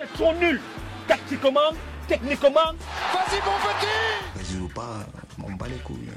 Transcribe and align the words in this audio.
Ils 0.00 0.18
sont 0.18 0.32
nuls 0.34 0.60
Tactiquement, 1.08 1.72
techniquement. 2.06 2.50
Vas-y, 2.50 3.40
mon 3.44 3.58
petit 3.64 4.54
Vas-y 4.54 4.60
ou 4.62 4.68
pas, 4.68 5.06
on 5.42 5.52
bat 5.54 5.66
les 5.68 5.78
couilles. 5.78 6.10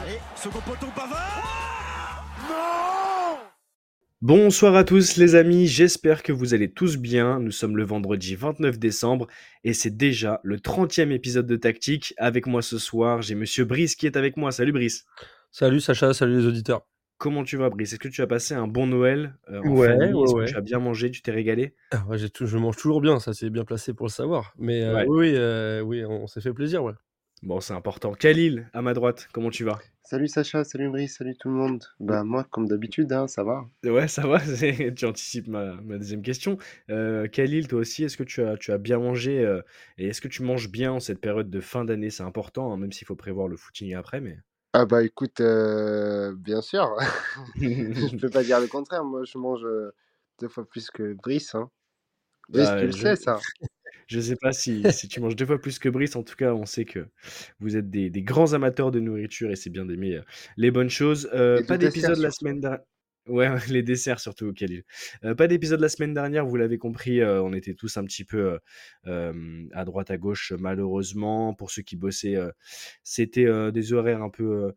Allez, 0.00 0.18
second 0.36 0.60
poteau 0.60 0.86
Pavard 0.94 2.24
Non 2.48 3.38
Bonsoir 4.20 4.76
à 4.76 4.84
tous 4.84 5.16
les 5.16 5.34
amis, 5.34 5.66
j'espère 5.66 6.22
que 6.22 6.32
vous 6.32 6.54
allez 6.54 6.70
tous 6.70 6.96
bien. 6.96 7.40
Nous 7.40 7.50
sommes 7.50 7.76
le 7.76 7.84
vendredi 7.84 8.36
29 8.36 8.78
décembre 8.78 9.26
et 9.64 9.72
c'est 9.72 9.96
déjà 9.96 10.40
le 10.44 10.58
30e 10.58 11.10
épisode 11.10 11.46
de 11.46 11.56
Tactique. 11.56 12.14
Avec 12.18 12.46
moi 12.46 12.62
ce 12.62 12.78
soir, 12.78 13.20
j'ai 13.22 13.34
monsieur 13.34 13.64
Brice 13.64 13.96
qui 13.96 14.06
est 14.06 14.16
avec 14.16 14.36
moi. 14.36 14.52
Salut 14.52 14.72
Brice. 14.72 15.06
Salut 15.50 15.80
Sacha, 15.80 16.14
salut 16.14 16.38
les 16.38 16.46
auditeurs. 16.46 16.82
Comment 17.22 17.44
tu 17.44 17.56
vas 17.56 17.70
Brice? 17.70 17.92
Est-ce 17.92 18.00
que 18.00 18.08
tu 18.08 18.20
as 18.20 18.26
passé 18.26 18.52
un 18.54 18.66
bon 18.66 18.88
Noël 18.88 19.36
euh, 19.48 19.60
en 19.60 19.76
Ouais, 19.76 19.86
famille? 19.86 20.12
Ouais, 20.12 20.24
Est-ce 20.24 20.34
que 20.34 20.40
ouais. 20.40 20.46
tu 20.46 20.56
as 20.56 20.60
bien 20.60 20.80
mangé 20.80 21.08
Tu 21.08 21.22
t'es 21.22 21.30
régalé? 21.30 21.72
Ah, 21.92 22.04
ouais, 22.08 22.18
j'ai 22.18 22.28
tout- 22.28 22.46
je 22.46 22.58
mange 22.58 22.76
toujours 22.76 23.00
bien, 23.00 23.20
ça 23.20 23.32
c'est 23.32 23.48
bien 23.48 23.64
placé 23.64 23.94
pour 23.94 24.06
le 24.06 24.10
savoir. 24.10 24.52
Mais 24.58 24.82
euh, 24.82 24.96
Ouais. 24.96 25.06
oui, 25.06 25.18
oui, 25.18 25.32
euh, 25.36 25.82
oui, 25.82 26.04
on 26.04 26.26
s'est 26.26 26.40
fait 26.40 26.52
plaisir, 26.52 26.82
ouais. 26.82 26.94
Bon, 27.44 27.60
c'est 27.60 27.74
important. 27.74 28.12
Khalil, 28.14 28.68
à 28.72 28.82
ma 28.82 28.92
droite, 28.92 29.28
comment 29.32 29.50
tu 29.50 29.62
vas? 29.62 29.78
Salut 30.02 30.26
Sacha, 30.26 30.64
salut 30.64 30.88
Brice, 30.90 31.16
salut 31.18 31.36
tout 31.38 31.48
le 31.48 31.54
monde. 31.54 31.84
Bah 32.00 32.24
moi, 32.24 32.42
comme 32.42 32.66
d'habitude, 32.66 33.12
hein, 33.12 33.28
ça 33.28 33.44
va. 33.44 33.66
Ouais, 33.84 34.08
ça 34.08 34.26
va, 34.26 34.40
tu 34.96 35.04
anticipes 35.04 35.46
ma, 35.46 35.74
ma 35.80 35.98
deuxième 35.98 36.22
question. 36.22 36.58
Euh, 36.90 37.28
Khalil, 37.28 37.68
toi 37.68 37.78
aussi, 37.78 38.02
est-ce 38.02 38.16
que 38.16 38.24
tu 38.24 38.42
as, 38.42 38.56
tu 38.56 38.72
as 38.72 38.78
bien 38.78 38.98
mangé 38.98 39.38
euh, 39.44 39.62
et 39.96 40.08
est-ce 40.08 40.20
que 40.20 40.28
tu 40.28 40.42
manges 40.42 40.70
bien 40.70 40.90
en 40.92 40.98
cette 41.00 41.20
période 41.20 41.50
de 41.50 41.60
fin 41.60 41.84
d'année? 41.84 42.10
C'est 42.10 42.24
important, 42.24 42.72
hein, 42.72 42.76
même 42.78 42.90
s'il 42.90 43.06
faut 43.06 43.14
prévoir 43.16 43.46
le 43.46 43.56
footing 43.56 43.94
après, 43.94 44.20
mais... 44.20 44.38
Ah 44.72 44.86
bah 44.86 45.02
écoute, 45.02 45.40
euh, 45.40 46.34
bien 46.36 46.62
sûr, 46.62 46.96
je 47.56 48.16
peux 48.16 48.30
pas 48.30 48.42
dire 48.42 48.60
le 48.60 48.66
contraire. 48.66 49.04
Moi, 49.04 49.24
je 49.24 49.36
mange 49.38 49.66
deux 50.40 50.48
fois 50.48 50.66
plus 50.68 50.90
que 50.90 51.12
Brice. 51.14 51.54
Hein. 51.54 51.70
Brice, 52.48 52.68
Bah, 52.70 52.78
tu 52.78 52.86
le 52.86 52.92
je- 52.92 52.98
sais 52.98 53.16
ça. 53.16 53.40
Je 54.08 54.20
sais 54.20 54.36
pas 54.36 54.52
si, 54.52 54.84
si 54.92 55.08
tu 55.08 55.20
manges 55.20 55.36
deux 55.36 55.46
fois 55.46 55.58
plus 55.58 55.78
que 55.78 55.88
Brice, 55.88 56.16
en 56.16 56.22
tout 56.22 56.36
cas, 56.36 56.52
on 56.52 56.66
sait 56.66 56.84
que 56.84 57.08
vous 57.60 57.76
êtes 57.78 57.88
des, 57.88 58.10
des 58.10 58.22
grands 58.22 58.52
amateurs 58.52 58.90
de 58.90 59.00
nourriture 59.00 59.50
et 59.50 59.56
c'est 59.56 59.70
bien 59.70 59.86
d'aimer 59.86 60.20
les 60.58 60.70
bonnes 60.70 60.90
choses. 60.90 61.30
Euh, 61.32 61.62
pas 61.62 61.78
de 61.78 61.86
d'épisode 61.86 62.18
la 62.18 62.30
semaine 62.30 62.60
dernière. 62.60 62.80
Ouais, 63.28 63.48
les 63.70 63.84
desserts 63.84 64.18
surtout, 64.18 64.52
Khalil. 64.52 64.82
Euh, 65.24 65.36
pas 65.36 65.46
d'épisode 65.46 65.80
la 65.80 65.88
semaine 65.88 66.12
dernière, 66.12 66.44
vous 66.44 66.56
l'avez 66.56 66.76
compris, 66.76 67.20
euh, 67.20 67.40
on 67.40 67.52
était 67.52 67.74
tous 67.74 67.96
un 67.96 68.04
petit 68.04 68.24
peu 68.24 68.58
euh, 69.06 69.64
à 69.72 69.84
droite 69.84 70.10
à 70.10 70.16
gauche, 70.16 70.52
malheureusement. 70.58 71.54
Pour 71.54 71.70
ceux 71.70 71.82
qui 71.82 71.94
bossaient, 71.94 72.34
euh, 72.34 72.50
c'était 73.04 73.46
des 73.70 73.92
horaires 73.92 74.22
un 74.22 74.30
peu, 74.30 74.74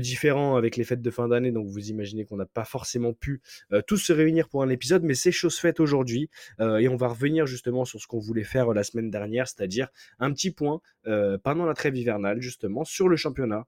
différents 0.00 0.56
avec 0.56 0.76
les 0.76 0.84
fêtes 0.84 1.02
de 1.02 1.10
fin 1.10 1.26
d'année, 1.26 1.50
donc 1.50 1.66
vous 1.66 1.90
imaginez 1.90 2.24
qu'on 2.24 2.36
n'a 2.36 2.46
pas 2.46 2.64
forcément 2.64 3.12
pu 3.12 3.42
tous 3.86 3.96
se 3.96 4.12
réunir 4.12 4.48
pour 4.48 4.62
un 4.62 4.68
épisode, 4.68 5.02
mais 5.02 5.14
c'est 5.14 5.32
chose 5.32 5.58
faite 5.58 5.80
aujourd'hui. 5.80 6.30
Et 6.60 6.88
on 6.88 6.96
va 6.96 7.08
revenir 7.08 7.46
justement 7.46 7.84
sur 7.84 8.00
ce 8.00 8.06
qu'on 8.06 8.18
voulait 8.18 8.44
faire 8.44 8.72
la 8.72 8.84
semaine 8.84 9.10
dernière, 9.10 9.48
c'est-à-dire 9.48 9.88
un 10.18 10.32
petit 10.32 10.50
point 10.50 10.80
pendant 11.42 11.66
la 11.66 11.74
trêve 11.74 11.96
hivernale, 11.96 12.40
justement, 12.40 12.84
sur 12.84 13.08
le 13.08 13.16
championnat 13.16 13.66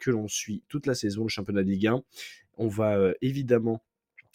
que 0.00 0.10
l'on 0.10 0.28
suit 0.28 0.62
toute 0.68 0.86
la 0.86 0.94
saison, 0.94 1.22
le 1.24 1.28
championnat 1.28 1.62
de 1.62 1.68
Ligue 1.68 1.86
1. 1.88 2.02
On 2.56 2.68
va 2.68 2.96
euh, 2.98 3.14
évidemment 3.22 3.82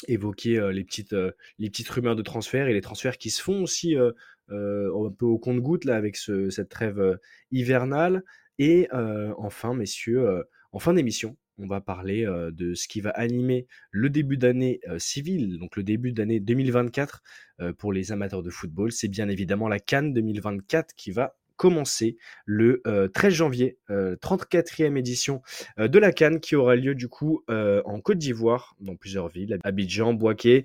évoquer 0.08 0.58
euh, 0.60 0.72
les, 0.72 0.84
petites, 0.84 1.14
euh, 1.14 1.32
les 1.58 1.70
petites 1.70 1.90
rumeurs 1.90 2.16
de 2.16 2.22
transfert 2.22 2.68
et 2.68 2.74
les 2.74 2.82
transferts 2.82 3.18
qui 3.18 3.30
se 3.30 3.42
font 3.42 3.62
aussi 3.64 3.96
euh, 3.98 4.12
euh, 4.52 5.06
un 5.08 5.12
peu 5.12 5.26
au 5.26 5.38
compte-goutte 5.38 5.86
là 5.86 5.96
avec 5.96 6.16
ce- 6.16 6.50
cette 6.50 6.70
trêve 6.70 7.00
euh, 7.00 7.18
hivernale. 7.52 8.24
Et 8.60 8.88
euh, 8.94 9.34
enfin, 9.38 9.74
messieurs, 9.74 10.28
euh, 10.28 10.44
en 10.72 10.80
fin 10.80 10.94
d'émission, 10.94 11.38
on 11.58 11.68
va 11.68 11.82
parler 11.82 12.26
euh, 12.26 12.52
de 12.52 12.74
ce 12.74 12.88
qui 12.88 13.02
va 13.02 13.10
animer 13.12 13.68
le 13.92 14.10
début 14.10 14.38
d'année 14.38 14.80
euh, 14.88 15.00
civile, 15.00 15.58
donc 15.60 15.76
le 15.76 15.84
début 15.84 16.14
d'année 16.14 16.40
2024 16.40 17.22
euh, 17.62 17.74
pour 17.74 17.92
les 17.94 18.12
amateurs 18.12 18.44
de 18.44 18.50
football. 18.50 18.92
C'est 18.92 19.08
bien 19.10 19.28
évidemment 19.30 19.68
la 19.68 19.80
Cannes 19.80 20.14
2024 20.14 20.94
qui 20.96 21.12
va 21.12 21.38
commencer 21.60 22.16
le 22.46 22.82
euh, 22.88 23.10
13 23.10 23.34
janvier, 23.34 23.78
euh, 23.90 24.16
34e 24.16 24.96
édition 24.98 25.42
euh, 25.78 25.90
de 25.90 26.00
la 26.00 26.14
Cannes 26.14 26.40
qui 26.40 26.56
aura 26.56 26.78
lieu 26.78 26.96
du 26.96 27.10
coup 27.10 27.44
euh, 27.50 27.82
en 27.84 28.00
Côte 28.00 28.18
d'Ivoire, 28.18 28.78
dans 28.80 28.96
plusieurs 28.96 29.28
villes, 29.28 29.60
Abidjan, 29.66 30.14
Boaké, 30.14 30.64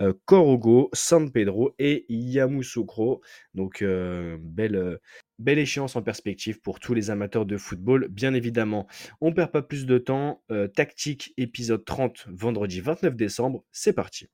euh, 0.00 0.12
Korogo, 0.24 0.88
San 0.92 1.32
Pedro 1.32 1.74
et 1.80 2.06
Yamoussoukro. 2.08 3.22
Donc 3.54 3.82
euh, 3.82 4.38
belle, 4.40 4.76
euh, 4.76 4.98
belle 5.40 5.58
échéance 5.58 5.96
en 5.96 6.02
perspective 6.02 6.60
pour 6.60 6.78
tous 6.78 6.94
les 6.94 7.10
amateurs 7.10 7.44
de 7.44 7.56
football, 7.56 8.06
bien 8.08 8.32
évidemment. 8.32 8.86
On 9.20 9.32
perd 9.32 9.50
pas 9.50 9.62
plus 9.62 9.84
de 9.84 9.98
temps. 9.98 10.42
euh, 10.52 10.68
tactique 10.68 11.34
épisode 11.36 11.84
30, 11.84 12.26
vendredi 12.30 12.80
29 12.80 13.16
décembre, 13.16 13.64
c'est 13.72 13.92
parti. 13.92 14.28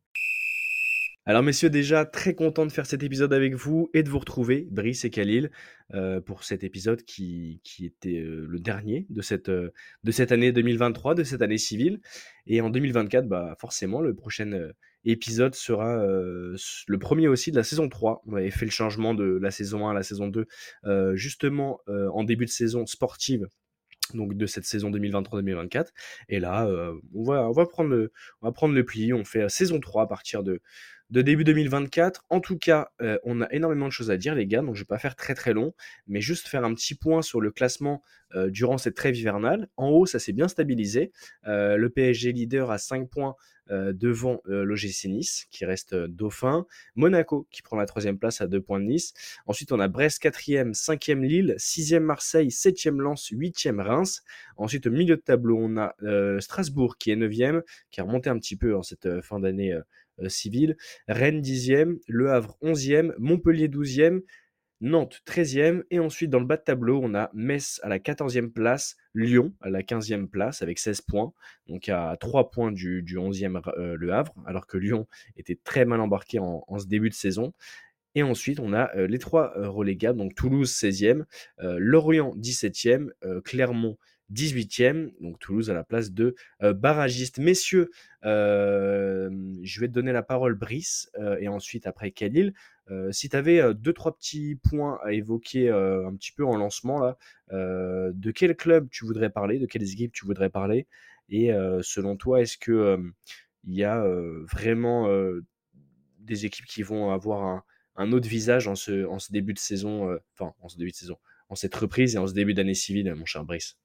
Alors 1.25 1.45
messieurs, 1.45 1.71
déjà 1.71 2.05
très 2.05 2.35
content 2.35 2.67
de 2.67 2.73
faire 2.73 2.85
cet 2.85 3.05
épisode 3.05 3.33
avec 3.33 3.55
vous 3.55 3.89
et 3.95 4.03
de 4.03 4.09
vous 4.09 4.19
retrouver, 4.19 4.67
Brice 4.73 5.05
et 5.05 5.11
Khalil, 5.11 5.53
euh, 5.95 6.21
pour 6.21 6.43
cet 6.43 6.65
épisode 6.65 7.05
qui, 7.05 7.61
qui 7.63 7.87
était 7.87 8.19
euh, 8.19 8.45
le 8.49 8.59
dernier 8.59 9.07
de 9.09 9.23
cette, 9.23 9.49
euh, 9.49 9.73
de 10.03 10.11
cette 10.11 10.33
année 10.33 10.51
2023, 10.51 11.15
de 11.15 11.23
cette 11.23 11.41
année 11.41 11.59
civile. 11.59 12.01
Et 12.49 12.61
en 12.61 12.71
2024, 12.71 13.29
bah, 13.29 13.55
forcément, 13.61 14.01
le 14.01 14.17
prochain 14.17 14.71
épisode 15.05 15.55
sera 15.55 16.05
le 16.05 16.99
premier 16.99 17.29
aussi 17.29 17.53
de 17.53 17.57
la 17.57 17.63
saison 17.63 17.89
3. 17.89 18.23
On 18.27 18.35
avait 18.35 18.51
fait 18.51 18.65
le 18.65 18.73
changement 18.73 19.15
de 19.15 19.39
la 19.41 19.53
saison 19.53 19.87
1 19.87 19.93
à 19.93 19.95
la 19.95 20.03
saison 20.03 20.27
2, 20.27 20.47
euh, 20.87 21.15
justement 21.15 21.81
en 21.87 22.25
début 22.25 22.47
de 22.47 22.51
saison 22.51 22.85
sportive 22.87 23.47
donc 24.15 24.37
de 24.37 24.47
cette 24.47 24.65
saison 24.65 24.91
2023-2024. 24.91 25.87
Et 26.29 26.39
là, 26.41 26.69
on, 27.15 27.23
va, 27.23 27.49
on, 27.49 27.53
va 27.53 27.65
prendre 27.65 27.89
le, 27.89 28.13
on 28.43 28.47
va 28.49 28.53
prendre 28.53 28.75
le 28.75 28.85
pli. 28.85 29.15
On 29.15 29.25
fait 29.25 29.39
la 29.39 29.49
saison 29.49 29.81
3 29.81 30.03
à 30.03 30.07
partir 30.07 30.43
de, 30.43 30.61
de 31.13 31.21
début 31.21 31.45
2024. 31.45 32.25
En 32.31 32.41
tout 32.41 32.57
cas, 32.57 32.89
euh, 33.03 33.19
on 33.23 33.43
a 33.43 33.53
énormément 33.53 33.87
de 33.87 33.93
choses 33.93 34.11
à 34.11 34.17
dire, 34.17 34.35
les 34.35 34.47
gars. 34.47 34.63
Donc, 34.63 34.75
je 34.75 34.81
ne 34.81 34.85
vais 34.85 34.89
pas 34.89 34.99
faire 34.99 35.15
très 35.15 35.35
très 35.35 35.53
long, 35.53 35.75
mais 36.07 36.23
juste 36.23 36.49
faire 36.49 36.65
un 36.65 36.73
petit 36.75 36.95
point 36.95 37.21
sur 37.21 37.43
le 37.43 37.51
classement 37.51 38.03
euh, 38.35 38.49
durant 38.49 38.79
cette 38.79 38.95
trêve 38.95 39.15
hivernale. 39.15 39.69
En 39.77 39.91
haut, 39.91 40.07
ça 40.07 40.19
s'est 40.19 40.33
bien 40.33 40.49
stabilisé. 40.49 41.13
Euh, 41.47 41.77
le 41.77 41.91
PSG 41.91 42.33
leader 42.33 42.71
à 42.71 42.79
5 42.79 43.09
points 43.09 43.37
devant 43.71 44.43
l'OGC 44.45 45.07
Nice, 45.07 45.47
qui 45.51 45.65
reste 45.65 45.95
dauphin. 45.95 46.67
Monaco, 46.95 47.47
qui 47.51 47.63
prend 47.63 47.79
la 47.79 47.87
troisième 47.87 48.19
place 48.19 48.43
à 48.43 48.47
2 48.47 48.61
points 48.61 48.81
de 48.81 48.85
Nice. 48.85 49.15
Ensuite, 49.47 49.73
on 49.73 49.81
a 49.81 49.89
Brest 49.89 50.23
4e, 50.23 50.75
5e 50.75 51.23
Lille, 51.23 51.55
6e 51.59 52.01
Marseille, 52.01 52.49
7e 52.49 53.01
Lens, 53.01 53.31
8e 53.31 53.81
Reims. 53.81 54.25
Ensuite, 54.59 54.89
au 54.89 54.91
milieu 54.91 55.17
de 55.17 55.23
tableau, 55.23 55.57
on 55.59 55.79
a 55.79 55.95
Strasbourg 56.41 56.99
qui 56.99 57.13
est 57.13 57.17
9e, 57.17 57.63
qui 57.91 58.01
a 58.03 58.05
remonté 58.05 58.29
un 58.29 58.39
petit 58.39 58.57
peu 58.57 58.77
en 58.77 58.83
cette 58.83 59.23
fin 59.23 59.41
d'année 59.41 59.75
civile. 60.29 60.77
Rennes 61.09 61.41
10e, 61.41 61.99
Le 62.07 62.31
Havre 62.31 62.57
11e, 62.63 63.13
Montpellier 63.19 63.69
12e, 63.69 64.23
Nantes 64.83 65.23
13e. 65.27 65.85
Et 65.91 66.01
ensuite, 66.01 66.31
dans 66.31 66.41
le 66.41 66.47
bas 66.47 66.57
de 66.57 66.63
tableau, 66.63 67.01
on 67.03 67.15
a 67.15 67.31
Metz 67.33 67.81
à 67.83 67.89
la 67.89 67.99
14e 67.99 68.51
place, 68.51 68.97
Lyon 69.15 69.55
à 69.61 69.71
la 69.71 69.83
15e 69.83 70.27
place 70.27 70.61
avec 70.61 70.79
16 70.79 71.03
points, 71.03 71.33
donc 71.69 71.89
à 71.89 72.17
3 72.21 72.51
points 72.51 72.73
du, 72.73 73.03
du 73.03 73.17
11e 73.17 73.63
euh, 73.79 73.97
Le 73.97 74.13
Havre, 74.13 74.35
alors 74.47 74.67
que 74.67 74.77
Lyon 74.77 75.07
était 75.37 75.59
très 75.63 75.85
mal 75.85 76.01
embarqué 76.01 76.39
en, 76.39 76.65
en 76.67 76.79
ce 76.79 76.87
début 76.87 77.09
de 77.09 77.15
saison. 77.15 77.53
Et 78.15 78.23
ensuite, 78.23 78.61
on 78.61 78.73
a 78.73 78.95
euh, 78.97 79.07
les 79.07 79.19
trois 79.19 79.57
euh, 79.57 79.69
relégables, 79.69 80.19
donc 80.19 80.35
Toulouse 80.35 80.71
16e, 80.71 81.25
euh, 81.61 81.77
Lorient 81.79 82.35
17e, 82.37 83.09
euh, 83.25 83.41
Clermont 83.41 83.97
18e, 84.33 85.13
donc 85.21 85.39
Toulouse 85.39 85.71
à 85.71 85.75
la 85.75 85.85
place 85.85 86.13
de 86.13 86.35
euh, 86.63 86.73
barragiste. 86.73 87.39
Messieurs, 87.39 87.91
euh, 88.25 89.31
je 89.63 89.81
vais 89.81 89.89
te 89.89 89.93
donner 89.93 90.13
la 90.13 90.23
parole, 90.23 90.55
Brice, 90.55 91.11
euh, 91.19 91.37
et 91.41 91.49
ensuite 91.49 91.87
après 91.87 92.11
Khalil. 92.11 92.55
Si 93.11 93.31
tu 93.31 93.37
avais 93.37 93.73
deux, 93.73 93.95
trois 93.95 94.15
petits 94.15 94.57
points 94.57 94.99
à 95.03 95.13
évoquer 95.13 95.71
un 95.71 96.15
petit 96.15 96.31
peu 96.31 96.45
en 96.45 96.59
lancement, 96.59 96.99
là, 96.99 97.17
de 97.51 98.31
quel 98.33 98.55
club 98.55 98.91
tu 98.91 99.07
voudrais 99.07 99.31
parler, 99.31 99.59
de 99.59 99.65
quelles 99.65 99.91
équipes 99.91 100.13
tu 100.13 100.27
voudrais 100.27 100.51
parler, 100.51 100.87
et 101.31 101.53
selon 101.81 102.17
toi, 102.17 102.43
est-ce 102.43 102.59
que 102.59 103.03
il 103.65 103.75
y 103.75 103.85
a 103.85 104.05
vraiment 104.43 105.09
des 106.19 106.45
équipes 106.45 106.67
qui 106.67 106.83
vont 106.83 107.11
avoir 107.13 107.65
un, 107.97 108.13
autre 108.13 108.29
visage 108.29 108.69
en 108.69 108.75
ce, 108.75 109.33
début 109.33 109.55
de 109.55 109.59
saison, 109.59 110.15
enfin 110.35 110.53
en 110.61 110.69
ce 110.69 110.77
début 110.77 110.91
de 110.91 110.97
saison, 110.97 111.17
en 111.49 111.55
cette 111.55 111.75
reprise 111.75 112.17
et 112.17 112.19
en 112.19 112.27
ce 112.27 112.35
début 112.35 112.53
d'année 112.53 112.75
civile, 112.75 113.15
mon 113.15 113.25
cher 113.25 113.43
Brice? 113.43 113.79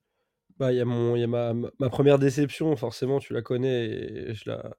Bah, 0.59 0.73
il 0.73 0.77
y 0.77 0.81
a, 0.81 0.85
mon, 0.85 1.15
y 1.15 1.23
a 1.23 1.27
ma, 1.27 1.53
ma- 1.53 1.89
première 1.89 2.17
déception, 2.17 2.75
forcément, 2.75 3.19
tu 3.19 3.33
la 3.33 3.41
connais, 3.43 3.85
et 3.85 4.33
je, 4.33 4.49
la, 4.49 4.75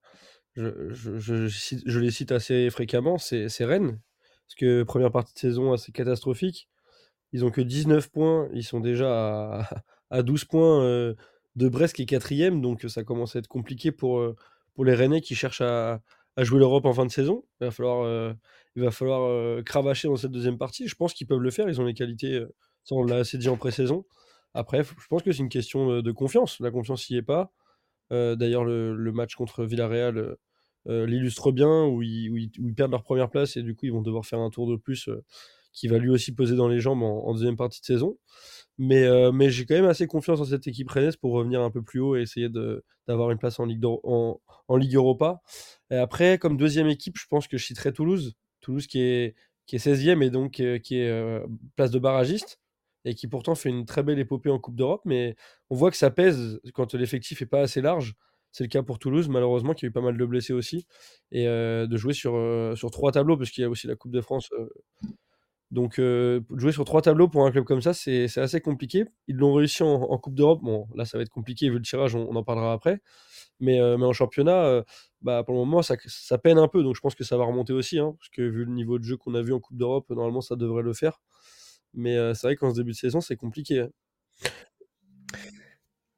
je, 0.55 0.91
je, 0.91 1.47
je, 1.49 1.99
les 2.01 2.11
cite 2.11 2.33
assez 2.33 2.71
fréquemment, 2.71 3.19
c'est 3.19 3.49
c'est 3.49 3.65
Rennes. 3.65 4.01
Parce 4.47 4.57
que 4.57 4.83
première 4.85 5.13
partie 5.13 5.35
de 5.35 5.39
saison 5.41 5.73
assez 5.73 5.93
catastrophique. 5.93 6.69
Ils 7.33 7.45
ont 7.45 7.51
que 7.51 7.61
19 7.63 8.11
points, 8.11 8.49
ils 8.55 8.65
sont 8.65 8.81
déjà 8.81 9.61
à, 9.63 9.71
à 10.11 10.23
12 10.23 10.45
points 10.47 10.83
euh, 10.85 11.15
de 11.57 11.69
Brest 11.69 11.97
qui 11.97 12.03
est 12.03 12.07
quatrième, 12.07 12.63
donc 12.63 12.83
ça 12.89 13.05
commence 13.05 13.37
à 13.37 13.41
être 13.41 13.49
compliqué 13.49 13.93
pour, 13.93 14.21
euh, 14.21 14.37
pour 14.75 14.85
les 14.85 14.95
Rennais 14.95 15.21
qui 15.23 15.35
cherchent 15.37 15.63
à, 15.63 16.03
à 16.37 16.45
jouer 16.45 16.59
l'Europe 16.61 16.87
en 16.87 16.95
fin 16.95 17.07
de 17.07 17.13
saison. 17.13 17.45
Il 17.61 17.67
va 17.67 17.71
falloir, 17.73 18.05
euh, 18.05 18.35
il 18.77 18.83
va 18.85 18.91
falloir 18.93 19.23
euh, 19.25 19.63
cravacher 19.63 20.09
dans 20.09 20.17
cette 20.17 20.33
deuxième 20.33 20.59
partie. 20.59 20.89
Je 20.89 20.95
pense 20.97 21.15
qu'ils 21.15 21.27
peuvent 21.29 21.41
le 21.41 21.51
faire, 21.51 21.69
ils 21.69 21.81
ont 21.81 21.85
les 21.87 21.95
qualités, 21.95 22.35
euh, 22.37 22.55
ça 22.85 22.95
on 22.97 23.05
l'a 23.05 23.17
assez 23.19 23.39
dit 23.39 23.49
en 23.51 23.57
pré-saison. 23.57 24.05
Après, 24.55 24.83
je 24.83 25.07
pense 25.09 25.23
que 25.23 25.33
c'est 25.33 25.43
une 25.43 25.49
question 25.49 26.01
de, 26.01 26.13
confiance. 26.13 26.59
La 26.61 26.71
confiance 26.71 27.09
n'y 27.11 27.17
est 27.17 27.23
pas. 27.23 27.53
Euh, 28.13 28.37
D'ailleurs, 28.37 28.65
le, 28.65 29.13
match 29.13 29.35
contre 29.35 29.65
Villarreal, 29.65 30.19
euh, 30.19 30.37
euh, 30.89 31.07
l'illustre 31.07 31.53
bien, 31.53 31.87
où 31.87 32.03
ils, 32.03 32.51
perdent 32.77 32.93
leur 32.93 33.03
première 33.03 33.31
place 33.31 33.57
et 33.57 33.63
du 33.63 33.75
coup 33.75 33.87
ils 33.87 33.93
vont 33.93 34.01
devoir 34.03 34.25
faire 34.25 34.39
un 34.39 34.51
tour 34.51 34.71
de 34.71 34.77
plus 34.77 35.11
qui 35.73 35.87
va 35.89 35.99
lui 35.99 36.09
aussi 36.09 36.35
peser 36.35 36.57
dans 36.57 36.69
les 36.69 36.81
jambes 36.81 37.03
en, 37.03 37.33
deuxième 37.35 37.57
partie 37.57 37.81
de 37.81 37.87
saison. 37.87 38.19
Mais, 38.79 39.05
j'ai 39.51 39.67
quand 39.67 39.75
même 39.75 39.85
assez 39.85 40.07
confiance 40.07 40.41
en 40.41 40.45
cette 40.45 40.67
équipe 40.67 40.91
rennaise 40.91 41.17
pour 41.17 41.33
revenir 41.33 41.61
un 41.61 41.71
peu 41.71 41.83
plus 41.83 42.01
haut 42.01 42.17
et 42.17 42.23
essayer 42.23 42.49
d'avoir 43.07 43.31
une 43.31 43.39
place 43.39 43.61
en 43.61 43.67
Ligue, 43.67 43.85
Europa. 44.95 45.41
Et 45.91 45.97
après, 45.97 46.39
comme 46.39 46.57
deuxième 46.57 46.89
équipe, 46.89 47.17
je 47.19 47.27
pense 47.29 47.49
que 47.49 47.59
je 47.59 47.65
citerai 47.65 47.93
Toulouse. 47.93 48.35
Toulouse 48.61 48.87
qui 48.87 49.01
est, 49.01 49.35
qui 49.67 49.77
est 49.77 49.87
16e 49.87 50.23
et 50.23 50.31
donc 50.31 50.63
qui 50.83 50.97
est 50.97 51.43
place 51.77 51.91
de 51.91 51.99
barragiste 51.99 52.59
et 53.09 53.15
qui 53.15 53.27
pourtant 53.27 53.55
fait 53.55 53.71
une 53.71 53.87
très 53.87 54.03
belle 54.03 54.19
épopée 54.19 54.51
en 54.51 54.59
Coupe 54.59 54.77
d'Europe. 54.77 55.01
Mais 55.05 55.35
on 55.71 55.77
voit 55.77 55.91
que 55.91 55.97
ça 55.97 56.11
pèse 56.11 56.61
quand 56.75 56.95
l'effectif 56.95 57.41
est 57.43 57.47
pas 57.47 57.61
assez 57.61 57.81
large. 57.81 58.15
C'est 58.53 58.65
le 58.65 58.69
cas 58.69 58.83
pour 58.83 58.99
Toulouse, 58.99 59.29
malheureusement, 59.29 59.75
qui 59.75 59.87
a 59.87 59.89
eu 59.89 59.91
pas 59.91 60.01
mal 60.01 60.17
de 60.17 60.25
blessés 60.27 60.53
aussi. 60.53 60.87
Et 61.33 61.47
euh, 61.49 61.87
de 61.87 61.97
jouer 61.97 62.13
sur, 62.13 62.37
euh, 62.37 62.75
sur 62.77 62.91
trois 62.91 63.13
tableaux, 63.13 63.37
parce 63.37 63.51
qu'il 63.51 63.63
y 63.63 63.65
a 63.65 63.71
aussi 63.71 63.87
la 63.87 63.97
Coupe 63.97 64.13
de 64.13 64.21
France. 64.21 64.51
euh. 64.59 64.69
donc, 65.71 66.01
jouer 66.57 66.73
sur 66.73 66.85
trois 66.85 67.03
tableaux 67.03 67.29
pour 67.29 67.47
un 67.47 67.51
club 67.51 67.65
comme 67.65 67.83
ça, 67.83 67.95
c'est 67.95 68.39
assez 68.39 68.61
compliqué. 68.61 69.05
Ils 69.27 69.37
l'ont 69.37 69.55
réussi 69.55 69.83
en, 69.83 70.19
Coupe 70.19 70.35
d'Europe. 70.35 70.61
Bon, 70.63 70.87
là, 70.95 71.05
ça 71.05 71.19
va 71.19 71.23
être 71.23 71.31
compliqué 71.31 71.71
vu 71.71 71.77
le 71.77 71.83
tirage, 71.83 72.15
on, 72.15 72.35
en 72.35 72.45
parlera 72.45 72.73
après. 72.73 73.01
Mais, 73.61 73.79
mais 73.99 74.05
en 74.05 74.13
championnat, 74.13 74.83
bah, 75.23 75.43
pour 75.45 75.55
le 75.55 75.61
moment, 75.61 75.83
ça, 75.83 75.97
ça 76.07 76.39
peine 76.39 76.59
un 76.59 76.69
peu. 76.69 76.83
Donc, 76.83 76.95
je 76.97 77.01
pense 77.01 77.15
que 77.15 77.25
ça 77.25 77.37
va 77.39 77.45
remonter 77.45 77.73
aussi. 77.73 77.99
hein, 77.99 78.15
parce 78.19 78.29
que 78.31 78.43
vu 78.43 78.65
le 78.65 78.73
niveau 78.73 78.99
de 78.99 79.05
jeu 79.05 79.17
qu'on 79.17 79.35
a 79.35 79.43
vu 79.43 79.53
en 79.53 79.61
Coupe 79.61 79.77
d'Europe, 79.77 80.11
normalement, 80.11 80.43
ça 80.43 80.57
devrait 80.57 80.83
le 80.83 80.95
faire. 80.95 81.21
Mais 81.95 82.17
euh, 82.17 82.35
c'est 82.35 82.47
vrai 82.47 82.57
qu'en 82.57 82.71
ce 82.71 82.77
début 82.77 82.93
de 82.93 82.97
saison, 82.97 83.21
c'est 83.21 83.37
compliqué. 83.37 83.81
hein. 83.81 83.91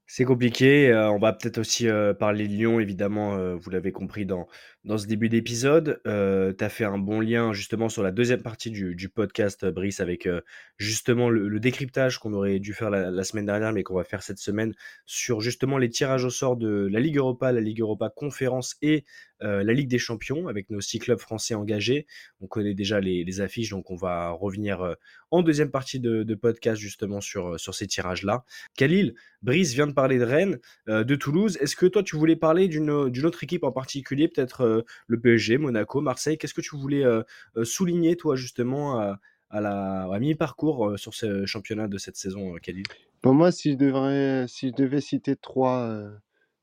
C'est 0.06 0.24
compliqué. 0.24 0.90
euh, 0.90 1.10
on 1.10 1.18
va 1.18 1.32
peut-être 1.32 1.58
aussi 1.58 1.88
euh, 1.88 2.12
parler 2.14 2.48
de 2.48 2.52
Lyon, 2.52 2.80
évidemment. 2.80 3.36
vous 3.56 3.70
l'avez 3.70 3.92
compris 3.92 4.26
dans, 4.26 4.48
dans 4.84 4.96
ce 4.96 5.06
début 5.06 5.28
d'épisode. 5.28 6.00
Euh, 6.06 6.52
tu 6.56 6.64
as 6.64 6.68
fait 6.68 6.84
un 6.84 6.98
bon 6.98 7.20
lien 7.20 7.52
justement 7.52 7.88
sur 7.88 8.02
la 8.02 8.10
deuxième 8.10 8.42
partie 8.42 8.70
du, 8.70 9.08
podcast, 9.08 9.64
euh, 9.64 9.70
Brice, 9.70 10.00
avec 10.00 10.26
euh, 10.26 10.40
justement 10.78 11.28
le, 11.28 11.60
décryptage 11.60 12.18
qu'on 12.18 12.32
aurait 12.32 12.58
dû 12.58 12.72
faire 12.72 12.88
la, 12.88 13.24
semaine 13.24 13.44
dernière, 13.44 13.72
mais 13.72 13.82
qu'on 13.82 13.96
va 13.96 14.04
faire 14.04 14.22
cette 14.22 14.38
semaine 14.38 14.74
sur 15.04 15.42
justement 15.42 15.76
les 15.76 15.90
tirages 15.90 16.24
au 16.24 16.30
sort 16.30 16.56
de 16.56 16.88
la 16.90 17.00
Ligue 17.00 17.18
Europa, 17.18 17.52
la 17.52 17.60
Ligue 17.60 17.80
Europa 17.80 18.08
Conférence 18.08 18.76
et 18.80 19.04
euh, 19.42 19.62
la 19.62 19.74
Ligue 19.74 19.88
des 19.88 19.98
Champions, 19.98 20.48
avec 20.48 20.70
nos 20.70 20.80
six 20.80 20.98
clubs 20.98 21.18
français 21.18 21.54
engagés. 21.54 22.06
On 22.40 22.46
connaît 22.46 22.74
déjà 22.74 23.00
les, 23.00 23.40
affiches, 23.40 23.70
donc 23.70 23.90
on 23.90 23.96
va 23.96 24.30
revenir 24.30 24.96
en 25.30 25.42
deuxième 25.42 25.70
partie 25.70 26.00
de, 26.00 26.34
podcast 26.34 26.80
justement 26.80 27.20
sur, 27.20 27.60
sur 27.60 27.74
ces 27.74 27.86
tirages-là. 27.86 28.44
Khalil, 28.76 29.14
Brice 29.42 29.72
vient 29.74 29.86
de 29.86 29.92
parler 29.92 30.18
de 30.18 30.24
Rennes, 30.24 30.58
de 30.88 31.14
Toulouse. 31.14 31.58
Est-ce 31.60 31.76
que 31.76 31.86
toi, 31.86 32.02
tu 32.02 32.16
voulais 32.16 32.36
parler 32.36 32.68
d'une 32.68 32.90
autre 32.90 33.44
équipe 33.44 33.64
en 33.64 33.72
particulier, 33.72 34.28
peut-être 34.28 34.69
le 35.06 35.20
PSG, 35.20 35.58
Monaco, 35.58 36.00
Marseille 36.00 36.38
Qu'est-ce 36.38 36.54
que 36.54 36.60
tu 36.60 36.76
voulais 36.76 37.04
euh, 37.04 37.22
euh, 37.56 37.64
souligner, 37.64 38.16
toi, 38.16 38.36
justement, 38.36 38.98
à, 38.98 39.18
à 39.50 39.60
la 39.60 40.02
à 40.12 40.18
mi-parcours 40.18 40.90
euh, 40.90 40.96
sur 40.96 41.14
ce 41.14 41.46
championnat 41.46 41.88
de 41.88 41.98
cette 41.98 42.16
saison, 42.16 42.54
Khalil? 42.62 42.84
Pour 43.22 43.34
moi, 43.34 43.52
si 43.52 43.72
je, 43.72 43.76
devrais, 43.76 44.46
si 44.48 44.68
je 44.68 44.74
devais 44.74 45.00
citer 45.00 45.36
trois, 45.36 46.00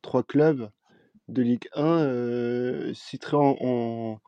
trois 0.02 0.24
clubs 0.24 0.70
de 1.28 1.42
Ligue 1.44 1.68
1, 1.76 1.84
euh, 2.02 2.88
je 2.90 2.94
citerais 2.94 3.38
en, 3.38 3.56
en, 3.62 4.22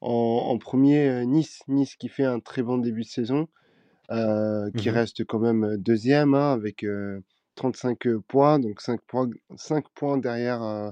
en- 0.00 0.10
en 0.50 0.58
premier 0.58 1.24
Nice. 1.26 1.60
Nice 1.68 1.96
qui 1.96 2.08
fait 2.08 2.24
un 2.24 2.40
très 2.40 2.62
bon 2.62 2.78
début 2.78 3.02
de 3.02 3.08
saison, 3.08 3.48
euh, 4.10 4.70
qui 4.76 4.90
Mhm. 4.90 4.94
reste 4.94 5.24
quand 5.24 5.40
même 5.40 5.76
deuxième 5.78 6.34
hein, 6.34 6.52
avec 6.52 6.84
euh, 6.84 7.20
35 7.56 8.08
points, 8.28 8.58
donc 8.58 8.80
5 8.80 9.00
points, 9.06 9.30
5 9.56 9.86
points 9.94 10.18
derrière 10.18 10.62
euh, 10.62 10.90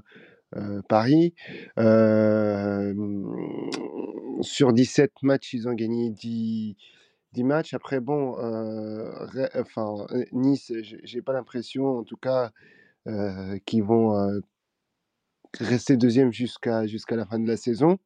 Paris. 0.89 1.35
Euh, 1.79 2.95
sur 4.41 4.73
17 4.73 5.13
matchs, 5.23 5.55
ils 5.55 5.69
ont 5.69 5.75
gagné 5.75 6.11
10, 6.11 6.77
10 7.33 7.45
matchs. 7.45 7.75
Après, 7.75 8.01
bon, 8.01 8.39
euh, 8.39 9.11
enfin, 9.55 10.07
euh, 10.13 10.25
Nice, 10.33 10.73
j'ai 11.03 11.23
pas 11.23 11.33
l'impression, 11.33 11.99
en 11.99 12.05
tout 12.05 12.17
cas, 12.17 12.53
euh, 13.07 13.59
qu'ils 13.67 13.83
vont 13.85 14.17
euh, 14.17 14.41
rester 15.61 15.97
deuxième 15.97 16.33
jusqu'à 16.33 16.83
la 17.11 17.27
fin 17.27 17.39
de 17.39 17.49
la 17.49 17.57
saison. 17.57 17.99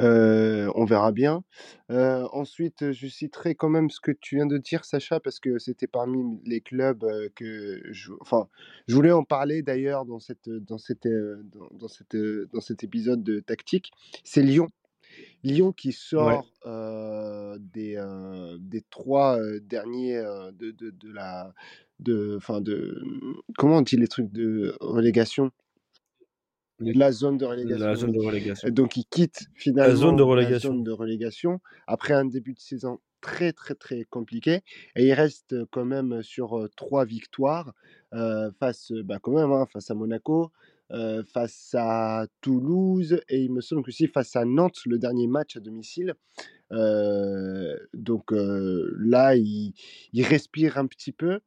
Euh, 0.00 0.70
on 0.74 0.84
verra 0.84 1.12
bien. 1.12 1.44
Euh, 1.90 2.26
ensuite, 2.32 2.92
je 2.92 3.06
citerai 3.06 3.54
quand 3.54 3.68
même 3.68 3.90
ce 3.90 4.00
que 4.00 4.10
tu 4.10 4.36
viens 4.36 4.46
de 4.46 4.58
dire, 4.58 4.84
Sacha, 4.84 5.20
parce 5.20 5.38
que 5.38 5.58
c'était 5.58 5.86
parmi 5.86 6.40
les 6.44 6.60
clubs 6.60 7.04
que 7.36 7.80
je, 7.92 8.12
enfin, 8.20 8.48
je 8.88 8.94
voulais 8.94 9.12
en 9.12 9.22
parler 9.24 9.62
d'ailleurs 9.62 10.04
dans 10.04 10.18
cette, 10.18 10.48
dans 10.48 10.78
cette, 10.78 11.06
dans, 11.06 11.68
dans 11.72 11.88
cette, 11.88 12.16
dans 12.52 12.60
cet 12.60 12.82
épisode 12.82 13.22
de 13.22 13.40
tactique. 13.40 13.92
C'est 14.24 14.42
Lyon. 14.42 14.68
Lyon 15.44 15.72
qui 15.72 15.88
Ouais. 16.16 16.40
sort 16.40 16.46
euh, 16.66 17.56
des, 17.60 18.02
des 18.60 18.82
trois 18.90 19.38
derniers 19.60 20.20
de, 20.58 20.72
de, 20.72 20.90
de 20.90 21.12
la, 21.12 21.54
de, 22.00 22.34
enfin 22.36 22.60
de, 22.60 23.00
comment 23.56 23.78
on 23.78 23.82
dit 23.82 23.96
les 23.96 24.08
trucs 24.08 24.32
de 24.32 24.76
relégation, 24.80 25.50
la 26.80 27.12
zone 27.12 27.38
de 27.38 27.44
La 27.44 27.50
relégation, 27.50 27.94
zone 27.94 28.10
oui. 28.10 28.18
de 28.18 28.26
relégation. 28.26 28.68
Donc, 28.70 28.96
il 28.96 29.04
quitte 29.06 29.46
La 29.74 29.94
zone 29.94 30.16
finalement 30.18 30.34
la 30.34 30.58
zone 30.58 30.82
de 30.84 30.90
relégation 30.92 31.60
après 31.86 32.14
un 32.14 32.24
début 32.24 32.54
de 32.54 32.60
saison 32.60 32.98
très, 33.20 33.52
très, 33.52 33.74
très 33.74 34.04
compliqué. 34.04 34.60
Et 34.96 35.06
il 35.06 35.12
reste 35.14 35.54
quand 35.70 35.84
même 35.84 36.22
sur 36.22 36.58
euh, 36.58 36.68
trois 36.76 37.04
victoires 37.04 37.72
euh, 38.12 38.50
face, 38.58 38.92
euh, 38.92 39.02
bah, 39.02 39.18
quand 39.22 39.32
même, 39.32 39.50
hein, 39.50 39.66
face 39.72 39.90
à 39.90 39.94
Monaco, 39.94 40.52
euh, 40.92 41.22
face 41.24 41.74
à 41.78 42.26
Toulouse 42.42 43.18
et 43.28 43.40
il 43.42 43.52
me 43.52 43.62
semble 43.62 43.82
que 43.82 43.88
aussi 43.88 44.06
face 44.08 44.36
à 44.36 44.44
Nantes, 44.44 44.80
le 44.84 44.98
dernier 44.98 45.26
match 45.26 45.56
à 45.56 45.60
domicile. 45.60 46.14
Euh, 46.72 47.76
donc 47.94 48.24
là, 48.32 49.36
il, 49.36 49.72
il 50.12 50.22
respire 50.24 50.76
un 50.76 50.86
petit 50.86 51.12
peu. 51.12 51.40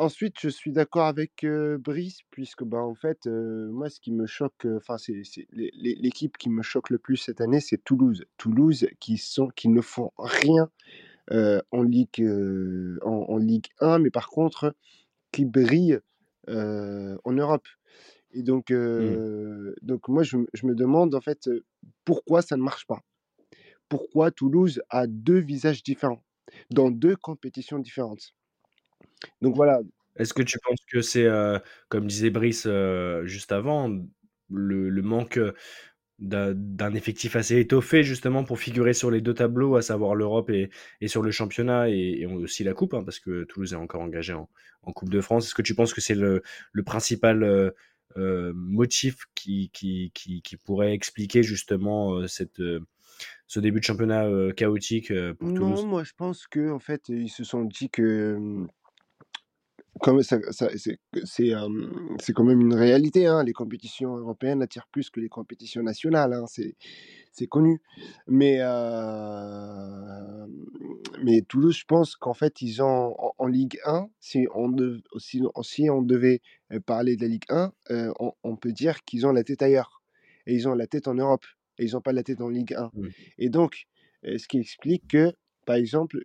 Ensuite, 0.00 0.36
je 0.40 0.48
suis 0.48 0.72
d'accord 0.72 1.04
avec 1.06 1.44
euh, 1.44 1.76
Brice, 1.76 2.20
puisque 2.30 2.64
bah, 2.64 2.78
en 2.78 2.94
fait, 2.94 3.26
euh, 3.26 3.68
moi, 3.70 3.90
ce 3.90 4.00
qui 4.00 4.12
me 4.12 4.26
choque, 4.26 4.66
enfin, 4.76 4.96
c'est 4.96 5.22
c'est 5.24 5.46
l'é- 5.52 5.70
l'é- 5.74 5.94
l'équipe 5.96 6.38
qui 6.38 6.48
me 6.48 6.62
choque 6.62 6.88
le 6.90 6.98
plus 6.98 7.16
cette 7.18 7.40
année, 7.42 7.60
c'est 7.60 7.84
Toulouse. 7.84 8.24
Toulouse 8.38 8.86
qui 8.98 9.18
sont, 9.18 9.48
qui 9.48 9.68
ne 9.68 9.82
font 9.82 10.10
rien 10.18 10.70
euh, 11.32 11.60
en 11.72 11.82
Ligue, 11.82 12.20
euh, 12.22 12.98
en, 13.04 13.26
en 13.30 13.38
Ligue 13.38 13.66
1, 13.80 13.98
mais 14.00 14.10
par 14.10 14.28
contre, 14.28 14.74
qui 15.32 15.44
brillent 15.46 16.00
euh, 16.48 17.16
en 17.24 17.32
Europe. 17.32 17.68
Et 18.32 18.42
donc, 18.42 18.70
Hmm. 18.96 19.20
euh, 19.20 19.74
donc 19.82 20.08
moi, 20.08 20.22
je, 20.24 20.38
me- 20.38 20.48
je 20.54 20.66
me 20.66 20.74
demande 20.76 21.14
en 21.14 21.22
fait 21.22 21.48
euh, 21.48 21.64
pourquoi 22.04 22.42
ça 22.42 22.56
ne 22.58 22.62
marche 22.62 22.86
pas? 22.86 23.02
Pourquoi 23.88 24.30
Toulouse 24.32 24.82
a 24.90 25.06
deux 25.08 25.38
visages 25.40 25.82
différents 25.84 26.24
dans 26.70 26.90
deux 26.90 27.16
compétitions 27.16 27.78
différentes? 27.80 28.34
Donc 29.40 29.54
voilà, 29.56 29.80
Est-ce 30.16 30.34
que 30.34 30.42
tu 30.42 30.58
penses 30.58 30.80
que 30.90 31.02
c'est, 31.02 31.24
euh, 31.26 31.58
comme 31.88 32.06
disait 32.06 32.30
Brice 32.30 32.64
euh, 32.66 33.24
juste 33.26 33.52
avant, 33.52 33.88
le, 34.50 34.88
le 34.90 35.02
manque 35.02 35.38
euh, 35.38 35.52
d'un 36.18 36.52
d'un 36.54 36.94
effectif 36.94 37.36
assez 37.36 37.58
étoffé 37.60 38.02
justement 38.04 38.44
pour 38.44 38.58
figurer 38.60 38.92
sur 38.94 39.10
les 39.10 39.20
deux 39.22 39.34
tableaux, 39.34 39.76
à 39.76 39.82
savoir 39.82 40.14
l'Europe 40.14 40.50
et, 40.50 40.70
et 41.00 41.08
sur 41.08 41.22
le 41.22 41.30
championnat 41.30 41.90
et, 41.90 42.20
et 42.20 42.26
aussi 42.26 42.64
la 42.64 42.74
Coupe, 42.74 42.94
hein, 42.94 43.04
parce 43.04 43.20
que 43.20 43.44
Toulouse 43.44 43.72
est 43.74 43.76
encore 43.76 44.02
engagé 44.02 44.34
en, 44.34 44.48
en 44.82 44.92
Coupe 44.92 45.10
de 45.10 45.20
France. 45.20 45.46
Est-ce 45.46 45.54
que 45.54 45.62
tu 45.62 45.74
penses 45.74 45.94
que 45.94 46.00
c'est 46.02 46.14
le, 46.14 46.42
le 46.72 46.82
principal 46.82 47.42
euh, 47.44 47.70
euh, 48.18 48.52
motif 48.54 49.26
qui, 49.34 49.70
qui, 49.72 50.10
qui, 50.14 50.42
qui 50.42 50.56
pourrait 50.56 50.92
expliquer 50.94 51.42
justement 51.42 52.14
euh, 52.16 52.26
cette, 52.26 52.60
ce 53.46 53.60
début 53.60 53.80
de 53.80 53.84
championnat 53.84 54.26
chaotique 54.56 55.12
pour 55.38 55.52
non, 55.52 55.54
Toulouse? 55.54 55.86
moi 55.86 56.04
je 56.04 56.12
pense 56.16 56.46
que 56.46 56.70
en 56.70 56.78
fait 56.78 57.08
ils 57.08 57.30
se 57.30 57.44
sont 57.44 57.64
dit 57.64 57.90
que 57.90 58.66
comme 60.02 60.22
ça, 60.22 60.38
ça- 60.52 60.70
c'est 60.76 60.98
c'est, 61.24 61.54
euh, 61.54 61.68
c'est 62.20 62.32
quand 62.32 62.44
même 62.44 62.60
une 62.60 62.74
réalité, 62.74 63.26
hein, 63.26 63.42
les 63.44 63.52
compétitions 63.52 64.16
européennes 64.16 64.62
attirent 64.62 64.88
plus 64.90 65.10
que 65.10 65.20
les 65.20 65.28
compétitions 65.28 65.82
nationales, 65.82 66.32
hein, 66.32 66.44
c'est 66.46 66.74
c'est 67.32 67.46
connu. 67.46 67.80
Mais, 68.26 68.58
euh, 68.60 70.46
mais 71.22 71.42
Toulouse, 71.42 71.76
je 71.76 71.84
pense 71.84 72.16
qu'en 72.16 72.34
fait, 72.34 72.60
ils 72.62 72.82
ont 72.82 73.14
en, 73.18 73.34
en 73.38 73.46
Ligue 73.46 73.78
1, 73.84 74.08
si 74.20 74.46
on, 74.54 74.74
si, 75.18 75.42
si 75.62 75.90
on 75.90 76.02
devait 76.02 76.40
euh, 76.72 76.80
parler 76.80 77.16
de 77.16 77.22
la 77.22 77.28
Ligue 77.28 77.44
1, 77.48 77.72
euh, 77.90 78.12
on, 78.18 78.32
on 78.42 78.56
peut 78.56 78.72
dire 78.72 79.04
qu'ils 79.04 79.26
ont 79.26 79.32
la 79.32 79.44
tête 79.44 79.62
ailleurs. 79.62 80.02
Et 80.46 80.54
ils 80.54 80.68
ont 80.68 80.74
la 80.74 80.86
tête 80.86 81.06
en 81.08 81.14
Europe. 81.14 81.44
Et 81.78 81.84
ils 81.84 81.92
n'ont 81.92 82.00
pas 82.00 82.12
la 82.12 82.22
tête 82.22 82.40
en 82.40 82.48
Ligue 82.48 82.74
1. 82.74 82.90
Mm. 82.94 83.08
Et 83.38 83.48
donc, 83.48 83.86
ce 84.24 84.46
qui 84.48 84.58
explique 84.58 85.08
que, 85.08 85.32
par 85.66 85.76
exemple, 85.76 86.24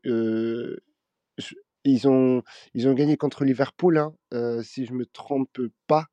ils, 1.86 2.08
ont, 2.08 2.44
ils 2.74 2.88
ont 2.88 2.94
gagné 2.94 3.18
contre 3.18 3.46
Liverpool, 3.46 3.98
hein, 3.98 4.14
euh, 4.34 4.62
si 4.64 4.86
je 4.86 4.94
me 4.94 5.06
trompe 5.06 5.60
pas. 5.88 6.08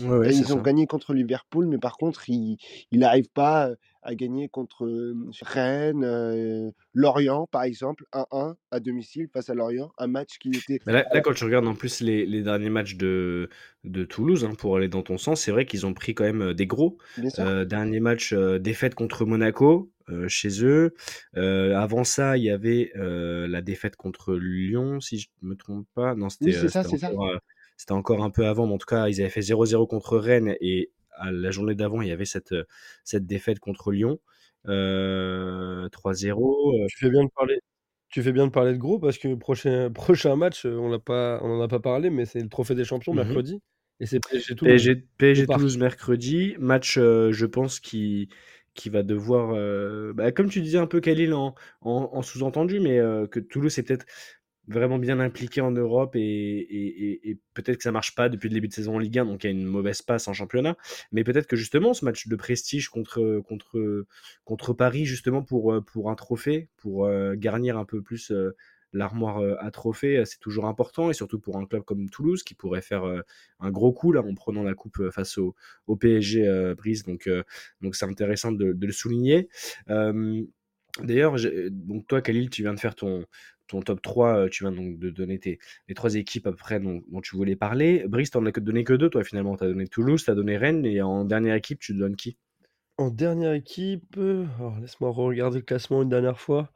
Ouais, 0.00 0.08
ouais, 0.18 0.34
ils 0.34 0.52
ont 0.52 0.56
ça. 0.56 0.62
gagné 0.62 0.86
contre 0.86 1.12
Liverpool, 1.12 1.66
mais 1.66 1.78
par 1.78 1.96
contre, 1.96 2.28
ils 2.28 2.56
il 2.90 3.00
n'arrivent 3.00 3.30
pas 3.34 3.70
à 4.02 4.14
gagner 4.14 4.48
contre 4.48 5.14
Rennes, 5.42 6.02
euh, 6.04 6.70
Lorient, 6.92 7.46
par 7.46 7.62
exemple, 7.62 8.04
1-1 8.12 8.56
à 8.70 8.80
domicile 8.80 9.28
face 9.32 9.48
à 9.48 9.54
Lorient, 9.54 9.92
un 9.98 10.08
match 10.08 10.38
qui 10.38 10.50
était 10.50 10.80
Mais 10.86 10.92
là, 10.92 11.20
quand 11.20 11.34
tu 11.34 11.44
regardes 11.44 11.66
en 11.68 11.74
plus 11.74 12.00
les, 12.00 12.26
les 12.26 12.42
derniers 12.42 12.70
matchs 12.70 12.96
de, 12.96 13.48
de 13.84 14.04
Toulouse, 14.04 14.44
hein, 14.44 14.54
pour 14.58 14.76
aller 14.76 14.88
dans 14.88 15.02
ton 15.02 15.18
sens, 15.18 15.42
c'est 15.42 15.52
vrai 15.52 15.66
qu'ils 15.66 15.86
ont 15.86 15.94
pris 15.94 16.14
quand 16.14 16.24
même 16.24 16.52
des 16.52 16.66
gros. 16.66 16.98
Euh, 17.38 17.64
dernier 17.64 18.00
match, 18.00 18.32
euh, 18.32 18.58
défaite 18.58 18.94
contre 18.94 19.24
Monaco 19.24 19.90
chez 20.26 20.64
eux. 20.64 20.94
Avant 21.34 22.04
ça, 22.04 22.36
il 22.36 22.44
y 22.44 22.50
avait 22.50 22.92
la 22.96 23.62
défaite 23.62 23.96
contre 23.96 24.34
Lyon, 24.34 25.00
si 25.00 25.18
je 25.18 25.28
ne 25.42 25.50
me 25.50 25.54
trompe 25.54 25.86
pas. 25.94 26.14
Non, 26.14 26.26
Oui, 26.40 26.52
c'était 26.52 26.52
c'est 26.52 26.64
euh, 26.64 26.68
ça, 26.68 26.84
c'est 26.84 26.98
ça. 26.98 27.12
Euh, 27.72 27.74
c'était 27.76 27.92
encore 27.92 28.22
un 28.22 28.30
peu 28.30 28.46
avant, 28.46 28.66
mais 28.66 28.74
en 28.74 28.78
tout 28.78 28.86
cas, 28.86 29.08
ils 29.08 29.20
avaient 29.20 29.30
fait 29.30 29.40
0-0 29.40 29.86
contre 29.88 30.18
Rennes 30.18 30.56
et 30.60 30.90
à 31.16 31.30
la 31.30 31.50
journée 31.50 31.74
d'avant, 31.74 32.02
il 32.02 32.08
y 32.08 32.12
avait 32.12 32.24
cette, 32.24 32.52
euh, 32.52 32.64
cette 33.04 33.26
défaite 33.26 33.58
contre 33.58 33.92
Lyon. 33.92 34.18
Euh, 34.68 35.88
3-0. 35.90 36.82
euh, 36.82 36.86
Tu 36.88 36.98
fais 36.98 37.10
bien 37.10 37.24
de 37.24 37.30
parler. 37.34 37.60
Tu 38.08 38.22
fais 38.22 38.32
bien 38.32 38.46
de 38.46 38.52
parler 38.52 38.72
de 38.72 38.78
gros 38.78 38.98
parce 38.98 39.18
que 39.18 39.34
prochain, 39.34 39.90
prochain 39.94 40.36
match, 40.36 40.66
euh, 40.66 40.76
on 40.76 40.88
l'a 40.88 40.98
pas, 40.98 41.40
on 41.42 41.58
en 41.58 41.60
a 41.60 41.68
pas 41.68 41.80
parlé, 41.80 42.10
mais 42.10 42.24
c'est 42.24 42.40
le 42.40 42.48
Trophée 42.48 42.74
des 42.74 42.84
Champions 42.84 43.12
mhm. 43.14 43.24
mercredi 43.24 43.60
et 44.00 44.06
c'est 44.06 44.20
PSG 44.20 44.56
Toulouse 44.56 44.88
PSG. 45.18 45.46
Toulouse 45.46 45.78
mercredi, 45.78 46.54
match 46.58 46.98
euh, 46.98 47.30
je 47.30 47.46
pense 47.46 47.78
qui, 47.78 48.28
qui 48.74 48.88
va 48.90 49.02
devoir, 49.02 49.52
euh, 49.54 50.12
bah, 50.12 50.32
comme 50.32 50.48
tu 50.48 50.60
disais 50.60 50.78
un 50.78 50.86
peu 50.88 51.00
Khalil 51.00 51.32
en, 51.34 51.54
en, 51.82 52.10
en 52.12 52.22
sous-entendu, 52.22 52.80
mais 52.80 52.98
euh, 52.98 53.26
que 53.26 53.38
Toulouse 53.38 53.78
est 53.78 53.82
peut-être 53.84 54.06
vraiment 54.72 54.98
bien 54.98 55.20
impliqué 55.20 55.60
en 55.60 55.70
Europe 55.70 56.16
et, 56.16 57.38
peut-être 57.54 57.76
que 57.76 57.82
ça 57.82 57.92
marche 57.92 58.14
pas 58.14 58.28
depuis 58.28 58.48
le 58.48 58.54
début 58.54 58.68
de 58.68 58.72
saison 58.72 58.96
en 58.96 58.98
Ligue 58.98 59.18
1, 59.18 59.26
donc 59.26 59.44
il 59.44 59.46
y 59.46 59.50
a 59.50 59.52
une 59.52 59.64
mauvaise 59.64 60.02
passe 60.02 60.28
en 60.28 60.32
championnat, 60.32 60.76
mais 61.12 61.24
peut-être 61.24 61.46
que 61.46 61.56
justement 61.56 61.94
ce 61.94 62.04
match 62.04 62.28
de 62.28 62.36
prestige 62.36 62.88
contre, 62.88 63.40
contre, 63.46 64.06
contre 64.44 64.72
Paris, 64.72 65.04
justement 65.04 65.42
pour, 65.42 65.72
euh, 65.72 65.80
pour 65.80 66.10
un 66.10 66.14
trophée, 66.14 66.68
pour 66.76 67.06
euh, 67.06 67.34
garnir 67.36 67.78
un 67.78 67.84
peu 67.84 68.02
plus 68.02 68.32
euh, 68.32 68.56
l'armoire 68.92 69.40
à 69.58 69.70
trophées, 69.70 70.18
euh, 70.18 70.24
c'est 70.24 70.38
toujours 70.38 70.66
important, 70.66 71.10
et 71.10 71.14
surtout 71.14 71.38
pour 71.38 71.56
un 71.56 71.66
club 71.66 71.82
comme 71.82 72.10
Toulouse 72.10 72.42
qui 72.42 72.54
pourrait 72.54 72.82
faire 72.82 73.04
un 73.60 73.70
gros 73.70 73.92
coup 73.92 74.12
là 74.12 74.22
en 74.22 74.34
prenant 74.34 74.62
la 74.62 74.74
coupe 74.74 75.10
face 75.10 75.38
au, 75.38 75.54
PSG 75.98 76.46
euh, 76.46 76.74
Brice, 76.74 77.04
donc 77.04 77.28
donc 77.80 77.94
c'est 77.94 78.06
intéressant 78.06 78.52
de, 78.52 78.76
le 78.78 78.92
souligner. 78.92 79.48
D'ailleurs, 81.00 81.38
j'ai- 81.38 81.70
donc 81.70 82.06
toi, 82.06 82.20
Khalil, 82.20 82.50
tu 82.50 82.62
viens 82.62 82.74
de 82.74 82.80
faire 82.80 82.94
ton, 82.94 83.24
ton 83.66 83.80
top 83.80 84.02
3, 84.02 84.36
euh, 84.44 84.48
tu 84.50 84.64
viens 84.64 84.72
donc 84.72 84.98
de 84.98 85.10
donner 85.10 85.38
tes, 85.38 85.58
les 85.88 85.94
trois 85.94 86.14
équipes 86.16 86.46
après 86.46 86.80
dont, 86.80 87.02
dont 87.08 87.20
tu 87.22 87.36
voulais 87.36 87.56
parler. 87.56 88.04
Brice, 88.08 88.30
t'en 88.30 88.44
as 88.46 88.52
que- 88.52 88.60
donné 88.60 88.84
que 88.84 88.92
deux, 88.92 89.08
toi, 89.08 89.24
finalement. 89.24 89.56
Tu 89.56 89.64
as 89.64 89.68
donné 89.68 89.86
Toulouse, 89.88 90.22
tu 90.24 90.30
as 90.30 90.34
donné 90.34 90.56
Rennes, 90.58 90.84
et 90.84 91.00
en 91.02 91.24
dernière 91.24 91.54
équipe, 91.54 91.78
tu 91.80 91.94
donnes 91.94 92.16
qui? 92.16 92.36
En 92.98 93.10
dernière 93.10 93.54
équipe, 93.54 94.16
euh, 94.18 94.44
alors 94.58 94.78
laisse-moi 94.78 95.10
regarder 95.10 95.58
le 95.58 95.64
classement 95.64 96.02
une 96.02 96.08
dernière 96.10 96.38
fois. 96.38 96.70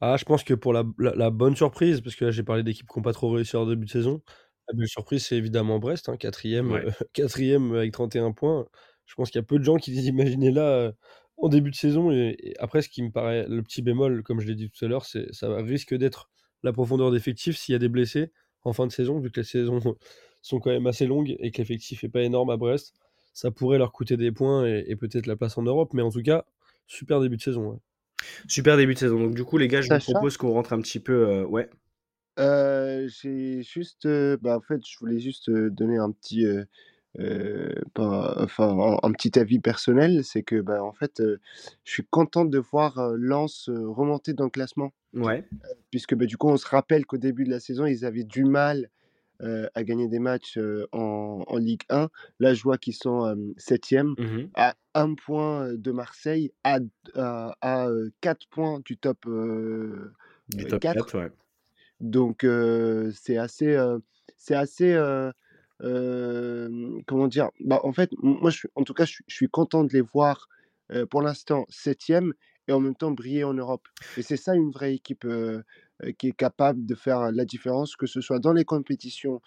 Ah, 0.00 0.16
je 0.18 0.24
pense 0.24 0.44
que 0.44 0.54
pour 0.54 0.72
la, 0.72 0.84
la- 0.98 1.14
la 1.14 1.30
bonne 1.30 1.56
surprise, 1.56 2.00
parce 2.00 2.16
que 2.16 2.24
là 2.26 2.30
j'ai 2.30 2.42
parlé 2.42 2.62
d'équipes 2.62 2.86
qui 2.88 2.98
n'ont 2.98 3.02
pas 3.02 3.12
trop 3.12 3.30
réussi 3.30 3.56
en 3.56 3.66
début 3.66 3.84
de 3.86 3.90
saison, 3.90 4.22
la 4.68 4.74
belle 4.76 4.88
surprise 4.88 5.26
c'est 5.26 5.36
évidemment 5.36 5.78
Brest, 5.78 6.08
hein, 6.08 6.16
quatrième, 6.16 6.70
Ouais. 6.72 6.84
euh, 6.86 6.90
quatrième 7.12 7.74
avec 7.74 7.92
31 7.92 8.32
points. 8.32 8.66
Je 9.06 9.14
pense 9.14 9.30
qu'il 9.30 9.38
y 9.40 9.44
a 9.44 9.46
peu 9.46 9.58
de 9.58 9.64
gens 9.64 9.76
qui 9.76 9.90
l'imaginaient 9.92 10.52
là 10.52 10.62
euh, 10.62 10.92
en 11.40 11.48
début 11.48 11.70
de 11.70 11.76
saison. 11.76 12.10
Et, 12.10 12.36
et 12.38 12.58
après, 12.58 12.82
ce 12.82 12.88
qui 12.88 13.02
me 13.02 13.10
paraît 13.10 13.46
le 13.48 13.62
petit 13.62 13.82
bémol, 13.82 14.22
comme 14.22 14.40
je 14.40 14.46
l'ai 14.46 14.54
dit 14.54 14.70
tout 14.70 14.84
à 14.84 14.88
l'heure, 14.88 15.04
c'est 15.04 15.32
ça 15.32 15.54
risque 15.56 15.94
d'être 15.94 16.28
la 16.62 16.72
profondeur 16.72 17.10
d'effectif 17.10 17.56
s'il 17.56 17.72
y 17.72 17.76
a 17.76 17.78
des 17.78 17.88
blessés 17.88 18.32
en 18.64 18.72
fin 18.72 18.86
de 18.86 18.92
saison, 18.92 19.18
vu 19.20 19.30
que 19.30 19.40
les 19.40 19.44
saisons 19.46 19.80
sont 20.42 20.60
quand 20.60 20.70
même 20.70 20.86
assez 20.86 21.06
longues 21.06 21.36
et 21.38 21.50
que 21.50 21.58
l'effectif 21.58 22.02
n'est 22.02 22.08
pas 22.08 22.22
énorme 22.22 22.50
à 22.50 22.56
Brest. 22.56 22.94
Ça 23.32 23.50
pourrait 23.50 23.78
leur 23.78 23.92
coûter 23.92 24.16
des 24.16 24.32
points 24.32 24.66
et, 24.66 24.84
et 24.88 24.96
peut-être 24.96 25.26
la 25.26 25.36
place 25.36 25.56
en 25.58 25.62
Europe, 25.62 25.94
mais 25.94 26.02
en 26.02 26.10
tout 26.10 26.22
cas, 26.22 26.44
super 26.86 27.20
début 27.20 27.36
de 27.36 27.42
saison. 27.42 27.70
ouais. 27.70 27.76
Super 28.48 28.76
début 28.76 28.94
de 28.94 28.98
saison. 28.98 29.18
Donc, 29.18 29.34
du 29.34 29.44
coup, 29.44 29.58
les 29.58 29.68
gars, 29.68 29.80
je 29.80 29.92
vous 29.92 30.00
propose 30.00 30.36
qu'on 30.36 30.52
rentre 30.52 30.72
un 30.72 30.80
petit 30.80 31.00
peu. 31.00 31.28
euh, 31.28 31.44
ouais. 31.44 31.70
euh, 32.40 33.08
j'ai 33.08 33.62
juste, 33.62 34.06
euh, 34.06 34.36
bah, 34.40 34.56
en 34.56 34.60
fait, 34.60 34.80
je 34.86 34.98
voulais 34.98 35.20
juste 35.20 35.50
donner 35.50 35.98
un 35.98 36.10
petit, 36.10 36.44
euh, 37.18 37.72
enfin, 37.98 38.68
un, 38.78 38.96
un 39.08 39.12
petit 39.12 39.38
avis 39.38 39.58
personnel, 39.60 40.24
c'est 40.24 40.42
que, 40.42 40.60
bah, 40.60 40.82
en 40.82 40.92
fait, 40.92 41.20
euh, 41.20 41.38
je 41.84 41.92
suis 41.92 42.04
content 42.04 42.44
de 42.44 42.58
voir 42.58 42.98
euh, 42.98 43.16
Lens 43.18 43.68
remonter 43.70 44.32
dans 44.34 44.44
le 44.44 44.50
classement, 44.50 44.92
Ouais. 45.14 45.48
puisque, 45.90 46.14
bah, 46.14 46.26
du 46.26 46.36
coup, 46.36 46.48
on 46.48 46.56
se 46.56 46.66
rappelle 46.68 47.06
qu'au 47.06 47.18
début 47.18 47.44
de 47.44 47.50
la 47.50 47.60
saison, 47.60 47.86
ils 47.86 48.04
avaient 48.04 48.24
du 48.24 48.44
mal 48.44 48.90
à 49.74 49.84
gagner 49.84 50.08
des 50.08 50.18
matchs 50.18 50.58
en, 50.92 51.44
en 51.46 51.56
Ligue 51.58 51.82
1. 51.90 52.08
Là, 52.40 52.54
je 52.54 52.62
vois 52.64 52.76
qu'ils 52.76 52.94
sont 52.94 53.24
euh, 53.24 53.36
septième, 53.56 54.16
Mhm. 54.18 54.50
à 54.54 54.74
un 54.94 55.14
point 55.14 55.74
de 55.74 55.92
Marseille, 55.92 56.52
à, 56.64 56.80
à, 57.14 57.54
à, 57.60 57.88
euh, 57.88 58.10
quatre 58.20 58.48
points 58.48 58.80
du 58.84 58.96
top 58.98 59.26
Du 60.48 60.66
top 60.66 60.80
4. 60.80 61.04
4, 61.04 61.18
ouais. 61.18 61.30
Donc, 62.00 62.46
c'est 63.14 63.36
assez, 63.36 63.76
c'est 64.36 64.54
assez, 64.54 64.94
comment 65.80 67.28
dire, 67.28 67.50
bah, 67.60 67.80
en 67.84 67.92
fait, 67.92 68.10
moi, 68.22 68.50
je 68.50 68.58
suis, 68.58 68.68
en 68.74 68.84
tout 68.84 68.94
cas, 68.94 69.04
je 69.04 69.16
suis, 69.26 69.48
content 69.48 69.84
de 69.84 69.92
les 69.92 70.00
voir 70.00 70.48
pour 71.10 71.22
l'instant 71.22 71.66
septième 71.68 72.32
et 72.66 72.72
en 72.72 72.80
même 72.80 72.94
temps 72.94 73.10
briller 73.10 73.44
en 73.44 73.54
Europe. 73.54 73.86
Et 74.16 74.22
c'est 74.22 74.36
ça 74.36 74.54
une 74.54 74.70
vraie 74.70 74.94
équipe 74.94 75.26
qui 76.18 76.28
est 76.28 76.36
capable 76.36 76.86
de 76.86 76.94
faire 76.94 77.32
la 77.32 77.44
différence, 77.44 77.96
que 77.96 78.06
ce 78.06 78.20
soit 78.20 78.38
dans 78.38 78.52
les 78.52 78.64
compétitions 78.64 79.40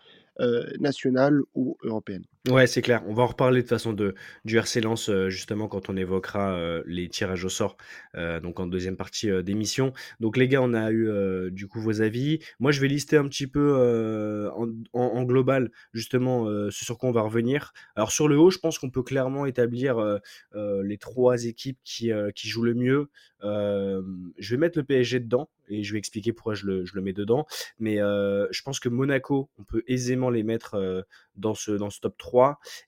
nationales 0.79 1.41
ou 1.53 1.77
européennes. 1.83 2.25
Ouais, 2.49 2.65
c'est 2.65 2.81
clair. 2.81 3.03
On 3.05 3.13
va 3.13 3.21
en 3.21 3.27
reparler 3.27 3.57
de 3.57 3.61
toute 3.61 3.69
façon 3.69 3.93
de, 3.93 4.15
du 4.45 4.57
RC 4.57 4.81
euh, 5.09 5.29
justement 5.29 5.67
quand 5.67 5.91
on 5.91 5.95
évoquera 5.95 6.53
euh, 6.53 6.81
les 6.87 7.07
tirages 7.07 7.45
au 7.45 7.49
sort, 7.49 7.77
euh, 8.15 8.39
donc 8.39 8.59
en 8.59 8.65
deuxième 8.65 8.97
partie 8.97 9.29
d'émission. 9.43 9.93
Donc 10.19 10.37
les 10.37 10.47
gars, 10.47 10.59
on 10.63 10.73
a 10.73 10.91
eu 10.91 11.51
du 11.51 11.67
coup 11.67 11.79
vos 11.79 12.01
avis. 12.01 12.39
Moi, 12.59 12.71
je 12.71 12.81
vais 12.81 12.87
lister 12.87 13.15
un 13.17 13.27
petit 13.27 13.45
peu 13.45 14.49
en, 14.51 15.23
global 15.23 15.69
justement 15.93 16.45
ce 16.71 16.83
sur 16.83 16.97
quoi 16.97 17.09
on 17.09 17.11
va 17.11 17.21
revenir. 17.21 17.73
Alors 17.95 18.11
sur 18.11 18.27
le 18.27 18.39
haut, 18.39 18.49
je 18.49 18.57
pense 18.57 18.79
qu'on 18.79 18.89
peut 18.89 19.03
clairement 19.03 19.45
établir 19.45 20.19
les 20.55 20.97
trois 20.97 21.45
équipes 21.45 21.77
qui, 21.83 22.11
qui 22.33 22.47
jouent 22.47 22.63
le 22.63 22.73
mieux. 22.73 23.09
Je 23.43 24.49
vais 24.49 24.57
mettre 24.57 24.79
le 24.79 24.83
PSG 24.83 25.19
dedans 25.19 25.47
et 25.69 25.83
je 25.83 25.93
vais 25.93 25.99
expliquer 25.99 26.33
pourquoi 26.33 26.55
je 26.55 26.65
le, 26.65 26.85
je 26.85 26.95
le 26.95 27.01
mets 27.01 27.13
dedans. 27.13 27.45
Mais 27.77 27.97
je 27.97 28.61
pense 28.63 28.79
que 28.79 28.89
Monaco, 28.89 29.49
on 29.59 29.63
peut 29.63 29.83
aisément 29.87 30.31
les 30.31 30.43
mettre 30.43 31.05
dans, 31.35 31.53
ce, 31.53 31.71
dans 31.71 31.89
ce 31.89 31.99
top 31.99 32.17
3. 32.17 32.30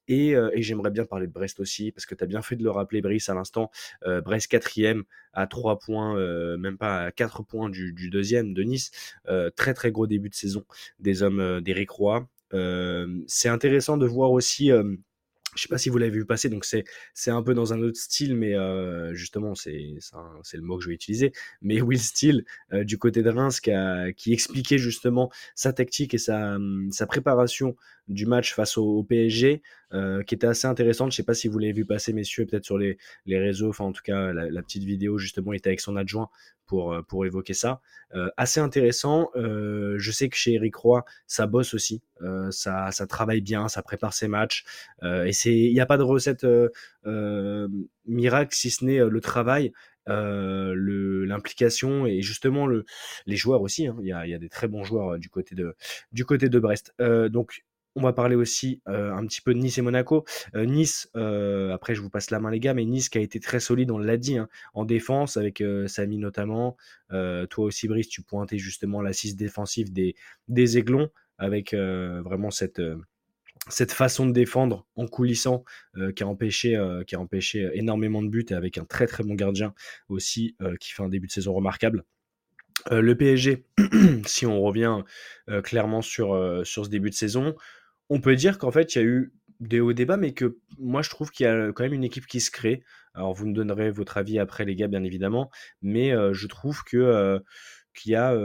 Et, 0.08 0.36
j'aimerais 0.58 0.92
bien 0.92 1.06
parler 1.06 1.28
de 1.28 1.32
Brest 1.32 1.60
aussi, 1.60 1.92
parce 1.92 2.06
que 2.06 2.16
tu 2.16 2.24
as 2.24 2.28
bien 2.28 2.42
fait 2.42 2.56
de 2.56 2.64
le 2.64 2.72
rappeler, 2.72 3.02
Brice, 3.02 3.30
à 3.30 3.34
l'instant. 3.34 3.72
Brest 4.24 4.48
quatrième 4.48 5.04
à 5.34 5.48
3 5.48 5.80
points, 5.80 6.16
même 6.58 6.78
pas 6.78 7.06
à 7.06 7.12
4 7.12 7.44
points 7.44 7.70
du, 7.70 8.10
deuxième 8.10 8.54
de 8.54 8.64
Nice. 8.64 8.92
Très 9.56 9.74
très 9.74 9.92
gros 9.92 10.08
début 10.08 10.30
de 10.30 10.36
saison 10.36 10.66
des 11.00 11.24
hommes 11.24 11.62
d'Éric 11.62 11.90
Roy. 11.90 12.28
C'est 13.28 13.50
intéressant 13.50 13.98
de 13.98 14.06
voir 14.06 14.32
aussi... 14.32 14.72
je 15.56 15.62
sais 15.62 15.68
pas 15.68 15.78
si 15.78 15.90
vous 15.90 16.00
l'avez 16.00 16.12
vu 16.12 16.26
passer, 16.26 16.50
donc 16.50 16.66
c'est 16.66 16.84
c'est 17.14 17.30
un 17.30 17.44
peu 17.44 17.54
dans 17.54 17.74
un 17.74 17.82
autre 17.84 18.00
style, 18.00 18.36
mais 18.36 18.56
justement 19.14 19.54
c'est 19.56 19.96
c'est 20.44 20.58
le 20.58 20.64
mot 20.64 20.78
que 20.78 20.84
je 20.84 20.90
vais 20.90 20.96
utiliser. 20.96 21.32
Mais 21.62 21.82
Will 21.82 22.00
Steele 22.00 22.46
du 22.72 22.98
côté 22.98 23.22
de 23.22 23.30
Reims 23.30 23.60
qui, 23.60 23.72
qui 24.18 24.34
expliquait 24.34 24.80
justement 24.80 25.32
sa 25.56 25.74
tactique 25.74 26.14
et 26.14 26.18
sa, 26.18 26.58
sa 26.92 27.06
préparation 27.06 27.76
du 28.07 28.25
match 28.25 28.53
face 28.53 28.77
au, 28.77 29.03
PSG, 29.03 29.62
euh, 29.93 30.24
qui 30.24 30.36
était 30.36 30.48
assez 30.48 30.67
intéressante. 30.67 31.12
Je 31.12 31.17
sais 31.17 31.24
pas 31.24 31.33
si 31.33 31.48
vous 31.48 31.60
l'avez 31.60 31.74
vu 31.74 31.86
passer, 31.86 32.13
messieurs, 32.13 32.45
peut-être 32.45 32.65
sur 32.65 32.77
les, 32.77 32.98
les 33.25 33.39
réseaux. 33.39 33.69
Enfin, 33.69 33.86
en 33.86 33.91
tout 33.91 34.01
cas, 34.03 34.33
la, 34.33 34.50
la 34.50 34.62
petite 34.62 34.83
vidéo 34.83 35.17
justement 35.17 35.53
était 35.53 35.69
avec 35.69 35.79
son 35.81 35.95
adjoint 35.95 36.29
pour 36.65 36.93
euh, 36.93 37.01
pour 37.01 37.25
évoquer 37.25 37.53
ça. 37.53 37.81
Euh, 38.15 38.29
assez 38.38 38.60
intéressant. 38.60 39.29
Euh, 39.36 39.95
je 40.00 40.12
sais 40.12 40.29
que 40.29 40.36
chez 40.38 40.53
Eric 40.53 40.75
Roy, 40.75 41.03
ça 41.27 41.48
bosse 41.48 41.74
aussi, 41.74 42.01
Euh, 42.22 42.50
ça 42.51 42.91
ça 42.91 43.07
travaille 43.07 43.41
bien, 43.41 43.67
ça 43.67 43.81
prépare 43.83 44.13
ses 44.13 44.27
matchs. 44.27 44.63
Euh, 45.03 45.25
et 45.25 45.50
il 45.50 45.74
n'y 45.74 45.79
a 45.81 45.86
pas 45.86 45.98
de 45.98 46.03
recette 46.03 46.45
miracle 48.05 48.55
si 48.55 48.69
ce 48.72 48.86
n'est 48.86 49.00
le 49.05 49.22
travail, 49.22 49.72
euh, 50.10 50.74
l'implication 51.25 52.05
et 52.05 52.22
justement 52.22 52.67
le, 52.67 52.86
les 53.25 53.36
joueurs 53.36 53.62
aussi. 53.62 53.88
hein. 53.88 53.95
Il, 54.01 54.07
y 54.07 54.12
a, 54.13 54.25
il 54.25 54.31
y 54.31 54.33
a 54.33 54.39
des 54.39 54.50
très 54.50 54.67
bons 54.67 54.83
joueurs 54.83 55.17
du 55.19 55.29
côté 55.29 55.55
de, 55.55 55.75
du 56.12 56.25
côté 56.25 56.50
de 56.50 56.60
Brest. 56.60 56.93
Euh, 57.01 57.29
donc 57.29 57.63
on 57.96 58.02
va 58.02 58.14
parler 58.14 58.36
aussi 58.36 58.82
euh, 58.88 59.14
un 59.14 59.26
petit 59.26 59.42
peu 59.42 59.54
de 59.54 59.60
Nice 59.60 59.78
et 59.78 59.82
Monaco. 59.82 60.26
Euh, 60.56 60.66
nice, 60.66 61.10
euh, 61.16 61.72
après 61.74 61.96
je 61.96 62.02
vous 62.02 62.10
passe 62.10 62.32
la 62.32 62.40
main 62.40 62.52
les 62.52 62.60
gars, 62.60 62.74
mais 62.74 62.86
Nice 62.86 63.10
qui 63.10 63.18
a 63.18 63.22
été 63.22 63.40
très 63.40 63.60
solide, 63.60 63.92
on 63.92 63.98
l'a 63.98 64.18
dit, 64.18 64.38
hein, 64.38 64.50
en 64.74 64.86
défense 64.86 65.38
avec 65.38 65.64
Samy 65.88 66.18
notamment. 66.18 66.78
Toi 67.10 67.66
aussi 67.66 67.88
Brice, 67.88 68.10
tu 68.10 68.24
pointais 68.24 68.58
justement 68.58 69.02
l'assise 69.02 69.36
défensive 69.36 69.94
des, 69.94 70.16
Aiglons 70.78 71.10
avec 71.38 71.74
vraiment 71.74 72.50
cette... 72.50 72.82
façon 73.90 74.26
de 74.26 74.32
défendre 74.32 74.88
en 74.96 75.06
coulissant 75.06 75.64
qui 76.16 76.24
a 76.24 76.28
empêché 76.28 77.70
énormément 77.74 78.24
de 78.24 78.30
buts 78.30 78.46
et 78.50 78.54
avec 78.54 78.78
un 78.78 78.86
très 78.86 79.06
très 79.06 79.24
bon 79.24 79.36
gardien 79.36 79.74
aussi 80.10 80.56
qui 80.80 80.92
fait 80.92 81.04
un 81.04 81.10
début 81.10 81.28
de 81.28 81.32
saison 81.32 81.54
remarquable. 81.54 82.04
Le 82.90 83.14
PSG, 83.14 83.66
si 84.26 84.48
on 84.48 84.60
revient 84.62 85.04
clairement 85.64 86.02
sur 86.02 86.34
ce 86.66 86.90
début 86.90 87.12
de 87.12 87.16
saison, 87.16 87.56
on 88.13 88.22
peut 88.22 88.36
dire 88.36 88.58
qu'en 88.58 88.72
fait 88.72 88.96
il 88.96 88.98
y 89.00 89.01
a 89.01 89.05
eu 89.05 89.34
des 89.60 89.79
hauts 89.79 89.93
débats, 89.93 90.17
mais 90.17 90.34
que 90.34 90.58
moi 90.77 91.01
je 91.01 91.10
trouve 91.10 91.32
qu'il 91.32 91.46
y 91.46 91.50
a 91.50 91.72
quand 91.72 91.84
même 91.84 91.93
une 91.93 92.03
équipe 92.03 92.27
qui 92.27 92.39
se 92.39 92.51
crée. 92.51 92.84
Alors 93.13 93.34
vous 93.34 93.48
me 93.48 93.53
donnerez 93.53 93.91
votre 93.91 94.17
avis 94.17 94.39
après 94.39 94.65
les 94.65 94.75
gars, 94.75 94.88
bien 94.88 95.03
évidemment, 95.03 95.50
mais 95.82 96.12
je 96.34 96.48
trouve 96.48 96.84
que 96.84 97.39
qu'il 97.96 98.12
y 98.12 98.15
a 98.15 98.36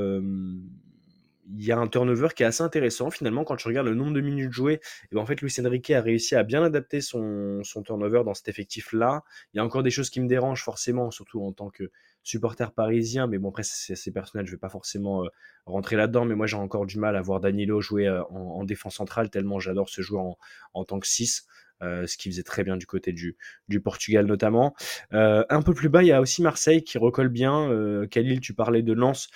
il 1.56 1.64
y 1.64 1.72
a 1.72 1.78
un 1.78 1.86
turnover 1.88 2.28
qui 2.34 2.42
est 2.42 2.46
assez 2.46 2.62
intéressant 2.62 3.10
finalement 3.10 3.44
quand 3.44 3.56
tu 3.56 3.68
regardes 3.68 3.86
le 3.86 3.94
nombre 3.94 4.12
de 4.12 4.20
minutes 4.20 4.52
jouées. 4.52 4.80
Et 5.10 5.14
ben, 5.14 5.20
en 5.20 5.26
fait, 5.26 5.40
Luis 5.40 5.54
Enrique 5.60 5.90
a 5.90 6.00
réussi 6.00 6.34
à 6.34 6.42
bien 6.42 6.62
adapter 6.62 7.00
son, 7.00 7.62
turnover 7.84 8.22
dans 8.24 8.34
cet 8.34 8.48
effectif-là. 8.48 9.22
Il 9.52 9.58
y 9.58 9.60
a 9.60 9.64
encore 9.64 9.82
des 9.82 9.90
choses 9.90 10.10
qui 10.10 10.20
me 10.20 10.28
dérangent 10.28 10.62
forcément, 10.62 11.10
surtout 11.10 11.42
en 11.42 11.52
tant 11.52 11.70
que 11.70 11.90
supporter 12.22 12.72
parisien. 12.72 13.26
Mais 13.26 13.38
bon, 13.38 13.48
après, 13.50 13.62
c'est 13.62 14.12
personnel, 14.12 14.46
je 14.46 14.52
vais 14.52 14.58
pas 14.58 14.68
forcément 14.68 15.24
euh, 15.24 15.28
rentrer 15.66 15.96
là-dedans. 15.96 16.24
Mais 16.24 16.34
moi, 16.34 16.46
j'ai 16.46 16.56
encore 16.56 16.86
du 16.86 16.98
mal 16.98 17.16
à 17.16 17.22
voir 17.22 17.40
Danilo 17.40 17.80
jouer 17.80 18.06
euh, 18.06 18.22
en, 18.24 18.64
défense 18.64 18.96
centrale, 18.96 19.30
tellement 19.30 19.60
j'adore 19.60 19.88
ce 19.88 20.02
joueur 20.02 20.24
en, 20.24 20.38
en 20.74 20.84
tant 20.84 21.00
que 21.00 21.06
6. 21.06 21.46
Euh, 21.82 22.08
ce 22.08 22.16
qui 22.16 22.28
faisait 22.28 22.42
très 22.42 22.64
bien 22.64 22.76
du 22.76 22.86
côté 22.86 23.12
du, 23.12 23.36
Portugal 23.80 24.26
notamment. 24.26 24.74
Euh, 25.12 25.44
un 25.48 25.62
peu 25.62 25.74
plus 25.74 25.88
bas, 25.88 26.02
il 26.02 26.06
y 26.06 26.12
a 26.12 26.20
aussi 26.20 26.42
Marseille 26.42 26.82
qui 26.82 26.98
recolle 26.98 27.28
bien. 27.28 27.70
Euh, 27.70 28.06
Khalil, 28.06 28.40
tu 28.40 28.52
parlais 28.52 28.82
de 28.82 28.92
Lens 28.92 29.28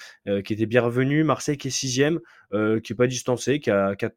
qui 0.44 0.52
était 0.52 0.66
bien 0.66 0.82
revenu. 0.82 1.24
Marseille 1.24 1.56
qui 1.56 1.68
est 1.68 1.72
sixième, 1.72 2.20
qui 2.52 2.92
est 2.92 2.96
pas 2.96 3.06
distancé, 3.06 3.60
qui 3.60 3.70
a 3.70 3.96
4, 3.96 4.14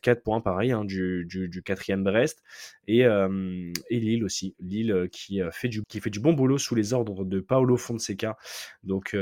4, 0.00 0.22
points 0.22 0.40
pareil 0.40 0.72
hein, 0.72 0.84
du, 0.84 1.24
du, 1.26 1.48
du, 1.48 1.62
quatrième 1.62 2.04
Brest. 2.04 2.42
Et, 2.86 3.00
et, 3.00 4.00
Lille 4.00 4.24
aussi. 4.24 4.54
Lille 4.60 5.08
qui, 5.10 5.40
fait 5.52 5.68
du, 5.68 5.82
qui 5.88 6.00
fait 6.00 6.10
du 6.10 6.20
bon 6.20 6.32
boulot 6.32 6.58
sous 6.58 6.74
les 6.74 6.92
ordres 6.92 7.24
de 7.24 7.40
Paolo 7.40 7.76
Fonseca. 7.76 8.36
Donc 8.82 9.16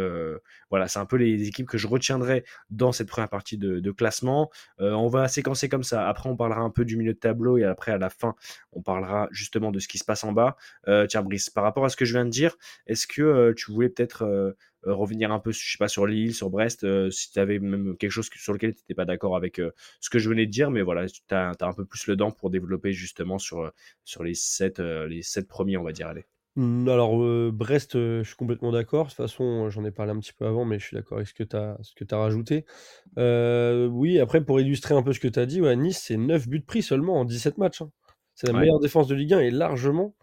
voilà, 0.70 0.88
c'est 0.88 0.99
un 0.99 1.06
peu 1.06 1.16
les 1.16 1.49
équipes 1.49 1.68
que 1.68 1.78
je 1.78 1.87
retiendrai 1.87 2.44
dans 2.70 2.92
cette 2.92 3.08
première 3.08 3.28
partie 3.28 3.58
de, 3.58 3.80
de 3.80 3.90
classement. 3.90 4.50
on 4.78 5.08
va 5.08 5.28
séquencer 5.28 5.68
comme 5.68 5.85
ça. 5.85 6.08
Après, 6.08 6.28
on 6.28 6.37
parlera 6.37 6.61
un 6.61 6.70
peu 6.70 6.85
du 6.85 6.96
milieu 6.96 7.14
de 7.14 7.18
tableau 7.18 7.58
et 7.58 7.64
après, 7.64 7.92
à 7.92 7.99
la 7.99 8.11
fin, 8.11 8.35
on 8.73 8.82
parlera 8.82 9.28
justement 9.30 9.70
de 9.70 9.78
ce 9.78 9.88
qui 9.88 9.99
se 9.99 10.04
passe 10.04 10.25
en 10.25 10.32
bas. 10.32 10.56
Euh, 10.88 11.06
tiens, 11.06 11.23
Brice, 11.23 11.50
par 11.50 11.64
rapport 11.64 11.85
à 11.85 11.88
ce 11.88 11.96
que 11.96 12.04
je 12.04 12.12
viens 12.12 12.25
de 12.25 12.30
dire, 12.30 12.56
est-ce 12.87 13.06
que 13.06 13.23
euh, 13.23 13.54
tu 13.54 13.73
voulais 13.73 13.88
peut-être 13.88 14.23
euh, 14.23 14.52
revenir 14.86 15.32
un 15.32 15.38
peu, 15.38 15.52
je 15.52 15.72
sais 15.72 15.78
pas, 15.78 15.88
sur 15.88 16.06
Lille, 16.06 16.34
sur 16.34 16.50
Brest, 16.50 16.86
si 17.10 17.32
tu 17.32 17.38
avais 17.38 17.58
même 17.58 17.96
quelque 17.96 18.10
chose 18.10 18.28
sur 18.34 18.52
lequel 18.52 18.74
tu 18.74 18.80
n'étais 18.80 18.94
pas 18.94 19.04
d'accord 19.04 19.36
avec 19.36 19.60
ce 20.00 20.10
que 20.10 20.18
je 20.18 20.28
venais 20.28 20.46
de 20.46 20.50
dire, 20.50 20.70
mais 20.70 20.82
voilà, 20.82 21.06
tu 21.08 21.20
as, 21.30 21.52
un 21.60 21.72
peu 21.72 21.84
plus 21.84 22.06
le 22.06 22.16
dent 22.16 22.30
pour 22.30 22.50
développer 22.50 22.92
justement 22.92 23.38
sur, 23.38 23.72
sur 24.04 24.22
les, 24.22 24.34
sept, 24.34 24.78
les 24.78 25.22
sept 25.22 25.48
premiers, 25.48 25.76
on 25.76 25.82
va 25.82 25.92
dire. 25.92 26.08
Allez. 26.08 26.24
Mmh, 26.56 26.88
alors, 26.88 27.18
Brest, 27.52 27.94
je 27.94 28.22
suis 28.22 28.36
complètement 28.36 28.72
d'accord. 28.72 29.06
De 29.06 29.10
toute 29.10 29.16
façon, 29.16 29.68
j'en 29.68 29.84
ai 29.84 29.90
parlé 29.90 30.12
un 30.12 30.18
petit 30.18 30.32
peu 30.32 30.46
avant, 30.46 30.64
mais 30.64 30.78
je 30.78 30.86
suis 30.86 30.96
d'accord 30.96 31.18
avec 31.18 31.28
ce 31.28 31.34
que 31.34 31.44
tu 31.44 31.56
as, 31.56 31.76
ce 31.82 31.94
que 31.94 32.14
rajouté. 32.14 32.64
oui, 33.16 34.18
après, 34.18 34.44
pour 34.44 34.60
illustrer 34.60 34.94
un 34.94 35.02
peu 35.02 35.12
ce 35.12 35.20
que 35.20 35.28
tu 35.28 35.38
as 35.38 35.46
dit, 35.46 35.60
Nice, 35.60 36.02
c'est 36.06 36.16
9 36.16 36.48
buts 36.48 36.62
pris 36.62 36.82
seulement 36.82 37.20
en 37.20 37.24
17 37.24 37.58
matchs. 37.58 37.82
Hein. 37.82 37.90
C'est 38.36 38.48
la 38.48 38.52
meilleure 38.52 38.80
défense 38.80 39.08
de 39.08 39.14
Ligue 39.14 39.32
1 39.32 39.40
et 39.40 39.50
largement. 39.50 40.14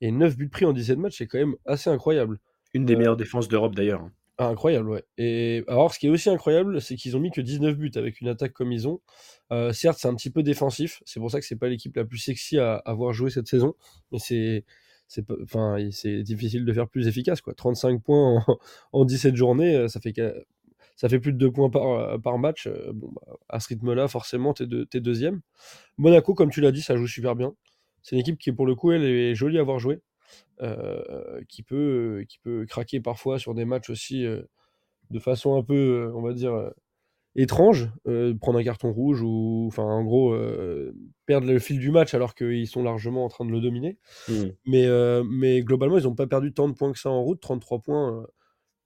Et 0.00 0.12
9 0.12 0.36
buts 0.36 0.48
pris 0.48 0.64
en 0.64 0.72
17 0.72 0.98
matchs, 0.98 1.16
c'est 1.18 1.26
quand 1.26 1.38
même 1.38 1.56
assez 1.64 1.90
incroyable. 1.90 2.38
Une 2.74 2.84
des 2.84 2.94
euh, 2.94 2.98
meilleures 2.98 3.16
défenses 3.16 3.48
d'Europe 3.48 3.74
d'ailleurs. 3.74 4.02
Hein. 4.02 4.12
Ah, 4.40 4.46
incroyable, 4.46 4.88
ouais. 4.88 5.04
Et 5.16 5.64
alors, 5.66 5.92
ce 5.92 5.98
qui 5.98 6.06
est 6.06 6.10
aussi 6.10 6.30
incroyable, 6.30 6.80
c'est 6.80 6.94
qu'ils 6.94 7.16
ont 7.16 7.20
mis 7.20 7.32
que 7.32 7.40
19 7.40 7.76
buts 7.76 7.90
avec 7.96 8.20
une 8.20 8.28
attaque 8.28 8.52
comme 8.52 8.70
ils 8.70 8.86
ont. 8.86 9.00
Euh, 9.52 9.72
certes, 9.72 9.98
c'est 10.00 10.06
un 10.06 10.14
petit 10.14 10.30
peu 10.30 10.44
défensif. 10.44 11.02
C'est 11.04 11.18
pour 11.18 11.30
ça 11.30 11.40
que 11.40 11.46
c'est 11.46 11.56
pas 11.56 11.68
l'équipe 11.68 11.96
la 11.96 12.04
plus 12.04 12.18
sexy 12.18 12.56
à 12.58 12.76
avoir 12.76 13.12
joué 13.12 13.30
cette 13.30 13.48
saison. 13.48 13.74
Mais 14.12 14.18
c'est 14.20 14.64
c'est 15.08 15.24
enfin 15.42 15.78
c'est 15.90 16.22
difficile 16.22 16.66
de 16.66 16.72
faire 16.74 16.86
plus 16.86 17.08
efficace 17.08 17.40
quoi 17.40 17.54
35 17.54 18.02
points 18.02 18.44
en, 18.92 19.04
17 19.06 19.34
journées 19.36 19.74
euh, 19.74 19.88
ça 19.88 20.00
fait 20.00 20.12
ça 20.96 21.08
fait 21.08 21.18
plus 21.18 21.32
de 21.32 21.38
2 21.38 21.50
points 21.50 21.70
par, 21.70 22.20
par 22.20 22.36
match 22.36 22.68
bon, 22.92 23.10
bah, 23.14 23.38
à 23.48 23.58
ce 23.58 23.68
rythme 23.68 23.94
là 23.94 24.06
forcément 24.06 24.52
t'es, 24.52 24.64
es 24.64 25.00
deuxième 25.00 25.40
Monaco 25.96 26.34
comme 26.34 26.50
tu 26.50 26.60
l'as 26.60 26.72
dit 26.72 26.82
ça 26.82 26.94
joue 26.94 27.06
super 27.06 27.36
bien 27.36 27.54
c'est 28.02 28.16
une 28.16 28.20
équipe 28.20 28.38
qui 28.38 28.52
pour 28.52 28.66
le 28.66 28.74
coup 28.74 28.92
elle 28.92 29.04
est 29.04 29.34
jolie 29.34 29.56
à 29.56 29.62
avoir 29.62 29.78
joué 29.78 30.02
qui, 31.48 31.62
peut, 31.62 32.24
qui 32.28 32.38
peut 32.38 32.66
craquer 32.66 33.00
parfois 33.00 33.38
sur 33.38 33.54
des 33.54 33.64
matchs 33.64 33.90
aussi 33.90 34.24
euh, 34.24 34.42
de 35.10 35.18
façon 35.18 35.56
un 35.56 35.62
peu, 35.62 35.74
euh, 35.74 36.12
on 36.14 36.22
va 36.22 36.32
dire, 36.32 36.70
étrange, 37.36 37.90
prendre 38.40 38.58
un 38.58 38.64
carton 38.64 38.92
rouge 38.92 39.22
ou, 39.22 39.66
enfin, 39.68 39.84
en 39.84 40.04
gros, 40.04 40.36
perdre 41.26 41.46
le 41.46 41.58
fil 41.58 41.78
du 41.78 41.90
match 41.90 42.14
alors 42.14 42.34
qu'ils 42.34 42.66
sont 42.66 42.82
largement 42.82 43.24
en 43.24 43.28
train 43.28 43.44
de 43.44 43.52
le 43.52 43.60
dominer. 43.60 43.98
Mmh. 44.28 44.32
Mais, 44.66 44.86
mais 45.24 45.62
globalement, 45.62 45.98
ils 45.98 46.04
n'ont 46.04 46.16
pas 46.16 46.26
perdu 46.26 46.52
tant 46.52 46.68
de 46.68 46.74
points 46.74 46.92
que 46.92 46.98
ça 46.98 47.10
en 47.10 47.22
route, 47.22 47.40
33 47.40 47.78
points 47.80 48.26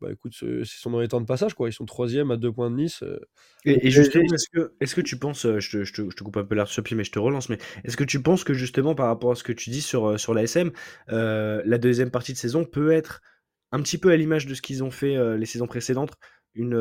bah 0.03 0.13
écoute, 0.13 0.35
c'est 0.39 0.65
sont 0.65 0.91
dans 0.91 1.01
les 1.01 1.09
temps 1.09 1.21
de 1.21 1.27
passage, 1.27 1.55
quoi. 1.55 1.69
Ils 1.69 1.73
sont 1.73 1.87
troisième 1.87 2.31
à 2.31 2.37
deux 2.37 2.53
points 2.53 2.71
de 2.71 2.77
Nice. 2.77 3.03
Euh. 3.03 3.21
Et, 3.65 3.91
justement, 3.91 4.25
est-ce 4.35 4.49
que, 4.53 4.73
est 4.81 4.93
que 4.93 5.01
tu 5.01 5.17
penses, 5.17 5.47
euh, 5.47 5.61
je 5.61 5.79
te, 5.79 5.85
je, 5.85 5.93
te, 5.93 6.11
je 6.11 6.17
te 6.17 6.25
coupe 6.25 6.37
un 6.37 6.45
peu 6.45 6.57
l'air 6.57 6.67
sur 6.67 6.83
pied, 6.83 6.97
mais 6.97 7.05
je 7.05 7.13
te 7.13 7.19
relance, 7.19 7.49
mais 7.49 7.59
est-ce 7.85 7.97
que 7.97 8.05
tu 8.05 8.21
penses 8.21 8.43
que 8.43 8.53
justement, 8.53 8.95
par 8.95 9.07
rapport 9.07 9.31
à 9.31 9.35
ce 9.37 9.45
que 9.45 9.53
tu 9.53 9.71
dis 9.71 9.81
sur, 9.81 10.11
euh, 10.11 10.19
sur 10.19 10.35
l'ASM, 10.35 10.73
la 11.09 11.79
deuxième 11.79 12.11
partie 12.11 12.33
de 12.33 12.39
saison 12.39 12.65
peut 12.65 12.91
être 12.91 13.23
un 13.71 13.81
petit 13.81 13.99
peu 13.99 14.11
à 14.11 14.17
l'image 14.17 14.47
de 14.47 14.55
ce 14.55 14.63
qu'ils 14.63 14.83
ont 14.85 14.91
fait 14.91 15.17
les 15.39 15.47
saisons 15.47 15.67
précédentes, 15.67 16.13
une, 16.55 16.75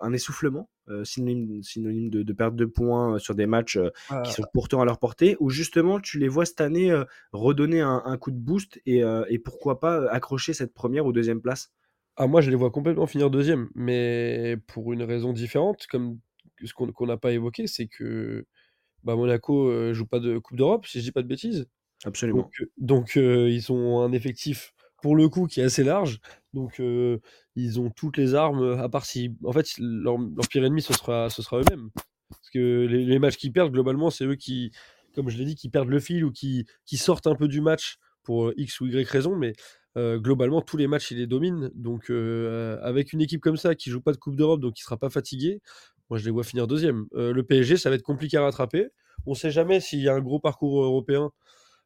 un 0.00 0.12
essoufflement, 0.12 0.70
synonyme, 1.04 1.62
synonyme 1.62 2.08
de, 2.08 2.22
de, 2.22 2.32
perte 2.32 2.56
de 2.56 2.64
points 2.64 3.18
sur 3.18 3.34
des 3.34 3.46
matchs 3.46 3.78
ah. 4.08 4.22
qui 4.24 4.32
sont 4.32 4.44
pourtant 4.54 4.80
à 4.80 4.86
leur 4.86 4.98
portée, 4.98 5.36
ou 5.40 5.50
justement 5.50 6.00
tu 6.00 6.18
les 6.18 6.28
vois 6.28 6.46
cette 6.46 6.62
année 6.62 6.98
redonner 7.32 7.80
un, 7.82 8.02
un, 8.06 8.16
coup 8.16 8.30
de 8.30 8.38
boost 8.38 8.80
et, 8.86 9.02
et 9.28 9.38
pourquoi 9.38 9.80
pas 9.80 10.08
accrocher 10.10 10.54
cette 10.54 10.72
première 10.72 11.04
ou 11.04 11.12
deuxième 11.12 11.42
place? 11.42 11.70
Ah, 12.20 12.26
moi, 12.26 12.42
je 12.42 12.50
les 12.50 12.56
vois 12.56 12.70
complètement 12.70 13.06
finir 13.06 13.30
deuxième, 13.30 13.70
mais 13.74 14.58
pour 14.66 14.92
une 14.92 15.02
raison 15.02 15.32
différente, 15.32 15.86
comme 15.86 16.18
ce 16.62 16.74
qu'on 16.74 17.06
n'a 17.06 17.16
pas 17.16 17.32
évoqué, 17.32 17.66
c'est 17.66 17.86
que 17.86 18.44
bah, 19.04 19.16
Monaco 19.16 19.70
euh, 19.70 19.94
joue 19.94 20.04
pas 20.04 20.20
de 20.20 20.36
Coupe 20.36 20.58
d'Europe, 20.58 20.86
si 20.86 20.98
je 20.98 21.04
dis 21.04 21.12
pas 21.12 21.22
de 21.22 21.26
bêtises. 21.26 21.66
Absolument. 22.04 22.50
Donc, 22.76 23.16
euh, 23.16 23.22
euh, 23.22 23.50
ils 23.50 23.72
ont 23.72 24.02
un 24.02 24.12
effectif, 24.12 24.74
pour 25.00 25.16
le 25.16 25.30
coup, 25.30 25.46
qui 25.46 25.62
est 25.62 25.64
assez 25.64 25.82
large. 25.82 26.20
Donc, 26.52 26.82
ils 27.56 27.80
ont 27.80 27.88
toutes 27.88 28.18
les 28.18 28.34
armes, 28.34 28.78
à 28.78 28.90
part 28.90 29.06
si. 29.06 29.34
En 29.42 29.52
fait, 29.52 29.66
leur, 29.78 30.18
pire 30.50 30.66
ennemi, 30.66 30.82
ce 30.82 30.92
sera, 30.92 31.30
ce 31.30 31.40
sera 31.40 31.60
eux-mêmes. 31.60 31.88
Parce 32.28 32.50
que 32.50 32.86
les, 32.86 33.06
les 33.06 33.18
matchs 33.18 33.38
qu'ils 33.38 33.52
perdent, 33.52 33.72
globalement, 33.72 34.10
c'est 34.10 34.26
eux 34.26 34.36
qui, 34.36 34.72
comme 35.14 35.30
je 35.30 35.38
l'ai 35.38 35.46
dit, 35.46 35.54
qui 35.54 35.70
perdent 35.70 35.88
le 35.88 36.00
fil 36.00 36.22
ou 36.26 36.32
qui, 36.32 36.66
qui 36.84 36.98
sortent 36.98 37.28
un 37.28 37.34
peu 37.34 37.48
du 37.48 37.62
match 37.62 37.96
pour 38.24 38.52
X 38.58 38.78
ou 38.82 38.88
Y 38.88 39.08
raison. 39.08 39.36
Mais 39.36 39.54
globalement, 39.96 40.62
tous 40.62 40.76
les 40.76 40.86
matchs, 40.86 41.10
il 41.10 41.18
les 41.18 41.26
domine. 41.26 41.70
Donc, 41.74 42.10
avec 42.10 43.12
une 43.12 43.20
équipe 43.20 43.40
comme 43.40 43.56
ça 43.56 43.74
qui 43.74 43.90
joue 43.90 44.00
pas 44.00 44.12
de 44.12 44.16
Coupe 44.16 44.36
d'Europe, 44.36 44.60
donc 44.60 44.74
qui 44.74 44.82
sera 44.82 44.96
pas 44.96 45.10
fatigué, 45.10 45.60
moi 46.08 46.18
je 46.18 46.24
les 46.24 46.30
vois 46.30 46.44
finir 46.44 46.66
deuxième. 46.66 47.06
le 47.12 47.42
PSG, 47.42 47.76
ça 47.76 47.90
va 47.90 47.96
être 47.96 48.02
compliqué 48.02 48.36
à 48.36 48.42
rattraper. 48.42 48.88
On 49.26 49.34
sait 49.34 49.50
jamais 49.50 49.80
s'il 49.80 50.00
y 50.00 50.08
a 50.08 50.14
un 50.14 50.20
gros 50.20 50.40
parcours 50.40 50.82
européen, 50.82 51.30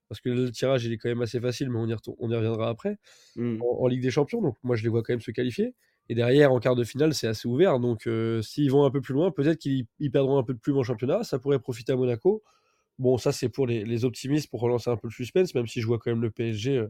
parce 0.09 0.21
que 0.21 0.29
le 0.29 0.51
tirage 0.51 0.85
il 0.85 0.93
est 0.93 0.99
quand 0.99 1.09
même 1.09 1.23
assez 1.23 1.41
facile, 1.41 1.71
mais 1.71 1.79
on 1.79 1.89
y, 1.89 1.97
on 2.19 2.31
y 2.31 2.35
reviendra 2.37 2.69
après, 2.69 2.99
mmh. 3.37 3.59
en, 3.63 3.87
Ligue 3.87 4.03
des 4.03 4.11
Champions. 4.11 4.43
Donc, 4.43 4.57
moi 4.63 4.77
je 4.77 4.83
les 4.83 4.89
vois 4.89 5.03
quand 5.03 5.13
même 5.13 5.21
se 5.21 5.31
qualifier. 5.31 5.75
Et 6.11 6.15
derrière, 6.15 6.53
en 6.53 6.61
quart 6.61 6.77
de 6.77 6.85
finale, 6.85 7.15
c'est 7.15 7.27
assez 7.27 7.49
ouvert. 7.49 7.81
Donc, 7.81 8.09
s'ils 8.43 8.71
vont 8.71 8.85
un 8.85 8.91
peu 8.91 9.01
plus 9.01 9.15
loin, 9.15 9.31
peut-être 9.31 9.59
qu'ils 9.59 9.87
perdront 10.13 10.39
un 10.39 10.43
peu 10.43 10.53
de 10.53 10.59
plume 10.59 10.77
en 10.77 10.83
championnat. 10.83 11.25
Ça 11.25 11.39
pourrait 11.39 11.59
profiter 11.59 11.93
à 11.93 11.97
Monaco. 11.97 12.43
Bon, 12.99 13.17
ça, 13.17 13.33
c'est 13.33 13.49
pour 13.49 13.67
les, 13.67 13.85
les, 13.85 14.05
optimistes, 14.05 14.51
pour 14.51 14.61
relancer 14.61 14.91
un 14.91 14.97
peu 14.99 15.09
le 15.09 15.13
suspense, 15.13 15.55
même 15.55 15.67
si 15.67 15.81
je 15.81 15.87
vois 15.87 15.99
quand 15.99 16.11
même 16.11 16.21
le 16.21 16.31
PSG 16.31 16.85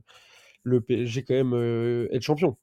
le 0.64 0.81
PSG 0.81 1.22
quand 1.22 1.35
même 1.35 1.53
euh, 1.53 2.09
être 2.11 2.22
champion. 2.22 2.57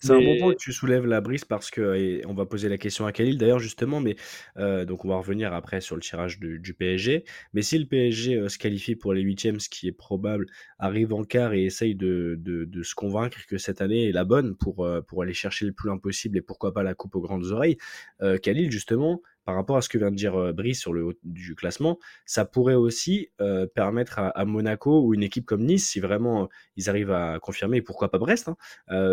C'est 0.00 0.12
un 0.12 0.20
bon 0.20 0.36
point 0.38 0.52
que 0.52 0.58
tu 0.58 0.72
soulèves 0.72 1.06
la 1.06 1.20
brise 1.20 1.44
parce 1.44 1.70
que 1.70 1.94
et 1.94 2.26
on 2.26 2.34
va 2.34 2.46
poser 2.46 2.68
la 2.68 2.76
question 2.76 3.06
à 3.06 3.12
Khalil 3.12 3.38
d'ailleurs 3.38 3.60
justement, 3.60 4.00
mais 4.00 4.16
euh, 4.58 4.84
donc 4.84 5.04
on 5.04 5.08
va 5.08 5.16
revenir 5.16 5.54
après 5.54 5.80
sur 5.80 5.94
le 5.94 6.02
tirage 6.02 6.38
du, 6.40 6.74
PSG. 6.74 7.24
Mais 7.52 7.62
si 7.62 7.78
le 7.78 7.86
PSG 7.86 8.34
euh, 8.34 8.48
se 8.48 8.58
qualifie 8.58 8.96
pour 8.96 9.14
les 9.14 9.22
huitièmes, 9.22 9.60
ce 9.60 9.68
qui 9.68 9.86
est 9.86 9.92
probable, 9.92 10.46
arrive 10.78 11.14
en 11.14 11.22
quart 11.22 11.54
et 11.54 11.64
essaye 11.64 11.94
de, 11.94 12.36
de, 12.38 12.82
se 12.82 12.94
convaincre 12.94 13.38
que 13.48 13.56
cette 13.56 13.80
année 13.80 14.08
est 14.08 14.12
la 14.12 14.24
bonne 14.24 14.56
pour, 14.56 14.86
pour 15.06 15.22
aller 15.22 15.32
chercher 15.32 15.64
le 15.64 15.72
plus 15.72 15.88
loin 15.88 15.96
possible 15.96 16.36
et 16.36 16.42
pourquoi 16.42 16.74
pas 16.74 16.82
la 16.82 16.94
coupe 16.94 17.14
aux 17.14 17.20
grandes 17.20 17.46
oreilles, 17.46 17.78
Khalil 18.42 18.70
justement 18.70 19.22
par 19.44 19.54
rapport 19.54 19.76
à 19.76 19.82
ce 19.82 19.88
que 19.88 19.98
vient 19.98 20.10
de 20.10 20.16
dire 20.16 20.34
euh, 20.36 20.52
Brice 20.52 20.80
sur 20.80 20.92
le 20.92 21.04
haut 21.04 21.14
du 21.22 21.54
classement, 21.54 21.98
ça 22.26 22.44
pourrait 22.44 22.74
aussi 22.74 23.30
euh, 23.40 23.66
permettre 23.66 24.18
à, 24.18 24.44
Monaco 24.44 25.04
ou 25.04 25.14
une 25.14 25.22
équipe 25.22 25.46
comme 25.46 25.64
Nice, 25.64 25.88
si 25.88 26.00
vraiment 26.00 26.44
euh, 26.44 26.46
ils 26.76 26.88
arrivent 26.88 27.12
à 27.12 27.38
confirmer, 27.40 27.82
pourquoi 27.82 28.10
pas 28.10 28.18
Brest, 28.18 28.48
hein, 28.48 28.56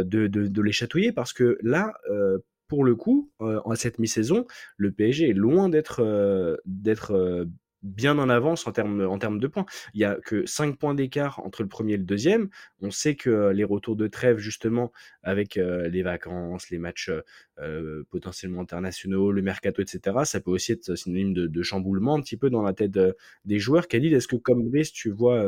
de, 0.04 0.28
de, 0.28 0.62
les 0.62 0.72
chatouiller, 0.72 1.12
parce 1.12 1.34
que 1.34 1.58
là, 1.62 1.94
pour 2.68 2.84
le 2.84 2.96
coup, 2.96 3.32
en 3.40 3.76
cette 3.76 4.00
mi-saison, 4.00 4.46
le 4.78 4.92
PSG 4.92 5.30
est 5.30 5.34
loin 5.34 5.70
d'être 5.70 6.60
d'être 6.66 7.46
bien 7.84 8.18
en 8.20 8.30
avance 8.30 8.68
en 8.68 8.72
termes, 8.72 9.02
en 9.02 9.18
termes 9.18 9.40
de 9.40 9.48
points. 9.48 9.66
Il 9.94 10.00
n'y 10.00 10.06
a 10.06 10.16
que 10.16 10.46
5 10.46 10.78
points 10.78 10.94
d'écart 10.94 11.40
entre 11.40 11.64
le 11.64 11.70
premier 11.70 11.94
et 11.94 11.98
le 11.98 12.04
deuxième. 12.04 12.50
On 12.82 12.92
sait 12.92 13.16
que 13.16 13.50
les 13.50 13.64
retours 13.64 13.96
de 13.96 14.08
trêve, 14.08 14.38
justement, 14.38 14.92
avec 15.24 15.58
euh, 15.58 15.90
les 15.90 16.04
vacances, 16.04 16.70
les 16.70 16.78
matchs 16.78 17.12
euh, 17.60 18.04
potentiellement 18.10 18.62
internationaux, 18.62 19.32
le 19.32 19.42
mercato, 19.42 19.82
etc., 19.82 20.20
ça 20.26 20.40
peut 20.40 20.52
aussi 20.52 20.74
être 20.74 20.96
synonyme 20.96 21.34
de, 21.34 21.62
chamboulement 21.64 22.16
un 22.16 22.22
petit 22.22 22.38
peu 22.38 22.50
dans 22.50 22.62
la 22.62 22.74
tête 22.74 22.98
euh, 22.98 23.14
des 23.46 23.60
joueurs. 23.60 23.88
Khalid, 23.88 24.14
est-ce 24.14 24.28
que 24.28 24.36
comme 24.36 24.70
Brice, 24.70 24.92
tu 24.92 25.12
vois 25.12 25.44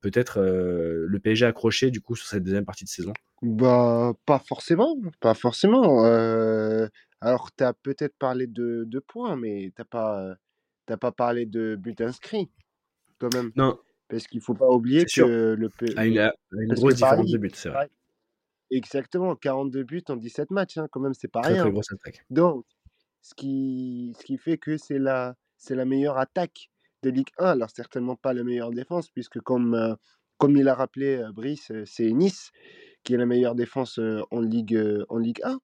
peut-être 0.00 0.40
le 0.40 1.18
PSG 1.18 1.44
accroché 1.44 1.90
du 1.90 2.00
coup 2.00 2.16
sur 2.16 2.26
cette 2.26 2.42
deuxième 2.42 2.64
partie 2.64 2.84
de 2.84 2.88
saison? 2.88 3.12
Bah, 3.42 4.14
pas 4.24 4.38
forcément, 4.38 4.96
pas 5.20 5.34
forcément. 5.34 6.04
alors, 7.20 7.50
tu 7.56 7.64
as 7.64 7.74
peut-être 7.74 8.16
parlé 8.18 8.46
de, 8.46 9.04
points, 9.06 9.36
mais 9.36 9.72
t'as 9.76 9.84
pas 9.84 10.34
T'as 10.90 10.96
pas 10.96 11.12
parlé 11.12 11.46
de 11.46 11.76
but 11.76 12.00
inscrit. 12.00 12.50
quand 13.20 13.32
même. 13.32 13.52
Non, 13.54 13.78
Parce 14.08 14.26
qu'il 14.26 14.40
faut 14.40 14.54
pas 14.54 14.68
oublier 14.68 15.06
sûr. 15.06 15.24
que 15.24 15.54
le, 15.56 15.68
P- 15.68 15.94
À 15.96 16.04
une, 16.04 16.14
le- 16.14 16.22
à 16.22 16.32
une 16.52 16.74
grosse 16.74 16.94
différence 16.94 17.18
Paris, 17.26 17.32
de 17.32 17.38
but, 17.38 17.54
c'est 17.54 17.68
vrai. 17.68 17.88
Exactement, 18.72 19.36
42 19.36 19.84
buts 19.84 20.02
en 20.08 20.16
17 20.16 20.50
matchs, 20.50 20.78
hein, 20.78 20.88
quand 20.90 20.98
même, 20.98 21.14
c'est 21.14 21.28
pas 21.30 21.42
Très 21.42 21.70
grosse 21.70 21.92
attaque. 21.92 22.24
Donc, 22.28 22.64
ce 23.22 23.36
qui, 23.36 24.16
ce 24.18 24.24
qui 24.24 24.36
fait 24.36 24.58
que 24.58 24.76
c'est 24.78 24.98
la, 24.98 25.36
c'est 25.58 25.76
la 25.76 25.84
meilleure 25.84 26.18
attaque 26.18 26.70
de 27.04 27.10
Ligue 27.10 27.30
1. 27.38 27.50
Alors, 27.50 27.70
certainement 27.70 28.16
pas 28.16 28.32
la 28.32 28.42
meilleure 28.42 28.70
défense, 28.72 29.10
puisque 29.10 29.38
comme, 29.38 29.74
euh, 29.74 29.94
comme 30.38 30.56
il 30.56 30.66
a 30.68 30.74
rappelé 30.74 31.18
euh, 31.18 31.30
Brice, 31.30 31.70
euh, 31.70 31.84
c'est 31.86 32.10
Nice 32.10 32.50
qui 33.04 33.14
est 33.14 33.16
la 33.16 33.26
meilleure 33.26 33.54
défense 33.54 34.00
euh, 34.00 34.22
en 34.32 34.40
Ligue, 34.40 34.76
en 35.08 35.18
Ligue 35.18 35.40
1. 35.44 35.60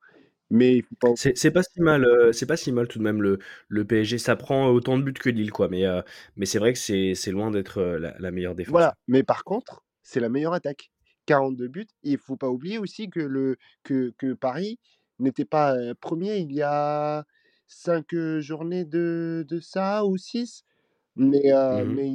Mais 0.50 0.76
il 0.78 0.82
faut 0.82 0.96
pas... 0.96 1.08
C'est 1.14 1.36
c'est 1.36 1.50
pas 1.50 1.62
si 1.62 1.80
mal, 1.80 2.04
euh, 2.04 2.32
c'est 2.32 2.46
pas 2.46 2.56
si 2.56 2.72
mal 2.72 2.88
tout 2.88 2.98
de 2.98 3.04
même 3.04 3.22
le, 3.22 3.38
le 3.68 3.84
PSG. 3.86 4.18
Ça 4.18 4.36
prend 4.36 4.68
autant 4.68 4.98
de 4.98 5.02
buts 5.02 5.12
que 5.14 5.30
Lille, 5.30 5.50
quoi. 5.50 5.68
Mais, 5.68 5.86
euh, 5.86 6.02
mais 6.36 6.46
c'est 6.46 6.58
vrai 6.58 6.72
que 6.72 6.78
c'est 6.78 7.14
c'est 7.14 7.30
loin 7.30 7.50
d'être 7.50 7.78
euh, 7.78 7.98
la, 7.98 8.14
la 8.18 8.30
meilleure 8.30 8.54
défense. 8.54 8.72
Voilà. 8.72 8.94
Mais 9.08 9.22
par 9.22 9.44
contre, 9.44 9.82
c'est 10.02 10.20
la 10.20 10.28
meilleure 10.28 10.52
attaque. 10.52 10.90
42 11.26 11.68
buts. 11.68 11.86
Et 12.04 12.12
il 12.12 12.18
faut 12.18 12.36
pas 12.36 12.48
oublier 12.50 12.78
aussi 12.78 13.08
que, 13.10 13.20
le, 13.20 13.56
que, 13.82 14.12
que 14.18 14.34
Paris 14.34 14.78
n'était 15.18 15.44
pas 15.44 15.74
premier 16.00 16.36
il 16.36 16.52
y 16.52 16.62
a 16.62 17.24
5 17.66 18.14
journées 18.40 18.84
de, 18.84 19.44
de 19.48 19.58
ça 19.60 20.04
ou 20.04 20.16
6. 20.16 20.64
Mais, 21.16 21.50
Mhm. 21.70 21.94
mais 21.94 22.10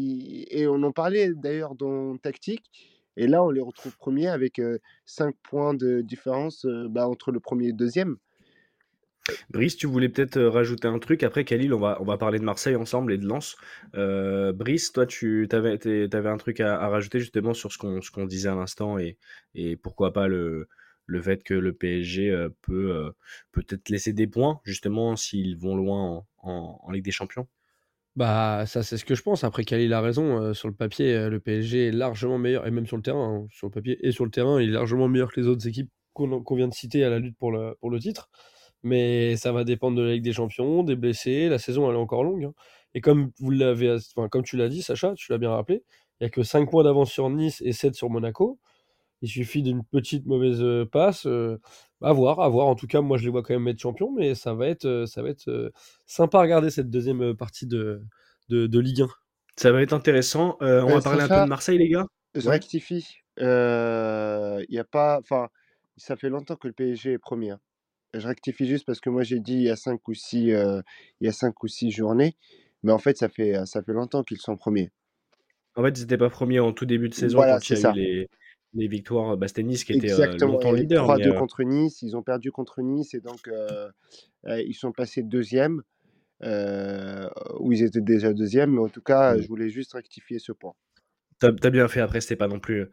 et 0.52 0.67
on 0.67 0.84
en 0.84 0.91
parlait 0.91 1.32
d'ailleurs 1.34 1.76
dans 1.76 2.17
Tactique. 2.17 2.70
Et 3.17 3.28
là, 3.28 3.43
on 3.43 3.50
les 3.50 3.62
retrouve 3.62 3.95
premiers 3.97 4.28
avec 4.28 4.62
5 5.06 5.36
points 5.43 5.74
de 5.74 6.02
différence 6.02 6.65
bah, 6.89 7.08
entre 7.08 7.32
le 7.32 7.39
premier 7.39 7.65
et 7.65 7.71
le 7.71 7.78
deuxième. 7.78 8.17
Brice, 9.50 9.78
tu 9.78 9.86
voulais 9.88 10.10
peut-être 10.10 10.41
rajouter 10.41 10.88
un 10.88 10.97
truc. 11.00 11.24
Après, 11.24 11.45
Khalil, 11.45 11.74
on 11.74 11.80
va, 11.80 11.97
on 12.02 12.06
va 12.06 12.17
parler 12.17 12.39
de 12.39 12.43
Marseille 12.43 12.76
ensemble 12.76 13.13
et 13.13 13.17
de 13.17 13.26
Lens. 13.28 13.56
Brice, 13.93 14.91
toi, 14.91 15.06
tu 15.06 15.47
avais, 15.52 15.78
avais 16.15 16.30
un 16.30 16.38
truc 16.38 16.60
à, 16.60 16.88
rajouter 16.89 17.19
justement 17.19 17.54
sur 17.54 17.71
ce 17.71 17.78
qu'on 17.78 18.00
qu'on 18.13 18.26
disait 18.26 18.50
à 18.50 18.56
l'instant 18.56 18.97
et, 18.97 19.17
et 19.54 19.76
pourquoi 19.76 20.12
pas 20.13 20.28
le, 20.28 20.67
le 21.06 21.21
fait 21.21 21.43
que 21.43 21.54
le 21.54 21.74
PSG 21.74 22.47
peut 22.62 23.13
peut-être 23.52 23.89
laisser 23.89 24.13
des 24.13 24.28
points 24.28 24.60
justement 24.63 25.15
s'ils 25.15 25.58
vont 25.58 25.76
loin 25.76 26.26
en- 26.39 26.80
en 26.84 26.91
Ligue 26.91 27.06
des 27.06 27.12
Champions? 27.12 27.47
Bah, 28.17 28.65
ça, 28.67 28.84
c'est 28.84 28.97
ce 28.97 29.06
que 29.06 29.15
je 29.15 29.21
pense. 29.21 29.43
Après, 29.45 29.63
Khalil 29.63 29.93
a 29.93 30.02
raison. 30.02 30.38
euh, 30.41 30.54
sur 30.54 30.67
le 30.67 30.74
papier, 30.74 31.13
euh, 31.15 31.30
le 31.30 31.39
PSG 31.39 31.88
est 31.88 31.91
largement 31.91 32.38
meilleur, 32.38 32.67
et 32.67 32.71
même 32.71 32.86
sur 32.86 32.97
le 32.97 33.04
terrain, 33.04 33.43
hein, 33.43 33.47
sur 33.50 33.67
le 33.67 33.71
papier 33.71 33.97
et 34.06 34.12
sur 34.12 34.26
le 34.26 34.32
terrain, 34.32 34.62
il 34.62 34.69
est 34.69 34.74
largement 34.74 35.08
meilleur 35.08 35.32
que 35.32 35.39
les 35.39 35.47
autres 35.47 35.65
équipes 35.67 35.89
qu'on 36.13 36.56
vient 36.56 36.67
de 36.67 36.74
citer 36.74 37.06
à 37.06 37.10
la 37.10 37.19
lutte 37.19 37.38
pour 37.38 37.52
le, 37.52 38.00
titre. 38.00 38.30
Mais 38.84 39.38
ça 39.38 39.52
va 39.54 39.63
dépendre 39.63 39.97
de 39.97 40.04
la 40.04 40.13
Ligue 40.13 40.24
des 40.24 40.34
Champions, 40.34 40.84
des 40.84 40.95
blessés. 40.97 41.47
La 41.50 41.60
saison, 41.60 41.89
elle 41.89 41.95
est 41.95 42.00
encore 42.00 42.24
longue. 42.24 42.45
hein. 42.45 42.54
Et 42.95 43.02
comme, 43.02 43.32
vous 43.39 43.52
comme 44.30 44.43
tu 44.43 44.58
l'as 44.58 44.67
dit, 44.69 44.82
Sacha, 44.82 45.13
tu 45.15 45.32
l'as 45.32 45.38
bien 45.38 45.52
rappelé, 45.52 45.84
il 46.19 46.24
n'y 46.26 46.28
a 46.28 46.30
que 46.30 46.43
5 46.43 46.69
points 46.69 46.84
d'avance 46.84 47.12
sur 47.12 47.30
Nice 47.30 47.62
et 47.65 47.71
7 47.74 47.95
sur 47.95 48.10
Monaco. 48.10 48.60
Il 49.21 49.30
suffit 49.30 49.63
d'une 49.63 49.84
petite 49.86 50.26
mauvaise 50.26 50.62
euh, 50.62 50.86
passe. 50.86 51.28
À 52.02 52.14
voir, 52.14 52.40
à 52.42 52.50
voir. 52.50 52.68
En 52.68 52.76
tout 52.76 52.88
cas, 52.88 53.02
moi, 53.02 53.18
je 53.18 53.24
les 53.26 53.30
vois 53.30 53.44
quand 53.44 53.54
même 53.54 53.68
être 53.68 53.80
champions, 53.80 54.12
mais 54.12 54.36
ça 54.36 54.54
va 54.54 54.68
être, 54.68 54.86
euh, 54.86 55.06
ça 55.06 55.22
va 55.22 55.30
être 55.30 55.48
euh, 55.50 55.72
sympa 56.08 56.40
à 56.40 56.42
regarder 56.42 56.70
cette 56.70 56.90
deuxième 56.90 57.22
euh, 57.22 57.34
partie 57.36 57.68
de, 57.68 58.02
de, 58.50 58.68
de 58.68 58.80
Ligue 58.80 59.02
1. 59.04 59.10
Ça 59.58 59.72
va 59.72 59.82
être 59.82 59.94
intéressant. 59.94 60.58
Euh, 60.62 60.82
on 60.84 60.90
Euh, 60.90 60.94
va 60.94 61.02
parler 61.02 61.22
un 61.24 61.30
peu 61.30 61.42
de 61.42 61.46
Marseille, 61.48 61.78
les 61.78 61.90
gars. 61.90 62.06
je 62.36 62.50
Ouais. 62.50 62.52
rectifie. 62.52 63.08
Euh, 63.40 64.64
Il 64.70 64.76
y 64.76 64.80
a 64.80 64.84
pas... 64.84 65.20
Enfin, 65.20 65.50
ça 65.98 66.16
fait 66.16 66.30
longtemps 66.30 66.56
que 66.56 66.68
le 66.68 66.74
PSG 66.74 67.14
est 67.14 67.18
premier. 67.18 67.52
hein. 67.52 67.60
Je 68.14 68.28
rectifie 68.28 68.68
juste 68.68 68.86
parce 68.86 69.00
que 69.00 69.10
moi 69.10 69.24
j'ai 69.24 69.40
dit 69.40 69.54
il 69.56 69.64
y 69.64 69.70
a 69.70 69.76
5 69.78 70.08
ou 70.08 70.14
6 70.14 70.40
il 70.50 70.84
y 71.22 71.28
a 71.28 71.32
cinq 71.32 71.64
ou 71.64 71.68
six 71.68 71.92
journées, 71.92 72.36
mais 72.84 72.92
en 72.92 73.00
fait 73.00 73.18
ça 73.18 73.30
fait 73.30 73.66
ça 73.66 73.84
fait 73.84 73.94
longtemps 73.94 74.24
qu'ils 74.24 74.40
sont 74.40 74.58
premiers. 74.58 74.92
En 75.76 75.84
fait, 75.84 75.98
ils 75.98 76.02
n'étaient 76.02 76.18
pas 76.18 76.30
premiers 76.30 76.60
en 76.60 76.74
tout 76.74 76.86
début 76.86 77.10
de 77.10 77.14
saison 77.14 77.44
Voilà, 77.44 77.54
quand 77.54 77.70
il 77.70 77.74
c'est 77.74 77.76
y 77.76 77.78
a 77.78 77.82
ça. 77.82 77.90
eu 77.90 77.92
les, 77.92 78.30
les 78.74 78.88
victoires. 78.88 79.38
Bah, 79.38 79.48
c'était 79.48 79.64
Nice 79.64 79.84
qui 79.84 79.94
était 79.94 80.12
euh, 80.12 80.24
Exactement. 80.24 80.54
longtemps 80.54 80.72
leader. 80.72 81.08
mais, 81.08 81.24
3-2 81.24 81.28
euh, 81.30 81.34
contre 81.40 81.64
Nice, 81.64 82.02
ils 82.02 82.16
ont 82.16 82.24
perdu 82.24 82.52
contre 82.52 82.82
Nice 82.82 83.14
et 83.14 83.20
donc 83.20 83.48
euh, 83.48 83.90
euh, 84.48 84.62
ils 84.62 84.74
sont 84.74 84.92
passés 84.92 85.24
deuxième, 85.24 85.82
euh, 86.44 87.28
où 87.60 87.72
ils 87.72 87.84
étaient 87.84 88.02
déjà 88.02 88.34
deuxième, 88.34 88.72
mais 88.72 88.82
en 88.82 88.90
tout 88.90 89.02
cas, 89.02 89.36
Mm. 89.36 89.42
je 89.42 89.48
voulais 89.48 89.70
juste 89.70 89.94
rectifier 89.94 90.40
ce 90.40 90.52
point. 90.52 90.74
T'as 91.40 91.50
as 91.64 91.70
bien 91.72 91.88
fait. 91.88 92.02
Après, 92.02 92.22
c'était 92.22 92.36
pas 92.36 92.48
non 92.48 92.60
plus 92.60 92.88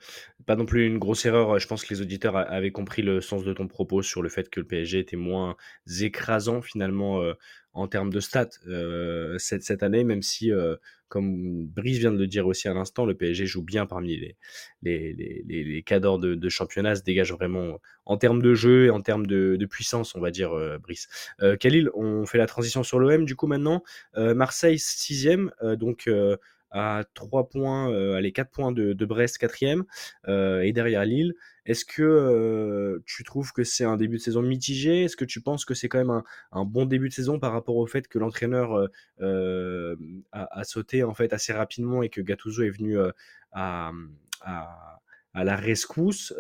pas 0.47 0.57
non 0.57 0.65
plus 0.65 0.87
une 0.87 0.99
grosse 0.99 1.27
erreur. 1.27 1.59
Je 1.59 1.67
pense 1.69 1.85
que 1.85 1.93
les 1.93 2.01
auditeurs 2.01 2.35
avaient 2.35 2.71
compris 2.71 3.03
le 3.03 3.21
sens 3.21 3.45
de 3.45 3.53
ton 3.53 3.69
propos 3.69 4.01
sur 4.01 4.23
le 4.23 4.31
fait 4.31 4.49
que 4.49 4.61
le 4.61 4.67
PSG 4.67 5.01
était 5.01 5.19
moins 5.19 5.55
écrasant 6.01 6.63
finalement 6.63 7.21
euh, 7.21 7.35
en 7.75 7.89
termes 7.89 8.11
de 8.11 8.21
stats 8.21 8.49
euh, 8.67 9.37
cette, 9.39 9.63
cette 9.65 9.83
année, 9.83 10.03
même 10.03 10.23
si, 10.23 10.51
euh, 10.51 10.77
comme 11.09 11.67
Brice 11.67 11.99
vient 11.99 12.13
de 12.13 12.19
le 12.19 12.27
dire 12.27 12.47
aussi 12.47 12.69
à 12.69 12.75
l'instant, 12.75 13.07
le 13.07 13.15
PSG 13.15 13.47
joue 13.47 13.63
bien 13.63 13.87
parmi 13.87 14.17
les 14.17 14.37
les, 14.83 15.13
les, 15.13 15.65
les, 15.65 15.83
cadors 15.83 16.19
de, 16.19 16.49
championnat, 16.49 16.95
se 16.97 17.03
dégage 17.03 17.33
vraiment 17.33 17.79
en 18.07 18.17
termes 18.17 18.43
de 18.43 18.55
jeu 18.55 18.87
et 18.87 18.91
en 18.91 19.01
termes 19.01 19.27
de, 19.27 19.67
puissance, 19.69 20.15
on 20.15 20.21
va 20.21 20.31
dire, 20.31 20.53
euh, 20.53 20.79
Brice. 20.79 21.09
Euh, 21.43 21.57
Khalil, 21.57 21.91
on 21.95 22.25
fait 22.27 22.39
la 22.39 22.47
transition 22.47 22.83
sur 22.83 22.99
l'OM 22.99 23.25
du 23.25 23.37
coup 23.37 23.47
maintenant. 23.47 23.83
Euh, 24.17 24.35
Marseille 24.35 24.79
sixième, 24.79 25.51
euh, 25.63 25.77
donc 25.77 26.09
à 26.71 27.05
3 27.15 27.49
points, 27.49 27.91
euh, 27.91 28.15
allez, 28.15 28.33
4 28.33 28.51
points 28.51 28.73
de, 28.73 29.05
Brest, 29.05 29.39
quatrième, 29.39 29.85
euh, 30.29 30.61
et 30.61 30.73
derrière 30.73 31.05
Lille. 31.05 31.35
Est-ce 31.65 31.85
que 31.85 32.03
euh, 32.03 33.03
tu 33.05 33.25
trouves 33.25 33.53
que 33.53 33.63
c'est 33.63 33.85
un 33.85 33.97
début 33.97 34.17
de 34.17 34.23
saison 34.23 34.43
mitigé? 34.43 35.05
Est-ce 35.05 35.17
que 35.17 35.25
tu 35.25 35.41
penses 35.41 35.65
que 35.65 35.75
c'est 35.75 35.89
quand 35.89 35.99
même 35.99 36.23
un, 36.53 36.65
bon 36.65 36.87
début 36.87 37.09
de 37.09 37.15
saison 37.15 37.39
par 37.39 37.53
rapport 37.53 37.77
au 37.77 37.87
fait 37.87 38.09
que 38.09 38.19
l'entraîneur 38.19 38.89
euh, 39.21 39.97
a, 40.33 40.65
sauté 40.65 41.05
en 41.05 41.15
fait 41.15 41.33
assez 41.33 41.53
rapidement 41.53 42.03
et 42.03 42.09
que 42.09 42.21
Gattuso 42.21 42.63
est 42.63 42.71
venu 42.71 42.97
à, 43.53 43.93
la 45.35 45.57
rescousse? 45.57 46.33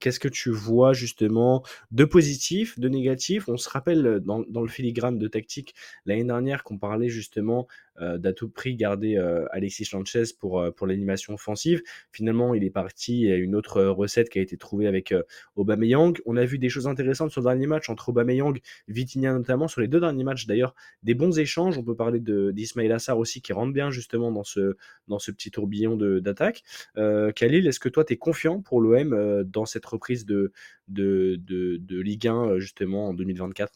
Qu'est-ce 0.00 0.20
que 0.20 0.28
tu 0.28 0.50
vois 0.50 0.92
justement 0.92 1.62
de 1.92 2.04
positif, 2.04 2.80
de 2.80 2.88
négatif? 2.88 3.48
On 3.48 3.56
se 3.56 3.68
rappelle 3.68 4.20
dans, 4.24 4.42
dans 4.48 4.62
le 4.62 4.68
filigrane 4.68 5.18
de 5.18 5.28
tactique 5.28 5.74
l'année 6.04 6.24
dernière 6.24 6.64
qu'on 6.64 6.78
parlait 6.78 7.08
justement 7.08 7.68
d'à 8.00 8.32
tout 8.32 8.48
prix 8.48 8.76
garder 8.76 9.16
euh, 9.16 9.46
Alexis 9.52 9.84
Sanchez 9.84 10.24
pour, 10.38 10.60
euh, 10.60 10.70
pour 10.70 10.86
l'animation 10.86 11.34
offensive. 11.34 11.82
Finalement, 12.12 12.54
il 12.54 12.64
est 12.64 12.70
parti 12.70 13.30
à 13.30 13.36
une 13.36 13.54
autre 13.54 13.78
euh, 13.78 13.92
recette 13.92 14.28
qui 14.28 14.38
a 14.38 14.42
été 14.42 14.56
trouvée 14.56 14.86
avec 14.86 15.12
euh, 15.12 15.22
Aubameyang. 15.56 16.20
On 16.26 16.36
a 16.36 16.44
vu 16.44 16.58
des 16.58 16.68
choses 16.68 16.86
intéressantes 16.86 17.30
sur 17.30 17.40
le 17.40 17.46
dernier 17.46 17.66
match 17.66 17.88
entre 17.88 18.08
Aubameyang, 18.08 18.60
Vitinha 18.88 19.32
notamment, 19.32 19.68
sur 19.68 19.80
les 19.80 19.88
deux 19.88 20.00
derniers 20.00 20.24
matchs 20.24 20.46
d'ailleurs, 20.46 20.74
des 21.02 21.14
bons 21.14 21.38
échanges. 21.38 21.78
On 21.78 21.82
peut 21.82 21.96
parler 21.96 22.20
d'Ismail 22.20 22.92
Assar 22.92 23.18
aussi 23.18 23.40
qui 23.40 23.52
rentre 23.52 23.72
bien 23.72 23.90
justement 23.90 24.30
dans 24.32 24.44
ce, 24.44 24.76
dans 25.08 25.18
ce 25.18 25.30
petit 25.30 25.50
tourbillon 25.50 25.96
d'attaque. 25.96 26.62
Euh, 26.96 27.32
Khalil, 27.32 27.66
est-ce 27.66 27.80
que 27.80 27.88
toi, 27.88 28.04
tu 28.04 28.14
es 28.14 28.16
confiant 28.16 28.60
pour 28.60 28.80
l'OM 28.80 29.12
euh, 29.12 29.44
dans 29.44 29.66
cette 29.66 29.86
reprise 29.86 30.26
de, 30.26 30.52
de, 30.88 31.36
de, 31.38 32.00
Ligue 32.00 32.28
1 32.28 32.34
euh, 32.34 32.58
justement 32.58 33.08
en 33.08 33.14
2024 33.14 33.72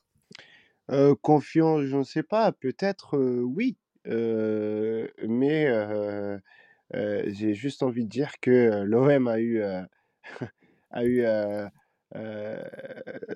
Euh, 0.91 1.15
confiant, 1.21 1.83
je 1.85 1.97
ne 1.97 2.05
sais 2.05 2.23
pas, 2.23 2.53
peut-être 2.53 3.17
euh, 3.17 3.41
oui, 3.43 3.77
euh, 3.77 3.90
mais 4.07 5.67
euh, 5.67 6.39
euh, 6.95 7.25
j'ai 7.29 7.55
juste 7.55 7.83
envie 7.83 8.05
de 8.05 8.11
dire 8.11 8.33
que 8.41 8.51
euh, 8.51 8.85
l'OM 8.85 9.29
a 9.29 9.41
eu, 9.41 9.61
euh, 9.63 9.83
a 10.91 11.05
eu 11.05 11.23
euh, 11.23 11.69
euh, 12.17 12.63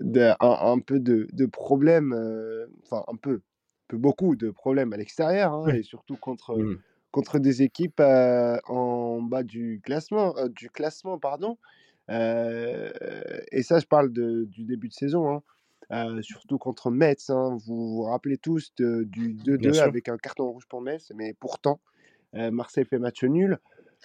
de- 0.01 0.35
un, 0.41 0.73
un 0.73 0.79
peu 0.81 1.01
de, 1.01 1.29
de 1.33 1.47
problèmes, 1.47 2.13
euh, 2.15 2.67
enfin 2.85 3.05
un 3.09 3.17
peu, 3.17 3.43
peu 3.89 3.97
beaucoup 3.99 4.37
de 4.37 4.51
problèmes 4.51 4.93
à 4.93 4.97
l'extérieur, 4.97 5.53
hein, 5.55 5.71
et 5.71 5.83
surtout 5.83 6.17
contre, 6.17 6.55
Mhm. 6.55 6.83
contre 7.11 7.39
des 7.39 7.63
équipes 7.63 8.01
euh, 8.01 8.59
en 8.67 9.23
bas 9.23 9.43
du 9.45 9.81
classement, 9.85 10.37
euh, 10.39 10.49
du 10.49 10.71
classement, 10.71 11.19
pardon. 11.19 11.59
Euh, 12.11 12.93
et 13.53 13.63
ça, 13.63 13.79
je 13.81 13.87
parle 13.87 14.13
de- 14.13 14.45
du 14.47 14.65
début 14.65 14.89
de 14.89 14.95
saison, 14.95 15.31
hein. 15.33 15.43
Euh, 15.93 16.23
surtout 16.23 16.59
contre 16.59 16.91
Metz. 16.91 17.31
hein. 17.31 17.57
Vous 17.67 17.95
vous 17.97 18.03
rappelez 18.03 18.39
tous 18.39 18.73
de- 18.79 19.05
du 19.05 19.35
Bien 19.35 19.45
2-2 19.57 19.73
sûr. 19.75 19.83
avec 19.85 20.09
un 20.09 20.17
carton 20.17 20.51
rouge 20.51 20.65
pour 20.69 20.81
Metz, 20.81 21.13
mais 21.15 21.35
pourtant, 21.35 21.81
euh, 22.35 22.51
Marseille 22.51 22.85
fait 22.85 22.99
match 22.99 23.23
nul. 23.25 23.59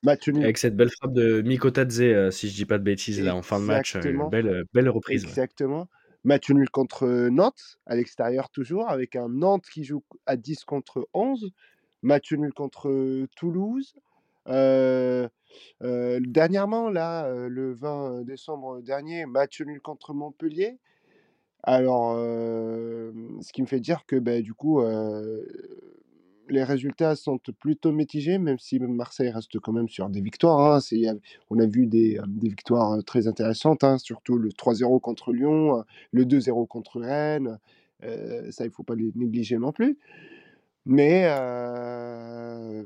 Match 0.04 0.28
nul, 0.30 0.44
Avec 0.44 0.58
cette 0.58 0.76
belle 0.78 0.90
frappe 0.92 1.14
de 1.14 1.42
Miko 1.42 1.72
Tadze, 1.72 2.02
euh, 2.02 2.32
si 2.32 2.50
je 2.50 2.56
dis 2.56 2.66
pas 2.66 2.78
de 2.78 2.84
bêtises, 2.84 3.22
là 3.22 3.36
en 3.36 3.42
fin 3.42 3.60
de 3.60 3.66
match, 3.66 3.96
euh, 3.96 4.02
une 4.02 4.30
belle, 4.30 4.64
belle 4.74 4.90
reprise. 4.90 5.24
ouais. 5.24 5.30
Exactement. 5.30 5.88
Match 6.26 6.50
nul 6.50 6.70
contre 6.70 7.08
Nantes, 7.30 7.80
à 7.86 7.96
l'extérieur 7.96 8.50
toujours, 8.50 8.90
avec 8.90 9.16
un 9.16 9.30
Nantes 9.30 9.66
qui 9.74 9.84
joue 9.86 10.04
à 10.26 10.36
10 10.38 10.64
contre 10.66 11.08
11. 11.14 11.52
Match 12.02 12.32
nul 12.34 12.54
contre 12.54 13.26
Toulouse. 13.36 13.94
Euh, 14.48 15.28
euh, 15.84 16.20
dernièrement, 16.24 16.90
là, 16.90 17.26
euh, 17.26 17.48
le 17.50 17.74
20 17.74 18.24
décembre 18.24 18.82
dernier, 18.82 19.26
match 19.26 19.62
nul 19.62 19.80
contre 19.82 20.14
Montpellier. 20.14 20.78
Alors, 21.64 22.16
ce 22.16 23.52
qui 23.54 23.62
me 23.62 23.68
fait 23.68 23.80
dire 23.80 24.06
que 24.06 24.16
bah, 24.18 24.42
du 24.42 24.54
coup, 24.54 24.80
les 26.50 26.64
résultats 26.64 27.16
sont 27.16 27.38
plutôt 27.60 27.92
mitigés, 27.92 28.40
même 28.40 28.58
si 28.58 28.80
Marseille 28.80 29.30
reste 29.30 29.60
quand 29.60 29.72
même 29.72 29.88
sur 29.88 30.10
des 30.10 30.22
victoires. 30.22 30.60
hein. 30.74 30.80
C'est- 30.80 31.06
on 31.52 31.60
a 31.60 31.66
vu 31.68 31.86
des, 31.86 32.20
des 32.28 32.50
victoires 32.50 33.04
très 33.04 33.28
intéressantes, 33.28 33.84
hein, 33.84 33.98
surtout 34.00 34.38
le 34.38 34.52
3-0 34.52 35.00
contre 35.00 35.32
Lyon, 35.32 35.84
le 36.12 36.26
2-0 36.26 36.66
contre 36.66 37.00
Rennes. 37.02 37.60
Ça, 38.02 38.64
il 38.64 38.68
ne 38.68 38.72
faut 38.74 38.84
pas 38.84 38.96
les 38.96 39.12
négliger 39.16 39.58
non 39.58 39.72
plus. 39.72 39.98
Mais 40.92 41.26
euh, 41.30 42.84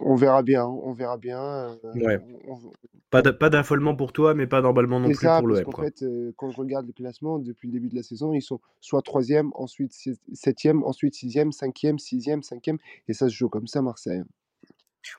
on 0.00 0.14
verra 0.14 0.42
bien, 0.42 0.64
on 0.66 0.92
verra 0.92 1.18
bien. 1.18 1.38
euh, 1.84 1.94
Ouais. 1.94 2.18
on- 2.48 2.54
on- 2.54 2.72
Pas 3.10 3.20
d'a- 3.22 3.32
pas 3.34 3.50
d'affolement 3.50 3.94
pour 3.94 4.12
toi, 4.12 4.34
mais 4.34 4.46
pas 4.46 4.62
d'emballement 4.62 4.98
non 4.98 5.08
plus 5.08 5.16
ça, 5.18 5.36
pour 5.36 5.46
parce 5.46 5.60
l'OM, 5.60 5.64
qu'en 5.64 5.72
quoi. 5.72 5.84
fait, 5.84 6.02
euh, 6.02 6.32
quand 6.36 6.50
je 6.50 6.56
regarde 6.56 6.86
le 6.86 6.92
classement, 6.92 7.38
depuis 7.38 7.68
le 7.68 7.72
début 7.72 7.88
de 7.88 7.94
la 7.94 8.02
saison, 8.02 8.32
ils 8.32 8.40
sont 8.42 8.58
soit 8.80 9.02
troisième, 9.02 9.50
ensuite 9.54 9.92
septième, 10.32 10.82
ensuite 10.82 11.14
sixième, 11.14 11.52
cinquième, 11.52 11.98
sixième, 11.98 12.42
cinquième, 12.42 12.78
et 13.06 13.12
ça 13.12 13.28
se 13.28 13.34
joue 13.34 13.48
comme 13.50 13.66
ça, 13.66 13.82
Marseille. 13.82 14.22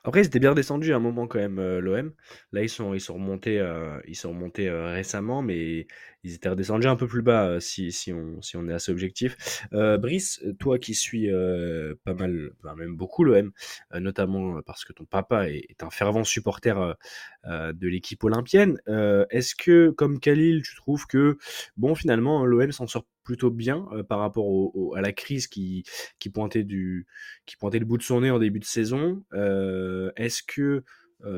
Après, 0.04 0.22
ils 0.22 0.26
étaient 0.26 0.38
bien 0.38 0.54
descendus 0.54 0.92
à 0.92 0.96
un 0.96 1.00
moment 1.00 1.26
quand 1.26 1.38
même, 1.38 1.58
euh, 1.58 1.80
l'OM. 1.80 2.12
Là, 2.52 2.62
ils 2.62 2.68
sont, 2.68 2.94
ils 2.94 3.02
remontés, 3.10 3.58
euh, 3.58 3.98
euh, 4.58 4.92
récemment, 4.92 5.42
mais 5.42 5.86
ils 6.24 6.34
étaient 6.34 6.48
redescendus 6.48 6.86
un 6.86 6.96
peu 6.96 7.06
plus 7.06 7.22
bas 7.22 7.60
si, 7.60 8.12
on, 8.12 8.68
est 8.68 8.72
assez 8.72 8.92
objectif. 8.92 9.62
Brice, 9.72 10.42
toi 10.58 10.78
qui 10.78 10.94
suis 10.94 11.30
pas 12.04 12.14
mal, 12.14 12.50
même 12.76 12.96
beaucoup 12.96 13.24
l'OM, 13.24 13.52
notamment 13.94 14.60
parce 14.62 14.84
que 14.84 14.92
ton 14.92 15.04
papa 15.04 15.48
est, 15.48 15.82
un 15.82 15.90
fervent 15.90 16.24
supporter 16.24 16.96
de 17.46 17.88
l'équipe 17.88 18.22
olympienne, 18.24 18.80
est-ce 19.30 19.54
que, 19.54 19.90
comme 19.90 20.18
Khalil, 20.18 20.62
tu 20.62 20.74
trouves 20.74 21.06
que, 21.06 21.38
bon, 21.76 21.94
finalement, 21.94 22.44
l'OM 22.44 22.72
s'en 22.72 22.88
sort 22.88 23.06
plutôt 23.28 23.50
bien 23.50 23.86
par 24.08 24.20
rapport 24.20 24.72
à 24.96 25.02
la 25.02 25.12
crise 25.12 25.48
qui, 25.48 25.84
qui, 26.18 26.30
pointait 26.30 26.64
du, 26.64 27.06
qui 27.44 27.58
pointait 27.58 27.78
le 27.78 27.84
bout 27.84 27.98
de 27.98 28.02
son 28.02 28.22
nez 28.22 28.30
en 28.30 28.38
début 28.38 28.58
de 28.58 28.64
saison 28.64 29.22
Est-ce 30.16 30.42
que 30.42 30.82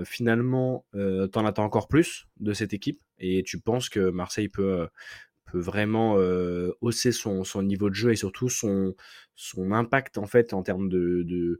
finalement, 0.05 0.87
euh, 0.94 1.26
t'en 1.26 1.44
attends 1.44 1.64
encore 1.64 1.88
plus 1.88 2.29
de 2.38 2.53
cette 2.53 2.72
équipe? 2.72 3.00
Et 3.18 3.42
tu 3.44 3.59
penses 3.59 3.88
que 3.88 4.11
Marseille 4.11 4.48
peut, 4.48 4.87
peut 5.50 5.59
vraiment 5.59 6.14
hausser 6.81 7.11
son, 7.11 7.42
son 7.42 7.64
niveau 7.64 7.90
de 7.90 7.94
jeu 7.96 8.12
et 8.12 8.16
surtout 8.16 8.48
son, 8.48 8.94
son 9.35 9.72
impact 9.72 10.16
en 10.16 10.26
fait 10.26 10.55
en 10.55 10.62
termes 10.62 10.88
de, 10.88 11.24
de, 11.24 11.59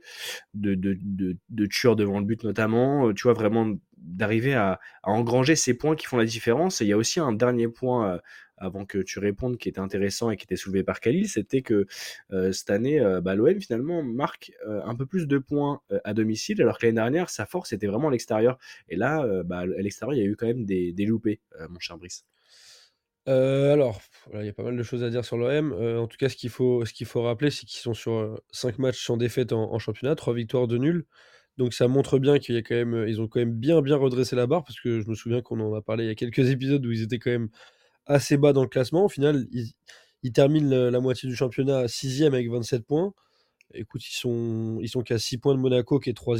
de, 0.55 0.77
de, 0.77 1.37
de, 1.49 1.67
tueurs 1.67 1.97
devant 1.97 2.21
le 2.21 2.25
but 2.25 2.45
notamment, 2.45 3.13
tu 3.15 3.25
vois 3.25 3.33
vraiment 3.33 3.75
d'arriver 3.97 4.55
à, 4.55 4.79
à 5.03 5.11
engranger 5.11 5.57
ces 5.57 5.77
points 5.77 5.97
qui 5.97 6.07
font 6.07 6.19
la 6.19 6.25
différence? 6.25 6.81
Et 6.81 6.85
il 6.85 6.89
y 6.89 6.93
a 6.93 6.97
aussi 6.97 7.19
un 7.19 7.33
dernier 7.33 7.67
point 7.67 8.21
avant 8.61 8.85
que 8.85 8.99
tu 8.99 9.19
répondes 9.19 9.57
qui 9.57 9.69
était 9.69 9.81
intéressant 9.81 10.31
et 10.31 10.37
qui 10.37 10.45
était 10.45 10.57
soulevé 10.57 10.85
par 10.85 11.01
Khalil, 11.01 11.29
c'était 11.29 11.63
que 11.63 11.87
euh, 12.33 12.53
cette 12.53 12.71
année, 12.71 13.01
euh, 13.01 13.21
bah, 13.21 13.35
l'OM 13.35 13.61
finalement 13.61 14.03
marque 14.03 14.53
euh, 14.67 14.81
un 14.85 14.95
peu 14.95 15.07
plus 15.07 15.27
de 15.27 15.39
points 15.39 15.81
à 16.05 16.15
domicile, 16.15 16.61
alors 16.63 16.79
que 16.79 16.87
l'année 16.87 16.97
dernière, 16.97 17.31
sa 17.31 17.47
force 17.47 17.73
était 17.73 17.87
vraiment 17.87 18.09
à 18.09 18.11
l'extérieur. 18.13 18.59
Et 18.89 18.97
là, 18.97 19.27
bah, 19.45 19.61
à 19.61 19.67
l'extérieur, 19.67 20.15
il 20.15 20.19
y 20.19 20.23
a 20.23 20.27
eu 20.27 20.37
quand 20.37 20.47
même 20.47 20.65
des, 20.65 20.93
des 20.93 21.07
loupés, 21.07 21.41
mon 21.69 21.79
cher 21.81 21.97
Brice. 21.97 22.25
Alors, 23.27 24.01
il 24.35 24.45
y 24.45 24.49
a 24.49 24.53
pas 24.53 24.65
mal 24.65 24.77
de 24.77 24.83
choses 24.83 25.05
à 25.05 25.11
dire 25.11 25.25
sur 25.25 25.37
l'OM. 25.37 25.73
En 25.73 26.07
tout 26.07 26.17
cas, 26.17 26.29
ce 26.29 26.37
qu'il 26.37 26.51
faut, 26.51 26.85
ce 26.85 26.93
qu'il 26.93 27.07
faut 27.07 27.23
rappeler, 27.23 27.51
c'est 27.51 27.67
qu'ils 27.67 27.81
sont 27.81 27.95
sur 27.95 28.41
5 28.51 28.79
matchs 28.79 29.05
sans 29.05 29.17
défaite 29.17 29.53
en, 29.53 29.79
championnat, 29.79 30.15
3 30.15 30.35
victoires, 30.35 30.67
2 30.67 30.79
nuls. 30.79 31.07
Donc 31.57 31.75
ça 31.75 31.89
montre 31.89 32.19
bien 32.19 32.39
qu'il 32.39 32.55
y 32.55 32.59
a 32.59 32.63
quand 32.63 32.75
même, 32.75 33.05
ils 33.07 33.21
ont 33.21 33.29
quand 33.29 33.41
même 33.41 33.53
bien 33.53 33.83
bien 33.83 33.97
redressé 33.97 34.35
la 34.35 34.47
barre, 34.47 34.65
parce 34.65 34.81
que 34.81 35.01
je 35.01 35.09
me 35.09 35.15
souviens 35.15 35.43
qu'on 35.43 35.61
en 35.61 35.75
a 35.75 35.83
parlé 35.83 36.05
il 36.05 36.07
y 36.09 36.11
a 36.11 36.15
quelques 36.15 36.39
épisodes 36.51 36.85
où 36.85 36.91
ils 36.91 37.03
étaient 37.03 37.19
quand 37.19 37.31
même 37.31 37.51
assez 38.07 38.37
bas 38.37 38.53
dans 38.53 38.63
le 38.63 38.69
classement. 38.69 39.05
Au 39.05 39.09
final, 39.09 39.47
ils, 40.23 40.33
terminent 40.33 40.91
la, 40.91 41.01
moitié 41.01 41.29
du 41.29 41.37
championnat 41.37 41.79
à 41.79 41.89
6 41.89 42.25
avec 42.25 42.49
27 42.51 42.85
points. 42.87 43.13
Écoute, 43.75 44.07
ils 44.07 44.15
sont, 44.15 44.79
ils 44.81 44.89
sont 44.89 45.03
qu'à 45.03 45.19
6 45.19 45.39
points 45.39 45.55
de 45.55 45.61
Monaco 45.61 46.01
qui 46.01 46.11
est 46.11 46.15
3 46.15 46.37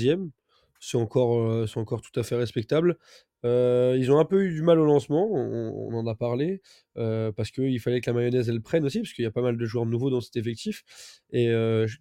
C'est 0.81 0.97
encore, 0.97 1.41
euh, 1.41 1.67
c'est 1.67 1.79
encore 1.79 2.01
tout 2.03 2.19
à 2.19 2.23
fait 2.23 2.37
respectable. 2.37 2.97
Euh, 3.45 3.97
ils 3.99 4.11
ont 4.13 4.19
un 4.19 4.25
peu 4.25 4.45
eu 4.45 4.53
du 4.53 4.63
mal 4.63 4.79
au 4.79 4.85
lancement, 4.85 5.31
on, 5.33 5.95
en 5.95 6.07
a 6.07 6.15
parlé, 6.15 6.61
euh, 6.99 7.33
parce 7.33 7.51
qu'il 7.51 7.81
fallait 7.81 8.03
que 8.03 8.11
la 8.11 8.15
mayonnaise 8.15 8.51
elle 8.51 8.61
prenne 8.61 8.85
aussi, 8.85 9.01
parce 9.01 9.15
qu'il 9.15 9.25
y 9.25 9.27
a 9.27 9.31
pas 9.31 9.41
mal 9.41 9.57
de 9.57 9.65
joueurs 9.65 9.87
nouveaux 9.87 10.11
dans 10.11 10.21
cet 10.21 10.37
effectif. 10.37 10.85
Et 11.33 11.53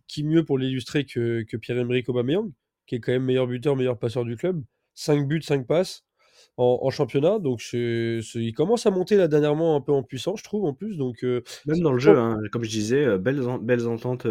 qui 0.08 0.24
mieux 0.24 0.44
pour 0.44 0.58
l'illustrer 0.58 1.06
que, 1.06 1.44
que 1.44 1.58
Pierre-Emerick 1.58 2.10
Aubameyang, 2.10 2.52
qui 2.88 2.96
est 2.96 3.00
quand 3.00 3.12
même 3.12 3.26
meilleur 3.26 3.48
buteur, 3.48 3.76
meilleur 3.76 4.00
passeur 4.00 4.26
du 4.26 4.36
club. 4.36 4.64
5 4.96 5.28
buts, 5.28 5.42
5 5.42 5.66
passes 5.66 6.04
en, 6.60 6.80
en 6.84 6.90
championnat. 6.90 7.40
Donc 7.40 7.62
c'est, 7.62 8.20
c'est- 8.22 8.40
il 8.40 8.54
commence 8.54 8.86
à 8.86 8.92
monter 8.92 9.16
là 9.16 9.28
dernièrement 9.28 9.76
un 9.76 9.82
peu 9.82 9.92
en 9.92 10.04
puissance, 10.04 10.40
je 10.40 10.44
trouve, 10.44 10.66
en 10.66 10.74
plus. 10.74 10.98
Donc 10.98 11.24
euh, 11.24 11.42
Même 11.66 11.80
dans 11.82 11.92
le 11.94 12.00
jeu, 12.00 12.18
hein, 12.18 12.38
comme 12.52 12.64
je 12.64 12.70
disais, 12.70 13.06
euh, 13.06 13.18
belles, 13.18 13.48
en- 13.48 13.58
belles 13.60 13.88
ententes 13.88 14.28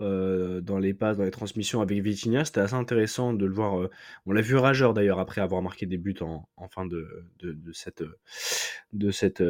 euh, 0.00 0.60
dans 0.60 0.78
les 0.78 0.94
passes, 0.94 1.16
dans 1.16 1.24
les 1.24 1.30
transmissions 1.30 1.80
avec 1.80 2.00
Vitinha. 2.02 2.44
C'était 2.44 2.60
assez 2.60 2.74
intéressant 2.74 3.32
de 3.32 3.46
le 3.46 3.52
voir. 3.54 3.88
on 4.26 4.32
l'a 4.32 4.40
vu 4.42 4.56
rageur 4.56 4.94
d'ailleurs 4.94 5.18
après 5.20 5.40
avoir 5.40 5.62
marqué 5.62 5.86
des 5.86 5.98
buts 5.98 6.16
en, 6.20 6.48
en 6.56 6.68
fin 6.68 6.86
de, 6.86 7.06
de, 7.40 7.52
de 7.52 7.72
cette, 7.72 8.02
de 8.92 9.10
cette 9.10 9.42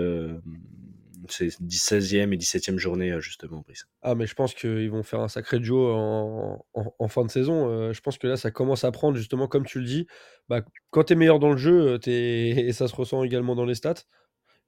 16e 1.28 2.32
et 2.32 2.36
17e 2.36 2.78
journée, 2.78 3.12
euh, 3.12 3.20
justement, 3.20 3.60
Brice. 3.60 3.86
Ah, 4.02 4.14
mais 4.14 4.26
je 4.26 4.34
pense 4.34 4.54
qu'ils 4.54 4.90
vont 4.90 5.02
faire 5.02 5.20
un 5.20 5.28
sacré 5.28 5.58
duo 5.58 5.92
en, 5.92 6.64
en- 6.74 7.08
fin 7.08 7.24
de 7.24 7.30
saison. 7.30 7.68
Euh, 7.68 7.92
je 7.92 8.00
pense 8.00 8.18
que 8.18 8.26
là, 8.26 8.36
ça 8.36 8.50
commence 8.50 8.84
à 8.84 8.92
prendre, 8.92 9.16
justement, 9.16 9.48
comme 9.48 9.64
tu 9.64 9.78
le 9.78 9.84
dis. 9.84 10.06
Bah, 10.48 10.62
quand 10.90 11.04
tu 11.04 11.12
es 11.12 11.16
meilleur 11.16 11.38
dans 11.38 11.50
le 11.50 11.56
jeu, 11.56 11.92
euh, 11.92 11.98
et 12.06 12.72
ça 12.72 12.88
se 12.88 12.94
ressent 12.94 13.22
également 13.24 13.54
dans 13.54 13.64
les 13.64 13.74
stats. 13.74 14.02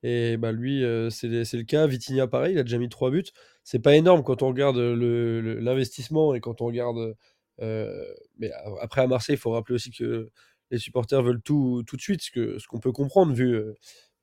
Et 0.02 0.36
bah, 0.36 0.52
lui, 0.52 0.82
c'est 1.10 1.28
le 1.28 1.62
cas. 1.62 1.86
Vitinha, 1.86 2.26
pareil, 2.26 2.54
il 2.54 2.58
a 2.58 2.62
déjà 2.62 2.78
mis 2.78 2.88
3 2.90 3.10
buts. 3.10 3.24
C'est 3.62 3.78
pas 3.78 3.96
énorme 3.96 4.22
quand 4.22 4.42
on 4.42 4.48
regarde 4.48 4.76
l'investissement 4.78 6.34
et 6.34 6.40
quand 6.40 6.60
on 6.60 6.66
regarde. 6.66 7.14
mais 7.60 8.50
après, 8.80 9.00
à 9.00 9.06
Marseille, 9.06 9.36
il 9.36 9.38
faut 9.38 9.50
rappeler 9.52 9.74
aussi 9.76 9.90
que 9.90 10.28
les 10.70 10.78
supporters 10.78 11.22
veulent 11.22 11.42
tout, 11.42 11.82
tout 11.86 11.96
de 11.96 12.00
suite, 12.02 12.22
ce 12.22 12.30
que- 12.30 12.58
ce 12.58 12.66
qu'on 12.66 12.80
peut 12.80 12.92
comprendre 12.92 13.32
vu, 13.32 13.58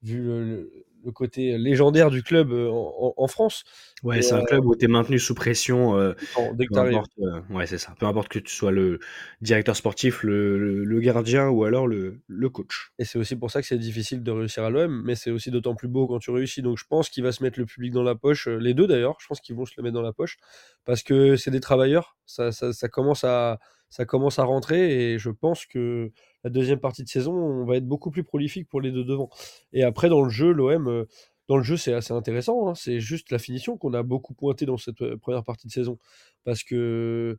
vu 0.02 0.22
le, 0.24 0.86
le- 1.06 1.12
côté 1.12 1.58
légendaire 1.58 2.10
du 2.10 2.24
club 2.24 2.52
euh, 2.52 2.70
en, 2.70 3.28
France. 3.28 3.64
Ouais, 4.04 4.22
c'est 4.22 4.34
un 4.34 4.40
euh, 4.40 4.46
club 4.46 4.66
où 4.66 4.76
tu 4.76 4.86
es 4.86 4.88
maintenu 4.88 5.20
sous 5.20 5.36
pression. 5.36 5.98
euh, 5.98 6.14
dès 6.54 6.68
que 6.68 6.78
importe, 6.78 7.12
euh, 7.20 7.42
ouais, 7.50 7.68
c'est 7.68 7.78
ça. 7.78 7.94
Peu 8.00 8.06
importe 8.06 8.30
que 8.30 8.40
tu 8.40 8.54
sois 8.54 8.72
le 8.72 9.00
directeur 9.42 9.76
sportif, 9.76 10.24
le, 10.24 10.58
le- 10.58 10.84
le 10.84 11.00
gardien 11.00 11.50
ou 11.50 11.64
alors 11.64 11.88
le, 11.88 12.20
le 12.28 12.50
coach. 12.50 12.92
Et 13.00 13.06
c'est 13.06 13.20
aussi 13.20 13.36
pour 13.36 13.52
ça 13.52 13.62
que 13.62 13.68
c'est 13.68 13.78
difficile 13.78 14.24
de 14.24 14.32
réussir 14.32 14.64
à 14.64 14.70
l'OM, 14.70 15.02
mais 15.06 15.16
c'est 15.16 15.32
aussi 15.32 15.52
d'autant 15.52 15.76
plus 15.76 15.88
beau 15.88 16.08
quand 16.08 16.20
tu 16.20 16.32
réussis. 16.32 16.62
Donc 16.62 16.78
je 16.78 16.86
pense 16.88 17.10
qu'il 17.10 17.24
va 17.24 17.32
se 17.32 17.44
mettre 17.44 17.60
le 17.60 17.66
public 17.66 17.92
dans 17.92 18.04
la 18.04 18.16
poche, 18.16 18.48
euh, 18.48 18.58
les 18.58 18.74
deux 18.74 18.88
d'ailleurs, 18.88 19.18
je 19.20 19.28
pense 19.28 19.40
qu'ils 19.42 19.56
vont 19.56 19.66
se 19.66 19.74
le 19.78 19.84
mettre 19.84 19.94
dans 19.96 20.02
la 20.02 20.14
poche, 20.14 20.38
parce 20.86 21.04
que 21.04 21.36
c'est 21.36 21.52
des 21.52 21.60
travailleurs, 21.60 22.18
ça, 22.26 22.52
ça, 22.52 22.74
ça 22.74 22.88
commence 22.90 23.24
à, 23.24 23.60
ça 23.90 24.06
commence 24.06 24.40
à 24.40 24.44
rentrer, 24.44 25.14
et 25.14 25.20
je 25.20 25.30
pense 25.30 25.66
que 25.66 26.12
la 26.44 26.50
deuxième 26.50 26.80
partie 26.80 27.04
de 27.04 27.10
saison, 27.10 27.34
on 27.34 27.66
va 27.66 27.78
être 27.78 27.88
beaucoup 27.88 28.12
plus 28.12 28.24
prolifique 28.24 28.68
pour 28.68 28.82
les 28.82 28.92
deux 28.92 29.04
devant. 29.04 29.30
Et 29.74 29.84
après, 29.84 30.10
dans 30.10 30.24
le 30.24 30.30
jeu, 30.30 30.52
l'OM, 30.52 30.88
euh, 30.88 31.06
dans 31.48 31.58
le 31.58 31.64
jeu, 31.64 31.78
c'est 31.78 31.94
assez 31.94 32.14
intéressant, 32.14 32.70
hein, 32.70 32.76
c'est 32.76 33.00
juste 33.00 33.32
la 33.32 33.40
finition 33.40 33.78
qu'on 33.78 33.94
a 33.94 34.04
beaucoup 34.04 34.34
pointé 34.34 34.66
dans 34.66 34.78
cette 34.78 35.02
euh, 35.02 35.18
première 35.18 35.44
partie 35.44 35.68
de 35.68 35.72
saison, 35.72 35.98
parce 36.44 36.64
que 36.64 37.38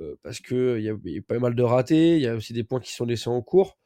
euh, 0.00 0.16
parce 0.22 0.40
que 0.40 0.78
il 0.78 0.84
y, 0.84 0.90
a 0.90 0.96
y 1.04 1.18
a 1.18 1.22
pas 1.22 1.38
mal 1.38 1.54
de 1.54 1.62
ratés, 1.62 2.16
il 2.16 2.22
y 2.22 2.26
a 2.26 2.34
aussi 2.36 2.52
des 2.52 2.64
points 2.64 2.80
qui 2.80 2.92
sont 2.92 3.06
laissés 3.06 3.30
en 3.30 3.40
cours. 3.42 3.78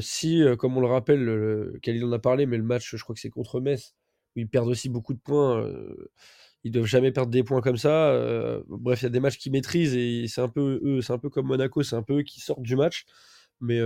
Si, 0.00 0.40
comme 0.58 0.76
on 0.76 0.80
le 0.80 0.86
rappelle, 0.86 1.24
le, 1.24 1.78
Khalil 1.82 2.04
en 2.04 2.12
a 2.12 2.20
parlé, 2.20 2.46
mais 2.46 2.56
le 2.56 2.62
match, 2.62 2.94
je 2.94 3.02
crois 3.02 3.14
que 3.14 3.20
c'est 3.20 3.30
contre 3.30 3.60
Metz, 3.60 3.94
où 4.36 4.40
ils 4.40 4.48
perdent 4.48 4.68
aussi 4.68 4.88
beaucoup 4.88 5.14
de 5.14 5.18
points. 5.18 5.60
euh, 5.62 6.10
ils 6.64 6.70
doivent 6.72 6.86
jamais 6.86 7.10
perdre 7.12 7.30
des 7.30 7.42
points 7.44 7.60
comme 7.60 7.76
ça. 7.76 8.14
bref, 8.68 9.02
il 9.02 9.04
y 9.04 9.06
a 9.06 9.10
des 9.10 9.20
matchs 9.20 9.38
qu'ils 9.38 9.52
maîtrisent 9.52 9.94
et 9.96 10.26
c'est 10.28 10.40
un 10.40 10.48
peu 10.48 10.80
eux, 10.84 11.02
c'est 11.02 11.12
un 11.12 11.18
peu 11.18 11.28
comme 11.30 11.46
Monaco, 11.46 11.82
c'est 11.82 11.96
un 11.96 12.02
peu 12.02 12.20
eux 12.20 12.22
qui 12.22 12.40
sortent 12.40 12.62
du 12.62 12.76
match. 12.76 13.04
Mais 13.60 13.78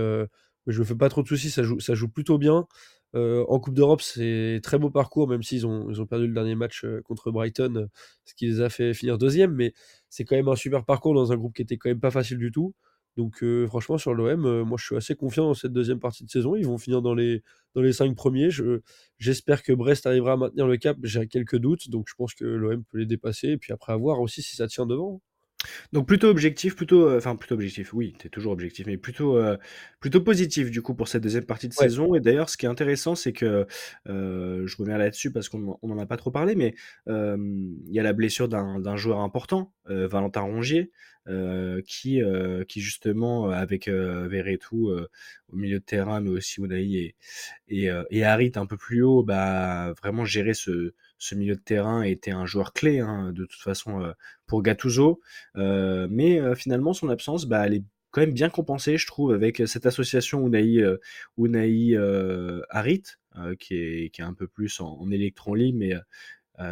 je 0.67 0.79
me 0.79 0.85
fais 0.85 0.95
pas 0.95 1.09
trop 1.09 1.23
de 1.23 1.27
soucis, 1.27 1.49
ça 1.51 1.63
joue, 1.63 2.09
plutôt 2.09 2.37
bien. 2.37 2.67
En 3.15 3.59
Coupe 3.59 3.73
d'Europe, 3.73 4.01
c'est 4.01 4.59
très 4.63 4.77
beau 4.77 4.89
parcours, 4.91 5.27
même 5.27 5.41
s'ils 5.43 5.65
ont, 5.65 5.89
ils 5.89 6.01
ont 6.01 6.05
perdu 6.05 6.27
le 6.27 6.33
dernier 6.33 6.55
match 6.55 6.85
contre 7.03 7.31
Brighton, 7.31 7.87
ce 8.25 8.33
qui 8.35 8.47
les 8.47 8.61
a 8.61 8.69
fait 8.69 8.93
finir 8.93 9.17
deuxième. 9.17 9.53
Mais 9.53 9.73
c'est 10.09 10.25
quand 10.25 10.35
même 10.35 10.47
un 10.49 10.55
super 10.55 10.85
parcours 10.85 11.13
dans 11.15 11.31
un 11.31 11.37
groupe 11.37 11.55
qui 11.55 11.61
était 11.63 11.77
quand 11.77 11.89
même 11.89 11.99
pas 11.99 12.11
facile 12.11 12.37
du 12.37 12.51
tout. 12.51 12.73
Donc 13.17 13.43
franchement 13.67 13.97
sur 13.97 14.13
l'OM, 14.13 14.61
moi 14.63 14.77
je 14.79 14.85
suis 14.85 14.95
assez 14.95 15.15
confiant 15.15 15.45
dans 15.47 15.53
cette 15.53 15.73
deuxième 15.73 15.99
partie 15.99 16.23
de 16.23 16.29
saison. 16.29 16.55
Ils 16.55 16.65
vont 16.67 16.77
finir 16.77 17.01
dans 17.01 17.13
les, 17.15 17.41
cinq 17.91 18.15
premiers. 18.15 18.49
Je- 18.51 18.81
J'espère 19.17 19.63
que 19.63 19.73
Brest 19.73 20.05
arrivera 20.05 20.33
à 20.33 20.37
maintenir 20.37 20.67
le 20.67 20.77
cap. 20.77 20.97
J'ai 21.03 21.27
quelques 21.27 21.57
doutes, 21.57 21.89
donc 21.89 22.05
je 22.07 22.13
pense 22.15 22.33
que 22.33 22.45
l'OM 22.45 22.83
peut 22.85 22.97
les 22.99 23.05
dépasser. 23.05 23.49
Et 23.49 23.57
puis 23.57 23.73
après 23.73 23.91
à 23.93 23.97
voir 23.97 24.21
aussi 24.21 24.41
si 24.41 24.55
ça 24.55 24.67
tient 24.67 24.85
devant. 24.85 25.21
Donc 25.93 26.07
plutôt 26.07 26.27
objectif, 26.29 26.75
plutôt, 26.75 27.07
euh, 27.07 27.17
enfin 27.17 27.35
plutôt 27.35 27.55
objectif. 27.55 27.93
Oui, 27.93 28.13
t'es 28.17 28.29
toujours 28.29 28.51
objectif, 28.53 28.85
mais 28.87 28.97
plutôt, 28.97 29.37
euh, 29.37 29.57
plutôt 29.99 30.21
positif 30.21 30.71
du 30.71 30.81
coup 30.81 30.93
pour 30.95 31.07
cette 31.07 31.23
deuxième 31.23 31.45
partie 31.45 31.67
de 31.67 31.73
Ouais. 31.77 31.89
saison. 31.89 32.15
Et 32.15 32.19
d'ailleurs, 32.21 32.49
ce 32.49 32.57
qui 32.57 32.65
est 32.65 32.69
intéressant, 32.69 33.15
c'est 33.15 33.33
que 33.33 33.67
euh, 34.07 34.63
je 34.67 34.77
reviens 34.77 34.97
là-dessus 34.97 35.31
parce 35.31 35.49
qu'on 35.49 35.67
en- 35.71 35.79
on 35.81 35.91
en 35.91 35.99
a 35.99 36.05
pas 36.05 36.17
trop 36.17 36.31
parlé, 36.31 36.55
mais 36.55 36.75
il 37.07 37.91
y 37.93 37.99
a 37.99 38.03
la 38.03 38.13
blessure 38.13 38.47
d'un 38.49 38.79
d'un 38.79 38.95
joueur 38.97 39.19
important, 39.19 39.73
Valentin 39.85 40.41
Rongier, 40.41 40.91
qui, 41.85 42.21
qui 42.67 42.81
justement 42.81 43.49
avec 43.49 43.87
Verretou 43.89 44.91
au 44.91 45.55
milieu 45.55 45.79
de 45.79 45.83
terrain, 45.83 46.21
mais 46.21 46.29
aussi 46.29 46.61
Unai 46.61 46.83
et 46.83 47.15
et, 47.67 47.89
et 48.09 48.23
Harit 48.23 48.51
un 48.55 48.65
peu 48.65 48.77
plus 48.77 49.01
haut, 49.03 49.23
bah 49.23 49.93
vraiment 50.01 50.25
gérer 50.25 50.53
ce 50.53 50.93
ce 51.19 51.35
milieu 51.35 51.55
de 51.55 51.61
terrain 51.61 52.01
était 52.01 52.31
un 52.31 52.45
joueur 52.45 52.73
clé 52.73 52.99
hein, 52.99 53.31
de 53.33 53.45
toute 53.45 53.61
façon 53.61 54.01
euh, 54.01 54.13
pour 54.47 54.63
Gattuso. 54.63 55.19
Euh, 55.57 56.07
mais 56.09 56.39
euh, 56.39 56.55
finalement, 56.55 56.93
son 56.93 57.09
absence, 57.09 57.45
bah, 57.45 57.67
elle 57.67 57.75
est 57.75 57.83
quand 58.11 58.21
même 58.21 58.33
bien 58.33 58.49
compensée, 58.49 58.97
je 58.97 59.05
trouve, 59.05 59.33
avec 59.33 59.61
cette 59.67 59.85
association 59.85 60.47
Unai, 60.47 60.83
Unai 61.37 61.95
Harit, 62.71 63.03
qui, 63.59 63.75
est, 63.75 64.19
un 64.19 64.33
peu 64.33 64.47
plus 64.47 64.79
en, 64.79 65.11
électron 65.11 65.53
libre, 65.53 65.77
mais 65.77 65.93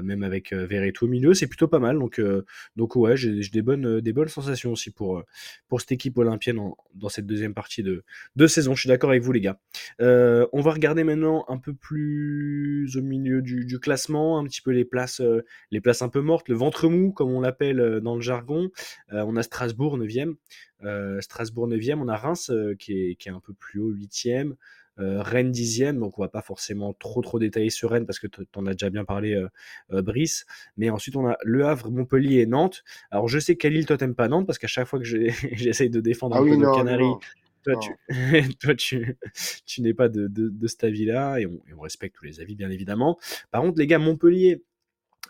même 0.01 0.23
avec 0.23 0.53
euh, 0.53 0.65
Verretou 0.65 1.05
au 1.05 1.07
milieu, 1.07 1.33
c'est 1.33 1.47
plutôt 1.47 1.67
pas 1.67 1.79
mal. 1.79 1.97
Donc, 1.97 2.19
euh, 2.19 2.45
donc 2.75 2.95
ouais, 2.95 3.15
j'ai 3.17 3.39
des 3.39 3.61
bonnes, 3.61 4.01
des 4.01 4.13
bonnes 4.13 4.27
sensations 4.27 4.71
aussi 4.71 4.91
pour, 4.91 5.19
euh, 5.19 5.23
pour 5.67 5.79
cette 5.81 5.91
équipe 5.93 6.17
olympienne 6.17 6.59
en- 6.59 6.75
dans 6.95 7.09
cette 7.09 7.25
deuxième 7.25 7.53
partie 7.53 7.83
de, 7.83 8.03
de 8.35 8.47
saison. 8.47 8.75
Je 8.75 8.81
suis 8.81 8.87
d'accord 8.89 9.09
avec 9.11 9.23
vous, 9.23 9.31
les 9.31 9.41
gars. 9.41 9.59
Euh, 10.01 10.45
on 10.53 10.61
va 10.61 10.71
regarder 10.71 11.03
maintenant 11.03 11.45
un 11.47 11.57
peu 11.57 11.73
plus 11.73 12.97
au 12.97 13.01
milieu 13.01 13.41
du, 13.41 13.79
classement, 13.79 14.39
un 14.39 14.43
petit 14.43 14.61
peu 14.61 14.71
les 14.71 14.85
places, 14.85 15.21
euh, 15.21 15.43
les 15.71 15.81
places 15.81 16.01
un 16.01 16.09
peu 16.09 16.21
mortes, 16.21 16.49
le 16.49 16.55
ventre 16.55 16.89
mou, 16.89 17.11
comme 17.11 17.31
on 17.31 17.41
l'appelle 17.41 17.79
euh, 17.79 17.99
dans 18.01 18.15
le 18.15 18.21
jargon. 18.21 18.69
Euh, 19.13 19.23
on 19.27 19.35
a 19.35 19.43
Strasbourg 19.43 19.97
9e. 19.97 20.35
Euh, 20.83 21.21
Strasbourg 21.21 21.67
9e, 21.67 21.99
on 22.01 22.07
a 22.07 22.15
Reims 22.15 22.49
euh, 22.49 22.75
qui, 22.75 22.93
est, 22.93 23.15
qui 23.15 23.29
est 23.29 23.31
un 23.31 23.39
peu 23.39 23.53
plus 23.53 23.79
haut 23.79 23.91
8e. 23.93 24.53
Euh, 24.99 25.21
Rennes 25.21 25.51
10e, 25.51 25.99
donc 25.99 26.17
on 26.17 26.21
va 26.21 26.27
pas 26.27 26.41
forcément 26.41 26.93
trop 26.93 27.21
trop 27.21 27.39
détailler 27.39 27.69
sur 27.69 27.91
Rennes 27.91 28.05
parce 28.05 28.19
que 28.19 28.27
tu 28.27 28.41
en 28.55 28.65
as 28.65 28.73
déjà 28.73 28.89
bien 28.89 29.05
parlé, 29.05 29.33
euh, 29.33 29.47
euh, 29.91 30.01
Brice. 30.01 30.45
Mais 30.77 30.89
ensuite 30.89 31.15
on 31.15 31.27
a 31.27 31.37
Le 31.43 31.65
Havre, 31.65 31.91
Montpellier 31.91 32.41
et 32.41 32.45
Nantes. 32.45 32.83
Alors 33.11 33.27
je 33.27 33.39
sais 33.39 33.55
qu'Alil, 33.55 33.85
toi 33.85 33.97
t'aimes 33.97 34.15
pas 34.15 34.27
Nantes 34.27 34.47
parce 34.47 34.57
qu'à 34.57 34.67
chaque 34.67 34.87
fois 34.87 34.99
que 34.99 35.05
j'essaye 35.53 35.89
de 35.89 35.99
défendre 36.01 36.35
Ah 36.35 36.39
un 36.39 36.43
oui, 36.43 36.51
peu 36.51 36.55
nos 36.57 36.63
non, 36.63 36.71
non, 36.71 36.77
Canaries, 36.77 37.03
non. 37.05 37.19
toi 37.63 37.75
tu, 37.77 37.91
toi, 38.59 38.75
tu, 38.75 39.17
tu 39.65 39.81
n'es 39.81 39.93
pas 39.93 40.09
de, 40.09 40.27
de, 40.27 40.49
de 40.49 40.67
cet 40.67 40.83
avis-là 40.83 41.39
et 41.39 41.45
on, 41.45 41.59
et 41.69 41.73
on 41.73 41.81
respecte 41.81 42.15
tous 42.15 42.25
les 42.25 42.39
avis 42.39 42.55
bien 42.55 42.69
évidemment. 42.69 43.17
Par 43.51 43.61
contre 43.61 43.77
les 43.79 43.87
gars, 43.87 43.99
Montpellier, 43.99 44.63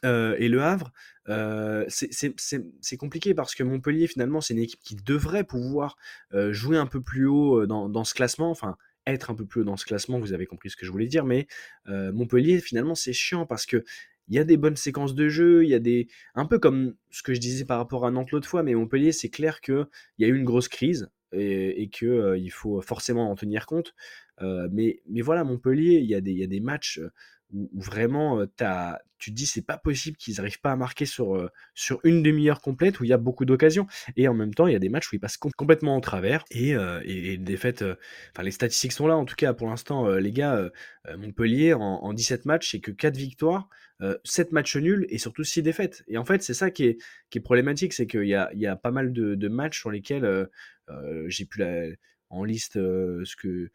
euh, 0.06 0.36
et 0.38 0.48
Le 0.48 0.62
Havre, 0.62 0.92
euh, 1.30 1.86
c'est 1.90 2.98
compliqué 2.98 3.34
parce 3.34 3.56
que 3.56 3.64
Montpellier, 3.64 4.08
finalement, 4.08 4.42
c'est 4.42 4.54
une 4.54 4.60
équipe 4.62 4.80
qui 4.82 4.96
devrait 4.96 5.44
pouvoir 5.44 5.98
euh, 6.34 6.54
jouer 6.54 6.78
un 6.78 6.86
peu 6.86 7.02
plus 7.02 7.26
haut 7.28 7.66
dans, 7.66 7.90
dans 7.90 8.04
ce 8.04 8.14
classement, 8.14 8.50
enfin 8.50 8.78
être 9.14 9.30
un 9.32 9.36
peu 9.36 9.46
plus 9.46 9.62
haut 9.62 9.64
dans 9.66 9.78
ce 9.78 9.86
classement, 9.86 10.20
vous 10.20 10.34
avez 10.34 10.46
compris 10.46 10.70
ce 10.70 10.76
que 10.78 10.86
je 10.86 10.92
voulais 10.92 11.08
dire, 11.08 11.26
mais 11.26 11.48
euh, 11.88 12.12
Montpellier, 12.14 12.60
finalement, 12.60 12.96
c'est 12.96 13.14
chiant 13.14 13.46
parce 13.46 13.66
que 13.66 13.84
il 14.30 14.36
y 14.36 14.40
a 14.40 14.44
des 14.44 14.58
bonnes 14.58 14.76
séquences 14.76 15.16
de 15.16 15.30
jeu, 15.30 15.64
il 15.64 15.70
y 15.70 15.74
a 15.74 15.80
des... 15.80 16.08
Un 16.36 16.46
peu 16.46 16.60
comme 16.60 16.96
ce 17.12 17.24
que 17.24 17.34
je 17.34 17.40
disais 17.40 17.64
par 17.64 17.78
rapport 17.78 18.06
à 18.06 18.12
Nantes 18.12 18.32
l'autre 18.32 18.48
fois, 18.50 18.62
mais 18.62 18.76
Montpellier, 18.76 19.14
c'est 19.14 19.30
clair 19.30 19.62
qu'il 19.62 19.86
y 20.20 20.26
a 20.26 20.28
eu 20.28 20.36
une 20.36 20.44
grosse 20.44 20.68
crise 20.68 21.10
et, 21.32 21.82
et 21.82 21.90
qu'il 21.90 22.34
il 22.38 22.50
faut 22.50 22.82
forcément 22.82 23.32
en 23.32 23.36
tenir 23.36 23.66
compte. 23.66 23.96
Euh, 24.42 24.68
mais, 24.72 25.02
mais 25.10 25.22
voilà, 25.22 25.44
Montpellier, 25.46 26.00
il 26.00 26.06
y, 26.10 26.16
a 26.16 26.20
des- 26.22 26.32
il 26.32 26.38
y 26.40 26.44
a 26.44 26.48
des 26.48 26.60
matchs 26.60 27.00
euh, 27.00 27.10
où, 27.54 27.70
vraiment 27.74 28.46
tu 29.20 29.32
te 29.32 29.36
dis 29.36 29.46
c'est 29.46 29.66
pas 29.66 29.78
possible 29.78 30.18
qu'ils 30.18 30.36
n'arrivent 30.36 30.60
pas 30.60 30.72
à 30.72 30.76
marquer 30.76 31.06
sur, 31.06 31.50
sur 31.74 32.00
une 32.04 32.22
demi-heure 32.22 32.62
complète 32.62 33.00
où 33.00 33.04
il 33.04 33.10
y 33.10 33.14
a 33.14 33.18
beaucoup 33.18 33.46
d'occasions. 33.46 33.88
Et 34.16 34.28
en 34.28 34.34
même 34.34 34.54
temps, 34.54 34.68
il 34.68 34.74
y 34.74 34.76
a 34.76 34.80
des 34.80 34.90
matchs 34.90 35.12
où 35.12 35.16
ils 35.16 35.20
passent 35.20 35.38
com- 35.38 35.52
complètement 35.56 35.96
en 35.96 36.02
travers. 36.02 36.44
Et, 36.52 36.70
et, 36.70 36.76
euh, 36.76 37.96
enfin 38.32 38.44
les 38.44 38.52
statistiques 38.52 38.92
sont 38.92 39.08
là 39.08 39.16
en 39.18 39.26
tout 39.26 39.36
cas 39.36 39.54
pour 39.54 39.68
l'instant, 39.68 40.08
les 40.10 40.32
gars. 40.32 40.70
Montpellier 41.18 41.74
en, 41.74 41.82
en 41.82 42.14
17 42.14 42.46
matchs, 42.46 42.72
c'est 42.72 42.80
que 42.80 42.92
4 42.92 43.16
victoires, 43.16 43.70
euh, 44.02 44.18
7 44.24 44.52
matchs 44.52 44.76
nuls 44.78 45.06
et 45.10 45.18
surtout 45.18 45.44
6 45.44 45.62
défaites. 45.64 46.04
Et 46.08 46.18
en 46.18 46.26
fait, 46.26 46.44
c'est 46.44 46.54
ça 46.54 46.70
qui 46.70 46.86
est, 46.86 47.40
problématique, 47.40 47.94
c'est 47.94 48.08
qu'il 48.08 48.26
y 48.26 48.36
a, 48.36 48.50
y 48.54 48.68
a 48.68 48.76
pas 48.76 48.92
mal 48.92 49.14
de, 49.14 49.48
matchs 49.48 49.80
sur 49.80 49.92
lesquels 49.92 50.48
j'ai 51.28 51.46
pu 51.46 51.64
en 52.30 52.44
liste 52.44 52.74
ce 52.74 53.36
que 53.36 53.72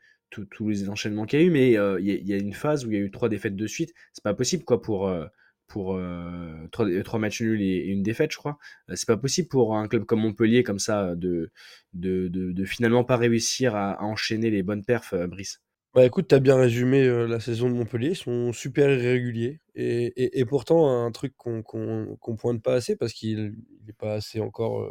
tous 0.50 0.68
les 0.68 0.88
enchaînements 0.88 1.26
qu'il 1.26 1.40
y 1.40 1.42
a 1.42 1.46
eu, 1.46 1.50
mais 1.50 1.76
euh, 1.78 2.00
il 2.00 2.28
y, 2.28 2.32
a- 2.32 2.36
une 2.36 2.52
phase 2.52 2.84
où 2.84 2.90
il 2.90 2.94
y 2.94 3.00
a 3.00 3.04
eu 3.04 3.10
trois 3.10 3.28
défaites 3.28 3.56
de 3.56 3.66
suite. 3.66 3.92
C'est 4.12 4.24
pas 4.24 4.34
possible 4.34 4.64
quoi 4.64 4.82
pour 4.82 5.08
euh, 5.08 5.26
pour 5.68 5.96
euh, 5.96 6.68
trois, 6.72 6.86
trois 7.02 7.18
matchs 7.18 7.40
nuls 7.42 7.62
et, 7.62 7.86
une 7.86 8.02
défaite, 8.02 8.32
je 8.32 8.36
crois. 8.36 8.58
C'est 8.94 9.06
pas 9.06 9.16
possible 9.16 9.48
pour 9.48 9.76
un 9.76 9.88
club 9.88 10.04
comme 10.04 10.20
Montpellier 10.20 10.62
comme 10.62 10.78
ça 10.78 11.14
de 11.14 11.50
de, 11.94 12.28
de, 12.28 12.64
finalement 12.64 13.04
pas 13.04 13.16
réussir 13.16 13.74
à, 13.76 14.02
enchaîner 14.02 14.50
les 14.50 14.62
bonnes 14.62 14.84
perfs, 14.84 15.14
Brice. 15.28 15.60
Bah 15.94 16.06
écoute, 16.06 16.26
t'as 16.28 16.40
bien 16.40 16.56
résumé 16.56 17.06
la 17.26 17.38
saison 17.38 17.68
de 17.68 17.74
Montpellier, 17.74 18.10
ils 18.10 18.16
sont 18.16 18.52
super 18.52 18.90
irréguliers. 18.90 19.60
Et, 19.74 20.40
et, 20.40 20.44
pourtant, 20.46 21.04
un 21.04 21.10
truc 21.12 21.34
qu'on 21.36 21.62
qu'on 21.62 22.16
qu'on 22.20 22.36
pointe 22.36 22.62
pas 22.62 22.74
assez, 22.74 22.96
parce 22.96 23.12
qu'il 23.12 23.54
n'est 23.86 23.92
pas 23.92 24.14
assez 24.14 24.40
encore, 24.40 24.88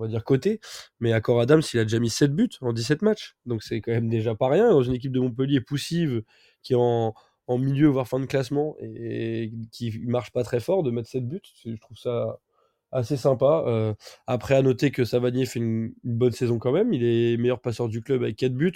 on 0.00 0.04
va 0.04 0.08
dire, 0.08 0.24
coté, 0.24 0.60
mais 0.98 1.12
Accor 1.12 1.40
Adams, 1.40 1.62
il 1.74 1.78
a 1.80 1.84
déjà 1.84 1.98
mis 1.98 2.10
7 2.10 2.34
buts 2.34 2.48
en 2.62 2.72
17 2.72 3.02
matchs. 3.02 3.36
Donc 3.46 3.62
c'est 3.62 3.80
quand 3.80 3.92
même 3.92 4.08
déjà 4.08 4.34
pas 4.34 4.48
rien 4.48 4.70
dans 4.70 4.82
une 4.82 4.94
équipe 4.94 5.12
de 5.12 5.20
Montpellier 5.20 5.60
poussive 5.60 6.22
qui 6.62 6.72
est 6.72 6.76
en, 6.76 7.14
en 7.46 7.58
milieu, 7.58 7.88
voire 7.88 8.08
fin 8.08 8.20
de 8.20 8.26
classement, 8.26 8.76
et 8.80 9.52
qui 9.72 10.00
marche 10.06 10.32
pas 10.32 10.42
très 10.44 10.60
fort, 10.60 10.82
de 10.82 10.90
mettre 10.90 11.08
7 11.08 11.28
buts. 11.28 11.40
Je 11.64 11.74
trouve 11.76 11.96
ça 11.98 12.38
assez 12.92 13.16
sympa. 13.16 13.64
Euh, 13.66 13.94
après, 14.26 14.54
à 14.54 14.62
noter 14.62 14.90
que 14.90 15.04
Savanier 15.04 15.46
fait 15.46 15.60
une, 15.60 15.92
une 16.04 16.16
bonne 16.18 16.32
saison 16.32 16.58
quand 16.58 16.72
même. 16.72 16.92
Il 16.92 17.04
est 17.04 17.36
meilleur 17.36 17.60
passeur 17.60 17.88
du 17.88 18.02
club 18.02 18.22
avec 18.22 18.36
4 18.36 18.54
buts. 18.54 18.72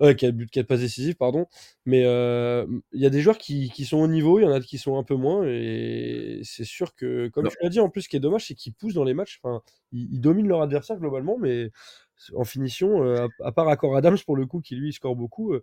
Euh, 0.00 0.14
4 0.14 0.32
buts, 0.36 0.46
4 0.46 0.66
passes 0.66 0.80
décisives, 0.80 1.16
pardon. 1.16 1.46
Mais 1.84 2.04
euh, 2.04 2.66
il 2.92 3.00
y 3.00 3.06
a 3.06 3.10
des 3.10 3.20
joueurs 3.20 3.38
qui, 3.38 3.70
qui 3.70 3.84
sont 3.84 3.98
au 3.98 4.06
niveau, 4.06 4.38
il 4.38 4.42
y 4.42 4.46
en 4.46 4.52
a 4.52 4.60
qui 4.60 4.78
sont 4.78 4.96
un 4.98 5.02
peu 5.02 5.14
moins. 5.16 5.44
Et 5.46 6.40
c'est 6.44 6.64
sûr 6.64 6.94
que, 6.94 7.28
comme 7.28 7.44
Non. 7.44 7.50
tu 7.50 7.56
l'as 7.62 7.68
dit, 7.68 7.80
en 7.80 7.88
plus, 7.90 8.02
ce 8.02 8.08
qui 8.08 8.16
est 8.16 8.20
dommage, 8.20 8.46
c'est 8.46 8.54
qu'ils 8.54 8.74
poussent 8.74 8.94
dans 8.94 9.04
les 9.04 9.14
matchs. 9.14 9.40
Enfin, 9.42 9.62
ils, 9.92 10.08
ils 10.14 10.20
dominent 10.20 10.48
leur 10.48 10.62
adversaire 10.62 10.98
globalement, 10.98 11.36
mais 11.38 11.70
en 12.34 12.44
finition, 12.44 13.02
euh, 13.04 13.26
à, 13.40 13.48
à 13.48 13.52
part 13.52 13.68
Accor 13.68 13.96
Adams 13.96 14.18
pour 14.24 14.36
le 14.36 14.46
coup, 14.46 14.60
qui 14.60 14.76
lui 14.76 14.92
score 14.92 15.16
beaucoup. 15.16 15.54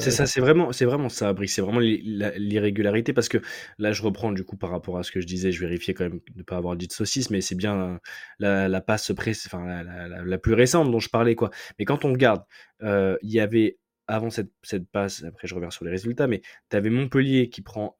C'est 0.00 0.12
ça, 0.12 0.26
c'est 0.26 0.40
vraiment, 0.40 0.70
c'est 0.72 0.84
ça, 1.08 1.32
Brice. 1.32 1.54
C'est 1.54 1.60
vraiment 1.62 1.80
l'i- 1.80 2.02
la- 2.04 2.30
l'irrégularité 2.38 3.12
parce 3.12 3.28
que 3.28 3.38
là, 3.78 3.90
je 3.92 4.02
reprends 4.02 4.30
du 4.30 4.44
coup 4.44 4.56
par 4.56 4.70
rapport 4.70 4.96
à 4.98 5.02
ce 5.02 5.10
que 5.10 5.20
je 5.20 5.26
disais. 5.26 5.50
Je 5.50 5.60
vérifiais 5.60 5.92
quand 5.94 6.04
même 6.04 6.20
de 6.32 6.38
ne 6.38 6.42
pas 6.44 6.56
avoir 6.56 6.76
dit 6.76 6.86
de 6.86 6.92
saucisse, 6.92 7.30
mais 7.30 7.40
c'est 7.40 7.56
bien 7.56 7.98
la, 8.38 8.68
passe 8.80 9.12
pré- 9.12 9.32
enfin, 9.46 9.82
la, 9.82 10.22
plus 10.38 10.54
récente 10.54 10.90
dont 10.92 11.00
je 11.00 11.08
parlais 11.10 11.34
quoi. 11.34 11.50
Mais 11.78 11.84
quand 11.84 12.04
on 12.04 12.12
regarde, 12.12 12.44
euh, 12.82 13.16
il 13.22 13.30
y 13.32 13.40
avait 13.40 13.78
avant 14.06 14.30
cette, 14.30 14.50
passe, 14.90 15.24
après 15.24 15.48
je 15.48 15.54
reviens 15.54 15.70
sur 15.70 15.84
les 15.84 15.90
résultats, 15.90 16.28
mais 16.28 16.42
tu 16.70 16.76
avais 16.76 16.90
Montpellier 16.90 17.50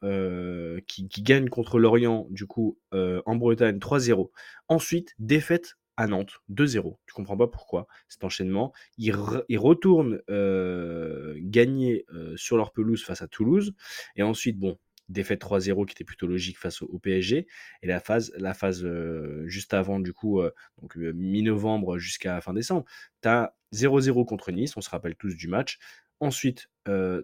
euh, 0.05 0.81
qui 1.09 1.23
gagne 1.23 1.49
contre 1.49 1.79
Lorient 1.81 2.27
du 2.31 2.47
coup 2.47 2.79
euh, 2.95 3.21
en 3.27 3.37
Bretagne 3.37 3.79
3-0. 3.81 4.31
Ensuite, 4.69 5.15
défaite 5.19 5.78
à 5.99 6.07
Nantes 6.07 6.39
2-0. 6.49 6.97
Tu 7.07 7.13
comprends 7.13 7.37
pas 7.37 7.49
pourquoi 7.49 7.89
cet 8.09 8.23
enchaînement. 8.23 8.73
Ils, 8.99 9.13
re- 9.13 9.45
ils 9.49 9.59
retournent 9.59 10.23
euh, 10.31 11.35
gagner 11.39 12.07
euh, 12.15 12.37
sur 12.37 12.57
leur 12.57 12.71
pelouse 12.73 13.05
face 13.05 13.21
à 13.21 13.27
Toulouse. 13.27 13.75
Et 14.15 14.23
ensuite, 14.23 14.61
bon, 14.61 14.79
défaite 15.09 15.43
3-0 15.43 15.87
qui 15.87 15.93
était 15.95 16.05
plutôt 16.05 16.29
logique 16.29 16.57
face 16.57 16.83
au, 16.83 16.99
PSG. 17.01 17.49
Et 17.83 17.87
la 17.89 17.99
phase, 17.99 18.33
la 18.37 18.55
phase 18.55 18.85
euh, 18.85 19.43
juste 19.47 19.75
avant, 19.75 19.99
du 19.99 20.13
coup, 20.13 20.41
donc 20.81 20.95
mi-novembre 20.95 21.99
jusqu'à 21.99 22.41
fin 22.41 22.55
décembre, 22.55 22.85
tu 23.23 23.29
as 23.29 23.57
0-0 23.75 24.25
contre 24.25 24.53
Nice, 24.53 24.77
on 24.77 24.81
se 24.81 24.91
rappelle 24.91 25.17
tous 25.17 25.35
du 25.35 25.49
match. 25.49 25.79
Ensuite, 26.21 26.71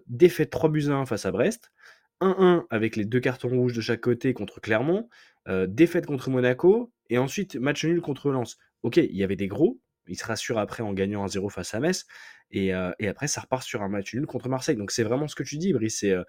défaite 0.07 0.49
3 0.49 0.69
buts 0.69 0.87
à 0.89 0.95
1 0.95 1.05
face 1.05 1.25
à 1.25 1.31
Brest. 1.31 1.71
1-1 2.21 2.65
avec 2.69 2.97
les 2.97 3.05
deux 3.05 3.19
cartons 3.21 3.49
rouges 3.49 3.73
de 3.73 3.81
chaque 3.81 4.01
côté 4.01 4.33
contre 4.33 4.59
Clermont. 4.59 5.09
défaite 5.67 6.05
contre 6.05 6.29
Monaco. 6.29 6.91
Et 7.09 7.17
ensuite, 7.17 7.55
match 7.55 7.85
nul 7.85 8.01
contre 8.01 8.31
Lens. 8.31 8.57
Ok, 8.83 8.97
il 8.97 9.15
y 9.15 9.23
avait 9.23 9.35
des 9.35 9.47
gros. 9.47 9.79
Il 10.07 10.17
se 10.17 10.25
rassure 10.25 10.59
après 10.59 10.83
en 10.83 10.93
gagnant 10.93 11.25
1-0 11.25 11.49
face 11.49 11.73
à 11.73 11.79
Metz. 11.79 12.05
Et, 12.51 12.73
euh, 12.75 12.91
et 12.99 13.07
après, 13.07 13.27
ça 13.27 13.41
repart 13.41 13.63
sur 13.63 13.81
un 13.81 13.89
match 13.89 14.13
nul 14.13 14.25
contre 14.27 14.49
Marseille. 14.49 14.75
Donc 14.75 14.91
c'est 14.91 15.03
vraiment 15.03 15.27
ce 15.27 15.35
que 15.35 15.43
tu 15.43 15.57
dis, 15.57 15.73
Brice. 15.73 15.99
C'est 15.99 16.11
euh, 16.13 16.23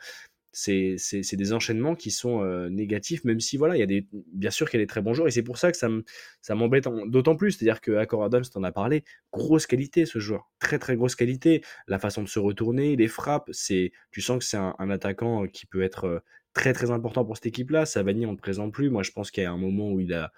c'est 0.53 1.37
des 1.37 1.53
enchaînements 1.53 1.95
qui 1.95 2.11
sont 2.11 2.43
euh, 2.43 2.71
négatifs, 2.71 3.25
même 3.25 3.41
si 3.41 3.59
voilà, 3.59 3.77
il 3.77 3.81
y 3.81 3.83
a 3.83 3.87
des, 3.87 4.09
bien 4.33 4.51
sûr 4.51 4.71
qu'il 4.71 4.81
y 4.81 4.83
a 4.83 4.85
des 4.85 4.89
très 4.89 5.03
bons 5.03 5.13
joueurs. 5.13 5.29
Et 5.29 5.31
c'est 5.31 5.43
pour 5.43 5.59
ça 5.59 5.71
que 5.71 5.77
ça 5.77 5.91
me- 5.91 6.03
ça 6.41 6.55
m'embête 6.55 6.89
d'autant 7.09 7.37
plus. 7.37 7.53
C'est-à-dire 7.53 7.83
que 7.83 7.93
Accor 7.97 8.25
Adams, 8.25 8.45
t'en 8.51 8.63
as 8.63 8.73
parlé, 8.73 9.05
grosse 9.33 9.67
qualité 9.67 10.07
ce 10.07 10.19
joueur. 10.19 10.51
Très 10.59 10.79
très 10.79 10.97
grosse 10.97 11.15
qualité. 11.15 11.63
La 11.89 11.99
façon 11.99 12.23
de 12.23 12.29
se 12.29 12.39
retourner, 12.39 12.97
les 12.97 13.09
frappes, 13.09 13.51
c'est 13.53 13.93
tu 14.13 14.23
sens 14.23 14.39
que 14.39 14.45
c'est 14.45 14.57
un, 14.57 14.75
attaquant 14.91 15.45
euh, 15.45 15.47
qui 15.47 15.67
peut 15.67 15.83
être 15.83 16.23
très 16.55 16.73
très 16.73 16.91
important 16.91 17.25
pour 17.27 17.37
cette 17.37 17.47
équipe-là. 17.47 17.85
Savani, 17.85 18.25
on 18.25 18.31
ne 18.31 18.37
le 18.37 18.41
présente 18.41 18.73
plus. 18.73 18.89
Moi, 18.89 19.03
je 19.03 19.11
pense 19.11 19.31
qu'il 19.31 19.43
y 19.43 19.47
a 19.47 19.53
un 19.53 19.59
moment 19.59 19.91
où 19.93 20.01
il 20.01 20.15
a, 20.15 20.33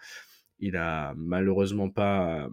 il 0.58 0.76
a 0.76 1.14
malheureusement 1.16 1.90
pas 1.90 2.48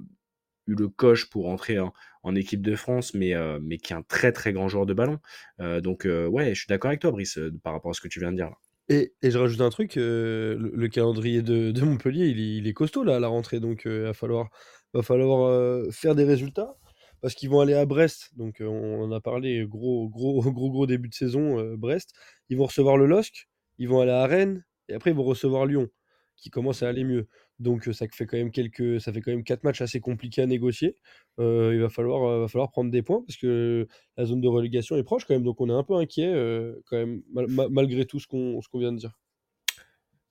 eu 0.67 0.75
le 0.75 0.87
coche 0.87 1.29
pour 1.29 1.49
entrer 1.49 1.77
en, 1.79 2.35
équipe 2.35 2.61
de 2.61 2.75
France, 2.75 3.13
mais, 3.13 3.33
mais 3.61 3.77
qui 3.77 3.93
est 3.93 3.95
un 3.95 4.01
très 4.01 4.31
très 4.31 4.51
grand 4.51 4.67
joueur 4.67 4.87
de 4.87 4.93
ballon. 4.95 5.19
Donc 5.59 6.05
ouais, 6.05 6.55
je 6.55 6.59
suis 6.59 6.67
d'accord 6.67 6.89
avec 6.89 7.01
toi, 7.01 7.11
Brice, 7.11 7.39
par 7.61 7.73
rapport 7.73 7.91
à 7.91 7.93
ce 7.93 8.01
que 8.01 8.07
tu 8.07 8.19
viens 8.19 8.31
de 8.31 8.37
dire. 8.37 8.49
Et, 8.89 9.13
et 9.21 9.29
je 9.29 9.37
rajoute 9.37 9.61
un 9.61 9.69
truc, 9.69 9.95
le, 9.95 10.55
le 10.57 10.87
calendrier 10.87 11.43
de, 11.43 11.79
Montpellier, 11.81 12.27
il 12.27 12.39
est, 12.39 12.57
il 12.57 12.67
est 12.67 12.73
costaud 12.73 13.03
là 13.03 13.17
à 13.17 13.19
la 13.19 13.27
rentrée, 13.27 13.59
donc 13.59 13.83
il 13.85 14.01
va 14.01 14.13
falloir, 14.13 14.49
va 14.93 15.03
falloir 15.03 15.83
faire 15.91 16.15
des 16.15 16.23
résultats 16.23 16.75
parce 17.21 17.33
qu'ils 17.33 17.49
vont 17.49 17.59
aller 17.59 17.73
à 17.73 17.85
Brest. 17.85 18.29
Donc 18.35 18.57
on 18.61 19.01
en 19.01 19.11
a 19.11 19.19
parlé, 19.19 19.65
gros 19.65 20.07
gros 20.09 20.41
gros 20.51 20.69
gros 20.69 20.85
début 20.85 21.09
de 21.09 21.13
saison 21.15 21.75
Brest. 21.75 22.13
Ils 22.49 22.57
vont 22.57 22.65
recevoir 22.65 22.97
le 22.97 23.07
LOSC, 23.07 23.47
ils 23.79 23.89
vont 23.89 24.01
aller 24.01 24.11
à 24.11 24.27
Rennes 24.27 24.63
et 24.89 24.93
après 24.93 25.11
ils 25.11 25.15
vont 25.15 25.23
recevoir 25.23 25.65
Lyon, 25.65 25.87
qui 26.35 26.49
commence 26.49 26.83
à 26.83 26.89
aller 26.89 27.03
mieux. 27.03 27.27
Donc 27.59 27.85
ça 27.85 28.05
fait 28.11 28.25
quand 28.25 28.37
même 28.37 28.51
quelques, 28.51 28.99
ça 28.99 29.13
fait 29.13 29.21
quand 29.21 29.31
même 29.31 29.43
quatre 29.43 29.63
matchs 29.63 29.81
assez 29.81 29.99
compliqués 29.99 30.41
à 30.41 30.45
négocier. 30.45 30.95
Euh, 31.39 31.71
il 31.73 31.81
va 31.81 31.89
falloir, 31.89 32.23
euh, 32.23 32.39
va 32.41 32.47
falloir 32.47 32.69
prendre 32.71 32.91
des 32.91 33.01
points 33.01 33.21
parce 33.25 33.37
que 33.37 33.87
la 34.17 34.25
zone 34.25 34.41
de 34.41 34.47
relégation 34.47 34.97
est 34.97 35.03
proche 35.03 35.25
quand 35.25 35.33
même, 35.33 35.43
donc 35.43 35.61
on 35.61 35.69
est 35.69 35.73
un 35.73 35.83
peu 35.83 35.95
inquiet 35.95 36.31
euh, 36.33 36.75
quand 36.85 36.97
même 36.97 37.21
mal- 37.31 37.47
ma- 37.47 37.69
malgré 37.69 38.05
tout 38.05 38.19
ce 38.19 38.27
qu'on 38.27 38.61
ce 38.61 38.67
qu'on 38.69 38.79
vient 38.79 38.91
de 38.91 38.97
dire. 38.97 39.17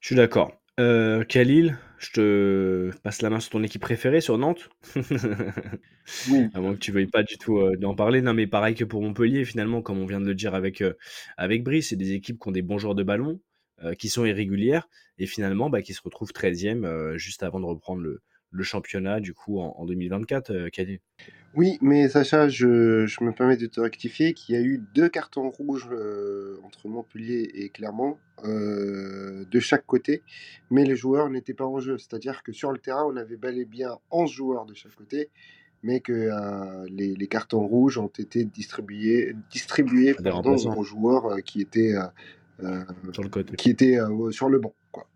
Je 0.01 0.09
suis 0.09 0.17
d'accord. 0.17 0.53
Euh, 0.81 1.23
Khalil, 1.25 1.79
je 1.99 2.11
te 2.11 2.91
passe 3.03 3.23
la 3.23 3.31
main 3.31 3.39
sur 3.41 3.51
ton 3.53 3.63
équipe 3.63 3.81
préférée, 3.81 4.21
sur 4.21 4.39
Nantes. 4.39 4.69
Oui. 6.29 6.49
À 6.55 6.61
moins 6.61 6.75
que 6.75 6.79
tu 6.81 6.93
veuilles 6.93 7.07
pas 7.07 7.23
du 7.23 7.39
tout 7.39 7.59
euh, 7.59 7.77
en 7.85 7.95
parler. 7.95 8.21
Non, 8.21 8.35
mais 8.35 8.47
pareil 8.47 8.75
que 8.75 8.85
pour 8.85 9.01
Montpellier, 9.03 9.45
finalement, 9.45 9.83
comme 9.83 9.99
on 9.99 10.07
vient 10.07 10.21
de 10.21 10.27
le 10.27 10.35
dire 10.35 10.55
avec, 10.55 10.83
euh, 10.83 10.95
avec 11.37 11.63
Brice, 11.65 11.89
c'est 11.91 11.97
des 11.97 12.13
équipes 12.13 12.39
qui 12.41 12.49
ont 12.49 12.53
des 12.53 12.63
bons 12.63 12.79
joueurs 12.79 12.95
de 12.95 13.03
ballon. 13.03 13.41
Euh, 13.83 13.95
qui 13.95 14.09
sont 14.09 14.25
irrégulières 14.25 14.89
et 15.19 15.27
finalement 15.27 15.71
bah, 15.71 15.83
qui 15.83 15.95
se 15.95 16.03
retrouvent 16.03 16.33
13e 16.33 16.85
euh, 16.85 17.17
juste 17.17 17.43
avant 17.43 17.61
de 17.61 17.67
reprendre 17.67 18.03
le, 18.03 18.21
le 18.51 18.63
championnat 18.63 19.21
du 19.21 19.35
coup 19.35 19.59
en, 19.59 19.75
en 19.77 19.85
2024, 19.85 20.51
euh, 20.51 20.69
Caddy. 20.71 21.01
Oui, 21.57 21.79
mais 21.81 22.09
Sacha, 22.09 22.49
je, 22.49 23.07
je 23.07 23.23
me 23.23 23.33
permets 23.33 23.57
de 23.57 23.67
te 23.67 23.81
rectifier 23.81 24.35
qu'il 24.35 24.57
y 24.57 24.59
a 24.59 24.61
eu 24.61 24.83
deux 24.95 25.09
cartons 25.09 25.51
rouges 25.51 25.89
euh, 25.93 26.59
entre 26.65 26.89
Montpellier 26.89 27.49
et 27.55 27.69
Clermont 27.69 28.19
euh, 28.45 29.45
de 29.49 29.61
chaque 29.61 29.87
côté, 29.87 30.23
mais 30.71 30.85
les 30.85 30.97
joueurs 30.97 31.31
n'étaient 31.31 31.55
pas 31.55 31.65
en 31.65 31.79
jeu. 31.79 31.97
C'est-à-dire 31.97 32.43
que 32.43 32.53
sur 32.53 32.73
le 32.73 32.79
terrain, 32.79 33.05
on 33.07 33.17
avait 33.17 33.37
bel 33.37 33.57
et 33.59 33.65
bien 33.65 33.99
11 34.11 34.31
joueurs 34.31 34.67
de 34.67 34.75
chaque 34.75 34.97
côté, 34.97 35.31
mais 35.85 36.01
que 36.01 36.13
euh, 36.13 36.87
les, 36.89 37.15
les 37.15 37.27
cartons 37.29 37.65
rouges 37.65 37.99
ont 37.99 38.09
été 38.19 38.45
distribués, 38.45 39.37
distribués 39.51 40.15
pardon, 40.15 40.57
aux 40.57 40.83
joueurs 40.83 41.27
euh, 41.27 41.41
qui 41.41 41.61
étaient, 41.61 41.95
euh, 41.95 42.03
euh, 42.03 42.09
sur 43.13 43.23
le 43.23 43.29
côté. 43.29 43.57
qui 43.57 43.71
étaient 43.71 43.99
euh, 43.99 44.31
sur 44.31 44.49
le 44.49 44.59
banc. 44.59 44.75
Quoi. 44.93 45.07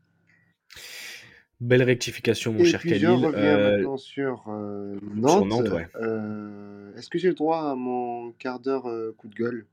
Belle 1.60 1.82
rectification, 1.82 2.52
mon 2.52 2.60
Et 2.60 2.64
cher 2.64 2.82
Khalil. 2.82 3.24
Euh, 3.24 3.76
maintenant 3.78 3.96
sur 3.96 4.44
euh, 4.48 4.96
sur 5.26 5.44
Nantes. 5.44 5.68
Ouais. 5.70 5.88
Euh, 5.96 6.94
Est-ce 6.96 7.08
que 7.10 7.18
j'ai 7.18 7.28
le 7.28 7.34
droit 7.34 7.70
à 7.70 7.74
mon 7.74 8.32
quart 8.32 8.60
d'heure 8.60 8.86
euh, 8.88 9.12
coup 9.16 9.28
de 9.28 9.34
gueule? 9.34 9.66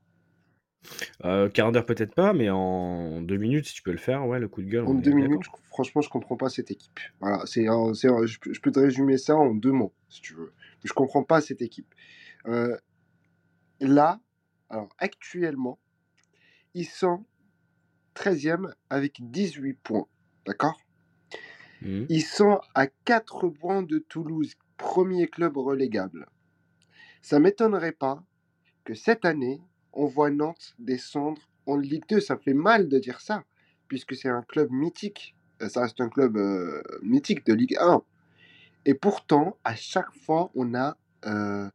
Euh, 1.24 1.48
quart 1.48 1.72
d'heure 1.72 1.86
peut-être 1.86 2.14
pas, 2.14 2.32
mais 2.32 2.48
en 2.50 3.20
deux 3.20 3.36
minutes, 3.38 3.66
si 3.66 3.74
tu 3.74 3.82
peux 3.82 3.90
le 3.90 3.98
faire, 3.98 4.26
ouais, 4.26 4.38
le 4.38 4.46
coup 4.48 4.62
de 4.62 4.68
gueule, 4.68 4.84
En 4.84 4.94
deux 4.94 5.10
minutes, 5.10 5.42
je- 5.44 5.50
franchement, 5.68 6.00
je 6.00 6.08
comprends 6.08 6.36
pas 6.36 6.48
cette 6.48 6.70
équipe. 6.70 7.00
Voilà, 7.20 7.42
c'est, 7.46 7.66
un- 7.66 7.92
c'est, 7.94 8.08
un- 8.08 8.24
je, 8.26 8.38
peux 8.38 8.52
je 8.52 8.60
peux 8.60 8.70
te 8.70 8.78
résumer 8.78 9.18
ça 9.18 9.34
en 9.36 9.52
deux 9.54 9.72
mots, 9.72 9.92
si 10.08 10.20
tu 10.20 10.34
veux. 10.34 10.52
Je 10.84 10.92
comprends 10.92 11.24
pas 11.24 11.40
cette 11.40 11.60
équipe. 11.62 11.92
Euh, 12.46 12.76
là, 13.80 14.20
alors 14.70 14.88
actuellement, 14.98 15.78
ils 16.74 16.84
sont 16.86 17.24
13e 18.16 18.72
avec 18.90 19.18
18 19.30 19.74
points. 19.74 20.06
D'accord? 20.46 20.80
Mhm. 21.82 22.06
Ils 22.08 22.22
sont 22.24 22.60
à 22.74 22.86
4 22.86 23.48
points 23.48 23.82
de 23.82 23.98
Toulouse, 23.98 24.54
premier 24.76 25.28
club 25.28 25.56
relégable. 25.56 26.26
Ça 27.22 27.38
m'étonnerait 27.38 27.92
pas 27.92 28.22
que 28.84 28.94
cette 28.94 29.24
année, 29.24 29.60
on 29.92 30.06
voit 30.06 30.30
Nantes 30.30 30.74
descendre 30.78 31.42
en 31.66 31.76
Ligue 31.76 32.04
2. 32.08 32.20
Ça 32.20 32.36
fait 32.36 32.54
mal 32.54 32.88
de 32.88 32.98
dire 32.98 33.20
ça, 33.20 33.44
puisque 33.88 34.14
c'est 34.14 34.28
un 34.28 34.42
club 34.42 34.70
mythique. 34.70 35.34
Euh, 35.62 35.68
Ça 35.68 35.82
reste 35.82 36.00
un 36.00 36.08
club 36.08 36.36
euh, 36.36 36.82
mythique 37.02 37.44
de 37.46 37.52
Ligue 37.54 37.76
1. 37.80 38.02
Et 38.84 38.94
pourtant, 38.94 39.58
à 39.64 39.74
chaque 39.74 40.12
fois, 40.24 40.50
on 40.54 40.74
a 40.74 40.96
euh, 41.26 41.68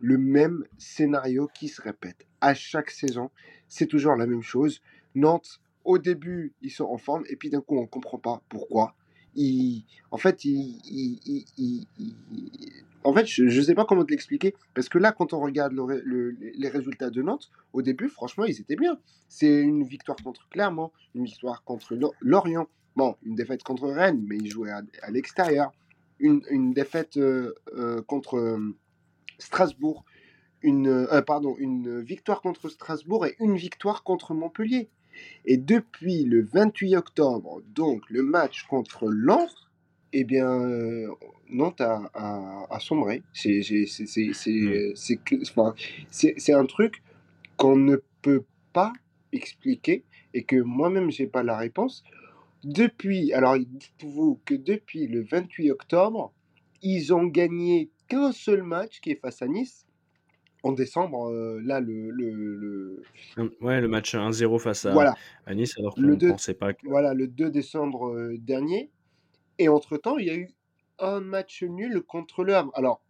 le 0.00 0.18
même 0.18 0.64
scénario 0.76 1.48
qui 1.54 1.68
se 1.68 1.80
répète. 1.80 2.26
À 2.40 2.52
chaque 2.52 2.90
saison, 2.90 3.30
c'est 3.68 3.86
toujours 3.86 4.16
la 4.16 4.26
même 4.26 4.42
chose. 4.42 4.82
Nantes, 5.14 5.60
au 5.84 5.98
début, 5.98 6.52
ils 6.62 6.70
sont 6.70 6.84
en 6.84 6.98
forme, 6.98 7.24
et 7.28 7.36
puis 7.36 7.50
d'un 7.50 7.60
coup, 7.60 7.76
on 7.78 7.82
ne 7.82 7.86
comprend 7.86 8.18
pas 8.18 8.42
pourquoi. 8.48 8.94
Ils- 9.36 9.84
en 10.10 10.16
fait, 10.16 10.44
ils- 10.44 10.80
ils- 10.86 11.86
en 13.02 13.12
fait, 13.12 13.26
je 13.26 13.42
ne 13.44 13.60
sais 13.62 13.74
pas 13.74 13.84
comment 13.84 14.04
te 14.04 14.10
l'expliquer, 14.10 14.54
parce 14.74 14.88
que 14.88 14.98
là, 14.98 15.12
quand 15.12 15.32
on 15.34 15.40
regarde 15.40 15.74
les 15.74 16.68
résultats 16.68 17.10
de 17.10 17.20
Nantes, 17.22 17.50
au 17.72 17.82
début, 17.82 18.08
franchement, 18.08 18.44
ils 18.44 18.60
étaient 18.60 18.76
bien. 18.76 18.98
C'est 19.28 19.60
une 19.60 19.84
victoire 19.84 20.16
contre 20.22 20.48
Clermont, 20.48 20.90
une 21.14 21.24
victoire 21.24 21.64
contre 21.64 21.94
Lo- 21.96 22.14
Lorient, 22.20 22.66
bon, 22.96 23.16
une 23.24 23.34
défaite 23.34 23.62
contre 23.62 23.88
Rennes, 23.88 24.24
mais 24.26 24.38
ils 24.38 24.50
jouaient 24.50 24.70
à, 24.70 25.10
l'extérieur, 25.10 25.72
une, 26.18 26.42
une 26.48 26.72
défaite 26.72 27.16
euh, 27.18 27.52
euh, 27.76 28.00
contre 28.02 28.36
euh, 28.38 28.74
Strasbourg, 29.38 30.04
une, 30.62 31.06
pardon, 31.26 31.56
une 31.58 32.00
victoire 32.00 32.40
contre 32.40 32.70
Strasbourg 32.70 33.26
et 33.26 33.34
une 33.38 33.56
victoire 33.56 34.02
contre 34.02 34.32
Montpellier. 34.32 34.88
Et 35.44 35.56
depuis 35.56 36.24
le 36.24 36.42
28 36.42 36.96
octobre, 36.96 37.62
donc 37.74 38.02
le 38.10 38.22
match 38.22 38.64
contre 38.64 39.06
Lens, 39.10 39.54
eh 40.12 40.24
bien, 40.24 40.48
euh, 40.48 41.08
Nantes 41.50 41.80
a, 41.80 42.10
a- 42.14 42.66
a 42.70 42.80
sombré. 42.80 43.22
C'est 46.10 46.52
un 46.52 46.66
truc 46.66 47.02
qu'on 47.56 47.76
ne 47.76 47.96
peut 48.22 48.44
pas 48.72 48.92
expliquer 49.32 50.04
et 50.32 50.44
que 50.44 50.56
moi-même, 50.56 51.10
j'ai 51.10 51.26
pas 51.26 51.42
la 51.42 51.56
réponse. 51.56 52.04
Depuis, 52.64 53.32
alors 53.32 53.56
dites-vous 53.58 54.40
que 54.44 54.54
depuis 54.54 55.06
le 55.06 55.22
28 55.22 55.70
octobre, 55.70 56.32
ils 56.82 57.12
ont 57.12 57.24
gagné 57.26 57.90
qu'un 58.08 58.32
seul 58.32 58.62
match 58.62 59.00
qui 59.00 59.10
est 59.12 59.20
face 59.20 59.42
à 59.42 59.46
Nice. 59.48 59.86
En 60.64 60.72
décembre, 60.72 61.30
euh, 61.30 61.60
là, 61.62 61.78
le, 61.80 62.10
le, 62.10 62.30
le- 62.56 63.02
Ouais, 63.60 63.80
le 63.80 63.88
match 63.88 64.14
1-0 64.14 64.58
face 64.58 64.86
à, 64.86 64.92
voilà, 64.92 65.14
à 65.46 65.54
Nice, 65.54 65.74
alors 65.78 65.94
qu'on 65.94 66.02
ne 66.02 66.16
2, 66.16 66.28
pensait 66.30 66.54
pas 66.54 66.72
que. 66.72 66.86
voilà, 66.86 67.14
le 67.14 67.28
2 67.28 67.50
décembre 67.50 68.08
euh, 68.14 68.36
dernier. 68.38 68.90
Et 69.58 69.68
entre-temps, 69.68 70.18
il 70.18 70.26
y 70.26 70.30
a 70.30 70.36
eu 70.36 70.50
un 70.98 71.20
match 71.20 71.62
nul 71.62 72.02
contre 72.02 72.44
le 72.44 72.54
Havre. 72.56 72.70
Alors, 72.74 73.02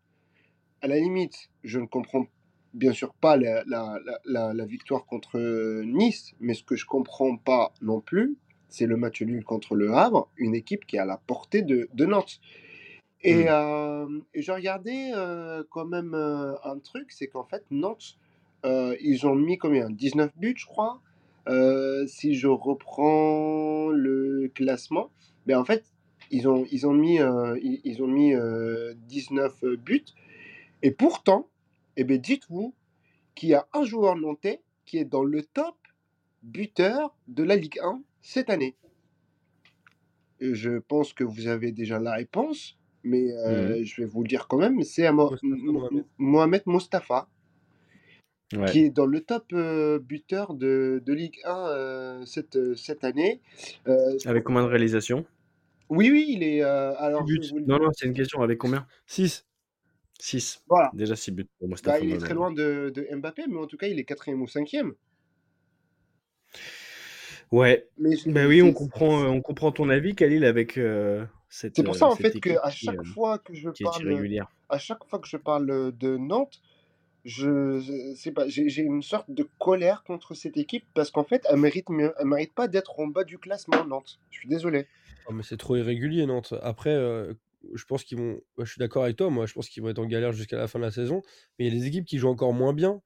à 0.82 0.88
la 0.88 0.96
limite, 0.98 1.48
je 1.64 1.78
ne 1.78 1.86
comprends 1.86 2.26
bien 2.74 2.92
sûr 2.92 3.14
pas 3.14 3.36
la, 3.36 3.64
la, 3.66 3.98
la, 4.24 4.52
la- 4.52 4.66
victoire 4.66 5.06
contre 5.06 5.38
Nice, 5.84 6.34
mais 6.40 6.54
ce 6.54 6.64
que 6.64 6.76
je 6.76 6.86
comprends 6.86 7.36
pas 7.36 7.72
non 7.82 8.00
plus, 8.00 8.36
c'est 8.68 8.86
le 8.86 8.96
match 8.96 9.22
nul 9.22 9.44
contre 9.44 9.74
le 9.76 9.92
Havre, 9.94 10.28
une 10.36 10.54
équipe 10.54 10.86
qui 10.86 10.96
est 10.96 11.00
à 11.00 11.04
la 11.04 11.18
portée 11.18 11.62
de, 11.62 11.88
de 11.94 12.04
Nantes. 12.06 12.40
Et, 13.24 13.46
euh, 13.48 14.06
et 14.34 14.42
j'ai 14.42 14.52
regardé 14.52 15.12
euh, 15.14 15.64
quand 15.70 15.86
même 15.86 16.14
un 16.14 16.78
truc, 16.78 17.10
c'est 17.10 17.26
qu'en 17.26 17.44
fait, 17.44 17.64
Nantes, 17.70 18.18
ils 18.64 19.26
ont 19.26 19.34
mis 19.34 19.58
combien? 19.58 19.90
19 19.90 20.30
buts, 20.36 20.54
je 20.56 20.66
crois. 20.66 21.00
Si 22.06 22.34
je 22.34 22.48
reprends 22.48 23.88
le 23.88 24.50
classement, 24.54 25.10
ben 25.46 25.58
en 25.58 25.64
fait, 25.64 25.84
ils 26.30 26.48
ont, 26.48 26.66
ils 26.70 26.86
ont 26.86 26.92
mis, 26.92 27.20
euh, 27.20 27.58
ils, 27.62 27.80
ils 27.84 28.02
ont 28.02 28.06
mis 28.06 28.34
euh, 28.34 28.94
19 29.08 29.64
buts. 29.76 30.04
Et 30.82 30.90
pourtant, 30.90 31.48
eh 31.96 32.04
ben, 32.04 32.18
dites-vous 32.18 32.74
qu'il 33.34 33.50
y 33.50 33.54
a 33.54 33.66
un 33.72 33.84
joueur 33.84 34.16
nantais 34.16 34.60
qui 34.84 34.98
est 34.98 35.04
dans 35.04 35.24
le 35.24 35.42
top 35.42 35.76
buteur 36.42 37.16
de 37.28 37.42
la 37.42 37.56
Ligue 37.56 37.78
1 37.82 38.02
cette 38.22 38.50
année. 38.50 38.74
Je 40.40 40.78
pense 40.78 41.12
que 41.12 41.24
vous 41.24 41.46
avez 41.46 41.72
déjà 41.72 41.98
la 41.98 42.14
réponse, 42.14 42.76
mais 43.04 43.32
euh, 43.32 43.78
Mhm. 43.78 43.84
je 43.84 44.00
vais 44.02 44.06
vous 44.06 44.22
le 44.22 44.28
dire 44.28 44.48
quand 44.48 44.58
même. 44.58 44.82
C'est 44.82 45.10
Mo- 45.12 45.34
Mohamed. 45.42 46.04
Mohamed 46.18 46.62
Mostafa, 46.66 47.28
Ouais. 48.54 48.70
qui 48.70 48.80
est 48.80 48.90
dans 48.90 49.06
le 49.06 49.20
top 49.20 49.46
euh, 49.52 49.98
buteur 49.98 50.54
de, 50.54 51.02
de 51.04 51.12
Ligue 51.12 51.40
1 51.44 51.66
euh, 51.68 52.24
cette, 52.26 52.56
euh, 52.56 52.74
cette 52.76 53.02
année. 53.04 53.40
Euh, 53.88 54.16
Avec 54.26 54.44
combien 54.44 54.62
de 54.62 54.68
réalisations? 54.68 55.24
Oui, 55.88 56.10
oui, 56.10 56.26
il 56.28 56.42
est. 56.42 56.62
euh, 56.62 56.92
6 56.92 56.98
alors, 57.02 57.26
je 57.26 57.34
buts. 57.34 57.48
vous 57.52 57.60
Non, 57.60 57.78
non, 57.78 57.90
c'est 57.92 58.06
une 58.06 58.14
question. 58.14 58.42
Avec 58.42 58.58
combien? 58.58 58.86
6. 59.06 59.46
6. 60.20 60.62
Voilà. 60.68 60.90
Déjà 60.94 61.16
6 61.16 61.30
buts 61.32 61.44
pour 61.58 61.68
Bah, 61.68 61.70
Mostafa 61.70 61.98
il 62.04 62.12
est 62.12 62.18
très 62.18 62.34
loin 62.34 62.52
de, 62.52 62.92
de 62.94 63.08
Mbappé, 63.16 63.44
mais 63.48 63.58
en 63.58 63.66
tout 63.66 63.76
cas, 63.76 63.86
il 63.88 63.98
est 63.98 64.04
quatrième 64.04 64.40
ou 64.42 64.46
cinquième. 64.46 64.94
Ouais, 67.50 67.86
Mais 67.98 68.16
bah 68.26 68.46
oui, 68.46 68.62
on 68.62 68.72
comprend, 68.72 69.22
euh, 69.24 69.28
on 69.28 69.40
comprend 69.40 69.70
ton 69.72 69.88
avis, 69.88 70.14
Khalil, 70.14 70.44
avec 70.44 70.76
euh, 70.78 71.24
c'est 71.56 71.84
pour 71.84 71.94
euh, 71.94 71.98
ça, 71.98 72.06
en 72.06 72.16
fait, 72.16 72.40
que 72.40 72.48
équipe 72.48 72.58
à 72.62 72.70
qui, 72.70 72.86
chaque 72.86 72.98
euh, 72.98 73.04
fois 73.04 73.38
que 73.38 73.54
je 73.54 73.70
parle, 73.70 74.02
irrégulière. 74.02 74.48
à 74.68 74.78
chaque 74.78 75.04
fois 75.04 75.20
que 75.20 75.28
je 75.28 75.36
parle 75.36 75.92
de 75.96 76.16
Nantes, 76.16 76.60
je, 77.24 78.14
sais 78.16 78.32
pas, 78.32 78.48
j'ai 78.48 78.68
j'ai 78.68 78.82
une 78.82 79.02
sorte 79.02 79.30
de 79.30 79.48
colère 79.60 80.02
contre 80.02 80.34
cette 80.34 80.56
équipe 80.56 80.84
parce 80.94 81.12
qu'en 81.12 81.22
fait, 81.22 81.46
elle 81.48 81.56
mérite 81.56 81.88
mieux. 81.90 82.12
Elle 82.18 82.26
mérite 82.26 82.52
pas 82.52 82.66
d'être 82.66 82.98
en 82.98 83.06
bas 83.06 83.22
du 83.22 83.38
classement, 83.38 83.84
Nantes. 83.86 84.18
Je 84.30 84.40
suis 84.40 84.48
désolé. 84.48 84.88
Ah, 85.28 85.32
mais 85.32 85.44
c'est 85.44 85.56
trop 85.56 85.76
irrégulier, 85.76 86.26
Nantes. 86.26 86.54
Après, 86.60 86.92
euh, 86.92 87.32
je 87.72 87.84
pense 87.84 88.02
qu'ils 88.02 88.18
vont. 88.18 88.32
ouais, 88.58 88.64
Je 88.64 88.70
suis 88.72 88.80
d'accord 88.80 89.04
avec 89.04 89.16
toi, 89.16 89.30
moi, 89.30 89.46
je 89.46 89.54
pense 89.54 89.68
qu'ils 89.68 89.82
vont 89.82 89.90
être 89.90 90.00
en 90.00 90.06
galère 90.06 90.32
jusqu'à 90.32 90.58
la 90.58 90.66
fin 90.66 90.80
de 90.80 90.84
la 90.84 90.90
saison. 90.90 91.22
Mais 91.58 91.66
il 91.66 91.72
y 91.72 91.76
a 91.76 91.80
des 91.80 91.86
équipes 91.86 92.04
qui 92.04 92.18
jouent 92.18 92.30
encore 92.30 92.52
moins 92.52 92.72
bien. 92.72 93.00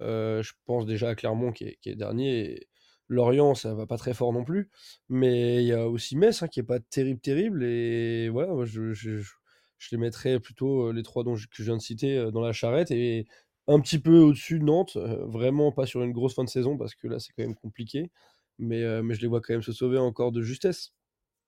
Euh, 0.00 0.42
je 0.42 0.52
pense 0.66 0.84
déjà 0.84 1.10
à 1.10 1.14
Clermont 1.14 1.52
qui 1.52 1.64
est, 1.64 1.78
qui 1.80 1.88
est 1.88 1.94
dernier. 1.94 2.40
et 2.54 2.68
Lorient, 3.12 3.54
ça 3.54 3.74
va 3.74 3.86
pas 3.86 3.96
très 3.98 4.14
fort 4.14 4.32
non 4.32 4.44
plus. 4.44 4.70
Mais 5.08 5.62
il 5.62 5.66
y 5.68 5.72
a 5.72 5.88
aussi 5.88 6.16
Metz 6.16 6.42
hein, 6.42 6.48
qui 6.48 6.60
est 6.60 6.62
pas 6.64 6.80
terrible, 6.80 7.20
terrible. 7.20 7.64
Et 7.64 8.28
voilà, 8.30 8.52
moi, 8.52 8.64
je, 8.64 8.92
je, 8.92 9.18
je- 9.18 9.34
je 9.78 9.88
les 9.92 9.98
mettrais 9.98 10.38
plutôt 10.40 10.88
euh, 10.88 10.92
les 10.92 11.02
trois 11.02 11.24
dont 11.24 11.34
je- 11.36 11.46
que 11.48 11.54
je 11.56 11.64
viens 11.64 11.76
de 11.76 11.82
citer 11.82 12.16
euh, 12.16 12.30
dans 12.30 12.40
la 12.40 12.52
charrette 12.52 12.90
et 12.92 13.26
un 13.68 13.80
petit 13.80 13.98
peu 13.98 14.18
au-dessus 14.18 14.58
de 14.58 14.64
Nantes. 14.64 14.96
euh, 14.96 15.24
vraiment 15.26 15.72
pas 15.72 15.86
sur 15.86 16.02
une 16.02 16.12
grosse 16.12 16.34
fin 16.34 16.44
de 16.44 16.48
saison 16.48 16.76
parce 16.78 16.94
que 16.94 17.08
là, 17.08 17.18
c'est 17.18 17.32
quand 17.36 17.42
même 17.42 17.54
compliqué. 17.56 18.10
Mais, 18.58 18.82
euh, 18.82 19.02
mais 19.02 19.14
je 19.14 19.20
les 19.22 19.28
vois 19.28 19.40
quand 19.40 19.54
même 19.54 19.62
se 19.62 19.72
sauver 19.72 19.98
encore 19.98 20.32
de 20.32 20.42
justesse. 20.42 20.92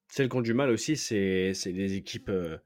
Celles 0.08 0.28
qui 0.28 0.36
ont 0.36 0.40
du 0.42 0.54
mal 0.54 0.70
aussi, 0.70 0.96
c'est 0.96 1.54
c'est 1.54 1.72
les 1.72 1.94
équipes 1.94 2.28
euh, 2.28 2.58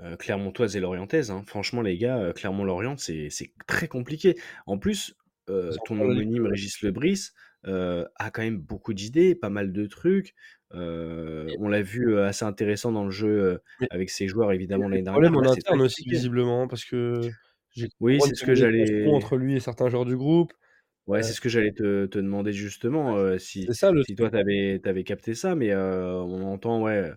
euh, 0.00 0.16
clermontoises 0.16 0.76
et 0.76 0.80
lorientaises. 0.80 1.30
hein. 1.30 1.42
Franchement, 1.46 1.82
les 1.82 1.98
gars, 1.98 2.18
euh, 2.18 2.32
Clermont-Lorient, 2.32 2.96
c'est 2.98 3.30
c'est 3.30 3.52
très 3.66 3.88
compliqué. 3.88 4.36
En 4.66 4.78
plus, 4.78 5.14
euh, 5.50 5.78
ton 5.84 6.00
homonyme 6.00 6.34
2, 6.34 6.42
ouais. 6.42 6.52
Régis 6.52 6.80
Lebris 6.82 7.30
euh, 7.66 8.04
a 8.16 8.30
quand 8.30 8.42
même 8.42 8.58
beaucoup 8.58 8.94
d'idées, 8.94 9.34
pas 9.34 9.50
mal 9.50 9.72
de 9.72 9.86
trucs. 9.86 10.34
Euh, 10.74 11.48
on 11.58 11.68
l'a 11.68 11.82
vu 11.82 12.18
assez 12.18 12.44
intéressant 12.44 12.92
dans 12.92 13.04
le 13.04 13.10
jeu 13.10 13.60
avec 13.90 14.10
ses 14.10 14.26
joueurs, 14.28 14.52
évidemment, 14.52 14.86
a 14.86 14.88
l'année 14.88 15.02
dernière. 15.02 15.30
problèmes 15.30 15.46
en 15.46 15.52
interne 15.52 15.82
aussi, 15.82 16.04
visiblement, 16.08 16.66
parce 16.68 16.84
que 16.84 17.30
Oui, 18.00 18.20
c'est 18.20 18.34
ce 18.34 18.44
que 18.44 18.54
j'allais. 18.54 19.08
entre 19.08 19.36
lui 19.36 19.54
et 19.56 19.60
certains 19.60 19.88
joueurs 19.88 20.04
du 20.04 20.16
groupe. 20.16 20.52
Ouais, 21.06 21.18
Euh, 21.18 21.22
c'est 21.22 21.32
ce 21.32 21.40
que 21.40 21.48
j'allais 21.48 21.72
te, 21.72 22.06
te 22.06 22.18
demander 22.18 22.52
justement, 22.52 23.36
si, 23.38 23.66
c'est 23.66 23.74
ça 23.74 23.90
le 23.90 24.04
si 24.04 24.14
toi 24.14 24.30
t'avais 24.30 24.80
avais 24.84 25.04
capté 25.04 25.34
ça, 25.34 25.54
mais 25.54 25.74
on 25.74 26.42
entend, 26.44 26.80
ouais, 26.82 27.10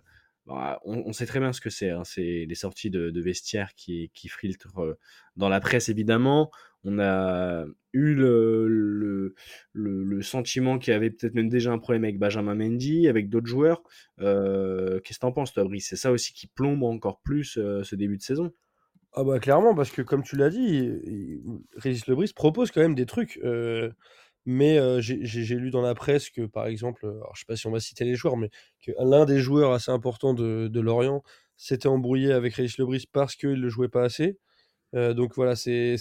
bah, 0.46 0.80
on, 0.84 1.12
sait 1.12 1.26
très 1.26 1.40
bien 1.40 1.52
ce 1.52 1.60
que 1.60 1.70
c'est, 1.70 1.90
hein, 1.90 2.04
c'est 2.04 2.46
les 2.48 2.54
sorties 2.54 2.88
de, 2.88 3.20
vestiaires 3.20 3.74
qui, 3.74 4.10
filtrent 4.14 4.78
euh, 4.78 4.96
dans 5.34 5.48
la 5.48 5.58
presse 5.58 5.88
évidemment. 5.88 6.52
On 6.84 7.00
a 7.00 7.64
eu 7.92 8.14
le, 8.14 9.34
sentiment 10.22 10.78
qu'il 10.78 10.92
y 10.92 10.94
avait 10.94 11.10
peut-être 11.10 11.34
même 11.34 11.48
déjà 11.48 11.72
un 11.72 11.78
problème 11.78 12.04
avec 12.04 12.18
Benjamin 12.18 12.54
Mendy, 12.54 13.08
avec 13.08 13.28
d'autres 13.28 13.48
joueurs. 13.48 13.82
Euh, 14.20 15.00
Qu'est-ce 15.00 15.18
que 15.18 15.22
t'en 15.22 15.32
penses, 15.32 15.52
toi, 15.52 15.64
Brice? 15.64 15.88
C'est 15.88 15.96
ça 15.96 16.12
aussi 16.12 16.32
qui 16.32 16.46
plombe 16.46 16.84
encore 16.84 17.20
plus 17.22 17.58
euh, 17.58 17.82
ce 17.82 17.96
début 17.96 18.16
de 18.16 18.22
saison? 18.22 18.52
Ah 19.14 19.24
bah 19.24 19.40
clairement, 19.40 19.74
parce 19.74 19.90
que 19.90 20.02
comme 20.02 20.22
tu 20.22 20.36
l'as 20.36 20.50
dit, 20.50 20.92
Régis 21.76 22.06
Lebris 22.06 22.32
propose 22.36 22.70
quand 22.70 22.82
même 22.82 22.94
des 22.94 23.06
trucs. 23.06 23.40
Mais 24.46 24.78
euh, 24.78 25.00
j'ai 25.00 25.56
lu 25.56 25.70
dans 25.70 25.82
la 25.82 25.94
presse 25.94 26.30
que, 26.30 26.46
par 26.46 26.66
exemple, 26.66 27.04
alors, 27.04 27.32
je 27.34 27.40
sais 27.40 27.46
pas 27.46 27.56
si 27.56 27.66
on 27.66 27.72
va 27.72 27.80
citer 27.80 28.04
les 28.04 28.14
joueurs, 28.14 28.36
mais 28.36 28.48
que 28.80 28.92
l'un 28.98 29.24
des 29.24 29.40
joueurs 29.40 29.72
assez 29.72 29.90
importants 29.90 30.34
de, 30.34 30.68
de 30.68 30.80
Lorient 30.80 31.22
s'était 31.56 31.88
embrouillé 31.88 32.32
avec 32.32 32.54
Régis 32.54 32.78
Lebris 32.78 33.06
parce 33.12 33.34
qu'il 33.34 33.60
ne 33.60 33.68
jouait 33.68 33.88
pas 33.88 34.04
assez. 34.04 34.38
Euh, 34.94 35.14
donc 35.14 35.34
voilà, 35.34 35.56
c'est 35.56 35.94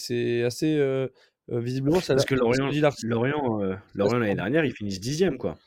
assez... 0.43 0.77
euh, 0.77 1.07
visiblement, 1.49 1.99
ça 1.99 2.13
Parce 2.13 2.25
que 2.25 2.35
Lorient, 2.35 2.69
Lorient, 3.03 3.59
Lorient 3.95 4.17
l'année 4.19 4.35
dernière, 4.35 4.63
ils 4.63 4.73
finissent 4.73 4.99
dixième, 4.99 5.37
quoi. 5.37 5.57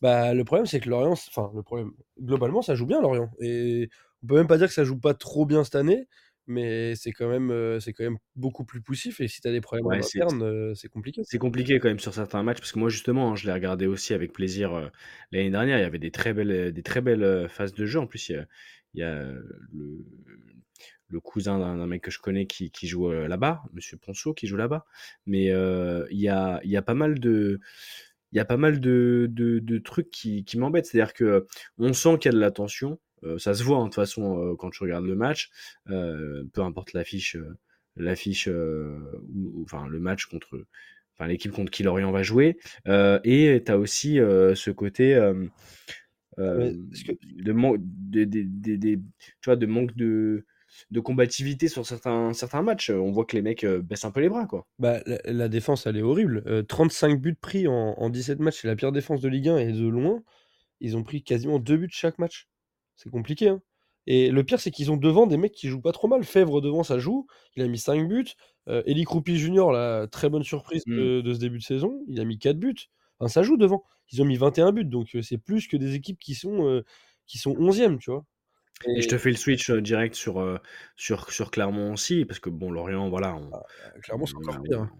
Bah, 0.00 0.34
le 0.34 0.44
problème, 0.44 0.66
c'est 0.66 0.80
que 0.80 0.88
Lorient, 0.88 1.12
enfin, 1.12 1.50
le 1.54 1.62
problème, 1.62 1.90
globalement, 2.20 2.62
ça 2.62 2.74
joue 2.74 2.86
bien 2.86 3.00
Lorient. 3.00 3.30
Et 3.40 3.88
on 4.22 4.26
peut 4.26 4.36
même 4.36 4.46
pas 4.46 4.58
dire 4.58 4.68
que 4.68 4.74
ça 4.74 4.84
joue 4.84 4.98
pas 4.98 5.14
trop 5.14 5.46
bien 5.46 5.64
cette 5.64 5.74
année, 5.76 6.08
mais 6.48 6.94
c'est 6.96 7.12
quand 7.12 7.28
même, 7.28 7.80
c'est 7.80 7.92
quand 7.92 8.04
même 8.04 8.18
beaucoup 8.36 8.64
plus 8.64 8.82
poussif. 8.82 9.20
Et 9.20 9.28
si 9.28 9.40
tu 9.40 9.48
as 9.48 9.52
des 9.52 9.60
problèmes 9.60 9.86
Ouais, 9.86 10.02
c'est 10.02 10.22
interne, 10.22 10.42
euh, 10.42 10.74
c'est 10.74 10.88
compliqué. 10.88 11.22
c'est 11.22 11.38
compliqué 11.38 11.78
quand 11.78 11.88
même 11.88 11.98
sur 11.98 12.14
certains 12.14 12.42
matchs, 12.42 12.58
parce 12.58 12.72
que 12.72 12.78
moi, 12.78 12.88
justement, 12.88 13.32
hein, 13.32 13.36
je 13.36 13.46
l'ai 13.46 13.52
regardé 13.52 13.86
aussi 13.86 14.14
avec 14.14 14.32
plaisir 14.32 14.72
euh, 14.74 14.88
l'année 15.32 15.50
dernière. 15.50 15.78
Il 15.78 15.82
y 15.82 15.84
avait 15.84 15.98
des 15.98 16.10
très 16.10 16.32
belles, 16.32 16.72
des 16.72 16.82
très 16.82 17.00
belles 17.00 17.48
phases 17.48 17.74
de 17.74 17.86
jeu. 17.86 18.00
En 18.00 18.06
plus, 18.06 18.28
il 18.30 18.32
y 18.32 18.36
a, 18.36 18.46
il 18.94 19.00
y 19.00 19.02
a 19.02 19.14
le, 19.72 20.04
le 21.08 21.20
cousin 21.20 21.58
d'un 21.58 21.86
mec 21.86 22.02
que 22.02 22.10
je 22.10 22.18
connais 22.18 22.46
qui, 22.46 22.70
qui 22.70 22.86
joue 22.86 23.10
là-bas, 23.10 23.62
Monsieur 23.72 23.96
Ponceau, 23.96 24.34
qui 24.34 24.46
joue 24.46 24.56
là-bas. 24.56 24.84
Mais 25.26 25.50
euh, 25.50 26.06
il 26.10 26.20
y 26.20 26.28
a, 26.28 26.60
il 26.64 26.70
y 26.70 26.76
a 26.76 26.82
pas 26.82 26.94
mal 26.94 27.18
de, 27.18 27.60
il 28.32 28.36
y 28.36 28.40
a 28.40 28.44
pas 28.44 28.56
mal 28.58 28.80
de, 28.80 29.26
de, 29.30 29.58
de 29.58 29.78
trucs 29.78 30.10
qui, 30.10 30.44
qui 30.44 30.58
m'embêtent. 30.58 30.86
C'est-à-dire 30.86 31.14
que 31.14 31.46
on 31.78 31.92
sent 31.92 32.18
qu'il 32.20 32.30
y 32.30 32.34
a 32.34 32.36
de 32.36 32.40
la 32.40 32.50
tension. 32.50 32.98
Euh, 33.24 33.38
ça 33.38 33.54
se 33.54 33.62
voit 33.62 33.78
hein, 33.78 33.84
de 33.84 33.86
toute 33.88 33.94
façon 33.96 34.40
euh, 34.52 34.54
quand 34.56 34.70
tu 34.70 34.82
regardes 34.82 35.04
le 35.06 35.14
match, 35.16 35.50
euh, 35.90 36.44
peu 36.52 36.62
importe 36.62 36.92
l'affiche, 36.92 37.36
l'affiche 37.96 38.46
ou, 38.48 39.62
enfin 39.64 39.86
le 39.88 39.98
match 40.00 40.26
contre, 40.26 40.64
enfin 41.14 41.26
l'équipe 41.28 41.52
contre 41.52 41.70
qui 41.70 41.82
Lorient 41.82 42.12
va 42.12 42.22
jouer. 42.22 42.58
Et 42.86 43.62
tu 43.64 43.72
as 43.72 43.78
aussi 43.78 44.16
ce 44.16 44.70
côté 44.70 45.14
euh, 45.14 46.72
que- 47.04 47.42
de 47.42 47.52
manque, 47.52 47.78
de, 47.80 48.24
de- 48.24 48.44
de- 48.46 48.76
de- 48.76 48.94
tu 48.94 49.44
vois, 49.46 49.56
de 49.56 49.66
manque 49.66 49.94
de, 49.96 50.44
de 50.90 51.00
combativité 51.00 51.66
sur 51.68 51.84
certains, 51.86 52.32
certains 52.32 52.62
matchs. 52.62 52.90
On 52.90 53.10
voit 53.10 53.24
que 53.24 53.34
les 53.34 53.42
mecs 53.42 53.64
euh, 53.64 53.80
baissent 53.82 54.04
un 54.04 54.10
peu 54.12 54.20
les 54.20 54.28
bras, 54.28 54.46
quoi. 54.46 54.66
Bah, 54.78 55.00
la, 55.06 55.18
la 55.24 55.48
défense, 55.48 55.86
elle 55.86 55.96
est 55.96 56.02
horrible. 56.02 56.42
Euh, 56.46 56.62
35 56.62 57.20
buts 57.20 57.34
pris 57.40 57.66
en, 57.66 57.94
en 57.96 58.10
17 58.10 58.38
matchs, 58.38 58.60
c'est 58.62 58.68
la 58.68 58.76
pire 58.76 58.92
défense 58.92 59.20
de 59.20 59.28
Ligue 59.28 59.48
1 59.48 59.58
et 59.58 59.72
de 59.72 59.88
loin. 59.88 60.22
Ils 60.80 60.96
ont 60.96 61.02
pris 61.02 61.22
quasiment 61.24 61.58
deux 61.58 61.76
buts 61.76 61.88
chaque 61.90 62.18
match. 62.18 62.48
C'est 62.98 63.08
compliqué, 63.10 63.48
hein. 63.48 63.62
Et 64.10 64.30
le 64.30 64.42
pire, 64.44 64.58
c'est 64.60 64.70
qu'ils 64.70 64.90
ont 64.90 64.96
devant 64.98 65.26
des 65.26 65.36
mecs 65.38 65.52
qui 65.52 65.68
jouent 65.68 65.80
pas 65.82 65.92
trop 65.92 66.08
mal. 66.08 66.24
Fèvre 66.24 66.60
devant, 66.62 66.82
ça 66.82 66.98
joue. 66.98 67.26
Il 67.56 67.62
a 67.62 67.68
mis 67.68 67.78
5 67.78 68.06
buts. 68.08 68.26
Euh, 68.68 68.82
Eli 68.86 69.04
Kroupi 69.04 69.38
Junior, 69.38 69.70
la 69.72 70.06
très 70.08 70.28
bonne 70.30 70.42
surprise 70.44 70.82
Mm. 70.86 70.96
de, 70.96 71.20
de 71.22 71.34
ce 71.34 71.38
début 71.38 71.58
de 71.58 71.62
saison, 71.62 72.02
il 72.08 72.18
a 72.20 72.24
mis 72.24 72.38
4 72.38 72.58
buts. 72.58 72.74
Enfin, 73.18 73.28
ça 73.28 73.42
joue 73.42 73.56
devant. 73.56 73.84
Ils 74.10 74.20
ont 74.22 74.24
mis 74.26 74.36
21 74.36 74.72
buts, 74.72 74.84
donc 74.84 75.14
euh, 75.14 75.22
c'est 75.22 75.38
plus 75.38 75.68
que 75.68 75.76
des 75.76 75.94
équipes 75.94 76.18
qui 76.18 76.34
sont, 76.34 76.66
euh, 76.66 76.82
qui 77.26 77.38
sont 77.38 77.54
11e, 77.54 77.98
tu 77.98 78.10
vois. 78.10 78.24
Et 78.86 79.02
je 79.02 79.08
te 79.08 79.18
fais 79.18 79.30
le 79.30 79.36
switch 79.36 79.68
euh, 79.70 79.80
direct 79.82 80.14
sur, 80.14 80.40
euh, 80.40 80.56
sur, 80.96 81.30
sur 81.30 81.50
Clermont 81.50 81.92
aussi, 81.92 82.24
parce 82.24 82.38
que 82.40 82.48
bon, 82.48 82.70
Lorient, 82.70 83.08
voilà, 83.10 83.34
on, 83.34 83.52
Euh, 83.52 84.00
clairement, 84.00 84.24
c'est 84.24 84.36
encore 84.36 84.62
pire. 84.62 84.80
hein. 84.82 84.90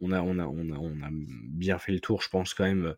on, 0.00 0.12
a, 0.12 0.20
on, 0.22 0.38
a, 0.38 0.46
on, 0.46 0.70
a, 0.70 0.78
on 0.78 1.02
a 1.02 1.08
bien 1.10 1.78
fait 1.78 1.92
le 1.92 2.00
tour, 2.00 2.22
je 2.22 2.28
pense, 2.28 2.54
quand 2.54 2.64
même, 2.64 2.94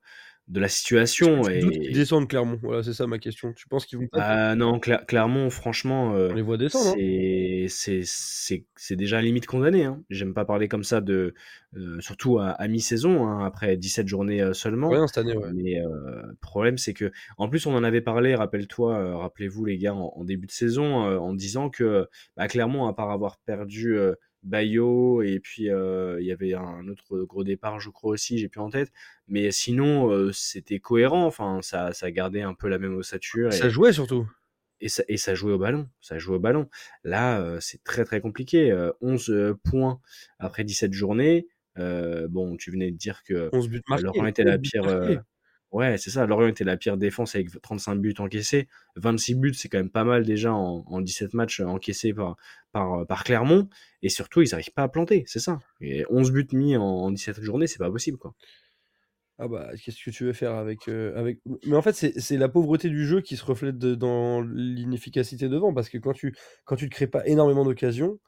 de 0.49 0.61
la 0.61 0.69
situation. 0.69 1.49
Et 1.49 1.61
descendent 1.93 2.29
Clermont 2.29 2.59
Voilà, 2.63 2.83
c'est 2.83 2.93
ça 2.93 3.07
ma 3.07 3.19
question. 3.19 3.53
Tu 3.55 3.67
penses 3.67 3.87
qu'ils 3.87 3.99
vont 3.99 4.09
pas 4.09 4.21
ah, 4.21 4.55
non, 4.55 4.79
Cler- 4.79 5.05
Clermont, 5.07 5.49
franchement, 5.49 6.15
euh, 6.15 6.29
On 6.31 6.35
les 6.35 6.43
voit 6.43 6.59
descendre, 6.59 6.95
hein. 6.99 7.67
c'est 7.69 8.97
déjà 8.97 9.23
limite 9.23 9.47
condamné. 9.47 9.85
Hein. 9.85 10.03
J'aime 10.11 10.35
pas 10.35 10.45
parler 10.45 10.69
comme 10.69 10.85
ça 10.85 11.01
de 11.01 11.35
euh, 11.77 11.99
surtout 12.01 12.39
à, 12.39 12.49
à 12.51 12.69
mi-saison, 12.69 13.27
hein, 13.27 13.45
après 13.45 13.77
17 13.77 14.07
journées 14.07 14.43
euh, 14.43 14.53
seulement. 14.53 14.91
Rien 14.91 15.07
cette 15.07 15.19
année, 15.19 15.37
ouais. 15.37 15.53
Mais 15.55 15.81
le 15.81 16.37
problème, 16.43 16.77
c'est 16.77 16.93
que, 16.93 17.11
en 17.39 17.49
plus, 17.49 17.67
on 17.67 17.75
en 17.75 17.83
avait 17.83 18.03
parlé, 18.03 18.35
rappelle-toi, 18.35 19.17
rappelez-vous 19.19 19.65
les 19.65 19.79
gars, 19.79 19.95
en, 19.95 20.13
en 20.15 20.25
début 20.25 20.47
de 20.47 20.53
saison, 20.53 20.85
en 20.95 21.33
disant 21.33 21.71
que 21.71 22.07
bah, 22.37 22.49
Clermont, 22.49 22.87
à 22.87 22.93
part 22.93 23.11
avoir 23.11 23.39
perdu 23.47 23.97
Bayo, 24.45 25.23
et 25.23 25.41
puis 25.41 25.71
euh, 25.71 26.21
il 26.21 26.27
y 26.27 26.33
avait 26.33 26.55
un 26.55 26.87
autre 26.89 27.23
gros 27.23 27.45
départ, 27.45 27.81
je 27.81 27.91
crois 27.91 28.13
aussi, 28.13 28.39
j'ai 28.39 28.49
plus 28.49 28.61
en 28.61 28.71
tête, 28.71 28.93
mais 29.27 29.51
sinon, 29.51 30.11
euh, 30.11 30.33
c'était 30.33 30.79
cohérent, 30.79 31.25
enfin, 31.27 31.61
ça, 31.63 31.93
ça 31.93 32.11
gardait 32.11 32.43
un 32.43 32.55
peu 32.55 32.69
la 32.69 32.79
même 32.79 32.95
ossature. 32.95 33.53
Ça 33.53 33.67
Et, 33.67 33.71
jouait 33.71 33.93
surtout. 33.93 34.29
et 34.81 34.89
ça, 34.89 35.03
et 35.09 35.17
ça 35.17 35.35
jouait 35.35 35.53
au 35.53 35.59
ballon. 35.59 35.89
Ça 36.01 36.19
jouait 36.19 36.37
au 36.37 36.41
ballon. 36.41 36.69
Là, 37.05 37.41
euh, 37.41 37.59
c'est 37.61 37.83
très 37.85 38.05
très 38.05 38.21
compliqué. 38.21 38.71
Euh, 38.71 38.93
11 39.01 39.31
euh, 39.31 39.59
points 39.65 40.01
après 40.39 40.65
17 40.65 40.93
journées. 40.93 41.49
Bon, 41.77 42.57
tu 42.57 42.71
venais 42.71 42.91
de 42.93 42.97
dire 42.97 43.23
que 43.25 43.49
11 43.53 43.69
buts 43.69 43.83
marqués. 43.89 44.05
Lorient 44.05 44.27
était 44.27 44.43
11 44.43 44.49
la 44.49 44.59
pire. 44.59 45.25
Euh, 45.75 45.79
Ouais, 45.79 45.99
c'est 45.99 46.11
ça. 46.11 46.27
Lorient 46.27 46.49
était 46.49 46.65
la 46.65 46.77
pire 46.77 46.97
défense 46.97 47.35
avec 47.35 47.49
35 47.61 47.97
buts 47.97 48.15
encaissés. 48.19 48.69
26 48.97 49.35
buts, 49.35 49.55
c'est 49.55 49.69
quand 49.69 49.79
même 49.79 49.91
pas 49.91 50.05
mal 50.05 50.25
déjà 50.25 50.53
en, 50.53 50.85
en 50.87 51.01
17 51.01 51.35
matchs 51.35 51.61
encaissés 51.61 52.15
par, 52.15 52.37
par, 52.73 53.07
par 53.07 53.25
Clermont. 53.25 53.69
Et 54.03 54.09
surtout, 54.09 54.43
ils 54.43 54.51
n'arrivent 54.51 54.73
pas 54.73 54.85
à 54.85 54.89
planter. 54.89 55.25
C'est 55.27 55.41
ça. 55.41 55.59
Et 55.81 56.05
11 56.11 56.31
buts 56.33 56.47
mis 56.53 56.77
en, 56.77 56.83
en 56.85 57.11
17 57.11 57.41
journées, 57.43 57.67
c'est 57.67 57.79
pas 57.79 57.91
possible, 57.91 58.19
quoi. 58.19 58.35
Ah 59.39 59.49
bah, 59.49 59.71
qu'est-ce 59.83 60.03
que 60.05 60.11
tu 60.11 60.25
veux 60.25 60.33
faire 60.33 60.53
avec, 60.55 60.87
euh, 60.89 61.13
avec... 61.19 61.41
Mais 61.67 61.75
en 61.75 61.83
fait, 61.83 61.93
c'est 61.93 62.37
la 62.37 62.49
pauvreté 62.49 62.89
du 62.89 63.05
jeu 63.05 63.21
qui 63.21 63.37
se 63.37 63.45
reflète 63.45 63.77
de- 63.79 63.97
dans 63.97 64.43
l'inefficacité 64.43 65.49
devant, 65.49 65.75
parce 65.75 65.89
que 65.89 65.99
quand 65.99 66.13
tu 66.13 66.37
quand 66.65 66.77
tu 66.77 66.85
ne 66.85 66.91
crées 66.91 67.09
pas 67.09 67.27
énormément 67.27 67.65
d'occasions, 67.65 68.21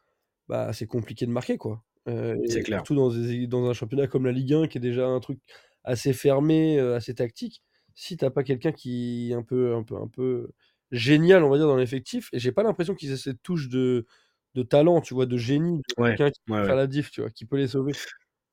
bah, 0.48 0.72
c'est 0.72 0.86
compliqué 0.86 1.26
de 1.26 1.32
marquer, 1.32 1.58
quoi. 1.58 1.84
Euh, 2.08 2.36
C'est 2.46 2.62
clair. 2.62 2.80
surtout 2.80 2.96
dans, 2.96 3.10
des- 3.10 3.46
dans 3.48 3.68
un 3.70 3.74
championnat 3.74 4.08
comme 4.08 4.26
la 4.26 4.32
Ligue 4.32 4.54
1, 4.54 4.68
qui 4.68 4.78
est 4.78 4.80
déjà 4.80 5.06
un 5.06 5.20
truc 5.20 5.38
assez 5.86 6.12
fermé, 6.12 6.78
euh, 6.78 6.96
assez 6.96 7.14
tactique, 7.14 7.62
si 7.94 8.16
t'as 8.18 8.30
pas 8.30 8.44
quelqu'un 8.44 8.72
qui 8.72 9.30
est 9.32 9.34
un 9.34 9.42
peu, 9.42 9.74
un 9.74 9.82
peu, 9.82 9.96
un 9.96 10.08
peu 10.08 10.50
génial, 10.90 11.42
on 11.44 11.48
va 11.48 11.56
dire, 11.56 11.66
dans 11.66 11.76
l'effectif, 11.76 12.28
et 12.32 12.38
j'ai 12.38 12.52
pas 12.52 12.62
l'impression 12.62 12.94
qu'ils 12.94 13.12
aient 13.12 13.16
cette 13.16 13.42
touche 13.42 13.68
de, 13.68 14.06
de 14.54 14.62
talent, 14.62 15.00
tu 15.00 15.14
vois, 15.14 15.26
de 15.26 15.36
génie, 15.36 15.78
de 15.78 16.02
Ouais, 16.02 16.10
quelqu'un 16.10 16.30
qui 16.30 16.40
peut 16.46 16.52
ouais, 16.52 16.64
faire 16.64 16.70
ouais. 16.70 16.76
la 16.76 16.86
diff, 16.86 17.10
tu 17.10 17.22
vois, 17.22 17.30
qui 17.30 17.46
peut 17.46 17.56
les 17.56 17.68
sauver. 17.68 17.92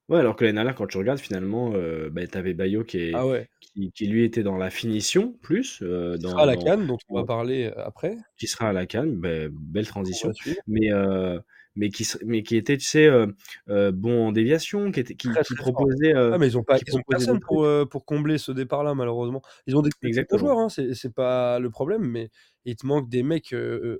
Ouais, 0.09 0.19
alors 0.19 0.35
que 0.35 0.43
l'année 0.43 0.55
dernière, 0.55 0.75
quand 0.75 0.87
tu 0.87 0.97
regardes, 0.97 1.19
finalement, 1.19 1.71
euh, 1.75 2.09
bah, 2.09 2.27
t'avais 2.27 2.53
Bayo 2.53 2.83
qui, 2.83 2.97
est, 2.97 3.11
Ah 3.13 3.25
ouais, 3.25 3.47
qui, 3.61 3.91
qui, 3.93 4.07
lui 4.07 4.25
était 4.25 4.43
dans 4.43 4.57
la 4.57 4.69
finition 4.69 5.33
plus, 5.41 5.81
euh, 5.81 6.15
qui 6.15 6.23
dans, 6.23 6.31
sera 6.31 6.43
à 6.43 6.45
la 6.45 6.55
dans, 6.55 6.63
Cannes, 6.63 6.87
dont 6.87 6.97
on 7.09 7.15
va 7.15 7.25
parler 7.25 7.65
euh, 7.65 7.85
après, 7.85 8.17
qui 8.37 8.47
sera 8.47 8.69
à 8.69 8.73
la 8.73 8.85
Cannes, 8.85 9.15
bah, 9.15 9.47
belle 9.49 9.85
on 9.85 9.89
transition, 9.89 10.31
mais, 10.67 10.91
euh, 10.91 11.39
mais, 11.75 11.89
qui, 11.89 12.07
mais 12.25 12.43
qui 12.43 12.55
était, 12.55 12.77
tu 12.77 12.85
sais, 12.85 13.07
euh, 13.07 13.27
euh, 13.69 13.91
bon 13.91 14.27
en 14.27 14.31
déviation, 14.31 14.91
qui, 14.91 14.99
était, 14.99 15.15
qui, 15.15 15.29
Très 15.29 15.43
qui 15.43 15.53
très 15.55 15.63
fort. 15.63 15.73
proposait, 15.73 16.15
euh, 16.15 16.31
Ah, 16.33 16.37
mais 16.37 16.47
ils 16.47 16.57
ont 16.57 16.63
pas, 16.63 16.77
ils 16.85 16.95
ont 16.95 17.01
personne 17.07 17.39
pour, 17.39 17.63
euh, 17.65 17.85
pour 17.85 18.05
combler 18.05 18.37
ce 18.37 18.51
départ-là, 18.51 18.93
malheureusement. 18.95 19.41
Ils 19.67 19.75
ont 19.75 19.81
des, 19.81 19.89
Exactement. 20.03 20.39
joueurs, 20.39 20.57
hein, 20.59 20.69
c'est 20.69 20.93
c'est 20.93 21.13
pas 21.13 21.59
le 21.59 21.69
problème, 21.69 22.03
mais 22.03 22.29
il 22.65 22.75
te 22.75 22.85
manque 22.85 23.09
des 23.09 23.23
mecs 23.23 23.55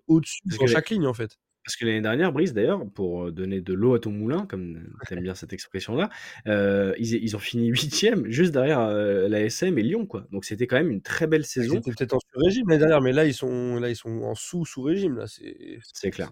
au-dessus 0.07 0.41
sur 0.49 0.59
que, 0.61 0.67
chaque 0.67 0.89
ligne, 0.89 1.07
en 1.07 1.13
fait. 1.13 1.37
Parce 1.63 1.75
que 1.75 1.85
l'année 1.85 2.01
dernière, 2.01 2.31
Brice, 2.31 2.53
d'ailleurs, 2.53 2.85
pour 2.93 3.31
donner 3.31 3.61
de 3.61 3.73
l'eau 3.73 3.93
à 3.93 3.99
ton 3.99 4.11
moulin, 4.11 4.45
comme 4.47 4.83
tu 5.07 5.13
aimes 5.13 5.23
bien 5.23 5.35
cette 5.35 5.53
expression-là, 5.53 6.09
euh, 6.47 6.93
ils, 6.97 7.13
ils 7.15 7.35
ont 7.35 7.39
fini 7.39 7.67
huitième, 7.67 8.29
juste 8.29 8.51
derrière 8.51 8.81
euh, 8.81 9.27
la 9.29 9.41
SM 9.41 9.77
et 9.77 9.83
Lyon, 9.83 10.05
quoi. 10.05 10.27
Donc 10.31 10.45
c'était 10.45 10.67
quand 10.67 10.75
même 10.75 10.91
une 10.91 11.01
très 11.01 11.27
belle 11.27 11.41
Ils 11.41 11.45
saison, 11.45 11.75
étaient 11.77 11.91
peut-être 11.91 12.13
en 12.13 12.19
sur-régime 12.19 12.67
l'année 12.67 12.79
dernière, 12.79 13.01
mais 13.01 13.13
là, 13.13 13.25
ils 13.25 13.33
sont, 13.33 13.79
là, 13.79 13.89
ils 13.89 13.95
sont 13.95 14.23
en 14.23 14.35
sous-sous-régime. 14.35 15.17
Là, 15.17 15.25
c'est 15.27 16.11
clair. 16.11 16.31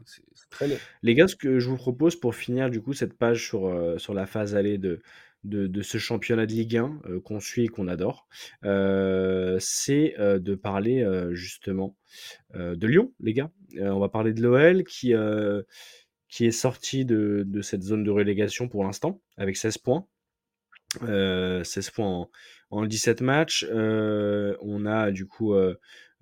très. 0.49 0.67
Les 1.01 1.15
gars, 1.15 1.27
ce 1.27 1.35
que 1.35 1.59
je 1.59 1.69
vous 1.69 1.77
propose 1.77 2.15
pour 2.15 2.35
finir 2.35 2.69
du 2.69 2.81
coup 2.81 2.93
cette 2.93 3.13
page 3.13 3.47
sur, 3.47 3.67
euh, 3.67 3.97
sur 3.97 4.13
la 4.13 4.25
phase 4.25 4.55
allée 4.55 4.77
de, 4.77 5.01
de, 5.43 5.81
ce 5.81 5.97
championnat 5.97 6.45
de 6.45 6.53
Ligue 6.53 6.77
1 6.77 7.01
euh, 7.05 7.19
qu'on 7.19 7.39
suit 7.39 7.65
et 7.65 7.67
qu'on 7.67 7.87
adore, 7.87 8.27
euh, 8.63 9.57
c'est 9.59 10.15
euh, 10.19 10.39
de 10.39 10.55
parler 10.55 11.05
justement 11.31 11.95
de 12.53 12.87
Lyon, 12.87 13.13
les 13.19 13.33
gars. 13.33 13.51
On 13.79 13.99
va 13.99 14.09
parler 14.09 14.33
de 14.33 14.41
l'OL 14.41 14.83
qui, 14.83 15.13
est 15.13 16.51
sorti 16.51 17.05
de, 17.05 17.61
cette 17.61 17.83
zone 17.83 18.03
de 18.03 18.11
relégation 18.11 18.67
pour 18.67 18.83
l'instant 18.83 19.21
avec 19.37 19.57
16 19.57 19.77
points. 19.77 20.05
Euh, 21.03 21.63
16 21.63 21.89
points 21.91 22.07
en, 22.07 22.29
en 22.69 22.85
17 22.85 23.21
matchs. 23.21 23.65
On 23.71 24.85
a 24.85 25.11
du 25.11 25.25
coup, 25.25 25.55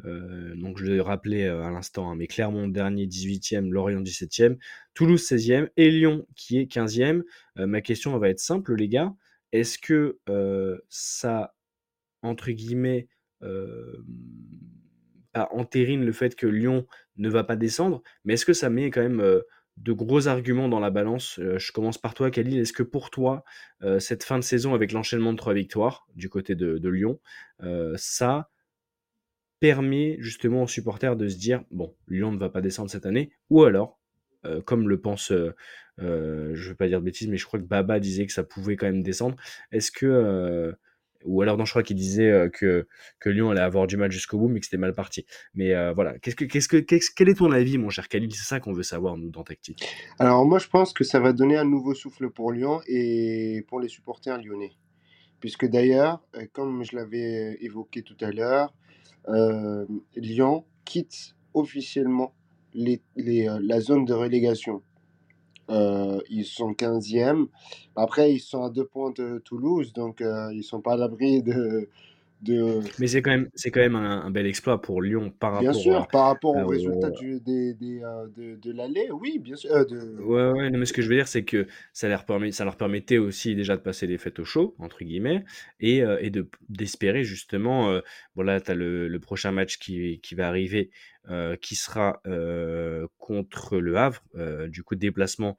euh, 0.05 0.55
donc 0.55 0.77
je 0.77 0.85
l'ai 0.85 1.01
rappelé 1.01 1.43
euh, 1.43 1.63
à 1.63 1.71
l'instant, 1.71 2.09
hein, 2.09 2.15
mais 2.15 2.27
Clermont 2.27 2.67
dernier 2.67 3.05
18e, 3.05 3.69
Lorient 3.69 4.01
17e, 4.01 4.57
Toulouse 4.93 5.21
16e 5.21 5.69
et 5.77 5.89
Lyon 5.89 6.25
qui 6.35 6.59
est 6.59 6.71
15e. 6.71 7.23
Euh, 7.57 7.67
ma 7.67 7.81
question 7.81 8.17
va 8.17 8.29
être 8.29 8.39
simple, 8.39 8.75
les 8.75 8.87
gars. 8.87 9.13
est-ce 9.51 9.77
que 9.77 10.19
ça, 10.89 11.55
entre 12.21 12.51
guillemets, 12.51 13.07
entérine 15.33 16.05
le 16.05 16.11
fait 16.11 16.35
que 16.35 16.47
Lyon 16.47 16.85
ne 17.17 17.29
va 17.29 17.43
pas 17.43 17.55
descendre, 17.55 18.01
mais 18.23 18.33
est-ce 18.33 18.45
que 18.45 18.53
ça 18.53 18.69
met 18.69 18.91
quand 18.91 19.01
même 19.01 19.41
de 19.77 19.93
gros 19.93 20.27
arguments 20.27 20.69
dans 20.69 20.79
la 20.79 20.89
balance? 20.89 21.39
Je 21.39 21.71
commence 21.71 21.97
par 21.97 22.13
toi, 22.13 22.29
Khalil. 22.31 22.59
Est-ce 22.59 22.73
que 22.73 22.83
pour 22.83 23.09
toi, 23.09 23.43
cette 23.99 24.23
fin 24.23 24.37
de 24.37 24.43
saison 24.43 24.73
avec 24.73 24.91
l'enchaînement 24.91 25.33
de 25.33 25.37
trois 25.37 25.53
victoires 25.53 26.05
du 26.15 26.29
côté 26.29 26.55
de, 26.55 26.89
Lyon, 26.89 27.19
ça 27.95 28.49
permet 29.59 30.17
justement 30.19 30.63
aux 30.63 30.67
supporters 30.67 31.15
de 31.15 31.27
se 31.27 31.37
dire 31.37 31.63
bon, 31.71 31.95
Lyon 32.07 32.31
ne 32.31 32.37
va 32.37 32.49
pas 32.49 32.61
descendre 32.61 32.89
cette 32.89 33.05
année, 33.05 33.31
ou 33.49 33.63
alors, 33.63 33.99
comme 34.65 34.87
le 34.87 35.01
pense 35.01 35.33
euh, 36.01 36.51
je 36.55 36.63
ne 36.63 36.69
veux 36.69 36.75
pas 36.75 36.87
dire 36.87 36.99
de 36.99 37.05
bêtises, 37.05 37.27
mais 37.27 37.37
je 37.37 37.45
crois 37.45 37.59
que 37.59 37.65
Baba 37.65 37.99
disait 37.99 38.25
que 38.25 38.33
ça 38.33 38.43
pouvait 38.43 38.75
quand 38.75 38.87
même 38.87 39.03
descendre. 39.03 39.35
Est-ce 39.71 39.91
que. 39.91 40.05
Euh, 40.05 40.73
ou 41.25 41.41
alors, 41.41 41.57
non, 41.57 41.65
je 41.65 41.71
crois 41.71 41.83
qu'il 41.83 41.97
disait 41.97 42.29
euh, 42.29 42.47
que, 42.47 42.87
que 43.19 43.29
Lyon 43.29 43.49
allait 43.49 43.59
avoir 43.59 43.87
du 43.87 43.97
mal 43.97 44.09
jusqu'au 44.09 44.37
bout, 44.37 44.47
mais 44.47 44.61
que 44.61 44.65
c'était 44.65 44.77
mal 44.77 44.95
parti. 44.95 45.25
Mais 45.53 45.73
voilà, 45.93 46.17
qu'est-ce 46.19 46.35
que, 46.37 46.45
que, 46.45 47.15
quel 47.15 47.29
est 47.29 47.33
ton 47.33 47.51
avis, 47.51 47.77
mon 47.77 47.89
cher 47.89 48.07
Khalil? 48.07 48.33
C'est 48.33 48.45
ça 48.45 48.61
qu'on 48.61 48.71
veut 48.71 48.83
savoir, 48.83 49.17
nous, 49.17 49.29
dans 49.29 49.43
Tactique. 49.43 49.83
Alors, 50.17 50.45
moi, 50.45 50.59
je 50.59 50.69
pense 50.69 50.93
que 50.93 51.03
ça 51.03 51.19
va 51.19 51.33
donner 51.33 51.57
un 51.57 51.65
nouveau 51.65 51.93
souffle 51.93 52.29
pour 52.29 52.53
Lyon 52.53 52.79
et 52.87 53.65
pour 53.67 53.81
les 53.81 53.89
supporters 53.89 54.41
lyonnais. 54.41 54.71
Puisque 55.41 55.65
d'ailleurs, 55.65 56.21
comme 56.53 56.85
je 56.85 56.95
l'avais 56.95 57.57
évoqué 57.61 58.01
tout 58.01 58.17
à 58.21 58.31
l'heure, 58.31 58.73
Lyon 60.15 60.65
quitte 60.85 61.35
officiellement 61.53 62.33
les, 62.73 63.01
les, 63.15 63.47
la 63.61 63.79
zone 63.79 64.05
de 64.05 64.13
relégation. 64.13 64.81
Euh, 65.69 66.19
ils 66.29 66.45
sont 66.45 66.71
15e. 66.71 67.47
Après, 67.95 68.33
ils 68.33 68.39
sont 68.39 68.63
à 68.63 68.69
deux 68.69 68.85
points 68.85 69.11
de 69.11 69.39
Toulouse, 69.39 69.93
donc 69.93 70.21
euh, 70.21 70.51
ils 70.53 70.63
sont 70.63 70.81
pas 70.81 70.93
à 70.93 70.97
l'abri 70.97 71.43
de, 71.43 71.89
de... 72.41 72.79
Mais 72.99 73.07
c'est 73.07 73.21
quand 73.21 73.31
même, 73.31 73.49
c'est 73.55 73.71
quand 73.71 73.79
même 73.79 73.95
un, 73.95 74.29
bel 74.31 74.45
exploit 74.45 74.81
pour 74.81 75.01
Lyon 75.01 75.31
par 75.39 75.53
rapport. 75.53 75.71
Bien 75.71 75.73
sûr, 75.73 76.07
par 76.07 76.25
rapport 76.25 76.55
au 76.55 76.67
résultat 76.67 77.09
du, 77.11 77.39
des, 77.39 77.73
des, 77.73 78.01
euh, 78.03 78.27
de, 78.35 78.55
de 78.55 78.71
l'aller, 78.71 79.09
oui, 79.11 79.39
bien 79.39 79.55
sûr. 79.55 79.85
de... 79.85 80.21
Ouais, 80.21 80.51
ouais, 80.51 80.69
mais 80.69 80.85
ce 80.85 80.93
que 80.93 81.01
je 81.01 81.09
veux 81.09 81.15
dire, 81.15 81.27
c'est 81.27 81.43
que 81.43 81.67
ça 81.93 82.07
leur, 82.07 82.25
permet, 82.25 82.51
ça 82.51 82.63
leur 82.65 82.77
permettait 82.77 83.17
aussi 83.17 83.55
déjà 83.55 83.75
de 83.75 83.81
passer 83.81 84.07
les 84.07 84.17
fêtes 84.17 84.39
au 84.39 84.45
chaud, 84.45 84.75
entre 84.79 85.03
guillemets, 85.03 85.43
et, 85.79 86.03
et 86.19 86.29
de, 86.29 86.49
d'espérer 86.69 87.23
justement. 87.23 87.99
bon, 88.35 88.43
là, 88.43 88.61
tu 88.61 88.71
as 88.71 88.75
le, 88.75 89.07
le, 89.07 89.19
prochain 89.19 89.51
match 89.51 89.77
qui, 89.77 90.19
qui 90.21 90.35
va 90.35 90.47
arriver 90.47 90.91
euh, 91.29 91.55
qui 91.57 91.75
sera 91.75 92.21
euh, 92.25 93.05
contre 93.19 93.77
le 93.77 93.97
Havre. 93.97 94.23
Euh, 94.35 94.67
du 94.67 94.83
coup, 94.83 94.95
déplacement 94.95 95.57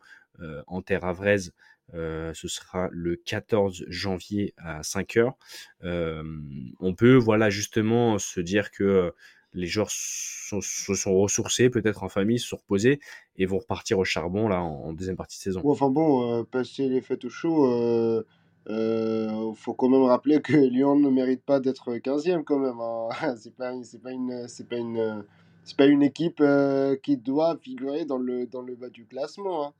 en 0.68 0.80
terre 0.80 1.04
havraise, 1.04 1.52
ce 1.92 2.48
sera 2.48 2.88
le 2.92 3.16
14 3.16 3.84
janvier 3.88 4.54
à 4.56 4.82
5 4.82 5.16
heures. 5.16 5.34
on 5.82 6.94
peut, 6.94 7.16
voilà, 7.16 7.50
justement 7.50 8.18
se 8.18 8.40
dire 8.40 8.70
que 8.70 9.12
les 9.52 9.66
joueurs 9.66 9.90
se 9.90 10.60
sont, 10.94 11.14
ressourcés, 11.14 11.70
peut-être 11.70 12.04
en 12.04 12.08
famille, 12.08 12.38
se 12.38 12.48
sont 12.48 12.56
reposés 12.56 13.00
et 13.36 13.46
vont 13.46 13.58
repartir 13.58 13.98
au 13.98 14.04
charbon 14.04 14.48
là 14.48 14.62
en, 14.62 14.92
deuxième 14.92 15.16
partie 15.16 15.38
de 15.38 15.42
saison. 15.42 15.62
enfin 15.64 15.90
bon, 15.90 16.44
passer 16.44 16.88
les 16.88 17.00
fêtes 17.00 17.24
au 17.24 17.30
chaud, 17.30 18.24
il 18.68 19.54
faut 19.56 19.74
quand 19.74 19.88
même 19.88 20.04
rappeler 20.04 20.40
que 20.40 20.52
Lyon 20.70 20.96
ne 20.96 21.10
mérite 21.10 21.42
pas 21.42 21.60
d'être 21.60 21.94
15e 21.94 22.44
quand 22.44 22.58
même. 22.58 22.80
Hein. 22.80 23.36
c'est 23.36 23.54
pas, 23.54 23.72
pas 24.02 24.12
une, 24.12 24.48
c'est 24.48 24.68
pas 24.68 24.76
une, 24.76 25.24
c'est 25.64 25.76
pas 25.76 25.86
une 25.86 26.02
équipe 26.02 26.40
euh, 26.40 26.96
qui 26.96 27.16
doit 27.16 27.56
figurer 27.62 28.04
dans 28.04 28.18
le, 28.18 28.46
dans 28.46 28.62
le 28.62 28.74
bas 28.74 28.88
du 28.88 29.04
classement. 29.06 29.66
Hein. 29.66 29.72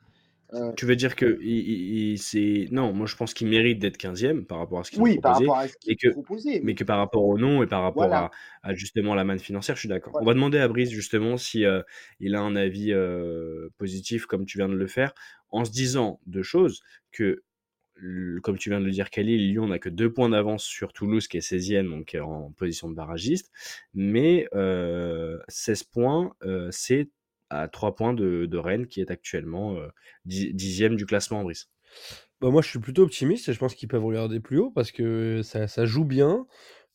Euh, 0.53 0.73
tu 0.73 0.87
veux 0.87 0.97
dire 0.97 1.17
que 1.17 1.39
il, 1.43 2.19
c'est 2.19 2.67
non, 2.71 2.93
moi 2.93 3.07
je 3.07 3.17
pense 3.17 3.35
qu'il 3.35 3.47
mérite 3.47 3.79
d'être 3.79 3.97
15e 3.97 4.45
par 4.45 4.59
rapport 4.59 4.81
à 4.81 4.85
ce 4.85 4.91
qu'il 4.91 5.01
oui, 5.01 5.19
par 5.21 5.39
rapport 5.39 5.59
à 5.59 5.69
ce 5.69 5.77
qu'il 5.77 5.97
que, 5.97 6.09
proposé, 6.09 6.61
mais... 6.63 6.75
que 6.75 6.85
par 6.85 6.99
rapport 6.99 7.25
au 7.25 7.39
nom 7.39 7.63
et 7.63 7.67
par 7.67 7.83
rapport 7.83 8.13
à, 8.13 8.31
justement 8.75 9.15
la 9.15 9.25
manne 9.25 9.39
financière, 9.39 9.77
je 9.77 9.81
suis 9.81 9.89
d'accord. 9.89 10.17
On 10.21 10.25
va 10.25 10.35
demander 10.35 10.59
à 10.59 10.69
Brice 10.69 10.91
justement 10.91 11.37
si 11.37 11.65
euh, 11.65 11.83
il 12.19 12.35
a 12.35 12.41
un 12.41 12.57
avis 12.57 12.93
positif 13.79 14.27
comme 14.27 14.45
tu 14.45 14.59
viens 14.59 14.69
de 14.69 14.75
le 14.75 14.87
faire, 14.87 15.15
en 15.51 15.65
se 15.65 15.71
disant 15.71 16.21
deux 16.27 16.43
choses 16.43 16.83
que 17.13 17.43
comme 18.43 18.59
tu 18.59 18.71
viens 18.71 18.81
de 18.81 18.85
le 18.85 18.91
dire, 18.91 19.11
Khalil, 19.11 19.49
Lyon 19.49 19.69
n'a 19.69 19.79
que 19.79 19.89
deux 19.89 20.13
points 20.13 20.29
d'avance 20.29 20.65
sur 20.65 20.93
Toulouse, 20.93 21.29
qui 21.29 21.37
est 21.37 21.41
16e, 21.41 21.89
donc 21.89 22.17
en 22.21 22.53
position 22.53 22.89
de 22.89 22.95
barragiste. 22.95 23.51
Mais 23.95 24.47
16 24.53 24.55
euh, 24.55 25.39
points, 25.93 26.35
euh, 26.43 26.69
c'est 26.71 27.11
à 27.51 27.69
3 27.69 27.95
points 27.95 28.15
de, 28.15 28.57
Rennes, 28.57 28.87
qui 28.87 29.01
est 29.01 29.11
actuellement 29.11 29.77
10e 30.27 30.93
euh, 30.93 30.97
du 30.97 31.07
classement, 31.07 31.43
Brice. 31.43 31.69
Bah 32.41 32.51
moi, 32.51 32.63
je 32.63 32.69
suis 32.69 32.79
plutôt 32.79 33.03
optimiste 33.03 33.49
et 33.49 33.53
je 33.53 33.59
pense 33.59 33.75
qu'ils 33.75 33.89
peuvent 33.89 34.05
regarder 34.05 34.41
plus 34.41 34.59
haut 34.59 34.71
parce 34.71 34.93
que 34.93 35.43
ça, 35.43 35.85
joue 35.85 36.05
bien. 36.05 36.47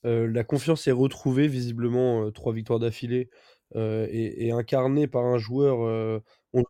la 0.03 0.43
confiance 0.43 0.88
est 0.88 0.91
retrouvée, 0.91 1.47
visiblement, 1.47 2.32
trois 2.32 2.53
victoires 2.53 2.80
d'affilée 2.80 3.30
et, 3.76 4.47
et, 4.47 4.51
incarnée 4.51 5.08
par 5.08 5.26
un 5.26 5.38
joueur 5.38 6.22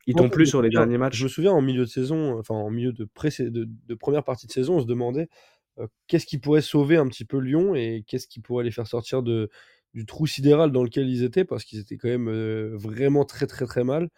ils 0.08 0.16
t'ont 0.16 0.30
plus 0.30 0.48
sur 0.48 0.62
les 0.62 0.70
derniers 0.70 0.98
matchs. 0.98 1.18
Je 1.18 1.24
me 1.26 1.30
souviens 1.30 1.52
en 1.52 1.62
milieu 1.62 1.86
de 1.86 1.90
saison, 1.90 2.38
enfin 2.40 2.56
en 2.56 2.70
milieu 2.70 2.92
de, 2.92 3.08
de, 3.08 3.96
première 3.96 4.24
partie 4.24 4.48
de 4.48 4.52
saison, 4.52 4.78
on 4.78 4.82
se 4.82 4.86
demandait 4.86 5.30
euh, 5.80 5.88
qu'est-ce 6.08 6.26
qui 6.26 6.38
pourrait 6.38 6.62
sauver 6.62 6.98
un 6.98 7.08
petit 7.08 7.26
peu 7.26 7.38
Lyon 7.38 7.76
et 7.76 8.04
qu'est-ce 8.08 8.28
qui 8.28 8.40
pourrait 8.40 8.64
les 8.64 8.72
faire 8.72 8.88
sortir 8.88 9.24
de, 9.24 9.50
du 9.96 10.06
trou 10.06 10.28
sidéral 10.28 10.72
dans 10.72 10.84
lequel 10.84 11.10
ils 11.10 11.24
étaient 11.24 11.46
parce 11.46 11.64
qu'ils 11.64 11.80
étaient 11.80 11.98
quand 11.98 12.10
même 12.10 12.28
euh, 12.28 12.76
vraiment 12.76 13.26
très 13.26 13.48
très 13.48 13.66
très 13.66 13.84
mal. 13.84 14.10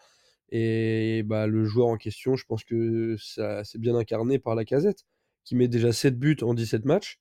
Et 0.49 1.23
bah, 1.23 1.47
le 1.47 1.65
joueur 1.65 1.87
en 1.87 1.97
question, 1.97 2.35
je 2.35 2.45
pense 2.45 2.63
que 2.63 3.15
ça 3.19 3.63
c'est 3.63 3.79
bien 3.79 3.95
incarné 3.95 4.39
par 4.39 4.55
la 4.55 4.65
casette 4.65 5.05
qui 5.45 5.55
met 5.55 5.67
déjà 5.67 5.93
7 5.93 6.17
buts 6.19 6.37
en 6.41 6.53
17 6.53 6.85
matchs 6.85 7.19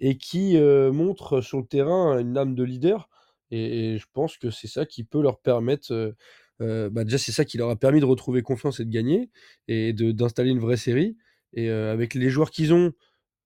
et 0.00 0.16
qui 0.16 0.56
euh, 0.56 0.90
montre 0.92 1.42
sur 1.42 1.58
le 1.58 1.66
terrain 1.66 2.18
une 2.18 2.38
âme 2.38 2.54
de 2.54 2.64
leader. 2.64 3.08
Et, 3.50 3.98
je 3.98 4.06
pense 4.12 4.38
que 4.38 4.50
c'est 4.50 4.68
ça 4.68 4.86
qui 4.86 5.04
peut 5.04 5.22
leur 5.22 5.40
permettre 5.40 6.14
euh, 6.60 6.90
bah, 6.90 7.04
déjà, 7.04 7.18
c'est 7.18 7.32
ça 7.32 7.44
qui 7.44 7.58
leur 7.58 7.70
a 7.70 7.76
permis 7.76 8.00
de 8.00 8.04
retrouver 8.04 8.42
confiance 8.42 8.80
et 8.80 8.84
de 8.84 8.90
gagner 8.90 9.30
et 9.68 9.92
d'installer 9.92 10.50
une 10.50 10.60
vraie 10.60 10.76
série. 10.76 11.16
Et 11.54 11.70
avec 11.70 12.14
les 12.14 12.30
joueurs 12.30 12.50
qu'ils 12.50 12.72
ont 12.74 12.92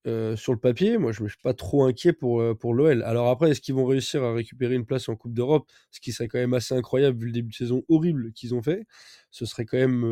euh, 0.06 0.36
sur 0.36 0.52
le 0.52 0.58
papier, 0.58 0.98
moi, 0.98 1.12
je 1.12 1.22
ne 1.22 1.28
suis 1.28 1.38
pas 1.42 1.54
trop 1.54 1.84
inquiet 1.84 2.12
pour, 2.12 2.42
pour 2.58 2.74
l'OL. 2.74 3.02
Alors 3.02 3.28
après, 3.28 3.50
est-ce 3.50 3.60
qu'ils 3.60 3.74
vont 3.74 3.86
réussir 3.86 4.22
à 4.22 4.34
récupérer 4.34 4.74
une 4.74 4.86
place 4.86 5.08
en 5.08 5.16
Coupe 5.16 5.34
d'Europe? 5.34 5.68
Ce 5.90 6.00
qui 6.00 6.12
serait 6.12 6.28
quand 6.28 6.38
même 6.38 6.54
assez 6.54 6.74
incroyable 6.74 7.18
vu 7.18 7.26
le 7.26 7.32
début 7.32 7.50
de 7.50 7.56
saison 7.56 7.82
horrible 7.88 8.32
qu'ils 8.32 8.54
ont 8.54 8.62
fait. 8.62 8.86
Ce 9.30 9.46
serait 9.46 9.64
quand 9.64 9.78
même 9.78 10.04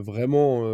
vraiment 0.00 0.64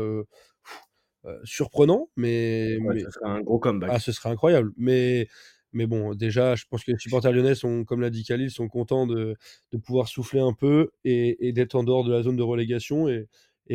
surprenant, 1.44 2.08
mais, 2.16 2.78
mais... 2.80 3.00
Ce 3.00 3.10
serait 3.10 3.30
un 3.30 3.40
gros 3.40 3.58
comeback. 3.58 3.90
Ah, 3.92 3.98
ce 3.98 4.12
serait 4.12 4.30
incroyable. 4.30 4.72
Mais 4.76 5.28
mais 5.74 5.86
bon, 5.86 6.14
déjà, 6.14 6.54
je 6.54 6.64
pense 6.70 6.84
que 6.84 6.92
les 6.92 6.98
supporters 6.98 7.32
lyonnais 7.32 7.56
sont, 7.56 7.84
comme 7.84 8.00
l'a 8.00 8.10
dit 8.10 8.24
Khalil, 8.24 8.50
sont 8.50 8.68
contents 8.68 9.06
de, 9.06 9.36
pouvoir 9.84 10.08
souffler 10.08 10.40
un 10.40 10.52
peu 10.52 10.92
et, 11.04 11.52
d'être 11.52 11.74
en 11.74 11.82
dehors 11.82 12.04
de 12.04 12.12
la 12.12 12.22
zone 12.22 12.36
de 12.36 12.42
relégation 12.42 13.08
et, 13.08 13.26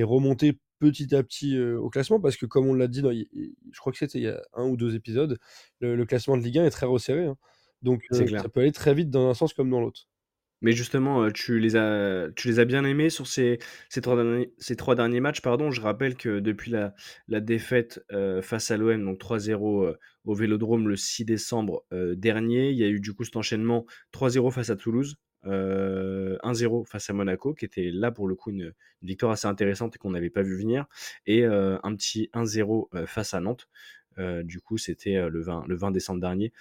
remonter 0.03 0.57
petit 0.80 1.13
à 1.15 1.23
petit 1.23 1.57
euh, 1.57 1.80
au 1.80 1.89
classement 1.89 2.19
parce 2.19 2.38
que 2.38 2.45
comme 2.45 2.67
on 2.67 2.73
l'a 2.73 2.88
dit, 2.88 3.01
je 3.01 3.80
crois 3.80 3.91
que 3.91 3.97
c'était 3.97 4.19
il 4.19 4.23
y 4.23 4.27
a 4.27 4.41
un 4.53 4.65
ou 4.65 4.77
deux 4.77 4.95
épisodes, 4.95 5.38
le, 5.80 6.03
classement 6.05 6.38
de 6.38 6.41
Ligue 6.41 6.59
1 6.59 6.65
est 6.65 6.69
très 6.69 6.86
resserré. 6.86 7.25
Hein. 7.25 7.38
Donc 7.82 8.03
euh, 8.11 8.27
ça 8.27 8.49
peut 8.49 8.61
aller 8.61 8.71
très 8.71 8.93
vite 8.93 9.09
dans 9.09 9.30
un 9.30 9.34
sens 9.34 9.53
comme 9.53 9.69
dans 9.69 9.80
l'autre. 9.80 10.07
Mais 10.61 10.73
justement, 10.73 11.32
tu 11.32 11.57
les 11.57 11.77
as, 11.77 12.27
tu 12.36 12.49
les 12.49 12.59
as 12.59 12.65
bien 12.65 12.84
aimés 12.84 13.09
sur 13.09 13.27
ces, 13.27 13.59
ces, 13.88 14.01
trois, 14.01 14.17
derniers, 14.17 14.53
ces 14.57 14.75
trois 14.75 14.93
derniers 14.93 15.21
matchs. 15.21 15.39
Pardon. 15.39 15.71
Je 15.71 15.80
rappelle 15.80 16.15
que 16.15 16.41
depuis 16.41 16.69
la, 16.69 16.93
la 17.30 17.39
défaite 17.39 18.03
euh, 18.11 18.41
face 18.41 18.69
à 18.69 18.75
l'OM, 18.75 19.05
donc 19.05 19.21
3-0 19.21 19.86
euh, 19.86 19.97
au 20.25 20.36
Vélodrome 20.36 20.89
le 20.89 20.97
6 20.97 21.23
décembre 21.23 21.86
dernier, 21.91 22.71
il 22.71 22.77
y 22.77 22.84
a 22.84 22.89
eu 22.89 22.99
du 22.99 23.13
coup 23.13 23.23
cet 23.23 23.38
enchaînement 23.38 23.86
3-0 24.13 24.51
face 24.51 24.69
à 24.69 24.75
Toulouse, 24.75 25.15
1-0 25.45 26.85
face 26.85 27.09
à 27.09 27.13
Monaco, 27.13 27.53
qui 27.53 27.65
était 27.65 27.89
là 27.91 28.11
pour 28.11 28.27
le 28.27 28.35
coup 28.35 28.51
une, 28.51 28.73
victoire 29.01 29.31
assez 29.31 29.47
intéressante 29.47 29.95
et 29.95 29.99
qu'on 29.99 30.11
n'avait 30.11 30.29
pas 30.29 30.41
vu 30.41 30.57
venir, 30.57 30.85
et 31.25 31.45
un 31.45 31.95
petit 31.95 32.29
1-0 32.33 33.05
face 33.05 33.33
à 33.33 33.39
Nantes. 33.39 33.69
du 34.17 34.59
coup, 34.59 34.77
c'était 34.77 35.29
le 35.29 35.41
20, 35.41 35.65
le 35.67 35.75
20 35.75 35.91
décembre 35.91 36.19
dernier. 36.19 36.51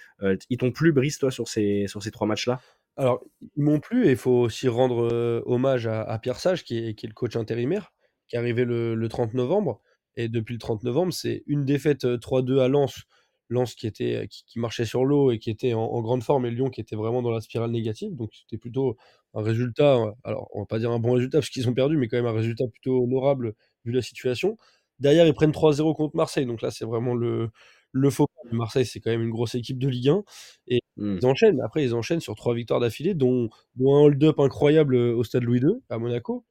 ils 0.49 0.57
t'ont 0.57 0.71
plus, 0.71 0.93
Brice, 0.93 1.19
toi, 1.19 1.31
sur 1.31 1.47
ces, 1.47 1.85
sur 1.87 2.01
ces 2.01 2.11
trois 2.11 2.27
matchs-là? 2.27 2.61
Alors, 2.99 3.23
ils 3.55 3.63
m'ont 3.63 3.79
plu 3.79 4.07
et 4.07 4.11
il 4.11 4.17
faut 4.17 4.41
aussi 4.41 4.67
rendre 4.67 5.43
hommage 5.45 5.87
à, 5.87 6.19
Pierre 6.19 6.39
Sage, 6.39 6.63
qui 6.63 6.77
est, 6.77 7.03
le 7.03 7.13
coach 7.13 7.35
intérimaire, 7.35 7.93
qui 8.27 8.35
est 8.35 8.39
arrivé 8.39 8.65
le, 8.65 9.07
30 9.07 9.33
novembre. 9.33 9.81
Et 10.15 10.27
depuis 10.27 10.53
le 10.53 10.59
30 10.59 10.83
novembre, 10.83 11.13
c'est 11.13 11.43
une 11.47 11.65
défaite 11.65 12.03
3-2 12.03 12.59
à 12.59 12.67
Lens. 12.67 13.03
Lens 13.49 13.75
qui, 13.75 13.87
était, 13.87 14.27
qui, 14.29 14.59
marchait 14.59 14.85
sur 14.85 15.05
l'eau 15.05 15.31
et 15.31 15.39
qui 15.39 15.49
était 15.49 15.73
en, 15.73 16.01
grande 16.01 16.23
forme, 16.23 16.45
et 16.45 16.51
Lyon 16.51 16.69
qui 16.69 16.81
était 16.81 16.95
vraiment 16.95 17.21
dans 17.21 17.31
la 17.31 17.41
spirale 17.41 17.71
négative. 17.71 18.15
Donc, 18.15 18.29
c'était 18.33 18.57
plutôt 18.57 18.95
un 19.33 19.41
résultat, 19.41 19.97
alors 20.23 20.49
on 20.53 20.61
va 20.61 20.65
pas 20.65 20.79
dire 20.79 20.91
un 20.91 20.99
bon 20.99 21.13
résultat 21.13 21.39
parce 21.39 21.49
qu'ils 21.49 21.67
ont 21.69 21.73
perdu, 21.73 21.97
mais 21.97 22.07
quand 22.07 22.17
même 22.17 22.25
un 22.25 22.31
résultat 22.31 22.67
plutôt 22.67 23.03
honorable 23.03 23.53
vu 23.85 23.91
la 23.91 24.01
situation. 24.01 24.57
Derrière, 24.99 25.25
ils 25.27 25.33
prennent 25.33 25.51
3-0 25.51 25.95
contre 25.95 26.15
Marseille. 26.15 26.45
Donc 26.45 26.61
là, 26.61 26.71
c'est 26.71 26.85
vraiment 26.85 27.15
le, 27.15 27.49
le 27.91 28.09
faux 28.09 28.27
Marseille, 28.51 28.85
c'est 28.85 28.99
quand 28.99 29.11
même 29.11 29.21
une 29.21 29.29
grosse 29.29 29.55
équipe 29.55 29.79
de 29.79 29.87
Ligue 29.87 30.09
1. 30.09 30.23
Et 30.67 30.81
mmh. 30.97 31.17
ils 31.21 31.25
enchaînent. 31.25 31.61
Après, 31.61 31.83
ils 31.83 31.93
enchaînent 31.93 32.19
sur 32.19 32.35
trois 32.35 32.53
victoires 32.53 32.79
d'affilée, 32.79 33.13
dont, 33.13 33.49
un 33.79 33.83
hold-up 33.83 34.39
incroyable 34.39 34.95
euh, 34.95 35.15
au 35.15 35.23
stade 35.23 35.43
Louis 35.43 35.59
II, 35.59 35.81
à 35.89 35.97
Monaco. 35.97 36.45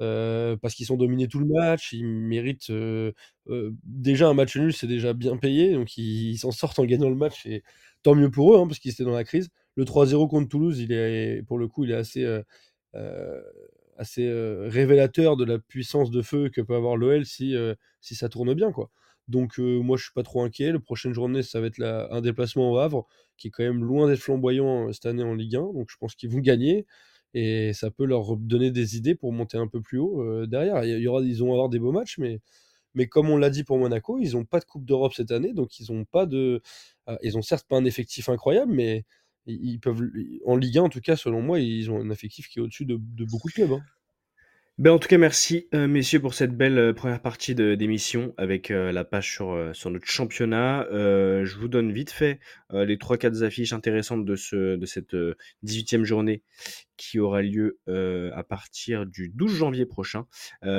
Euh, 0.00 0.56
parce 0.56 0.74
qu'ils 0.74 0.86
sont 0.86 0.96
dominés 0.96 1.28
tout 1.28 1.38
le 1.38 1.46
match, 1.46 1.92
ils 1.92 2.04
méritent 2.04 2.70
euh, 2.70 3.12
euh, 3.48 3.70
déjà 3.84 4.28
un 4.28 4.34
match 4.34 4.56
nul, 4.56 4.72
c'est 4.72 4.86
déjà 4.86 5.12
bien 5.12 5.36
payé, 5.36 5.72
donc 5.74 5.96
ils 5.96 6.36
s'en 6.38 6.50
sortent 6.50 6.78
en 6.78 6.84
gagnant 6.84 7.08
le 7.08 7.14
match 7.16 7.46
et 7.46 7.62
tant 8.02 8.14
mieux 8.14 8.30
pour 8.30 8.54
eux, 8.54 8.58
hein, 8.58 8.66
parce 8.66 8.78
qu'ils 8.80 8.90
étaient 8.92 9.04
dans 9.04 9.12
la 9.12 9.24
crise. 9.24 9.50
Le 9.76 9.84
3-0 9.84 10.28
contre 10.28 10.48
Toulouse, 10.48 10.80
il 10.80 10.92
est 10.92 11.42
pour 11.46 11.58
le 11.58 11.68
coup, 11.68 11.84
il 11.84 11.90
est 11.92 11.94
assez, 11.94 12.24
révélateur 14.68 15.36
de 15.36 15.44
la 15.44 15.58
puissance 15.58 16.10
de 16.10 16.22
feu 16.22 16.48
que 16.50 16.60
peut 16.60 16.74
avoir 16.74 16.96
l'OL 16.96 17.24
si, 17.24 17.54
ça 18.00 18.28
tourne 18.28 18.54
bien, 18.54 18.72
quoi. 18.72 18.90
Donc 19.28 19.58
moi, 19.58 19.96
je 19.96 20.04
suis 20.04 20.12
pas 20.12 20.22
trop 20.22 20.42
inquiet. 20.42 20.72
La 20.72 20.80
prochaine 20.80 21.14
journée, 21.14 21.42
ça 21.42 21.60
va 21.60 21.68
être 21.68 21.80
un 21.82 22.20
déplacement 22.20 22.70
au 22.72 22.78
Havre, 22.78 23.06
qui 23.36 23.48
est 23.48 23.50
quand 23.50 23.64
même 23.64 23.84
loin 23.84 24.08
d'être 24.08 24.20
flamboyant, 24.20 24.88
heu, 24.88 24.92
cette 24.92 25.06
année 25.06 25.22
en 25.24 25.34
Ligue 25.34 25.56
1, 25.56 25.60
donc 25.72 25.88
je 25.90 25.96
pense 25.98 26.14
qu'ils 26.14 26.30
vont 26.30 26.40
gagner 26.40 26.86
et 27.34 27.72
ça 27.74 27.90
peut 27.90 28.04
leur 28.06 28.36
donner 28.36 28.70
des 28.70 28.96
idées 28.96 29.14
pour 29.16 29.32
monter 29.32 29.58
un 29.58 29.68
peu 29.68 29.80
plus 29.82 29.98
haut, 29.98 30.22
heu, 30.22 30.46
derrière. 30.46 30.84
Il 30.84 30.98
y 31.00 31.08
aura 31.08 31.22
ils 31.22 31.38
vont 31.38 31.52
avoir 31.52 31.68
des 31.68 31.78
beaux 31.80 31.92
matchs, 31.92 32.18
mais 32.18 32.40
mais 32.94 33.06
comme 33.08 33.30
on 33.30 33.36
l'a 33.38 33.50
dit 33.50 33.64
pour 33.64 33.78
Monaco, 33.78 34.18
ils 34.20 34.36
ont 34.36 34.44
pas 34.46 34.60
de 34.60 34.66
coupe 34.66 34.84
d'Europe 34.86 35.14
cette 35.14 35.32
année, 35.32 35.52
donc 35.54 35.80
ils 35.80 35.92
ont 35.92 36.04
pas 36.06 36.26
de 36.26 36.62
heu, 37.10 37.18
ils 37.22 37.38
ont 37.38 37.42
certes 37.42 37.66
pas 37.68 37.76
un 37.78 37.84
effectif 37.86 38.28
incroyable, 38.30 38.72
mais 38.72 39.04
ils 39.46 39.80
peuvent 39.80 40.02
en 40.46 40.56
Ligue 40.56 40.78
1, 40.78 40.82
en 40.84 40.88
tout 40.90 41.00
cas, 41.02 41.16
selon 41.16 41.42
moi, 41.42 41.60
ils 41.60 41.90
ont 41.90 42.00
un 42.00 42.10
effectif 42.10 42.48
qui 42.48 42.58
est 42.60 42.62
au-dessus 42.62 42.86
de 42.86 42.96
beaucoup 43.26 43.48
de 43.50 43.54
clubs, 43.54 43.72
hein. 43.72 43.84
Ben, 44.78 44.90
en 44.90 44.98
tout 44.98 45.06
cas, 45.06 45.18
merci, 45.18 45.68
heu, 45.72 45.86
messieurs 45.86 46.18
pour 46.20 46.34
cette 46.34 46.56
belle, 46.56 46.78
heu, 46.78 46.94
1 47.04 47.18
partie 47.18 47.54
d'émission 47.54 48.34
avec, 48.36 48.70
la 48.70 49.04
page 49.04 49.30
sur, 49.32 49.70
sur 49.72 49.90
notre 49.90 50.06
championnat. 50.08 50.86
Je 50.90 51.56
vous 51.56 51.68
donne 51.68 51.92
vite 51.92 52.10
fait, 52.10 52.40
heu, 52.74 52.84
les 52.84 52.98
3-4 52.98 53.42
affiches 53.42 53.72
intéressantes 53.72 54.24
de 54.24 54.36
ce 54.36 54.76
de 54.76 54.86
cette, 54.86 55.14
heu, 55.14 55.36
18e 55.62 56.04
journée 56.04 56.42
qui 56.96 57.18
aura 57.20 57.42
lieu, 57.42 57.78
heu, 57.88 58.30
à 58.34 58.44
partir 58.44 59.06
du 59.06 59.28
12 59.30 59.54
janvier 59.56 59.86
prochain. 59.86 60.26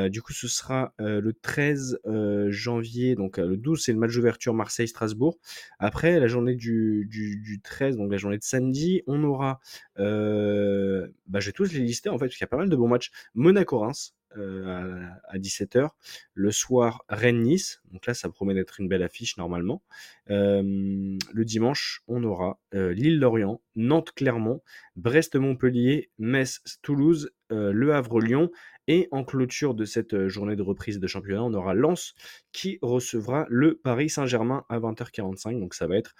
Du 0.10 0.22
coup, 0.22 0.34
ce 0.34 0.48
sera, 0.48 0.94
le 1.00 1.32
13, 1.34 2.00
heu, 2.08 2.50
janvier, 2.52 3.16
donc 3.16 3.38
le 3.38 3.58
12, 3.58 3.84
c'est 3.84 3.94
le 3.94 4.00
match 4.00 4.14
d'ouverture 4.16 4.54
Marseille-Strasbourg. 4.54 5.38
Après, 5.80 6.20
la 6.20 6.28
journée 6.28 6.56
du 6.56 7.08
du 7.10 7.38
du 7.42 7.62
13, 7.62 7.98
donc 7.98 8.12
la 8.12 8.18
journée 8.18 8.38
de 8.38 8.44
samedi, 8.44 9.02
on 9.08 9.24
aura, 9.24 9.60
bah, 9.98 11.40
je 11.40 11.46
vais 11.48 11.52
tous 11.54 11.72
les 11.74 11.80
lister, 11.80 12.10
en 12.10 12.18
fait, 12.18 12.26
parce 12.26 12.36
qu'il 12.38 12.44
y 12.44 12.46
a 12.46 12.48
pas 12.48 12.58
mal 12.58 12.70
de 12.70 12.76
bons 12.76 12.88
matchs. 12.88 13.12
Monaco-Reims, 13.36 14.16
heu, 14.38 14.68
à 14.68 14.86
à 15.28 15.38
17:00. 15.40 15.96
Le 16.34 16.52
soir, 16.52 17.04
Rennes-Nice, 17.10 17.82
donc 17.92 18.06
là, 18.06 18.14
ça 18.14 18.30
promet 18.30 18.54
d'être 18.54 18.80
une 18.80 18.88
belle 18.88 19.04
affiche 19.04 19.38
normalement. 19.38 19.82
Hem, 20.28 21.18
le 21.34 21.46
dimanche, 21.46 22.02
on 22.08 22.24
aura, 22.24 22.60
heu, 22.74 22.90
Lille-Lorient, 22.92 23.62
Nantes-Clermont, 23.76 24.62
Brest-Montpellier, 24.96 26.10
Metz-Toulouse, 26.20 27.32
Le 27.52 27.94
Havre-Lyon 27.94 28.50
et 28.88 29.08
en 29.12 29.24
clôture 29.24 29.74
de 29.76 29.86
cette, 29.86 30.28
journée 30.28 30.56
de 30.56 30.62
reprise 30.62 31.00
de 31.00 31.08
championnat, 31.08 31.44
on 31.44 31.54
aura 31.54 31.74
Lens 31.74 32.14
qui 32.52 32.80
recevra 32.82 33.46
le 33.50 33.76
Paris 33.78 34.10
Saint-Germain 34.10 34.64
à 34.70 34.80
20:45. 34.80 35.60
Donc 35.60 35.74
ça 35.76 35.88
va 35.88 35.98
être, 35.98 36.16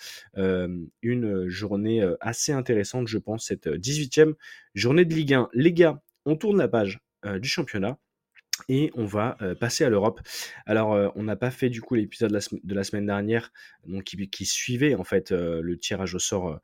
une, 1.02 1.48
journée, 1.48 2.08
assez 2.22 2.52
intéressante, 2.52 3.08
je 3.08 3.18
pense, 3.18 3.46
cette, 3.48 3.68
heu, 3.68 3.78
18e 3.78 4.36
journée 4.76 5.06
de 5.06 5.14
Ligue 5.14 5.34
1. 5.34 5.50
Les 5.54 5.74
gars, 5.74 6.02
on 6.26 6.36
tourne 6.36 6.58
la 6.58 6.68
page, 6.68 7.00
du 7.40 7.50
championnat 7.50 7.98
et 8.70 8.92
on 8.96 9.06
va, 9.06 9.38
heu, 9.42 9.56
passer 9.56 9.84
à 9.84 9.90
l'Europe. 9.90 10.22
Alors, 10.66 10.96
heu, 10.96 11.12
on 11.16 11.24
n'a 11.24 11.36
pas 11.36 11.52
fait 11.52 11.70
du 11.70 11.82
coup 11.82 11.96
l'épisode 11.96 12.32
de 12.32 12.76
la 12.76 12.84
semaine 12.84 13.06
dernière, 13.06 13.52
donc 13.88 14.04
qui 14.04 14.46
suivait 14.46 14.96
en 14.96 15.04
fait, 15.04 15.32
heu, 15.32 15.62
le 15.62 15.78
tirage 15.78 16.16
au 16.16 16.20
sort, 16.20 16.60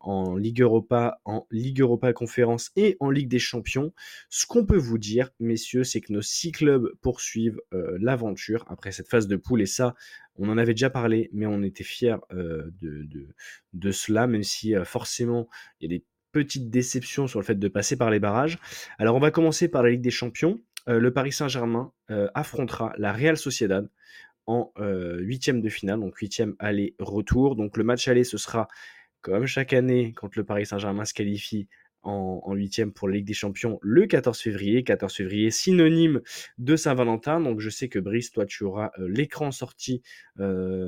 en 0.00 0.36
Ligue 0.36 0.60
Europa, 0.60 1.18
en 1.24 1.46
Ligue 1.50 1.80
Europa 1.80 2.12
Conférence 2.12 2.72
et 2.76 2.98
en 3.00 3.08
Ligue 3.08 3.28
des 3.28 3.38
Champions. 3.38 3.94
Ce 4.28 4.44
qu'on 4.46 4.66
peut 4.66 4.76
vous 4.76 4.98
dire, 4.98 5.30
messieurs, 5.40 5.82
c'est 5.82 6.02
que 6.02 6.12
nos 6.12 6.20
6 6.20 6.52
clubs 6.52 6.92
poursuivent, 7.00 7.58
l'aventure 7.72 8.66
après 8.68 8.92
cette 8.92 9.08
phase 9.08 9.28
de 9.28 9.36
poule 9.36 9.62
et 9.62 9.66
ça, 9.66 9.94
on 10.36 10.50
en 10.50 10.58
avait 10.58 10.74
déjà 10.74 10.90
parlé, 10.90 11.30
mais 11.32 11.46
on 11.46 11.62
était 11.62 11.84
fiers, 11.84 12.16
de 12.32 13.08
de 13.72 13.90
cela, 13.92 14.26
même 14.26 14.42
si, 14.42 14.74
forcément, 14.84 15.48
il 15.80 15.90
y 15.90 15.94
a 15.94 15.98
des 15.98 16.04
petites 16.32 16.68
déceptions 16.68 17.26
sur 17.26 17.40
le 17.40 17.46
fait 17.46 17.58
de 17.58 17.68
passer 17.68 17.96
par 17.96 18.10
les 18.10 18.20
barrages. 18.20 18.58
Alors 18.98 19.16
on 19.16 19.20
va 19.20 19.30
commencer 19.30 19.68
par 19.68 19.82
la 19.82 19.88
Ligue 19.90 20.02
des 20.02 20.10
Champions. 20.10 20.60
Heu, 20.88 20.98
le 20.98 21.12
Paris 21.12 21.32
Saint-Germain, 21.32 21.92
heu, 22.10 22.28
affrontera 22.34 22.94
la 22.98 23.12
Real 23.12 23.36
Sociedad 23.36 23.88
en, 24.46 24.72
heu, 24.78 25.20
1 25.20 25.60
de 25.60 25.68
finale, 25.68 26.00
donc 26.00 26.16
8e 26.16 26.54
aller-retour. 26.58 27.56
Donc 27.56 27.76
le 27.76 27.84
match 27.84 28.08
aller, 28.08 28.24
ce 28.24 28.38
sera 28.38 28.68
comme 29.22 29.46
chaque 29.46 29.72
année 29.72 30.12
quand 30.16 30.36
le 30.36 30.44
Paris 30.44 30.66
Saint-Germain 30.66 31.04
se 31.04 31.14
qualifie 31.14 31.68
en 32.02 32.54
8 32.54 32.92
pour 32.94 33.08
la 33.08 33.16
Ligue 33.16 33.26
des 33.26 33.34
Champions, 33.34 33.80
le 33.82 34.06
14 34.06 34.38
février. 34.38 34.84
14 34.84 35.12
février, 35.12 35.50
synonyme 35.50 36.20
de 36.56 36.76
Saint-Valentin. 36.76 37.40
Donc 37.40 37.58
je 37.58 37.68
sais 37.68 37.88
que 37.88 37.98
Brice, 37.98 38.30
toi, 38.30 38.46
tu 38.46 38.62
auras, 38.62 38.92
l'écran 38.98 39.50
sorti, 39.50 40.02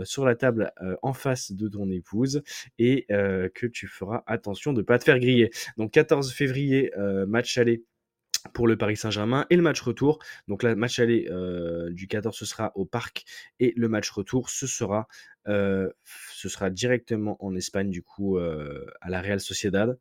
sur 0.05 0.25
la 0.25 0.37
table, 0.37 0.71
en 1.03 1.13
face 1.15 1.51
de 1.51 1.67
ton 1.69 1.91
épouse 1.91 2.45
et 2.79 3.05
que 3.09 3.67
tu 3.67 3.89
feras 3.89 4.23
attention 4.29 4.73
de 4.73 4.83
pas 4.83 5.01
te 5.01 5.05
faire 5.05 5.19
griller. 5.19 5.51
Donc 5.77 5.91
14 5.91 6.33
février, 6.33 6.93
match 7.27 7.59
aller 7.59 7.83
pour 8.53 8.66
le 8.66 8.76
Paris 8.76 8.97
Saint-Germain 8.97 9.47
et 9.51 9.57
le 9.57 9.62
match 9.62 9.80
retour. 9.80 10.18
Donc 10.47 10.62
là, 10.62 10.74
match 10.74 10.99
aller 10.99 11.28
euh, 11.30 11.91
du 11.91 12.09
14, 12.09 12.36
ce 12.36 12.45
sera 12.45 12.72
au 12.74 12.84
Parc 12.84 13.24
et 13.61 13.72
le 13.76 13.89
match 13.89 14.11
retour, 14.11 14.51
ce 14.51 14.66
sera, 14.66 15.09
ce 15.47 16.49
sera 16.49 16.70
directement 16.70 17.43
en 17.45 17.55
Espagne, 17.55 17.91
du 17.91 18.03
coup, 18.03 18.39
à 18.39 19.09
la 19.11 19.20
Real 19.20 19.41
Sociedad. 19.41 19.99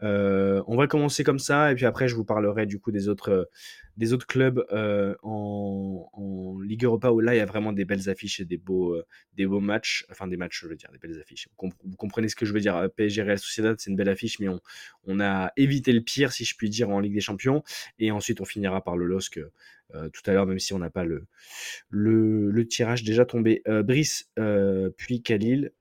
On 0.00 0.76
va 0.76 0.86
commencer 0.86 1.24
comme 1.24 1.38
ça 1.38 1.72
et 1.72 1.74
puis 1.74 1.86
après, 1.86 2.08
je 2.08 2.14
vous 2.14 2.24
parlerai 2.24 2.66
du 2.66 2.78
coup 2.78 2.92
des 2.92 3.08
autres, 3.08 3.48
des 3.96 4.12
autres 4.12 4.26
clubs 4.26 4.64
en, 5.22 6.58
Ligue 6.62 6.84
Europa 6.84 7.10
où 7.10 7.20
là, 7.20 7.34
il 7.34 7.38
y 7.38 7.40
a 7.40 7.46
vraiment 7.46 7.72
des 7.72 7.84
belles 7.84 8.08
affiches 8.08 8.40
et 8.40 8.44
des 8.44 8.58
beaux, 8.58 8.96
des 9.34 9.46
beaux 9.46 9.60
matchs. 9.60 10.04
Enfin, 10.10 10.28
des 10.28 10.36
matchs, 10.36 10.60
je 10.62 10.68
veux 10.68 10.76
dire, 10.76 10.90
des 10.92 10.98
belles 10.98 11.18
affiches. 11.20 11.48
Vous, 11.58 11.70
vous 11.84 11.96
comprenez 11.96 12.28
ce 12.28 12.36
que 12.36 12.46
je 12.46 12.52
veux 12.52 12.60
dire. 12.60 12.88
PSG 12.96 13.22
Real 13.22 13.38
Sociedad, 13.38 13.76
c'est 13.78 13.90
une 13.90 13.96
belle 13.96 14.08
affiche, 14.08 14.38
mais 14.38 14.48
on, 14.48 14.60
on 15.04 15.20
a 15.20 15.52
évité 15.56 15.92
le 15.92 16.00
pire, 16.00 16.32
si 16.32 16.44
je 16.44 16.54
puis 16.56 16.68
dire, 16.70 16.90
en 16.90 17.00
Ligue 17.00 17.14
des 17.14 17.20
Champions. 17.20 17.62
Et 17.98 18.10
ensuite, 18.10 18.40
on 18.40 18.44
finira 18.44 18.82
par 18.82 18.96
le 18.96 19.06
LOSC 19.06 19.40
tout 19.92 20.22
à 20.26 20.32
l'heure, 20.32 20.46
même 20.46 20.58
si 20.58 20.72
on 20.72 20.78
n'a 20.78 20.90
pas 20.90 21.04
le, 21.04 21.26
le, 21.90 22.66
tirage 22.66 23.02
déjà 23.02 23.24
tombé. 23.24 23.62
Euh, 23.68 23.82
Brice, 23.82 24.30
euh, 24.38 24.90
puis 24.96 25.22
Khalil, 25.22 25.72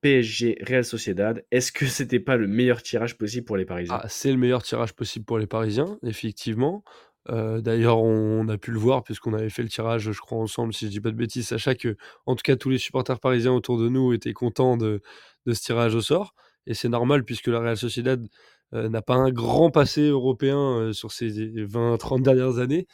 PSG 0.00 0.58
Real 0.62 0.84
Sociedad. 0.84 1.44
Est-ce 1.50 1.72
que 1.72 1.86
c'était 1.86 2.20
pas 2.20 2.36
le 2.36 2.46
meilleur 2.46 2.82
tirage 2.82 3.18
possible 3.18 3.44
pour 3.44 3.56
les 3.56 3.64
Parisiens? 3.64 4.00
Ah, 4.02 4.08
c'est 4.08 4.30
le 4.30 4.38
meilleur 4.38 4.62
tirage 4.62 4.94
possible 4.94 5.24
pour 5.24 5.38
les 5.38 5.46
Parisiens, 5.46 5.98
effectivement. 6.02 6.82
Euh, 7.28 7.60
D'ailleurs, 7.60 7.98
on, 7.98 8.48
a 8.48 8.56
pu 8.56 8.70
le 8.70 8.78
voir 8.78 9.02
puisqu'on 9.02 9.34
avait 9.34 9.50
fait 9.50 9.62
le 9.62 9.68
tirage, 9.68 10.10
je 10.12 10.20
crois, 10.20 10.38
ensemble, 10.38 10.72
si 10.72 10.86
je 10.86 10.90
dis 10.90 11.00
pas 11.00 11.10
de 11.10 11.16
bêtises. 11.16 11.48
Sachez 11.48 11.74
que, 11.76 11.96
en 12.24 12.36
tout 12.36 12.42
cas, 12.44 12.56
tous 12.56 12.70
les 12.70 12.78
supporters 12.78 13.20
parisiens 13.20 13.52
autour 13.52 13.78
de 13.78 13.88
nous 13.88 14.12
étaient 14.12 14.32
contents 14.32 14.76
de, 14.76 15.02
de 15.44 15.52
ce 15.52 15.62
tirage 15.62 15.94
au 15.94 16.00
sort. 16.00 16.34
Et 16.66 16.74
c'est 16.74 16.88
normal 16.88 17.24
puisque 17.24 17.48
la 17.48 17.60
Real 17.60 17.76
Sociedad 17.76 18.26
euh, 18.74 18.88
n'a 18.88 19.02
pas 19.02 19.14
un 19.14 19.30
grand 19.30 19.70
passé 19.70 20.02
européen 20.08 20.58
euh, 20.58 20.92
sur 20.92 21.12
ces 21.12 21.30
20-30 21.30 22.22
dernières 22.22 22.58
années. 22.58 22.86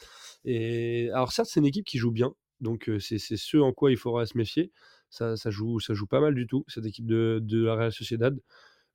Et 0.45 1.11
alors, 1.13 1.33
certes, 1.33 1.49
c'est 1.51 1.61
une 1.61 1.67
équipe 1.67 1.87
qui 1.87 1.99
joue 1.99 2.11
bien. 2.11 2.35
Donc, 2.61 2.91
c'est 3.01 3.19
ce 3.19 3.57
en 3.59 3.73
quoi 3.73 3.91
il 3.91 3.97
faudra 3.97 4.27
se 4.27 4.37
méfier. 4.37 4.73
Ça, 5.11 5.37
ça, 5.37 5.51
joue, 5.51 5.81
ça 5.81 5.95
joue 5.95 6.07
pas 6.07 6.21
mal 6.21 6.35
du 6.35 6.47
tout, 6.47 6.65
cette 6.69 6.87
équipe 6.87 7.07
de, 7.07 7.41
de 7.43 7.65
la 7.65 7.75
Real 7.75 7.93
Sociedad. 7.93 8.39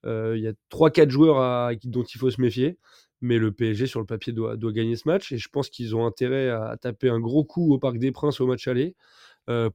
Il 0.06 0.39
y 0.39 0.48
a 0.48 0.54
3-4 0.72 1.10
joueurs 1.10 1.72
dont 1.84 2.04
il 2.04 2.18
faut 2.18 2.30
se 2.32 2.41
méfier. 2.41 2.78
Mais 3.22 3.39
le 3.39 3.52
PSG, 3.52 3.88
sur 3.88 4.00
le 4.00 4.06
papier, 4.06 4.32
doit, 4.32 4.58
doit 4.58 4.72
gagner 4.72 4.95
ce 4.95 5.08
match. 5.08 5.32
Et 5.32 5.38
je 5.38 5.50
pense 5.50 5.70
qu'ils 5.70 5.95
ont 5.95 6.06
intérêt 6.06 6.50
à, 6.50 6.78
taper 6.80 7.10
un 7.10 7.20
gros 7.20 7.43
coup 7.43 7.74
au 7.74 7.80
Parc 7.80 7.98
des 7.98 8.12
Princes 8.12 8.39
au 8.41 8.48
match 8.48 8.68
aller. 8.68 8.95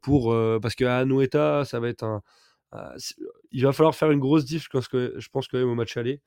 Pour, 0.01 0.35
parce 0.61 0.75
qu'à 0.75 0.99
Anoeta, 0.99 1.64
ça 1.64 1.81
va 1.81 1.89
être 1.89 2.05
un. 2.05 2.23
Il 3.53 3.62
va 3.64 3.72
falloir 3.72 3.94
faire 3.94 4.11
une 4.11 4.18
grosse 4.20 4.44
diff, 4.44 4.68
parce 4.72 4.88
que 4.88 5.14
je 5.18 5.28
pense 5.28 5.48
quand 5.48 5.59
même 5.59 5.68
au 5.68 5.74
match 5.74 5.96
aller. 5.96 6.20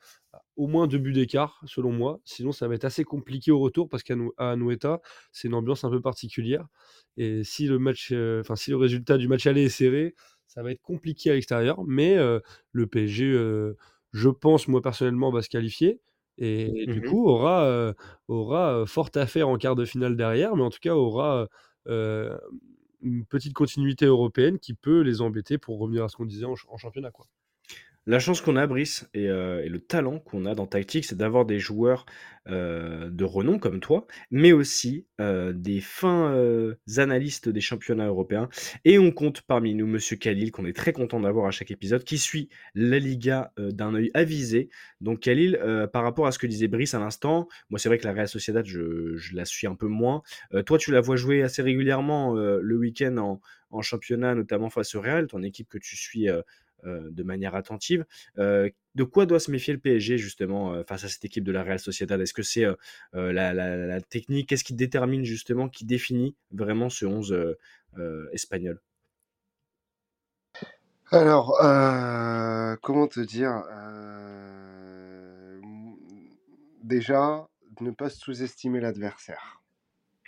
Au 0.57 0.67
moins 0.67 0.88
deux 0.88 0.97
buts 0.99 1.13
d'écart, 1.13 1.61
selon 1.65 1.91
moi. 1.91 2.19
Sinon, 2.26 2.51
ça 2.51 2.67
va 2.67 2.76
être 2.76 2.86
assez 2.86 3.03
compliqué 3.03 3.51
au 3.51 3.59
retour, 3.59 3.89
parce 3.89 4.03
qu'à 4.03 4.15
Anoeta, 4.38 5.01
c'est 5.32 5.47
une 5.47 5.53
ambiance 5.55 5.84
un 5.84 5.89
peu 5.89 6.01
particulière. 6.01 6.67
Et 7.17 7.43
si 7.43 7.67
le, 7.67 7.80
match, 7.80 8.09
euh, 8.11 8.43
si 8.55 8.69
le 8.71 8.78
résultat 8.78 9.17
du 9.17 9.28
match 9.28 9.47
aller 9.47 9.63
est 9.65 9.69
serré, 9.69 10.15
ça 10.47 10.63
va 10.63 10.71
être 10.71 10.82
compliqué 10.82 11.32
à 11.32 11.34
l'extérieur. 11.34 11.84
Mais 11.86 12.17
euh, 12.17 12.39
le 12.71 12.88
PSG, 12.88 13.26
euh, 13.26 13.76
je 14.13 14.30
pense, 14.30 14.67
moi 14.67 14.82
personnellement, 14.82 15.32
va 15.32 15.41
se 15.41 15.49
qualifier 15.49 16.01
et 16.38 16.86
du 16.88 17.01
Mhm. 17.01 17.09
coup 17.09 17.28
aura, 17.30 17.93
aura 18.28 18.86
fort 18.86 19.09
à 19.15 19.26
faire 19.26 19.47
en 19.47 19.57
quart 19.57 19.76
de 19.76 19.86
finale 19.86 20.17
derrière, 20.17 20.55
mais 20.57 20.63
en 20.63 20.69
tout 20.69 20.80
cas 20.82 20.93
aura 20.93 21.47
une 23.02 23.26
petite 23.26 23.54
continuité 23.54 24.06
européenne 24.06 24.60
qui 24.60 24.74
peut 24.74 25.02
les 25.02 25.22
embêter 25.22 25.58
pour 25.58 25.80
revenir 25.80 26.04
à 26.04 26.10
ce 26.10 26.16
qu'on 26.18 26.26
disait 26.26 26.46
en, 26.46 26.56
ch- 26.56 26.66
en 26.70 26.78
championnat. 26.78 27.12
Quoi. 27.12 27.28
La 28.08 28.20
chance 28.20 28.39
qu'on 28.39 28.56
a, 28.56 28.68
Brice, 28.68 29.10
et, 29.16 29.28
euh, 29.30 29.68
le 29.68 29.80
talent 29.80 30.20
qu'on 30.20 30.45
a 30.45 30.53
dans 30.53 30.68
Tactique, 30.68 31.06
c'est 31.06 31.18
d'avoir 31.18 31.43
des 31.43 31.58
joueurs 31.58 32.06
euh, 32.47 33.10
de 33.10 33.24
renom 33.24 33.58
comme 33.58 33.80
toi, 33.80 34.06
mais 34.30 34.51
aussi 34.51 35.08
euh, 35.20 35.53
des 35.53 35.82
fins 35.82 36.36
analystes 36.97 37.49
des 37.49 37.62
championnats 37.62 38.06
européens. 38.06 38.47
Et 38.84 38.99
on 38.99 39.12
compte 39.12 39.41
parmi 39.41 39.74
nous 39.74 39.88
Monsieur 39.88 40.18
Khalil, 40.18 40.51
qu'on 40.51 40.68
est 40.68 40.76
très 40.76 40.93
content 40.93 41.20
d'avoir 41.20 41.47
à 41.47 41.51
chaque 41.51 41.72
épisode, 41.72 42.03
qui 42.03 42.20
suit 42.20 42.49
la 42.76 42.99
Liga 42.99 43.51
d'un 43.58 43.95
œil 43.95 44.12
avisé. 44.14 44.70
Donc 45.01 45.22
Khalil, 45.22 45.60
par 45.91 46.03
rapport 46.03 46.28
à 46.28 46.32
ce 46.32 46.38
que 46.38 46.45
disait 46.45 46.68
Brice 46.68 46.93
à 46.93 46.99
l'instant, 46.99 47.47
moi 47.72 47.80
c'est 47.80 47.89
vrai 47.89 47.97
que 47.97 48.06
la 48.06 48.14
Real 48.14 48.28
Sociedad, 48.28 48.66
je, 48.66 49.18
la 49.34 49.45
suis 49.45 49.66
un 49.66 49.76
peu 49.76 49.88
moins. 49.88 50.22
Toi, 50.68 50.78
tu 50.78 50.91
la 50.91 51.01
vois 51.01 51.16
jouer 51.16 51.41
assez 51.41 51.64
régulièrement 51.64 52.36
le 52.36 52.78
week-end 52.78 53.18
en, 53.18 53.41
en 53.76 53.82
championnat, 53.82 54.36
notamment 54.36 54.69
face 54.69 54.95
au 54.95 55.01
Real, 55.01 55.28
ton 55.28 55.43
équipe 55.43 55.69
que 55.69 55.78
tu 55.78 55.95
suis 55.97 56.30
euh, 56.30 56.41
euh, 56.86 57.09
de 57.11 57.23
manière 57.23 57.55
attentive. 57.55 58.05
Euh, 58.38 58.69
de 58.95 59.03
quoi 59.03 59.26
doit 59.26 59.39
se 59.39 59.51
méfier 59.51 59.73
le 59.73 59.80
PSG 59.80 60.17
justement 60.17 60.84
face 60.86 61.03
à 61.03 61.09
cette 61.09 61.26
équipe 61.26 61.43
de 61.43 61.51
la 61.51 61.63
Real 61.63 61.80
Sociedad? 61.80 62.19
Est-ce 62.21 62.34
que 62.34 62.43
c'est 62.43 62.65
la, 63.13 63.53
la- 63.53 63.78
la 63.78 64.01
technique? 64.01 64.47
Qu'est-ce 64.49 64.63
qui 64.63 64.73
détermine 64.73 65.23
justement, 65.26 65.67
qui 65.69 65.86
définit 65.86 66.36
vraiment 66.51 66.89
ce 66.89 67.05
11 67.05 67.32
euh, 67.34 67.57
euh, 67.97 68.28
espagnol? 68.34 68.80
Alors, 71.11 71.59
euh, 71.63 72.76
comment 72.82 73.07
te 73.07 73.19
dire 73.19 73.63
euh, 73.71 75.59
Déjà, 76.84 77.49
ne 77.82 77.91
pas 77.91 78.09
sous-estimer 78.09 78.80
l'adversaire. 78.80 79.61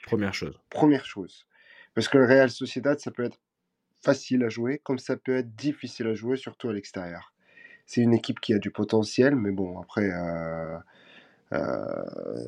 Première 0.02 0.34
chose. 0.34 0.60
Première 0.70 1.06
chose. 1.06 1.46
Parce 1.98 2.10
que 2.10 2.20
le 2.20 2.26
Real 2.26 2.52
Sociedad, 2.52 3.00
ça 3.00 3.10
peut 3.10 3.24
être 3.24 3.40
facile 4.04 4.44
à 4.44 4.50
jouer, 4.50 4.80
comme 4.84 5.00
ça 5.00 5.18
peut 5.18 5.36
être 5.36 5.56
difficile 5.56 6.06
à 6.06 6.14
jouer, 6.14 6.38
surtout 6.38 6.70
à 6.70 6.74
l'extérieur. 6.74 7.34
C'est 7.88 8.02
une 8.02 8.14
équipe 8.14 8.40
qui 8.40 8.54
a 8.54 8.60
du 8.60 8.70
potentiel, 8.70 9.36
mais 9.36 9.50
bon, 9.50 9.80
après, 9.80 10.12
euh, 10.12 10.78
euh, 11.54 12.04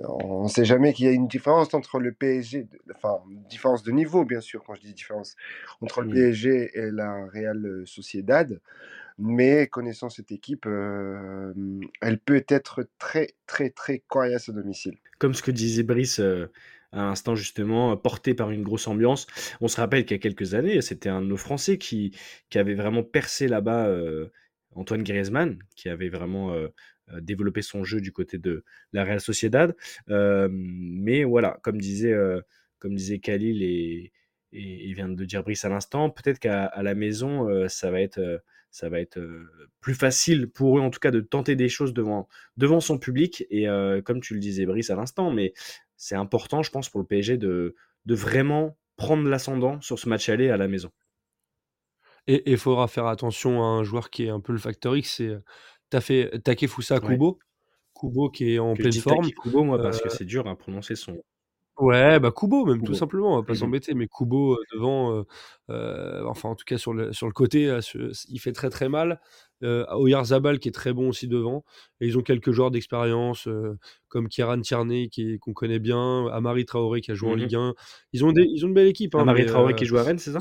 on 0.07 0.43
ne 0.43 0.49
sait 0.49 0.65
jamais 0.65 0.93
qu'il 0.93 1.07
y 1.07 1.09
a 1.09 1.13
une 1.13 1.27
différence 1.27 1.73
entre 1.73 1.99
le 1.99 2.11
PSG, 2.11 2.67
enfin, 2.95 3.23
différence 3.49 3.81
de 3.81 3.89
niveau, 3.89 4.23
bien 4.23 4.39
sûr, 4.39 4.63
quand 4.63 4.75
je 4.75 4.81
dis 4.81 4.93
différence, 4.93 5.35
entre 5.81 6.03
le. 6.03 6.11
PSG 6.11 6.69
et 6.75 6.91
la 6.91 7.25
Real 7.33 7.81
Sociedad. 7.87 8.61
Mais 9.17 9.65
connaissant 9.65 10.11
cette 10.11 10.31
équipe, 10.31 10.67
euh, 10.67 11.53
elle 12.01 12.19
peut 12.19 12.45
être 12.47 12.87
très, 12.99 13.33
très, 13.47 13.71
très 13.71 14.03
coriace 14.07 14.47
à 14.49 14.51
domicile. 14.51 14.99
Comme 15.17 15.33
ce 15.33 15.41
que 15.41 15.49
disait 15.49 15.81
Brice 15.81 16.21
à 16.91 17.03
l'instant 17.03 17.35
justement, 17.35 17.91
euh, 17.91 17.95
porté 17.95 18.33
par 18.33 18.51
une 18.51 18.63
grosse 18.63 18.87
ambiance. 18.87 19.27
On 19.61 19.67
se 19.67 19.79
rappelle 19.79 20.05
qu'il 20.05 20.15
y 20.15 20.19
a 20.19 20.21
quelques 20.21 20.53
années, 20.53 20.81
c'était 20.81 21.09
un 21.09 21.21
de 21.21 21.27
nos 21.27 21.37
Français 21.37 21.77
qui, 21.77 22.15
qui 22.49 22.57
avait 22.57 22.73
vraiment 22.73 23.03
percé 23.03 23.47
là-bas, 23.47 23.87
euh, 23.87 24.27
Antoine 24.75 25.03
Griezmann, 25.03 25.59
qui 25.75 25.89
avait 25.89 26.09
vraiment 26.09 26.53
euh, 26.53 26.67
développé 27.21 27.61
son 27.61 27.83
jeu 27.83 28.01
du 28.01 28.11
côté 28.11 28.37
de 28.37 28.63
la 28.93 29.03
Real 29.03 29.19
Sociedad. 29.19 29.75
Mais 30.07 31.23
voilà, 31.23 31.59
comme 31.63 31.79
disait, 31.79 32.15
comme 32.77 32.93
disait 32.95 33.19
Khalil 33.19 33.63
et, 33.63 34.13
il 34.51 34.93
vient 34.95 35.09
de 35.09 35.25
dire 35.25 35.43
Brice 35.43 35.65
à 35.65 35.69
l'instant, 35.69 36.09
peut-être 36.09 36.39
qu'à 36.39 36.71
la 36.81 36.95
maison, 36.95 37.67
ça 37.67 37.89
va 37.89 37.99
être... 37.99 38.41
ça 38.69 38.89
va 38.89 38.99
être 38.99 39.19
plus 39.81 39.95
facile 39.95 40.49
pour 40.51 40.77
eux, 40.77 40.81
en 40.81 40.91
tout 40.91 40.99
cas, 40.99 41.09
de 41.09 41.19
tenter 41.19 41.55
des 41.55 41.69
choses 41.69 41.93
devant, 41.93 42.27
devant 42.57 42.79
son 42.79 42.99
public. 42.99 43.43
Et 43.49 43.65
comme 44.05 44.21
tu 44.21 44.35
le 44.35 44.39
disais, 44.39 44.67
Brice, 44.67 44.91
à 44.91 44.95
l'instant, 44.95 45.31
mais 45.31 45.53
c'est 45.99 46.15
important, 46.15 46.63
je 46.63 46.71
pense, 46.71 46.89
pour 46.89 46.99
le 47.01 47.05
PSG 47.05 47.37
de, 47.37 47.75
de 48.05 48.15
vraiment 48.15 48.77
prendre 48.95 49.27
l'ascendant 49.29 49.79
sur 49.81 49.99
ce 49.99 50.09
match 50.09 50.29
aller 50.29 50.49
à 50.49 50.57
la 50.57 50.67
maison. 50.67 50.89
Et 52.27 52.49
il 52.51 52.57
faudra 52.57 52.87
faire 52.87 53.05
attention 53.07 53.61
à 53.61 53.65
un 53.65 53.83
joueur 53.83 54.09
qui 54.09 54.25
est 54.25 54.29
un 54.29 54.39
peu 54.39 54.53
le 54.53 54.59
facteur 54.59 54.95
X, 54.95 55.17
c'est 55.17 55.27
euh, 55.27 55.43
t'as 55.89 56.01
fait 56.01 56.39
Takefusa 56.43 56.95
Ouais. 56.99 57.13
Kubo. 57.15 57.39
Kubo 57.93 58.29
qui 58.29 58.53
est 58.53 58.59
en 58.59 58.73
Que 58.75 58.81
pleine 58.83 58.93
forme. 58.93 59.29
Kubo, 59.31 59.63
moi, 59.63 59.77
parce 59.81 60.01
que 60.01 60.07
Euh, 60.07 60.11
c'est 60.11 60.25
dur 60.25 60.47
à 60.47 60.57
prononcer 60.57 60.95
son 60.95 61.21
Ouais, 61.80 62.19
bah 62.19 62.32
Kubo 62.36 62.65
même 62.65 62.84
tout 62.84 62.93
simplement, 62.93 63.34
on 63.36 63.38
va 63.38 63.43
pas 63.43 63.53
Mhm. 63.53 63.59
s'embêter, 63.59 63.93
mais 63.93 64.07
Kubo 64.07 64.55
euh, 64.55 64.57
devant, 64.73 65.13
euh, 65.15 65.23
euh, 65.69 66.25
enfin 66.25 66.49
en 66.49 66.55
tout 66.55 66.65
cas 66.65 66.77
sur 66.77 66.93
le, 66.93 67.13
sur 67.13 67.25
le 67.25 67.32
côté, 67.32 67.73
il 68.27 68.39
fait 68.39 68.51
très 68.51 68.69
très 68.69 68.89
mal. 68.89 69.21
Oyarzabal 69.61 70.59
qui 70.59 70.67
est 70.69 70.71
très 70.73 70.91
bon 70.93 71.09
aussi 71.09 71.27
devant. 71.30 71.63
Et 72.01 72.07
ils 72.07 72.17
ont 72.17 72.21
quelques 72.21 72.51
joueurs 72.51 72.71
d'expérience 72.71 73.47
comme 74.09 74.27
Kieran 74.27 74.59
Tierney 74.59 75.07
qui 75.09 75.39
qu'on 75.39 75.53
connaît 75.53 75.80
bien, 75.80 76.27
Amari 76.27 76.65
Traoré 76.65 76.99
qui 77.01 77.11
a 77.11 77.13
joué 77.15 77.30
en 77.30 77.34
Mhm. 77.36 77.39
Ligue 77.39 77.55
1. 77.55 77.73
Ils 78.13 78.25
ont, 78.25 78.32
des, 78.34 78.43
ils 78.43 78.65
ont 78.65 78.67
une 78.69 78.73
belle 78.73 78.88
équipe. 78.88 79.15
Hein, 79.15 79.21
Amari 79.21 79.41
mais, 79.41 79.45
Traoré 79.45 79.73
qui 79.75 79.86
joue 79.86 79.97
à 79.97 80.03
Rennes, 80.03 80.19
c'est 80.19 80.32
ça? 80.34 80.39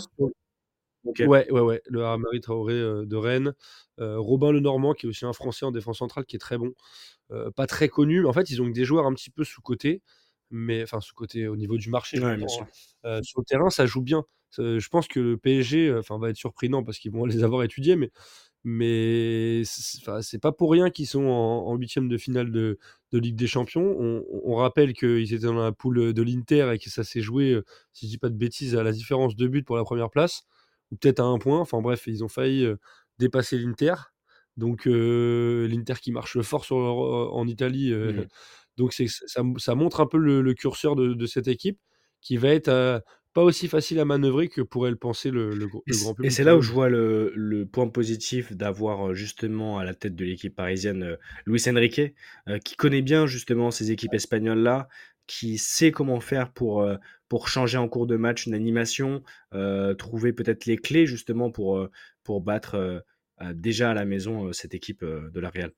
Ouais, 1.21 1.47
ouais, 1.51 1.61
ouais, 1.61 1.83
le 1.87 2.05
Amari 2.05 2.41
Traoré 2.41 2.73
de 2.75 3.17
Rennes. 3.17 3.55
Robin 3.99 4.51
Lenormand 4.53 4.93
qui 4.95 5.07
est 5.07 5.09
aussi 5.09 5.25
un 5.25 5.33
Français 5.33 5.65
en 5.67 5.71
défense 5.71 5.99
centrale 5.99 6.25
qui 6.25 6.35
est 6.37 6.41
très 6.41 6.59
bon. 6.59 6.73
Pas 7.57 7.67
très 7.69 7.89
connu, 7.89 8.23
mais 8.23 8.29
en 8.29 8.33
fait 8.33 8.51
ils 8.51 8.63
ont 8.63 8.69
des 8.69 8.85
joueurs 8.85 9.07
un 9.07 9.15
petit 9.15 9.31
peu 9.31 9.45
sous-cotés. 9.45 10.03
Mais 10.51 10.83
enfin 10.83 11.01
sous-cotés 11.01 11.49
au 11.49 11.57
niveau 11.57 11.77
du 11.79 11.91
marché. 11.91 12.19
Ouais, 12.19 12.23
j'entends, 12.23 12.39
bien 12.39 12.49
sûr. 12.49 12.65
hein. 12.65 12.69
Euh, 13.05 13.23
sur 13.23 13.41
le 13.41 13.45
terrain, 13.45 13.71
ça 13.71 13.87
joue 13.87 14.03
bien. 14.03 14.25
Euh, 14.59 14.79
je 14.81 14.89
pense 14.89 15.09
que 15.09 15.21
le 15.21 15.37
PSG, 15.37 15.95
enfin, 15.95 16.19
va 16.19 16.31
être 16.31 16.37
surprenant 16.37 16.83
parce 16.83 16.99
qu'ils 16.99 17.13
vont 17.13 17.25
les 17.43 17.45
avoir 17.45 17.63
étudiés, 17.65 17.97
mais 17.97 18.11
mais 18.65 19.63
c'est 19.65 20.39
pas 20.41 20.53
pour 20.53 20.71
rien 20.73 20.91
qu'ils 20.91 21.07
sont 21.07 21.25
en 21.25 21.75
huitième 21.77 22.09
de 22.09 22.17
finale 22.19 22.51
de, 22.51 22.79
de 23.13 23.19
Ligue 23.19 23.37
des 23.37 23.47
Champions. 23.47 23.97
On, 23.99 24.25
on 24.45 24.55
rappelle 24.57 24.93
qu'ils 24.95 25.33
étaient 25.33 25.47
dans 25.47 25.55
la 25.55 25.73
poule 25.73 26.13
de 26.13 26.23
l'Inter 26.23 26.73
et 26.75 26.79
que 26.79 26.91
ça 26.91 27.05
s'est 27.05 27.21
joué, 27.23 27.53
euh, 27.53 27.65
si 27.93 28.07
je 28.07 28.11
dis 28.13 28.19
pas 28.19 28.29
de 28.29 28.37
bêtises, 28.37 28.77
à 28.77 28.83
la 28.83 28.93
différence 28.93 29.37
de 29.37 29.47
but 29.49 29.65
pour 29.65 29.77
la 29.77 29.85
première 29.85 30.11
place, 30.11 30.43
ou 30.91 30.97
peut-être 30.97 31.21
à 31.21 31.25
un 31.25 31.39
point. 31.39 31.61
Enfin 31.61 31.81
bref, 31.81 32.05
ils 32.07 32.25
ont 32.25 32.29
failli 32.29 32.65
euh, 32.65 32.77
dépasser 33.19 33.59
l'Inter. 33.59 33.95
Donc 34.57 34.87
euh, 34.89 35.69
l'Inter 35.69 35.95
qui 36.03 36.11
marche 36.13 36.41
fort 36.43 36.65
sur 36.65 36.79
leur- 36.81 37.33
en 37.35 37.47
Italie. 37.47 37.93
euh, 37.93 38.13
Mhm. 38.13 38.29
Donc 38.79 38.93
c'est 38.95 39.09
ça, 39.09 39.43
ça 39.59 39.75
montre 39.75 40.01
un 40.01 40.07
peu 40.07 40.19
le, 40.19 40.41
le 40.43 40.55
curseur 40.55 40.97
de, 40.97 41.15
de 41.15 41.27
cette 41.27 41.49
équipe 41.49 41.79
qui 42.23 42.37
va 42.39 42.49
être 42.51 42.69
euh, 42.69 43.01
pas 43.35 43.43
aussi 43.45 43.69
facile 43.69 44.01
à 44.01 44.05
manœuvrer 44.07 44.49
que 44.49 44.63
pourrait 44.63 44.91
le 44.91 44.97
penser 44.97 45.31
le, 45.31 45.55
Et 45.87 45.97
grand 45.97 46.15
Et 46.23 46.31
public. 46.31 46.31
c'est 46.31 46.45
quand 46.45 46.45
là 46.45 46.57
où 46.57 46.61
même. 46.61 46.63
je 46.63 46.73
vois 46.73 46.89
le, 46.89 47.33
le 47.35 47.67
point 47.67 47.89
positif 47.89 48.53
d'avoir 48.53 49.11
euh, 49.11 49.15
justement 49.15 49.79
à 49.79 49.85
la 49.85 49.95
tête 49.95 50.15
de 50.15 50.25
l'équipe 50.25 50.55
parisienne 50.55 51.03
euh, 51.03 51.17
Luis 51.47 51.63
Enrique, 51.69 52.01
euh, 52.49 52.59
qui 52.59 52.77
connaît 52.77 53.03
bien 53.03 53.27
justement 53.27 53.71
ces 53.71 53.91
équipes 53.91 54.15
espagnoles-là, 54.15 54.89
qui 55.27 55.59
sait 55.59 55.93
comment 55.93 56.21
faire 56.21 56.53
pour, 56.53 56.83
euh, 56.83 56.97
pour 57.29 57.49
changer 57.49 57.79
en 57.79 57.89
cours 57.89 58.07
de 58.07 58.17
match 58.17 58.47
une 58.47 58.55
animation, 58.55 59.23
euh, 59.55 59.95
trouver 59.95 60.33
peut-être 60.33 60.67
les 60.67 60.77
clés 60.77 61.07
justement 61.07 61.51
pour, 61.51 61.87
pour 62.25 62.41
battre 62.41 63.05
déjà 63.55 63.91
à 63.91 63.95
la 63.95 64.05
maison 64.05 64.53
cette 64.53 64.75
équipe 64.75 65.05
de 65.05 65.41
la 65.41 65.51
Real. 65.51 65.73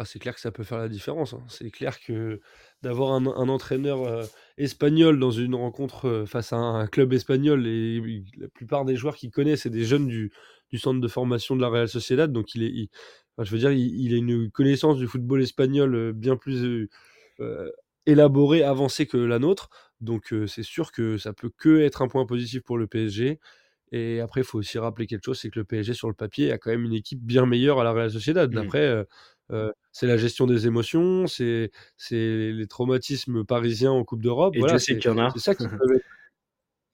Ah, 0.00 0.06
c'est 0.06 0.18
clair 0.18 0.34
que 0.34 0.40
ça 0.40 0.50
peut 0.50 0.62
faire 0.64 0.78
la 0.78 0.88
différence. 0.88 1.34
hein. 1.34 1.44
C'est 1.50 1.70
clair 1.70 2.00
que 2.00 2.40
d'avoir 2.80 3.12
un, 3.12 3.26
un 3.26 3.48
entraîneur 3.50 4.02
euh, 4.06 4.24
espagnol 4.56 5.18
dans 5.18 5.30
une 5.30 5.54
rencontre 5.54 6.06
euh, 6.08 6.24
face 6.26 6.54
à 6.54 6.56
un 6.56 6.86
club 6.86 7.12
espagnol, 7.12 7.66
et 7.66 8.24
la 8.38 8.48
plupart 8.48 8.86
des 8.86 8.96
joueurs 8.96 9.14
qu'il 9.14 9.30
connaît, 9.30 9.56
c'est 9.56 9.68
des 9.68 9.84
jeunes 9.84 10.06
du, 10.06 10.32
du 10.70 10.78
centre 10.78 11.00
de 11.00 11.08
formation 11.08 11.54
de 11.54 11.60
la 11.60 11.68
Real 11.68 11.86
Sociedad. 11.86 12.32
Donc, 12.32 12.54
il 12.54 12.62
est, 12.62 12.70
il- 12.70 12.88
enfin, 13.36 13.44
je 13.44 13.52
veux 13.52 13.58
dire, 13.58 13.72
il, 13.72 13.94
il 14.00 14.14
a 14.14 14.16
une 14.16 14.50
connaissance 14.50 14.96
du 14.96 15.06
football 15.06 15.42
espagnol 15.42 15.94
euh, 15.94 16.12
bien 16.14 16.36
plus 16.38 16.64
euh, 16.64 16.88
euh, 17.40 17.70
élaborée, 18.06 18.62
avancée 18.62 19.06
que 19.06 19.18
la 19.18 19.38
nôtre. 19.38 19.68
Donc, 20.00 20.32
euh, 20.32 20.46
c'est 20.46 20.62
sûr 20.62 20.92
que 20.92 21.18
ça 21.18 21.34
peut 21.34 21.50
que 21.58 21.80
être 21.80 22.00
un 22.00 22.08
point 22.08 22.24
positif 22.24 22.62
pour 22.62 22.78
le 22.78 22.86
PSG. 22.86 23.38
Et 23.92 24.20
après, 24.20 24.40
il 24.42 24.44
faut 24.44 24.58
aussi 24.58 24.78
rappeler 24.78 25.06
quelque 25.06 25.24
chose, 25.26 25.38
c'est 25.40 25.50
que 25.50 25.58
le 25.58 25.64
PSG 25.66 25.92
sur 25.94 26.08
le 26.08 26.14
papier 26.14 26.52
a 26.52 26.58
quand 26.58 26.70
même 26.70 26.84
une 26.84 26.94
équipe 26.94 27.20
bien 27.22 27.44
meilleure 27.44 27.80
à 27.80 27.84
la 27.84 27.92
Real 27.92 28.10
Sociedad. 28.10 28.50
Mm. 28.54 28.58
Après, 28.58 29.04
euh, 29.52 29.72
c'est 29.92 30.06
la 30.06 30.16
gestion 30.16 30.46
des 30.46 30.66
émotions, 30.66 31.26
c'est 31.26 31.70
c'est 31.96 32.52
les 32.52 32.66
traumatismes 32.66 33.44
parisiens 33.44 33.92
en 33.92 34.04
Coupe 34.04 34.22
d'Europe. 34.22 34.54
Voilà, 34.58 34.78
c'est 34.78 34.96
qu'il 34.98 35.10
y 35.10 35.14
en 35.14 35.18
a. 35.18 35.30
c'est 35.30 35.40
ça 35.40 35.54
qui 35.54 35.64
peut 35.68 35.96
être, 35.96 36.04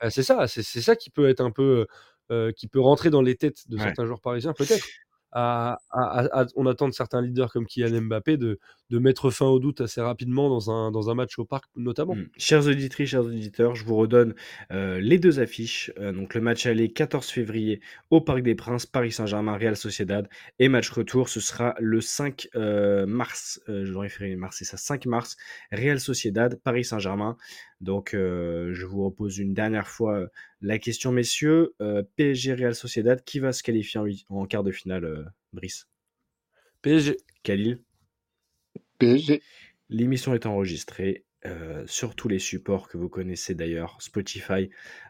ah, 0.01 0.11
c'est 0.11 0.23
ça, 0.23 0.47
c'est 0.49 0.63
c'est 0.63 0.83
ça 0.83 0.97
qui 0.97 1.11
peut 1.11 1.29
être 1.29 1.41
un 1.41 1.51
peu, 1.51 1.87
euh, 2.31 2.53
qui 2.53 2.69
peut 2.69 2.81
rentrer 2.81 3.11
dans 3.11 3.23
les 3.23 3.37
têtes 3.37 3.69
de 3.69 3.77
Ouais. 3.77 3.83
certains 3.85 4.07
joueurs 4.07 4.21
parisiens, 4.21 4.53
peut-être. 4.53 4.87
On 5.33 6.67
attend 6.67 6.89
de 6.89 6.95
certains 6.95 7.23
leaders 7.23 7.53
comme 7.53 7.67
Kylian 7.67 8.03
Mbappé 8.03 8.37
de, 8.37 8.59
de 8.91 8.99
mettre 8.99 9.31
fin 9.31 9.47
au 9.47 9.59
doute 9.59 9.81
assez 9.81 10.01
rapidement 10.01 10.49
dans 10.49 10.71
un, 10.71 10.91
dans 10.91 11.11
un 11.11 11.15
match 11.15 11.39
au 11.39 11.45
parc, 11.45 11.65
notamment. 11.77 12.15
Mm. 12.15 12.29
Chers 12.37 12.67
auditrices, 12.67 13.11
chers 13.11 13.25
auditeurs, 13.25 13.75
je 13.75 13.85
vous 13.85 13.97
redonne 13.97 14.35
euh, 14.71 15.01
les 15.01 15.19
deux 15.19 15.41
affiches. 15.41 15.93
Euh, 15.99 16.13
donc 16.13 16.35
le 16.35 16.41
match 16.41 16.67
aller 16.67 16.93
14 16.93 17.29
février 17.29 17.81
au 18.11 18.21
Parc 18.21 18.43
des 18.43 18.55
Princes, 18.55 18.87
Paris 18.87 19.13
Saint-Germain, 19.13 19.57
Real 19.57 19.77
Sociedad. 19.77 20.29
Et 20.59 20.69
match 20.69 20.91
retour, 20.91 21.29
ce 21.29 21.41
sera 21.41 21.75
le 21.81 22.01
5 22.01 22.49
euh, 22.55 23.07
mars. 23.07 23.61
Je 23.67 23.91
dois 23.93 24.03
référer 24.03 24.37
mars, 24.37 24.57
c'est 24.59 24.65
ça, 24.65 24.77
5 24.77 25.07
mars, 25.07 25.37
Real 25.73 25.99
Sociedad, 25.99 26.59
Paris 26.63 26.85
Saint-Germain. 26.85 27.37
Donc 27.81 28.15
euh, 28.15 28.73
je 28.73 28.87
vous 28.87 29.05
repose 29.05 29.39
une 29.39 29.55
dernière 29.55 29.89
fois 29.89 30.15
euh, 30.19 30.27
la 30.61 30.79
question, 30.79 31.13
messieurs. 31.13 31.75
Euh, 31.81 32.03
PSG 32.17 32.55
Real 32.55 32.75
Sociedad, 32.75 33.23
qui 33.25 33.39
va 33.39 33.53
se 33.53 33.63
qualifier 33.63 34.01
en, 34.29 34.47
quart 34.47 34.65
de 34.65 34.73
finale, 34.73 35.05
euh, 35.05 35.25
Brice? 35.53 35.89
PSG. 36.83 37.17
Khalil? 37.43 37.83
PSG. 38.99 39.43
L'émission 39.89 40.35
est 40.35 40.47
enregistrée. 40.47 41.27
euh, 41.47 41.85
sur 41.87 42.17
tous 42.17 42.29
les 42.29 42.41
supports 42.41 42.89
que 42.89 42.97
vous 42.97 43.09
connaissez 43.09 43.55
d'ailleurs, 43.55 43.97
Spotify, 44.01 44.69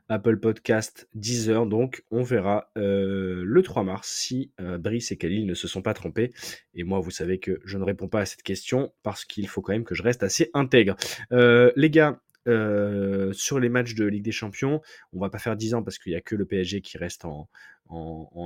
Apple 0.08 0.36
Podcast, 0.38 1.08
Deezer. 1.14 1.66
Donc, 1.66 2.04
on 2.10 2.22
verra 2.22 2.70
euh, 2.76 3.42
le 3.44 3.62
3 3.62 3.84
mars 3.84 4.08
si 4.08 4.52
euh, 4.60 4.76
Brice 4.76 5.12
et 5.12 5.16
Khalil 5.16 5.46
ne 5.46 5.54
se 5.54 5.66
sont 5.66 5.80
pas 5.80 5.94
trompés. 5.94 6.32
Et 6.74 6.84
moi, 6.84 7.00
vous 7.00 7.10
savez 7.10 7.38
que 7.38 7.60
je 7.64 7.78
ne 7.78 7.84
réponds 7.84 8.08
pas 8.08 8.20
à 8.20 8.26
cette 8.26 8.42
question 8.42 8.92
parce 9.02 9.24
qu'il 9.24 9.48
faut 9.48 9.62
quand 9.62 9.72
même 9.72 9.84
que 9.84 9.94
je 9.94 10.02
reste 10.02 10.22
assez 10.22 10.50
intègre. 10.52 10.96
les 11.30 11.90
gars, 11.90 12.20
sur 12.46 13.60
les 13.60 13.68
matchs 13.68 13.94
de 13.94 14.04
Ligue 14.04 14.24
des 14.24 14.32
Champions, 14.32 14.80
on 15.12 15.20
va 15.20 15.30
pas 15.30 15.38
faire 15.38 15.56
10 15.56 15.74
ans 15.74 15.82
parce 15.82 15.98
qu'il 15.98 16.12
n'y 16.12 16.16
a 16.16 16.20
que 16.20 16.34
le 16.34 16.46
PSG 16.46 16.80
qui 16.80 16.98
reste 16.98 17.24
en, 17.24 17.48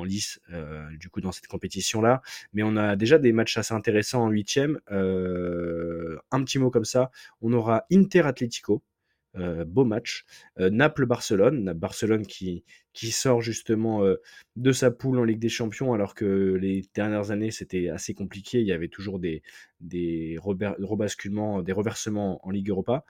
lice 0.04 0.40
du 0.98 1.08
coup 1.08 1.20
dans 1.20 1.32
cette 1.32 1.46
compétition 1.46 2.00
là. 2.00 2.22
Mais 2.52 2.62
on 2.62 2.76
a 2.76 2.96
déjà 2.96 3.18
des 3.18 3.32
matchs 3.32 3.56
assez 3.56 3.74
intéressants 3.74 4.24
en 4.24 4.28
huitième. 4.28 4.80
un 4.88 6.44
petit 6.44 6.58
mot 6.58 6.70
comme 6.70 6.84
ça, 6.84 7.10
on 7.40 7.52
aura 7.52 7.84
Inter 7.92 8.22
Atlético. 8.22 8.82
Beau 9.34 9.84
match. 9.84 10.24
Naples-Barcelone. 10.58 11.72
Barcelone 11.72 12.26
qui, 12.26 12.64
qui 12.92 13.10
sort 13.10 13.40
justement 13.40 14.02
de 14.56 14.72
sa 14.72 14.90
poule 14.90 15.18
en 15.18 15.24
Ligue 15.24 15.38
des 15.38 15.48
Champions 15.48 15.92
alors 15.92 16.14
que 16.14 16.54
les 16.60 16.84
dernières 16.94 17.30
années 17.30 17.50
c'était 17.50 17.88
assez 17.88 18.14
compliqué. 18.14 18.60
Il 18.60 18.66
y 18.66 18.72
avait 18.72 18.88
toujours 18.88 19.18
des, 19.18 19.42
des 19.80 20.38
rebasculements, 20.42 21.62
des 21.62 21.72
reversements 21.72 22.44
en 22.46 22.50
Ligue 22.50 22.70
Europa. 22.70 23.04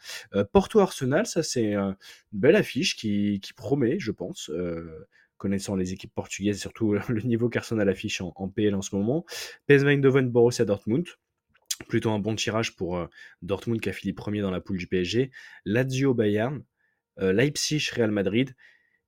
Porto-Arsenal, 0.53 1.27
ça 1.27 1.43
c'est 1.43 1.75
une 1.75 1.97
belle 2.33 2.57
affiche 2.57 2.97
qui, 2.97 3.41
qui, 3.41 3.53
promet, 3.53 3.99
je 3.99 4.13
pense 4.13 4.51
connaissant 5.41 5.75
les 5.75 5.93
équipes 5.93 6.15
portugaises, 6.15 6.61
surtout 6.61 6.93
le 7.09 7.23
niveau 7.23 7.49
qu'Arsenal 7.49 7.89
affiche 7.89 8.21
en, 8.21 8.33
en, 8.37 8.49
PL 8.49 8.77
en 8.77 8.83
ce 8.83 8.95
moment. 8.95 9.25
PSV 9.67 9.95
Eindhoven, 9.95 10.29
Borussia 10.29 10.65
Dortmund. 10.65 11.07
Plutôt 11.89 12.11
un 12.11 12.19
bon 12.19 12.35
tirage 12.37 12.77
pour 12.77 12.97
euh, 12.97 13.07
Dortmund 13.43 13.81
qui 13.81 13.89
a 13.89 13.93
fini 13.93 14.13
premier 14.13 14.41
dans 14.41 14.51
la 14.51 14.61
poule 14.61 14.79
du 14.79 14.87
PSG. 14.87 15.31
Lazio 15.65 16.15
Bayern, 16.15 16.63
euh, 17.19 17.33
Leipzig 17.33 17.91
Real 17.93 18.11
Madrid 18.11 18.55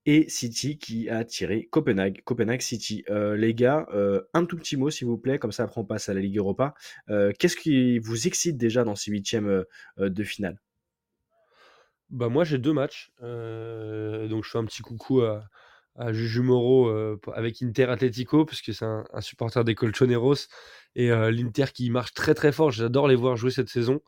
et 0.04 0.28
City 0.28 0.78
qui 0.78 1.08
a 1.08 1.24
tiré 1.24 1.68
Copenhague, 1.70 2.22
Copenhague 2.24 2.60
City. 2.60 3.04
Euh, 3.08 3.36
les 3.36 3.54
gars, 3.54 3.86
un 4.34 4.44
tout 4.46 4.56
petit 4.56 4.76
mot 4.76 4.90
s'il 4.90 5.06
vous 5.06 5.18
plaît, 5.18 5.38
comme 5.38 5.52
ça 5.52 5.62
après 5.62 5.80
on 5.80 5.84
passe 5.84 6.08
à 6.08 6.14
la 6.14 6.20
Ligue 6.20 6.38
Europa. 6.38 6.74
Qu'est-ce 7.38 7.56
qui 7.56 8.00
vous 8.00 8.26
excite 8.26 8.56
déjà 8.56 8.82
dans 8.82 8.96
ces 8.96 9.12
huitièmes 9.12 9.64
de 9.98 10.24
finale? 10.24 10.60
Bah 12.10 12.28
moi 12.28 12.42
j'ai 12.42 12.58
deux 12.58 12.72
matchs, 12.72 13.12
donc 13.20 14.44
je 14.44 14.50
fais 14.50 14.58
un 14.58 14.64
petit 14.64 14.82
coucou 14.82 15.22
à, 15.22 15.48
Juju 16.12 16.42
Moro 16.42 16.88
euh, 16.88 17.20
avec 17.34 17.62
Inter 17.62 17.84
Atletico, 17.84 18.44
puisque 18.44 18.72
c'est 18.72 18.84
un, 18.84 19.04
supporter 19.20 19.64
des 19.64 19.74
Colchoneros. 19.74 20.48
Et 20.94 21.10
euh, 21.10 21.30
l'Inter 21.30 21.66
qui 21.72 21.90
marche 21.90 22.12
très 22.14 22.34
très 22.34 22.52
fort, 22.52 22.70
j'adore 22.70 23.08
les 23.08 23.14
voir 23.14 23.36
jouer 23.36 23.50
cette 23.50 23.68
saison. 23.68 24.00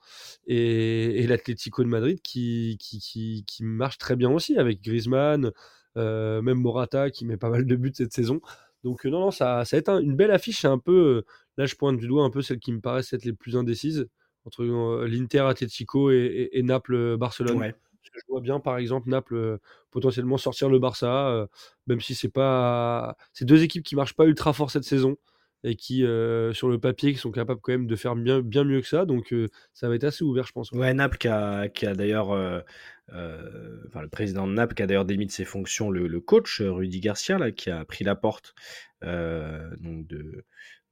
Et, 0.47 1.23
et 1.23 1.27
l'Atlético 1.27 1.83
de 1.83 1.89
Madrid 1.89 2.21
qui, 2.23 2.77
qui, 2.81 2.99
qui, 2.99 3.45
qui, 3.47 3.65
marche 3.65 3.99
très 3.99 4.17
bien 4.17 4.31
aussi, 4.31 4.59
avec 4.59 4.83
Griezmann, 4.83 5.53
euh, 5.97 6.43
même 6.43 6.59
Morata 6.59 7.11
qui 7.11 7.25
met 7.25 7.37
pas 7.37 7.51
mal 7.51 7.67
de 7.67 7.77
buts 7.77 7.93
cette 7.95 8.13
saison. 8.13 8.41
Donc 8.83 9.05
non, 9.07 9.21
non, 9.21 9.31
ça, 9.31 9.65
ça 9.65 9.77
va 9.77 9.79
être 9.79 10.03
une 10.03 10.15
belle 10.15 10.31
affiche. 10.31 10.65
Un 10.65 10.79
peu, 10.79 11.25
là 11.57 11.67
je 11.67 11.75
pointe 11.75 11.97
du 11.97 12.07
doigt 12.07 12.25
un 12.25 12.31
peu 12.31 12.43
celle 12.43 12.59
qui 12.59 12.73
me 12.73 12.81
paraissent 12.81 13.13
être 13.13 13.25
les 13.25 13.33
plus 13.33 13.57
indécises, 13.57 14.07
entre 14.45 14.65
l'Inter 15.07 15.41
Atletico 15.41 16.11
et, 16.11 16.51
et, 16.53 16.63
Naples-Barcelone. 16.63 17.59
Ouais 17.59 17.75
je 18.15 18.21
vois 18.29 18.41
bien, 18.41 18.61
par 18.61 18.79
exemple, 18.79 19.09
Naples 19.09 19.35
euh, 19.35 19.59
potentiellement 19.91 20.37
sortir 20.37 20.69
le 20.69 20.79
Barça, 20.79 21.29
euh, 21.29 21.47
même 21.87 22.01
si 22.01 22.15
c'est 22.15 22.29
pas. 22.29 23.17
C'est 23.33 23.45
deux 23.45 23.63
équipes 23.63 23.85
qui 23.85 23.97
marchent 23.97 24.15
pas 24.15 24.27
ultra 24.27 24.53
fort 24.53 24.71
cette 24.71 24.85
saison 24.85 25.17
et 25.65 25.77
qui, 25.77 26.05
euh, 26.05 26.53
sur 26.53 26.69
le 26.69 26.79
papier, 26.79 27.13
qui 27.13 27.19
sont 27.19 27.33
capables 27.33 27.61
quand 27.61 27.73
même 27.73 27.87
de 27.87 27.97
faire 27.97 28.15
bien, 28.15 28.41
bien 28.41 28.65
mieux 28.65 28.81
que 28.81 28.87
ça. 28.87 29.05
Donc, 29.07 29.35
ça 29.73 29.89
va 29.89 29.97
être 29.97 30.05
assez 30.05 30.23
ouvert, 30.23 30.47
je 30.47 30.53
pense. 30.53 30.71
Ouais, 30.73 30.95
Naples 30.95 31.19
qui 31.19 31.29
a, 31.29 31.69
qui 31.69 31.87
a 31.87 31.95
d'ailleurs. 31.95 32.29
enfin, 32.29 34.03
le 34.03 34.09
président 34.09 34.47
de 34.47 34.53
Naples 34.53 34.75
qui 34.75 34.83
a 34.83 34.87
d'ailleurs 34.87 35.05
démis 35.05 35.27
de 35.27 35.33
ses 35.33 35.45
fonctions 35.45 35.91
le, 35.91 36.21
coach 36.21 36.61
Rudy 36.61 37.01
Garcia, 37.01 37.39
là, 37.39 37.51
qui 37.51 37.71
a 37.71 37.85
pris 37.85 38.05
la 38.05 38.15
porte 38.15 38.55
de, 39.03 40.45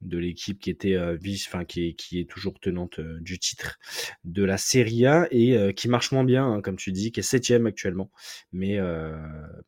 de 0.03 0.17
l'équipe 0.17 0.59
qui 0.59 0.69
était 0.69 0.97
vice, 1.17 1.47
enfin 1.47 1.65
qui 1.65 1.95
est, 2.13 2.29
toujours 2.29 2.59
tenante 2.59 2.99
du 2.99 3.39
titre 3.39 3.79
de 4.23 4.43
la 4.43 4.57
Serie 4.57 5.05
A 5.05 5.27
et 5.31 5.73
qui 5.73 5.87
marche 5.87 6.11
moins 6.11 6.23
bien, 6.23 6.45
hein, 6.45 6.61
comme 6.61 6.77
tu 6.77 6.91
dis, 6.91 7.11
qui 7.11 7.19
est 7.19 7.23
septième 7.23 7.65
actuellement, 7.65 8.11
mais 8.51 8.79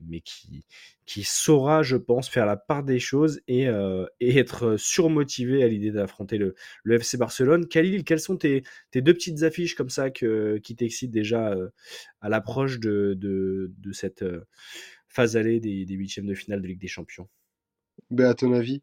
mais 0.01 0.21
qui 0.21 0.65
qui 1.05 1.23
saura, 1.23 1.83
je 1.83 1.97
pense, 1.97 2.29
faire 2.29 2.47
la 2.47 2.57
part 2.57 2.83
des 2.83 2.99
choses 2.99 3.41
et, 3.47 3.67
et 4.19 4.38
être 4.38 4.75
surmotivé 4.77 5.63
à 5.63 5.67
l'idée 5.67 5.91
d'affronter 5.91 6.38
le, 6.38 6.55
le 6.83 6.99
FC 6.99 7.17
Barcelone. 7.17 7.67
Khalil, 7.67 8.03
quelles 8.03 8.19
sont 8.19 8.38
tes, 8.38 8.63
tes 8.91 9.01
deux 9.01 9.13
petites 9.13 9.43
affiches 9.43 9.75
comme 9.75 9.89
ça 9.89 10.09
que, 10.09 10.57
qui 10.63 10.75
t'excitent 10.75 11.11
déjà 11.11 11.55
à 12.21 12.29
l'approche 12.29 12.79
de, 12.79 13.13
de, 13.17 13.71
de, 13.77 13.91
cette 13.91 14.25
phase 15.07 15.38
allée 15.38 15.59
des, 15.59 15.86
des 15.86 15.93
huitièmes 15.93 16.25
de 16.25 16.33
finale 16.33 16.61
de 16.61 16.67
Ligue 16.67 16.81
des 16.81 16.88
Champions? 16.88 17.27
Ben, 18.09 18.29
À 18.29 18.33
ton 18.33 18.53
avis? 18.53 18.81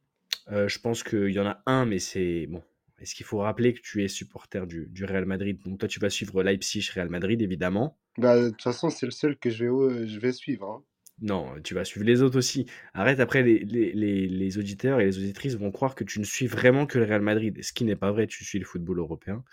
Euh, 0.51 0.68
je 0.68 0.78
pense 0.78 1.03
qu'il 1.03 1.30
y 1.30 1.41
en 1.41 1.47
a 1.47 1.62
un, 1.66 1.87
mais 1.87 1.99
c'est 1.99 2.47
bon. 2.47 2.62
Est-ce 3.01 3.14
qu'il 3.14 3.26
faut 3.26 3.39
rappeler 3.39 3.74
que 3.74 3.80
tu 3.80 4.05
es 4.05 4.09
supporter 4.09 4.66
du, 4.66 5.05
Real 5.05 5.24
Madrid? 5.24 5.59
Donc 5.64 5.78
toi, 5.78 5.89
tu 5.89 5.99
vas 5.99 6.09
suivre 6.09 6.43
Leipzig, 6.43 6.89
Real 6.95 7.09
Madrid, 7.09 7.43
évidemment. 7.43 7.99
Bah, 8.16 8.41
de 8.41 8.51
toute 8.51 8.62
façon, 8.62 8.91
c'est 8.91 9.07
le 9.07 9.12
seul 9.12 9.37
que 9.37 9.51
je 9.51 9.64
vais, 9.64 10.07
je 10.07 10.20
vais 10.20 10.33
suivre. 10.33 10.70
Hein. 10.70 10.85
Non, 11.20 11.47
tu 11.62 11.74
vas 11.74 11.85
suivre 11.85 12.07
les 12.07 12.22
autres 12.22 12.39
aussi. 12.39 12.66
Arrête, 12.95 13.20
après, 13.20 13.43
les, 13.43 13.61
les, 13.61 13.93
les, 14.28 14.59
auditeurs 14.59 15.01
et 15.01 15.05
les 15.05 15.18
auditrices 15.18 15.55
vont 15.55 15.70
croire 15.70 15.95
que 15.95 16.05
tu 16.05 16.18
ne 16.18 16.24
suis 16.24 16.47
vraiment 16.47 16.87
que 16.87 16.99
le 16.99 17.05
Real 17.05 17.22
Madrid, 17.22 17.59
ce 17.62 17.72
qui 17.72 17.85
n'est 17.85 17.97
pas 17.97 18.11
vrai, 18.11 18.26
tu 18.26 18.45
suis 18.45 18.59
le 18.59 18.64
football 18.64 18.99
européen. 18.99 19.45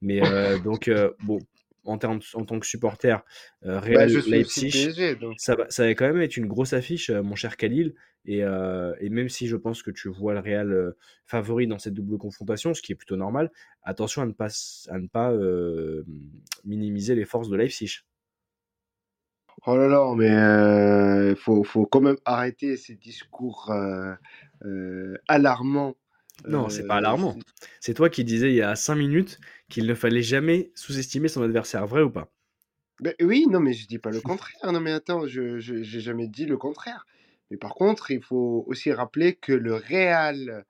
Mais 0.00 0.24
euh, 0.26 0.58
donc, 0.58 0.88
euh, 0.88 1.10
bon, 1.24 1.38
en, 1.88 2.18
en 2.34 2.44
tant 2.44 2.60
que 2.60 2.66
supporter 2.66 3.24
euh, 3.64 3.80
Real 3.80 4.12
bah, 4.12 4.20
Leipzig, 4.26 4.94
ça, 5.36 5.54
va, 5.54 5.66
ça 5.68 5.84
va 5.84 5.90
quand 5.94 6.06
même 6.06 6.20
être 6.20 6.36
une 6.36 6.46
grosse 6.46 6.72
affiche, 6.72 7.10
mon 7.10 7.34
cher 7.34 7.56
Khalil. 7.56 7.94
Euh, 8.28 8.94
et, 9.00 9.08
même 9.08 9.28
si 9.28 9.46
je 9.46 9.56
pense 9.56 9.82
que 9.82 9.90
tu 9.90 10.08
vois 10.08 10.34
le 10.34 10.40
Real 10.40 10.72
euh, 10.72 10.96
favori 11.24 11.66
dans 11.66 11.78
cette 11.78 11.94
double 11.94 12.18
confrontation, 12.18 12.74
ce 12.74 12.82
qui 12.82 12.92
est 12.92 12.94
plutôt 12.94 13.16
normal, 13.16 13.50
attention 13.82 14.22
à 14.22 14.26
ne 14.26 14.32
pas, 14.32 14.48
à 14.88 14.98
ne 14.98 15.08
pas 15.08 15.32
euh, 15.32 16.04
minimiser 16.64 17.14
les 17.14 17.24
forces 17.24 17.48
de 17.48 17.56
Leipzig. 17.56 18.00
Oh 19.66 19.76
là 19.76 19.88
là, 19.88 20.14
mais 20.14 21.30
il 21.30 21.36
faut, 21.36 21.64
faut, 21.64 21.84
quand 21.84 22.00
même 22.00 22.18
arrêter 22.24 22.76
ces 22.76 22.94
discours 22.94 23.72
alarmants. 25.26 25.96
Non, 26.46 26.68
c'est 26.68 26.86
pas 26.86 26.96
alarmant. 26.96 27.36
C'est 27.80 27.94
toi 27.94 28.08
qui 28.08 28.24
disais 28.24 28.50
il 28.50 28.56
y 28.56 28.62
a 28.62 28.76
5 28.76 28.94
minutes 28.94 29.38
qu'il 29.68 29.86
ne 29.86 29.94
fallait 29.94 30.22
jamais 30.22 30.70
sous-estimer 30.74 31.28
son 31.28 31.42
adversaire, 31.42 31.86
vrai 31.86 32.02
ou 32.02 32.10
pas? 32.10 32.32
Ben, 33.00 33.14
Oui, 33.20 33.46
non, 33.48 33.60
mais 33.60 33.72
je 33.72 33.86
dis 33.86 33.98
pas 33.98 34.10
le 34.10 34.20
contraire. 34.20 34.72
Non, 34.72 34.80
mais 34.80 34.92
attends, 34.92 35.26
je 35.26 35.72
n'ai 35.72 35.84
jamais 35.84 36.28
dit 36.28 36.46
le 36.46 36.56
contraire. 36.56 37.06
Mais 37.50 37.56
par 37.56 37.74
contre, 37.74 38.10
il 38.10 38.22
faut 38.22 38.64
aussi 38.66 38.92
rappeler 38.92 39.34
que 39.34 39.52
le 39.52 39.74
Real 39.74 40.64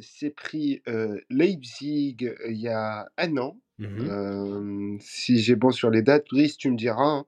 s'est 0.00 0.30
pris 0.30 0.82
Leipzig 1.30 2.16
il 2.48 2.56
y 2.56 2.68
a 2.68 3.08
un 3.16 3.36
an. 3.36 3.58
Mmh 3.78 4.98
si 5.00 5.40
j'ai 5.40 5.56
bon 5.56 5.72
sur 5.72 5.90
les 5.90 6.02
dates, 6.02 6.26
Brice, 6.30 6.56
tu 6.56 6.70
me 6.70 6.76
diras. 6.76 7.04
Hein. 7.04 7.26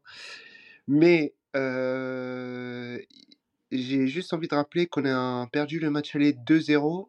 Mais 0.87 1.35
j'ai 3.71 4.07
juste 4.07 4.33
envie 4.33 4.49
de 4.49 4.55
rappeler 4.55 4.87
qu'on 4.87 5.05
a 5.05 5.47
perdu 5.53 5.81
le 5.81 5.91
match 5.91 6.15
aller 6.15 6.33
2-0 6.33 7.09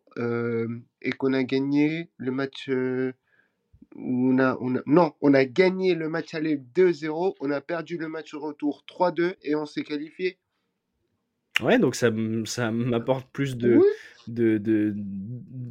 et 1.02 1.12
qu'on 1.12 1.34
a 1.34 1.44
gagné 1.44 2.10
le 2.18 2.32
match. 2.32 2.70
A, 2.70 3.12
on 3.96 4.38
a, 4.40 4.84
non, 4.86 5.14
on 5.22 5.34
a 5.34 5.46
gagné 5.46 5.96
le 5.96 6.10
match 6.10 6.34
aller 6.34 6.58
2-0, 6.76 7.36
on 7.40 7.52
a 7.52 7.62
perdu 7.62 7.98
le 7.98 8.08
match 8.08 8.34
retour 8.36 8.84
3-2 8.88 9.36
et 9.42 9.56
on 9.56 9.66
s'est 9.66 9.84
qualifié 9.84 10.38
Ouais, 11.62 11.80
donc 11.80 11.96
ça, 11.96 12.12
ça 12.46 12.72
m'apporte 12.72 13.32
plus 13.32 13.58
de, 13.58 13.80
de, 14.28 14.58
de, 14.58 14.96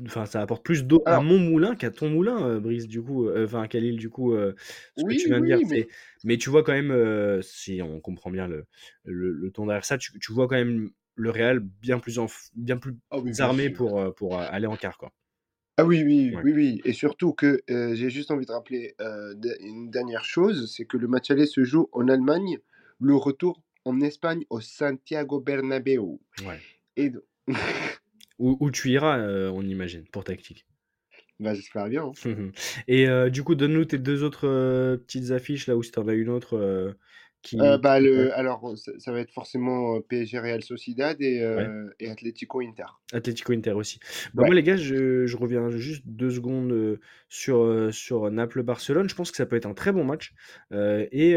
enfin, 0.07 0.26
ça 0.26 0.41
apporte 0.41 0.64
plus 0.64 0.84
d'eau 0.84 1.03
à 1.07 1.20
mon 1.20 1.39
moulin 1.39 1.76
qu'à 1.76 1.91
ton 1.91 2.09
moulin, 2.09 2.45
euh, 2.45 2.61
Brice, 2.61 2.89
du 2.89 3.03
coup, 3.03 3.28
euh, 3.28 3.45
enfin, 3.45 3.66
Khalil, 3.68 3.97
du 3.97 4.11
coup, 4.11 4.34
euh, 4.34 4.55
ce 4.97 5.05
que 5.05 5.14
tu 5.14 5.28
viens 5.28 5.41
de 5.41 5.47
dire. 5.47 5.59
mais... 5.70 5.87
mais 6.24 6.39
tu 6.39 6.51
vois 6.51 6.64
quand 6.64 6.72
même, 6.72 7.41
si 7.43 7.80
on 7.82 8.01
comprend 8.01 8.30
bien 8.30 8.49
le, 8.49 8.66
le, 9.05 9.51
ton 9.53 9.66
derrière 9.66 9.84
ça, 9.84 9.97
tu, 9.97 10.18
tu 10.18 10.32
vois 10.32 10.49
quand 10.49 10.57
même 10.57 10.91
le 11.14 11.30
Real 11.30 11.61
bien 11.61 11.99
plus, 11.99 12.18
en, 12.18 12.26
bien 12.55 12.76
plus 12.76 12.95
ah 13.11 13.18
armé 13.39 13.70
pour, 13.70 14.14
pour 14.16 14.39
aller 14.39 14.66
en 14.66 14.76
quart, 14.76 14.99
quoi. 14.99 15.12
Ah 15.78 15.84
oui, 15.84 16.03
oui, 16.05 16.34
oui, 16.43 16.53
oui. 16.55 16.80
Et 16.87 16.95
surtout 16.95 17.32
que 17.32 17.61
j'ai 17.68 18.11
juste 18.11 18.30
envie 18.30 18.47
de 18.47 18.53
rappeler 18.53 18.97
une 19.61 19.91
dernière 19.91 20.24
chose, 20.24 20.72
c'est 20.74 20.84
que 20.84 20.97
le 20.97 21.07
match 21.07 21.30
aller 21.30 21.47
se 21.47 21.62
joue 21.62 21.89
en 21.93 22.09
Allemagne, 22.09 22.59
le 22.99 23.14
retour 23.14 23.62
en 23.87 24.01
Espagne 24.01 24.45
au 24.51 24.61
Santiago 24.61 25.41
Bernabéu. 25.41 26.18
Ouais. 26.45 26.61
Et 26.97 27.12
où, 28.39 28.70
tu 28.70 28.91
iras, 28.91 29.18
euh, 29.18 29.51
on 29.55 29.62
imagine, 29.62 30.05
pour 30.09 30.24
tactique. 30.24 30.66
Bah, 31.39 31.55
j'espère 31.55 31.89
bien. 31.89 32.11
Hein. 32.24 32.51
Et 32.89 33.09
euh, 33.09 33.30
du 33.30 33.45
coup, 33.45 33.55
donne-nous 33.55 33.84
tes 33.84 33.99
deux 33.99 34.24
autres 34.24 34.49
euh, 34.49 34.97
petites 34.97 35.30
affiches, 35.30 35.66
là 35.68 35.76
où 35.76 35.82
si 35.82 35.93
tu 35.93 35.99
en 35.99 36.09
as 36.09 36.14
une 36.14 36.30
autre 36.30 36.97
qui, 37.43 37.59
Euh, 37.61 37.78
bah, 37.78 38.01
le, 38.01 38.37
alors, 38.37 38.76
ça, 38.76 38.93
ça 38.99 39.12
va 39.12 39.20
être 39.20 39.32
forcément 39.32 40.01
PSG 40.01 40.39
Real 40.39 40.62
Sociedad 40.62 41.20
et, 41.20 41.41
euh, 41.43 41.89
et 42.01 42.09
Atlético 42.11 42.61
Inter. 42.61 42.84
Atlético 43.12 43.53
Inter 43.53 43.72
aussi. 43.72 44.01
Bah, 44.34 44.43
Ouais. 44.43 44.47
moi, 44.47 44.55
les 44.55 44.62
gars, 44.62 44.76
je, 44.76 45.26
je 45.26 45.37
reviens 45.37 45.70
juste 45.70 46.03
deux 46.07 46.30
secondes 46.30 46.99
sur, 47.28 47.89
sur 47.93 48.30
Naples-Barcelone. 48.30 49.09
Je 49.09 49.14
pense 49.14 49.30
que 49.30 49.37
ça 49.37 49.47
peut 49.47 49.57
être 49.57 49.66
un 49.66 49.74
très 49.74 49.93
bon 49.93 50.05
match. 50.05 50.34
Euh, 50.72 51.07
et, 51.12 51.37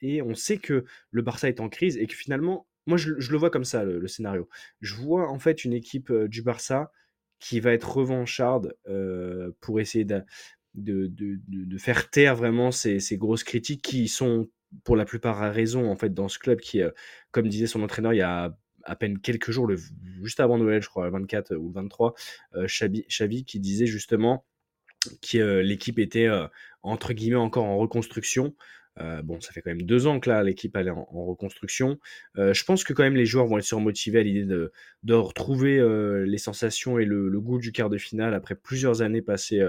et 0.00 0.22
on 0.22 0.34
sait 0.34 0.58
que 0.58 0.84
le 1.10 1.22
Barça 1.22 1.48
est 1.48 1.60
en 1.60 1.68
crise 1.68 1.96
et 1.96 2.06
que 2.06 2.14
finalement, 2.14 2.66
moi, 2.86 2.96
je, 2.96 3.18
je 3.18 3.32
le 3.32 3.38
vois 3.38 3.50
comme 3.50 3.64
ça, 3.64 3.84
le, 3.84 3.98
le 3.98 4.08
scénario. 4.08 4.48
Je 4.80 4.94
vois 4.94 5.28
en 5.28 5.38
fait 5.38 5.64
une 5.64 5.72
équipe 5.72 6.12
du 6.12 6.42
Barça 6.42 6.90
qui 7.40 7.60
va 7.60 7.72
être 7.72 7.96
revancharde 7.96 8.74
pour 9.60 9.80
essayer 9.80 10.04
de, 10.04 10.22
de, 10.74 11.06
de, 11.06 11.40
de- 11.48 11.64
de 11.64 11.78
faire 11.78 12.08
taire 12.10 12.36
vraiment 12.36 12.70
ces, 12.70 13.00
ces 13.00 13.16
grosses 13.16 13.44
critiques 13.44 13.82
qui 13.82 14.08
sont 14.08 14.48
pour 14.84 14.96
la 14.96 15.04
plupart 15.04 15.42
à 15.42 15.50
raison 15.50 15.90
en 15.90 15.96
fait 15.96 16.12
dans 16.12 16.28
ce 16.28 16.38
club 16.38 16.60
qui, 16.60 16.82
euh, 16.82 16.90
comme 17.30 17.48
disait 17.48 17.66
son 17.66 17.82
entraîneur 17.82 18.12
il 18.12 18.18
y 18.18 18.22
a 18.22 18.56
à 18.84 18.96
peine 18.96 19.18
quelques 19.18 19.50
jours, 19.50 19.70
juste 20.22 20.40
avant 20.40 20.56
Noël, 20.56 20.80
je 20.80 20.88
crois, 20.88 21.04
le 21.04 21.12
24 21.12 21.54
ou 21.56 21.68
le 21.68 21.74
23, 21.74 22.14
euh, 22.54 22.66
Xavi, 22.66 23.04
Xavi 23.08 23.44
qui 23.44 23.60
disait 23.60 23.86
justement 23.86 24.46
que 25.20 25.38
euh, 25.38 25.62
l'équipe 25.62 25.98
était 25.98 26.28
entre 26.82 27.12
guillemets 27.12 27.36
encore 27.36 27.64
en 27.64 27.76
reconstruction. 27.76 28.54
Bon, 29.22 29.40
ça 29.40 29.52
fait 29.52 29.62
quand 29.62 29.70
même 29.70 29.82
deux 29.82 30.08
ans 30.08 30.18
que 30.18 30.28
là 30.28 30.42
l'équipe 30.42 30.76
est 30.76 30.90
en, 30.90 31.04
reconstruction. 31.04 32.00
Je 32.34 32.64
pense 32.64 32.82
que 32.82 32.92
quand 32.92 33.04
même 33.04 33.14
les 33.14 33.26
joueurs 33.26 33.46
vont 33.46 33.58
être 33.58 33.64
surmotivés 33.64 34.18
à 34.18 34.22
l'idée 34.24 34.44
de, 34.44 35.14
retrouver 35.14 35.80
les 36.26 36.38
sensations 36.38 36.98
et 36.98 37.04
le, 37.04 37.40
goût 37.40 37.60
du 37.60 37.70
quart 37.70 37.90
de 37.90 37.98
finale 37.98 38.34
après 38.34 38.56
plusieurs 38.56 39.00
années 39.00 39.22
passées 39.22 39.64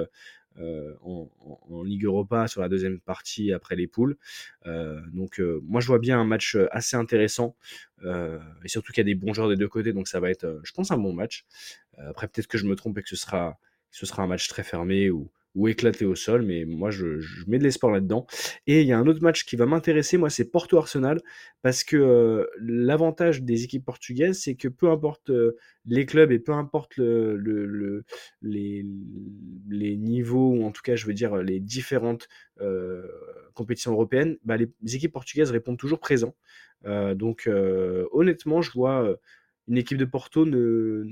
en, 1.04 1.30
en- 1.42 1.84
Ligue 1.84 2.06
Europa 2.06 2.48
sur 2.48 2.62
la 2.62 2.70
deuxième 2.70 3.00
partie 3.00 3.54
après 3.54 3.76
les 3.76 3.88
poules. 3.88 4.18
Euh, 4.66 5.02
donc 5.14 5.40
euh, 5.40 5.60
moi 5.64 5.82
je 5.82 5.88
vois 5.88 6.00
bien 6.00 6.20
un 6.20 6.26
match 6.26 6.56
euh, 6.56 6.68
assez 6.72 6.96
intéressant 6.98 7.56
euh, 8.04 8.40
et 8.64 8.68
surtout 8.68 8.92
qu'il 8.92 9.02
y 9.02 9.08
a 9.10 9.14
des 9.14 9.16
bons 9.16 9.34
joueurs 9.34 9.50
des 9.50 9.56
deux 9.56 9.68
côtés, 9.70 9.94
donc 9.94 10.08
ça 10.08 10.20
va 10.20 10.30
être, 10.30 10.46
euh, 10.46 10.60
je 10.64 10.72
pense, 10.74 10.92
un 10.92 10.98
bon 10.98 11.14
match. 11.14 11.46
Euh, 12.00 12.10
après 12.10 12.28
peut-être 12.28 12.48
que 12.48 12.58
je 12.58 12.66
me 12.66 12.76
trompe 12.76 12.98
et 12.98 13.04
que 13.04 13.10
ce 13.10 13.16
sera, 13.16 13.58
ce 13.92 14.06
sera 14.06 14.24
un 14.24 14.28
match 14.28 14.48
très 14.48 14.64
fermé 14.64 15.10
ou, 15.10 15.32
ou 15.56 15.68
éclaté 15.68 16.06
au 16.06 16.16
sol, 16.16 16.44
mais 16.44 16.66
moi 16.66 16.92
je, 16.92 17.20
mets 17.48 17.58
de 17.58 17.64
l'espoir 17.64 17.92
là-dedans. 17.92 18.28
Et 18.68 18.82
il 18.82 18.88
y 18.88 18.94
a 18.94 19.00
un 19.00 19.08
autre 19.08 19.22
match 19.24 19.46
qui 19.46 19.56
va 19.56 19.66
m'intéresser, 19.66 20.18
moi 20.18 20.30
c'est 20.30 20.50
Porto-Arsenal, 20.52 21.22
parce 21.62 21.84
que 21.84 21.98
euh, 21.98 22.46
l'avantage 22.62 23.42
des 23.44 23.64
équipes 23.64 23.86
portugaises, 23.86 24.40
c'est 24.40 24.56
que 24.56 24.68
peu 24.68 24.90
importe 24.90 25.30
euh, 25.32 25.58
les 25.86 26.06
clubs 26.06 26.32
et 26.32 26.40
peu 26.40 26.54
importe 26.54 26.98
le, 26.98 27.36
le- 27.36 27.66
le- 27.66 28.04
les, 28.42 28.84
niveaux, 29.98 30.52
ou 30.54 30.64
en 30.66 30.72
tout 30.72 30.82
cas 30.84 30.96
je 30.96 31.06
veux 31.06 31.14
dire 31.14 31.36
les 31.38 31.60
différentes 31.60 32.28
euh, 32.62 33.04
compétitions 33.54 33.92
européennes, 33.92 34.38
bah, 34.44 34.58
les 34.58 34.96
équipes 34.96 35.14
portugaises 35.14 35.52
répondent 35.52 35.78
toujours 35.80 36.00
présents. 36.00 36.36
Donc 36.86 37.50
honnêtement, 38.14 38.62
je 38.62 38.72
vois 38.72 39.18
une 39.68 39.78
équipe 39.78 39.98
de 39.98 40.06
Porto 40.06 40.46
ne, 40.46 41.04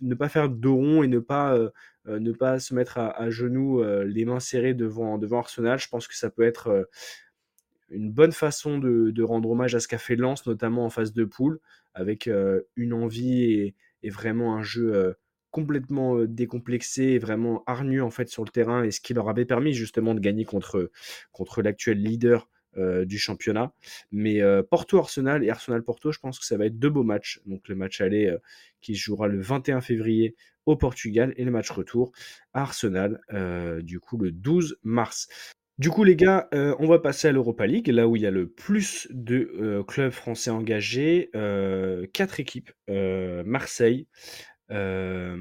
ne 0.00 0.14
pas 0.14 0.28
faire 0.30 0.48
de 0.48 0.68
rond 0.68 1.02
et 1.02 1.06
ne 1.06 1.18
pas, 1.18 1.58
ne 2.06 2.32
pas 2.32 2.58
se 2.58 2.74
mettre 2.74 2.98
à, 2.98 3.30
genoux, 3.30 3.82
euh, 3.82 4.04
les 4.04 4.24
mains 4.24 4.40
serrées 4.40 4.74
devant, 4.74 5.18
Arsenal. 5.32 5.78
Je 5.78 5.88
pense 5.88 6.06
que 6.08 6.16
ça 6.16 6.30
peut 6.30 6.42
être 6.42 6.68
euh, 6.68 6.84
une 7.90 8.10
bonne 8.10 8.32
façon 8.32 8.78
de, 8.78 9.22
rendre 9.22 9.50
hommage 9.50 9.74
à 9.74 9.80
ce 9.80 9.88
qu'a 9.88 9.98
fait 9.98 10.16
Lens, 10.16 10.46
notamment 10.46 10.84
en 10.84 10.90
phase 10.90 11.12
de 11.12 11.24
poule, 11.24 11.60
avec 11.94 12.26
euh, 12.26 12.62
une 12.76 12.92
envie 12.92 13.74
et, 14.02 14.10
vraiment 14.10 14.54
un 14.56 14.62
jeu 14.62 14.94
euh, 14.94 15.14
complètement 15.50 16.16
euh, 16.16 16.28
décomplexé 16.28 17.02
et 17.02 17.18
vraiment 17.18 17.64
hargneux 17.66 18.04
en 18.04 18.10
fait 18.10 18.28
sur 18.28 18.44
le 18.44 18.50
terrain 18.50 18.84
et 18.84 18.92
ce 18.92 19.00
qui 19.00 19.14
leur 19.14 19.28
avait 19.28 19.44
permis 19.44 19.72
justement 19.72 20.14
de 20.14 20.20
gagner 20.20 20.44
contre, 20.44 20.92
contre 21.32 21.60
l'actuel 21.60 22.00
leader 22.00 22.42
euh, 22.42 22.55
du 22.76 23.18
championnat. 23.18 23.72
Mais 24.12 24.40
euh, 24.42 24.62
Porto-Arsenal 24.62 25.44
et 25.44 25.50
Arsenal-Porto, 25.50 26.12
je 26.12 26.18
pense 26.18 26.38
que 26.38 26.44
ça 26.46 26.56
va 26.56 26.66
être 26.66 26.78
deux 26.78 26.90
beaux 26.90 27.02
matchs. 27.02 27.40
Donc 27.46 27.68
le 27.68 27.74
match 27.74 28.00
aller 28.00 28.26
euh, 28.26 28.38
qui 28.80 28.94
se 28.96 29.02
jouera 29.02 29.28
le 29.28 29.40
21 29.40 29.80
février 29.80 30.34
au 30.66 30.76
Portugal 30.76 31.32
et 31.36 31.44
le 31.44 31.50
match 31.50 31.70
retour 31.70 32.12
à 32.52 32.62
Arsenal, 32.62 33.20
euh, 33.32 33.82
du 33.82 34.00
coup 34.00 34.18
le 34.18 34.32
12 34.32 34.78
mars. 34.82 35.28
Du 35.78 35.90
coup, 35.90 36.04
les 36.04 36.16
gars, 36.16 36.48
euh, 36.54 36.74
on 36.78 36.86
va 36.86 36.98
passer 36.98 37.28
à 37.28 37.32
l'Europa 37.32 37.66
League, 37.66 37.88
là 37.88 38.08
où 38.08 38.16
il 38.16 38.22
y 38.22 38.26
a 38.26 38.30
le 38.30 38.48
plus 38.48 39.08
de 39.10 39.52
euh, 39.60 39.82
clubs 39.84 40.10
français 40.10 40.50
engagés. 40.50 41.28
Euh, 41.36 42.06
quatre 42.14 42.40
équipes 42.40 42.72
euh, 42.88 43.42
Marseille, 43.44 44.06
euh, 44.70 45.36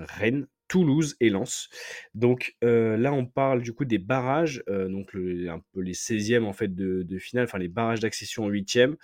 Rennes, 0.00 0.48
Toulouse 0.68 1.16
et 1.20 1.30
Lens. 1.30 1.68
Donc 2.14 2.56
euh, 2.64 2.96
là, 2.96 3.12
on 3.12 3.26
parle 3.26 3.62
du 3.62 3.72
coup 3.72 3.84
des 3.84 3.98
barrages, 3.98 4.62
euh, 4.68 4.88
donc 4.88 5.14
un 5.14 5.62
peu 5.72 5.80
les 5.80 5.94
16e 5.94 6.44
en 6.44 6.52
fait 6.52 6.74
de, 6.74 7.18
finale, 7.18 7.44
enfin 7.44 7.58
les 7.58 7.68
barrages 7.68 8.00
d'accession 8.00 8.44
en 8.44 8.50
8e 8.50 8.94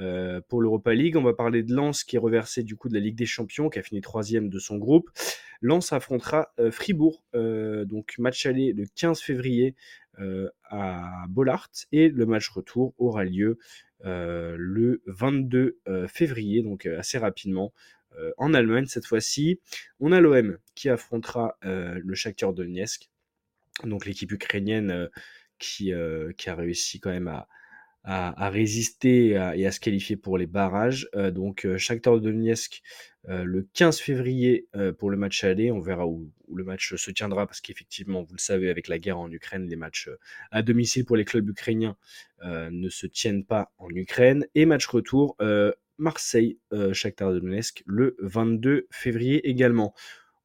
euh, 0.00 0.40
pour 0.48 0.60
l'Europa 0.60 0.94
League. 0.94 1.16
On 1.16 1.22
va 1.22 1.34
parler 1.34 1.62
de 1.62 1.74
Lens 1.74 2.04
qui 2.04 2.16
est 2.16 2.20
reversé 2.20 2.62
du 2.62 2.76
coup 2.76 2.88
de 2.88 2.94
la 2.94 3.00
Ligue 3.00 3.16
des 3.16 3.26
Champions, 3.26 3.68
qui 3.68 3.78
a 3.78 3.82
fini 3.82 4.00
troisième 4.00 4.48
de 4.48 4.58
son 4.58 4.78
groupe. 4.78 5.10
Lens 5.60 5.92
affrontera 5.92 6.52
Fribourg, 6.72 7.22
donc 7.34 8.14
match 8.18 8.46
aller 8.46 8.72
le 8.72 8.84
15 8.96 9.20
février 9.20 9.76
à 10.64 11.24
Bollard 11.28 11.68
et 11.92 12.08
le 12.08 12.26
match 12.26 12.48
retour 12.48 12.94
aura 12.98 13.24
lieu 13.24 13.58
le 14.04 15.02
22 15.06 15.78
euh, 15.88 16.08
février, 16.08 16.62
donc 16.62 16.86
assez 16.86 17.18
rapidement 17.18 17.72
en 18.36 18.54
Allemagne 18.54 18.86
cette 18.86 19.06
fois-ci. 19.06 19.60
On 20.00 20.12
a 20.12 20.20
l'OM 20.20 20.58
qui 20.74 20.88
affrontera 20.88 21.56
euh, 21.64 22.00
le 22.02 22.14
Shakhtar 22.14 22.52
Donetsk, 22.52 23.10
donc 23.84 24.06
l'équipe 24.06 24.30
ukrainienne 24.32 24.90
euh, 24.90 25.08
qui, 25.58 25.92
euh, 25.92 26.32
qui 26.36 26.50
a 26.50 26.54
réussi 26.54 27.00
quand 27.00 27.10
même 27.10 27.28
à, 27.28 27.48
à, 28.04 28.50
résister 28.50 29.28
et 29.54 29.66
à, 29.66 29.72
se 29.72 29.80
qualifier 29.80 30.16
pour 30.16 30.38
les 30.38 30.46
barrages. 30.46 31.08
Euh, 31.14 31.30
donc 31.30 31.64
euh, 31.64 31.78
Shakhtar 31.78 32.20
Donetsk 32.20 32.82
euh, 33.28 33.44
le 33.44 33.68
15 33.74 34.00
février 34.00 34.66
euh, 34.74 34.92
pour 34.92 35.10
le 35.10 35.16
match 35.16 35.44
aller. 35.44 35.70
On 35.70 35.80
verra 35.80 36.06
où, 36.06 36.32
le 36.52 36.64
match 36.64 36.94
se 36.96 37.10
tiendra 37.10 37.46
parce 37.46 37.60
qu'effectivement, 37.60 38.22
vous 38.22 38.34
le 38.34 38.40
savez, 38.40 38.68
avec 38.68 38.88
la 38.88 38.98
guerre 38.98 39.18
en 39.18 39.30
Ukraine, 39.30 39.68
les 39.68 39.76
matchs 39.76 40.08
euh, 40.08 40.18
à 40.50 40.62
domicile 40.62 41.04
pour 41.04 41.16
les 41.16 41.24
clubs 41.24 41.48
ukrainiens 41.48 41.96
euh, 42.44 42.68
ne 42.70 42.88
se 42.88 43.06
tiennent 43.06 43.44
pas 43.44 43.72
en 43.78 43.88
Ukraine. 43.90 44.46
Et 44.54 44.66
match 44.66 44.86
retour, 44.86 45.36
euh, 45.40 45.72
Marseille, 46.02 46.58
euh, 46.72 46.92
Shakhtar 46.92 47.32
Donetsk, 47.32 47.82
le 47.86 48.16
22 48.20 48.88
février 48.90 49.48
également. 49.48 49.94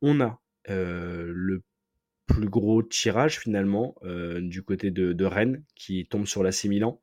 On 0.02 0.22
a 0.22 0.40
euh, 0.70 1.32
le 1.34 1.64
plus 2.28 2.50
gros 2.50 2.84
tirage 2.84 3.40
finalement 3.40 3.96
euh, 4.04 4.40
du 4.40 4.62
côté 4.62 4.92
de, 4.92 5.26
Rennes 5.26 5.64
qui 5.76 6.06
tombe 6.06 6.28
sur 6.28 6.44
l'AC 6.44 6.66
Milan. 6.66 7.02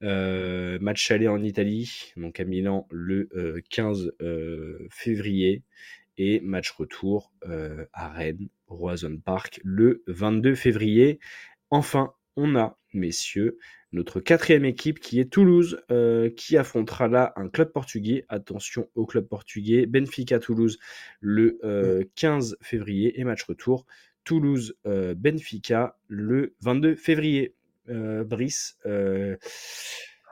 Match 0.00 1.10
aller 1.10 1.28
en 1.28 1.42
Italie, 1.42 2.12
donc 2.16 2.40
à 2.40 2.44
Milan 2.44 2.86
le 2.90 3.28
euh, 3.36 3.60
15 3.70 4.12
euh, 4.20 4.86
février 4.90 5.62
et 6.18 6.40
match 6.40 6.70
retour 6.72 7.32
à 7.92 8.08
Rennes, 8.10 8.48
Roison 8.66 9.16
Park, 9.16 9.60
le 9.64 10.04
22 10.06 10.54
février. 10.54 11.18
Enfin, 11.70 12.12
on 12.36 12.54
a, 12.56 12.78
messieurs, 12.94 13.58
notre 13.92 14.20
quatrième 14.20 14.64
équipe 14.64 15.00
qui 15.00 15.20
est 15.20 15.30
Toulouse, 15.30 15.82
euh, 15.90 16.30
qui 16.30 16.56
affrontera 16.56 17.08
là 17.08 17.32
un 17.36 17.48
club 17.48 17.72
portugais. 17.72 18.24
Attention 18.28 18.88
au 18.94 19.04
club 19.06 19.28
portugais, 19.28 19.86
Benfica 19.86 20.38
Toulouse 20.38 20.78
le 21.20 21.58
euh, 21.62 22.04
15 22.16 22.56
février 22.62 23.20
et 23.20 23.24
match 23.24 23.42
retour 23.44 23.86
Toulouse 24.24 24.76
euh, 24.86 25.14
Benfica 25.14 25.98
le 26.08 26.54
22 26.60 26.96
février. 26.96 27.54
Brice, 27.84 28.78
ouais. 28.84 29.36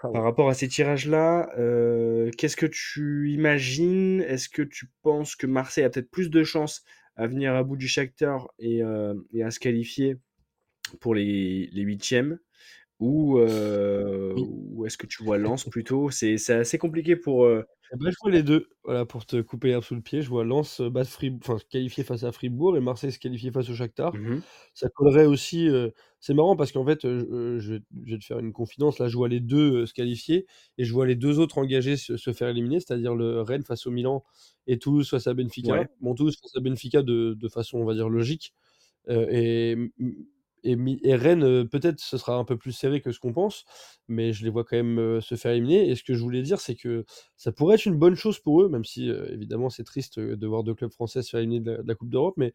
par 0.01 0.23
rapport 0.23 0.49
à 0.49 0.55
ces 0.55 0.69
tirages-là, 0.69 1.51
qu'est-ce 2.39 2.57
que 2.57 2.65
tu 2.65 3.33
imagines? 3.33 4.21
Est-ce 4.21 4.49
que 4.49 4.63
tu 4.63 4.87
penses 5.03 5.35
que 5.35 5.49
Marseille 5.49 5.83
a 5.83 5.91
peut-être 5.91 6.13
plus 6.13 6.31
de 6.31 6.45
chances 6.45 6.85
à 7.17 7.27
venir 7.27 7.53
à 7.57 7.65
bout 7.65 7.77
du 7.77 7.89
Shakhtar 7.89 8.49
et, 8.61 8.83
et 9.33 9.43
à 9.43 9.51
se 9.51 9.59
qualifier? 9.59 10.17
Pour 10.99 11.15
les, 11.15 11.69
les 11.73 11.83
huitièmes 11.83 12.39
ou, 13.01 13.39
euh, 13.39 14.35
Oui. 14.37 14.45
ou 14.49 14.87
est-ce 14.87 14.99
que 14.99 15.07
tu 15.07 15.23
vois 15.25 15.39
Lens 15.39 15.67
plutôt? 15.67 16.11
C'est 16.11 16.39
c'est 16.39 16.55
assez 16.55 16.79
compliqué 16.79 17.17
pour. 17.17 17.45
euh, 17.47 17.65
Eh 17.93 17.97
ben, 17.97 18.11
je 18.11 18.17
vois 18.23 18.31
les 18.31 18.43
deux. 18.45 18.69
Voilà, 18.85 19.05
pour 19.05 19.27
te 19.27 19.41
couper 19.41 19.69
l'herbe 19.69 19.83
sous 19.83 19.97
le 19.97 20.01
pied, 20.01 20.23
je 20.23 20.29
vois 20.29 20.45
Lens 20.45 20.81
euh, 20.81 21.05
Fribourg, 21.05 21.41
enfin, 21.43 21.59
se 21.59 21.65
qualifier 21.65 22.05
face 22.05 22.23
à 22.23 22.31
Fribourg 22.31 22.77
et 22.77 22.81
Marseille 22.81 23.11
se 23.11 23.19
qualifier 23.19 23.51
face 23.51 23.69
au 23.69 23.75
Shakhtar. 23.75 24.13
mhm, 24.13 24.41
Ça 24.75 24.89
collerait 24.91 25.27
aussi. 25.27 25.69
euh, 25.69 25.91
C'est 26.21 26.35
marrant 26.35 26.55
parce 26.57 26.71
qu'en 26.73 26.85
fait, 26.87 27.01
je, 27.03 27.09
euh, 27.09 27.59
je 27.61 27.75
vais 27.93 28.19
te 28.19 28.25
faire 28.25 28.39
une 28.39 28.53
confidence. 28.53 28.99
Là, 29.01 29.09
je 29.09 29.17
vois 29.17 29.29
les 29.29 29.41
deux 29.41 29.87
se 29.87 29.95
qualifier 29.95 30.47
et 30.79 30.85
je 30.85 30.93
vois 30.93 31.07
les 31.07 31.17
deux 31.17 31.41
autres 31.41 31.59
engagés 31.59 31.97
se, 31.97 32.17
se 32.17 32.33
faire 32.33 32.49
éliminer, 32.49 32.79
c'est-à-dire 32.81 33.15
le 33.17 33.41
Rennes 33.43 33.65
face 33.65 33.87
au 33.87 33.91
Milan 33.91 34.25
et 34.69 34.79
Toulouse 34.79 35.09
face 35.11 35.27
à 35.27 35.35
Benfica. 35.35 35.73
Ouais. 35.73 35.89
Bon, 36.01 36.15
Toulouse 36.15 36.37
face 36.41 36.57
à 36.57 36.61
Benfica 36.61 37.03
de, 37.03 37.35
de 37.35 37.49
façon, 37.49 37.79
on 37.79 37.85
va 37.85 37.95
dire, 37.95 38.09
logique. 38.09 38.55
Et, 39.09 39.77
et, 40.65 41.15
Rennes, 41.15 41.45
euh, 41.45 41.65
peut-être 41.65 42.01
ce 42.01 42.19
sera 42.19 42.37
un 42.37 42.45
peu 42.45 42.57
plus 42.57 42.73
serré 42.73 43.01
que 43.01 43.13
ce 43.13 43.19
qu'on 43.19 43.33
pense, 43.33 43.65
mais 44.09 44.33
je 44.33 44.45
les 44.45 44.51
vois 44.51 44.65
quand 44.65 44.77
même 44.77 44.99
euh, 44.99 45.21
se 45.21 45.35
faire 45.35 45.53
éliminer. 45.53 45.89
Et 45.89 45.97
ce 45.97 46.03
que 46.03 46.15
je 46.15 46.23
voulais 46.23 46.43
dire, 46.43 46.61
c'est 46.61 46.75
que 46.75 47.05
ça 47.37 47.53
pourrait 47.53 47.77
être 47.77 47.87
une 47.87 47.97
bonne 47.97 48.15
chose 48.15 48.39
pour 48.39 48.63
eux, 48.63 48.69
même 48.69 48.85
si 48.85 49.11
euh, 49.11 49.27
évidemment 49.33 49.71
c'est 49.71 49.85
triste 49.85 50.19
de 50.19 50.47
voir 50.47 50.65
deux 50.65 50.75
clubs 50.75 50.93
français 50.93 51.23
se 51.23 51.31
faire 51.31 51.41
éliminer 51.41 51.61
de 51.61 51.71
la, 51.73 51.83
de 51.83 51.89
la 51.89 51.95
Coupe 51.95 52.11
d'Europe, 52.11 52.35
mais 52.37 52.53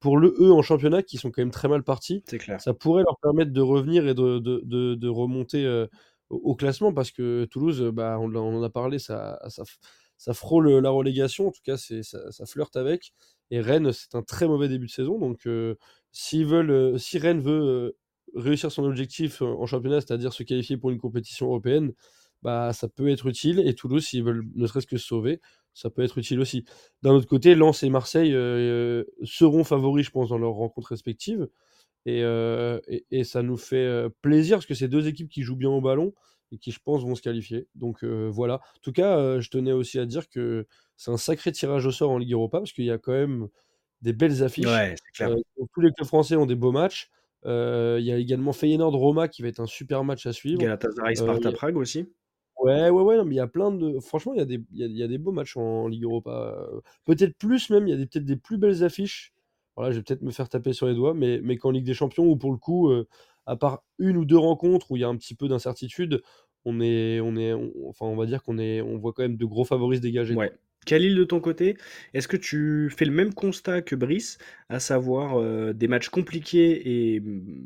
pour 0.00 0.18
le 0.18 0.34
eux 0.38 0.52
en 0.52 0.62
championnat 0.62 1.02
qui 1.02 1.16
sont 1.16 1.30
quand 1.30 1.42
même 1.42 1.50
très 1.50 1.68
mal 1.68 1.82
partis, 1.82 2.22
clair. 2.22 2.60
ça 2.60 2.72
pourrait 2.74 3.02
leur 3.02 3.18
permettre 3.18 3.52
de 3.52 3.60
revenir 3.60 4.06
et 4.06 4.14
de, 4.14 4.38
de, 4.38 4.62
de, 4.64 4.94
de 4.94 5.08
remonter 5.08 5.64
euh, 5.64 5.86
au, 6.30 6.54
classement 6.54 6.92
parce 6.92 7.10
que 7.10 7.46
Toulouse, 7.50 7.82
bah, 7.92 8.18
on, 8.20 8.34
en 8.34 8.62
a 8.62 8.70
parlé, 8.70 8.98
ça, 8.98 9.40
ça, 9.48 9.62
f- 9.62 9.78
ça 10.16 10.34
frôle 10.34 10.68
la 10.78 10.90
relégation, 10.90 11.48
en 11.48 11.50
tout 11.50 11.62
cas, 11.64 11.76
ça, 11.76 12.30
ça 12.30 12.46
flirte 12.46 12.76
avec. 12.76 13.12
Et 13.50 13.60
Rennes, 13.60 13.92
c'est 13.92 14.14
un 14.14 14.22
très 14.22 14.46
mauvais 14.46 14.68
début 14.68 14.86
de 14.86 14.90
saison. 14.90 15.18
Donc, 15.18 15.46
veulent, 16.44 16.70
euh, 16.70 16.98
si 16.98 17.18
Rennes 17.18 17.40
veut 17.40 17.60
euh, 17.60 17.96
réussir 18.34 18.72
son 18.72 18.84
objectif 18.84 19.42
euh, 19.42 19.46
en 19.46 19.66
championnat, 19.66 20.00
c'est-à-dire 20.00 20.32
se 20.32 20.42
qualifier 20.42 20.76
pour 20.76 20.90
une 20.90 20.98
compétition 20.98 21.46
européenne, 21.46 21.92
bah, 22.42 22.72
ça 22.72 22.88
peut 22.88 23.08
être 23.08 23.26
utile. 23.26 23.60
Et 23.60 23.74
Toulouse, 23.74 24.04
s'ils 24.04 24.24
veulent 24.24 24.44
ne 24.54 24.66
serait-ce 24.66 24.86
que 24.86 24.96
se 24.96 25.06
sauver, 25.06 25.40
ça 25.74 25.90
peut 25.90 26.02
être 26.02 26.18
utile 26.18 26.40
aussi. 26.40 26.64
D'un 27.02 27.12
autre 27.12 27.26
côté, 27.26 27.54
Lens 27.54 27.82
et 27.82 27.90
Marseille 27.90 28.32
seront 29.24 29.64
favoris, 29.64 30.06
je 30.06 30.10
pense, 30.10 30.28
dans 30.28 30.38
leurs 30.38 30.54
rencontres 30.54 30.88
respectives. 30.88 31.48
Et, 32.06 32.22
ça 33.24 33.42
nous 33.42 33.56
fait 33.56 34.06
plaisir 34.22 34.58
parce 34.58 34.66
que 34.66 34.74
c'est 34.74 34.88
deux 34.88 35.08
équipes 35.08 35.28
qui 35.28 35.42
jouent 35.42 35.56
bien 35.56 35.70
au 35.70 35.80
ballon 35.80 36.14
et 36.52 36.58
qui, 36.58 36.70
je 36.70 36.80
pense, 36.82 37.02
vont 37.02 37.14
se 37.14 37.22
qualifier. 37.22 37.66
Donc 37.74 38.04
voilà. 38.04 38.54
En 38.54 38.80
tout 38.82 38.92
cas, 38.92 39.40
je 39.40 39.50
tenais 39.50 39.72
aussi 39.72 39.98
à 39.98 40.06
dire 40.06 40.28
que 40.28 40.66
c'est 40.96 41.10
un 41.10 41.16
sacré 41.16 41.52
tirage 41.52 41.86
au 41.86 41.92
sort 41.92 42.10
en 42.10 42.18
Ligue 42.18 42.32
Europa 42.32 42.58
parce 42.58 42.72
qu'il 42.72 42.84
y 42.84 42.90
a 42.90 42.98
quand 42.98 43.12
même 43.12 43.48
des 44.02 44.12
belles 44.12 44.42
affiches. 44.42 44.66
Ouais, 44.66 44.94
c'est 44.96 45.12
clair. 45.12 45.30
Euh, 45.36 45.66
tous 45.74 45.80
les 45.80 45.92
clubs 45.92 46.06
français 46.06 46.36
ont 46.36 46.46
des 46.46 46.54
beaux 46.54 46.72
matchs. 46.72 47.10
Euh, 47.46 47.96
Il 48.00 48.06
y 48.06 48.12
a 48.12 48.16
également 48.16 48.52
Feyenoord-Roma 48.52 49.28
qui 49.28 49.42
va 49.42 49.48
être 49.48 49.60
un 49.60 49.66
super 49.66 50.04
match 50.04 50.26
à 50.26 50.32
suivre. 50.32 50.60
Galatasaray, 50.60 51.12
Euh, 51.12 51.14
Sparta 51.14 51.40
il 51.48 51.52
y 51.52 51.54
a- 51.54 51.56
Prague 51.56 51.76
aussi. 51.76 52.08
Ouais, 52.60 52.90
ouais, 52.90 53.02
ouais, 53.02 53.16
non, 53.16 53.24
mais 53.24 53.34
il 53.36 53.38
y 53.38 53.40
a 53.40 53.46
plein 53.46 53.70
de. 53.70 54.00
Franchement, 54.00 54.34
il 54.34 54.38
y 54.38 54.42
a 54.42 54.44
des, 54.44 54.60
il 54.72 54.78
y 54.78 54.82
a, 54.82 54.86
il 54.86 54.96
y 54.96 55.02
a 55.04 55.06
des 55.06 55.18
beaux 55.18 55.30
matchs 55.30 55.56
en 55.56 55.86
Ligue 55.86 56.02
Europa. 56.02 56.56
Peut-être 57.04 57.36
plus 57.38 57.70
même, 57.70 57.86
il 57.86 57.90
y 57.90 58.02
a 58.02 58.06
peut-être 58.06 58.24
des 58.24 58.36
plus 58.36 58.58
belles 58.58 58.82
affiches. 58.82 59.32
Voilà, 59.76 59.92
je 59.92 59.98
vais 59.98 60.02
peut-être 60.02 60.22
me 60.22 60.32
faire 60.32 60.48
taper 60.48 60.72
sur 60.72 60.88
les 60.88 60.94
doigts, 60.94 61.14
mais, 61.14 61.40
mais 61.40 61.56
qu'en 61.56 61.70
Ligue 61.70 61.84
des 61.84 61.94
Champions, 61.94 62.26
où 62.26 62.36
pour 62.36 62.50
le 62.50 62.56
coup, 62.58 62.90
euh, 62.90 63.06
à 63.46 63.54
part 63.54 63.84
une 64.00 64.16
ou 64.16 64.24
deux 64.24 64.36
rencontres 64.36 64.90
où 64.90 64.96
il 64.96 65.00
y 65.00 65.04
a 65.04 65.08
un 65.08 65.16
petit 65.16 65.36
peu 65.36 65.46
d'incertitude, 65.46 66.20
on 66.64 66.80
est, 66.80 67.20
on 67.20 67.36
est, 67.36 67.52
on- 67.52 67.72
enfin, 67.88 68.06
on 68.06 68.16
va 68.16 68.26
dire 68.26 68.42
qu'on 68.42 68.58
est, 68.58 68.80
on 68.82 68.98
voit 68.98 69.12
quand 69.12 69.22
même 69.22 69.36
de 69.36 69.44
gros 69.46 69.64
favoris 69.64 69.98
se 69.98 70.02
dégager. 70.02 70.34
Ouais. 70.34 70.52
Khalil, 70.88 71.14
de 71.16 71.24
ton 71.24 71.38
côté, 71.38 71.76
est-ce 72.14 72.28
que 72.28 72.38
tu 72.38 72.88
fais 72.96 73.04
le 73.04 73.12
même 73.12 73.34
constat 73.34 73.82
que 73.82 73.94
Brice, 73.94 74.38
à 74.70 74.80
savoir 74.80 75.38
euh, 75.38 75.74
des 75.74 75.86
matchs 75.86 76.08
compliqués 76.08 77.14
et 77.14 77.20
mm, 77.20 77.58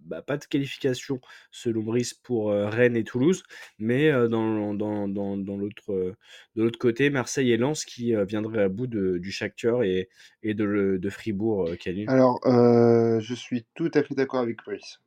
bah, 0.00 0.20
pas 0.20 0.36
de 0.36 0.44
qualification 0.44 1.18
selon 1.50 1.82
Brice 1.82 2.12
pour 2.12 2.50
euh, 2.50 2.68
Rennes 2.68 2.96
et 2.96 3.04
Toulouse, 3.04 3.42
mais 3.78 4.10
euh, 4.10 4.28
dans, 4.28 5.56
l'autre, 5.56 6.14
de 6.56 6.70
côté, 6.76 7.08
Marseille 7.08 7.52
et 7.52 7.56
Lens 7.56 7.86
qui 7.86 8.14
viendraient 8.26 8.64
à 8.64 8.68
bout 8.68 8.86
du 8.86 9.32
Shakhtar 9.32 9.82
et, 9.82 10.10
et 10.42 10.52
de, 10.52 10.98
de 11.00 11.10
Fribourg, 11.10 11.70
Khalil. 11.80 12.04
Alors, 12.10 12.38
je 12.44 13.34
suis 13.34 13.64
tout 13.74 13.90
à 13.94 14.02
fait 14.02 14.14
d'accord 14.14 14.40
avec 14.40 14.58
Brice. 14.58 15.00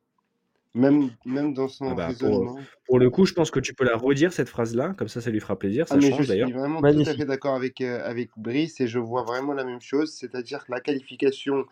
Même, 0.74 1.10
même 1.26 1.52
dans 1.54 1.68
son 1.68 1.90
Ah 1.90 1.94
bah, 1.94 2.14
pour, 2.18 2.40
raisonnement. 2.40 2.58
pour 2.86 2.98
le 2.98 3.10
coup, 3.10 3.26
je 3.26 3.34
pense 3.34 3.50
que 3.50 3.60
tu 3.60 3.74
peux 3.74 3.84
la 3.84 3.96
redire, 3.96 4.32
cette 4.32 4.48
phrase-là, 4.48 4.94
comme 4.96 5.08
ça, 5.08 5.20
ça 5.20 5.30
lui 5.30 5.40
fera 5.40 5.58
plaisir, 5.58 5.86
Ah, 5.90 5.96
ça 5.96 6.00
mais 6.00 6.10
je 6.10 6.10
change 6.10 6.26
d'ailleurs. 6.26 6.48
suis 6.48 6.52
vraiment 6.52 6.82
tout 6.84 6.92
à 6.92 6.92
Magnifique. 6.92 7.16
fait 7.16 7.24
d'accord 7.26 7.54
avec, 7.54 7.80
euh, 7.80 8.00
avec 8.04 8.30
Brice 8.36 8.80
et 8.80 8.86
je 8.86 8.98
vois 8.98 9.22
vraiment 9.24 9.52
la 9.52 9.64
même 9.64 9.80
chose, 9.82 10.14
c'est-à-dire 10.14 10.64
la 10.68 10.80
qualification 10.80 11.66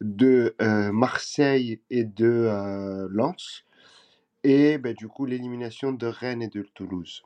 de 0.00 0.54
euh, 0.62 0.92
Marseille 0.92 1.80
et 1.90 2.04
de 2.04 2.26
euh, 2.26 3.08
Lens 3.10 3.64
et 4.44 4.78
ben, 4.78 4.94
du 4.94 5.08
coup 5.08 5.26
l'élimination 5.26 5.92
de 5.92 6.06
Rennes 6.06 6.42
et 6.42 6.48
de 6.48 6.62
Toulouse. 6.74 7.22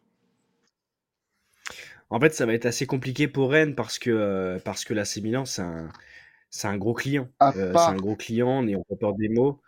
En 2.10 2.20
fait, 2.20 2.34
ça 2.34 2.46
va 2.46 2.54
être 2.54 2.66
assez 2.66 2.86
compliqué 2.86 3.28
pour 3.28 3.50
Rennes 3.50 3.74
parce 3.74 3.98
que, 3.98 4.10
euh, 4.10 4.58
parce 4.64 4.84
que 4.84 4.94
l'AC 4.94 5.16
Milan, 5.22 5.44
c'est 5.44 5.62
un, 5.62 6.76
gros 6.76 6.94
client. 6.94 7.28
Euh, 7.42 7.72
c'est 7.72 7.78
un 7.90 7.96
gros 7.96 8.16
client, 8.16 8.62
n'ayons 8.62 8.84
pas 8.84 8.96
peur 8.96 9.14
des 9.14 9.28
mots. 9.28 9.60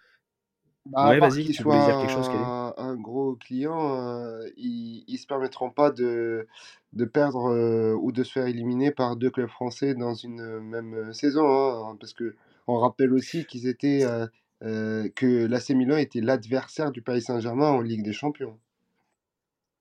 Bah, 0.87 1.15
Ouais, 1.15 1.21
vas-y, 1.21 1.51
tu 1.51 1.63
voulais 1.63 1.81
soient 1.81 1.81
dire 1.81 1.97
quelque 1.97 2.11
chose, 2.11 2.29
Kelly? 2.29 2.53
un, 2.69 2.75
un 2.77 2.97
gros 2.97 3.35
client, 3.37 3.97
euh, 3.97 4.49
ils, 4.57 5.05
ils 5.09 5.19
se 5.19 5.27
permettront 5.27 5.71
pas 5.71 5.91
de, 5.91 6.47
de 6.93 7.05
perdre 7.05 7.47
euh, 7.51 7.95
ou 8.01 8.13
de 8.13 8.23
se 8.25 8.33
faire 8.33 8.47
éliminer 8.47 8.91
par 8.93 9.17
deux 9.17 9.31
clubs 9.31 9.49
français 9.49 9.95
dans 9.95 10.15
une 10.15 10.61
même 10.61 11.13
saison, 11.13 11.47
hein, 11.91 11.97
parce 12.01 12.13
que 12.15 12.35
on 12.67 12.79
rappelle 12.79 13.13
aussi 13.13 13.45
qu'ils 13.47 13.67
étaient 13.69 14.05
euh, 14.05 14.27
euh, 14.63 15.09
que 15.15 15.47
l'AC 15.47 15.71
Milan 15.71 15.97
était 15.99 16.21
l'adversaire 16.21 16.91
du 16.93 17.03
Paris 17.03 17.23
Saint-Germain 17.23 17.71
en 17.71 17.81
Ligue 17.81 18.03
des 18.03 18.13
Champions. 18.13 18.59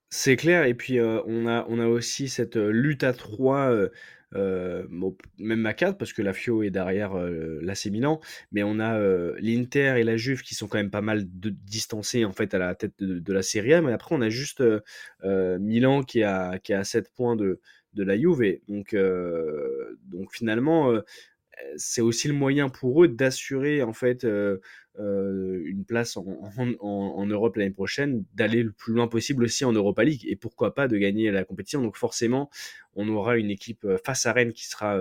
C'est 0.10 0.36
clair, 0.36 0.66
et 0.66 0.74
puis 0.74 1.00
on 1.02 1.46
a, 1.48 1.88
aussi 1.88 2.30
cette 2.30 2.56
lutte 2.56 3.04
à 3.04 3.12
3, 3.14 3.72
euh, 3.72 3.90
euh, 4.36 4.86
bon, 4.90 5.18
même 5.40 5.66
à 5.66 5.74
4, 5.74 5.98
parce 5.98 6.14
que 6.14 6.22
la 6.22 6.34
Fio 6.34 6.64
est 6.64 6.70
derrière 6.70 7.18
euh, 7.18 7.60
l'AC 7.62 7.88
Milan, 7.88 8.22
mais 8.52 8.64
on 8.64 8.80
a 8.80 8.98
l'Inter 9.40 9.96
et 9.98 10.04
la 10.04 10.16
Juve 10.16 10.42
qui 10.42 10.56
sont 10.56 10.68
quand 10.68 10.78
même 10.78 10.92
pas 10.92 11.02
mal 11.02 11.26
distancés 11.26 12.24
en 12.24 12.32
fait 12.32 12.54
à 12.54 12.60
la 12.60 12.76
tête 12.76 12.94
de, 13.00 13.34
la 13.34 13.42
Serie 13.42 13.74
A, 13.74 13.82
mais 13.82 13.92
après 13.92 14.16
on 14.16 14.22
a 14.22 14.30
juste 14.30 14.64
Milan 15.24 16.04
qui 16.04 16.24
a, 16.24 16.60
qui 16.60 16.74
a 16.74 16.84
7 16.84 17.12
points 17.14 17.36
de, 17.36 17.60
la 17.98 18.18
Juve, 18.18 18.60
donc, 18.68 18.96
finalement 20.32 20.94
c'est 21.78 22.02
aussi 22.02 22.28
le 22.28 22.34
moyen 22.34 22.70
pour 22.70 23.04
eux 23.04 23.08
d'assurer 23.08 23.84
en 23.84 23.94
fait 23.94 24.26
une 24.98 25.86
place 25.86 26.18
en, 26.18 27.26
Europe 27.26 27.56
l'année 27.56 27.72
prochaine, 27.72 28.24
d'aller 28.34 28.64
le 28.64 28.72
plus 28.72 28.94
loin 28.94 29.08
possible 29.08 29.44
aussi 29.44 29.66
en 29.66 29.74
Europa 29.74 30.04
League 30.04 30.26
et 30.28 30.36
pourquoi 30.36 30.74
pas 30.74 30.88
de 30.88 30.98
gagner 30.98 31.32
la 31.32 31.44
compétition. 31.44 31.82
Donc 31.82 31.98
forcément, 31.98 32.50
on 32.96 33.08
aura 33.10 33.38
une 33.38 33.50
équipe 33.50 33.88
face 34.04 34.26
à 34.26 34.34
Rennes 34.34 34.54
qui 34.54 34.66
sera 34.66 34.98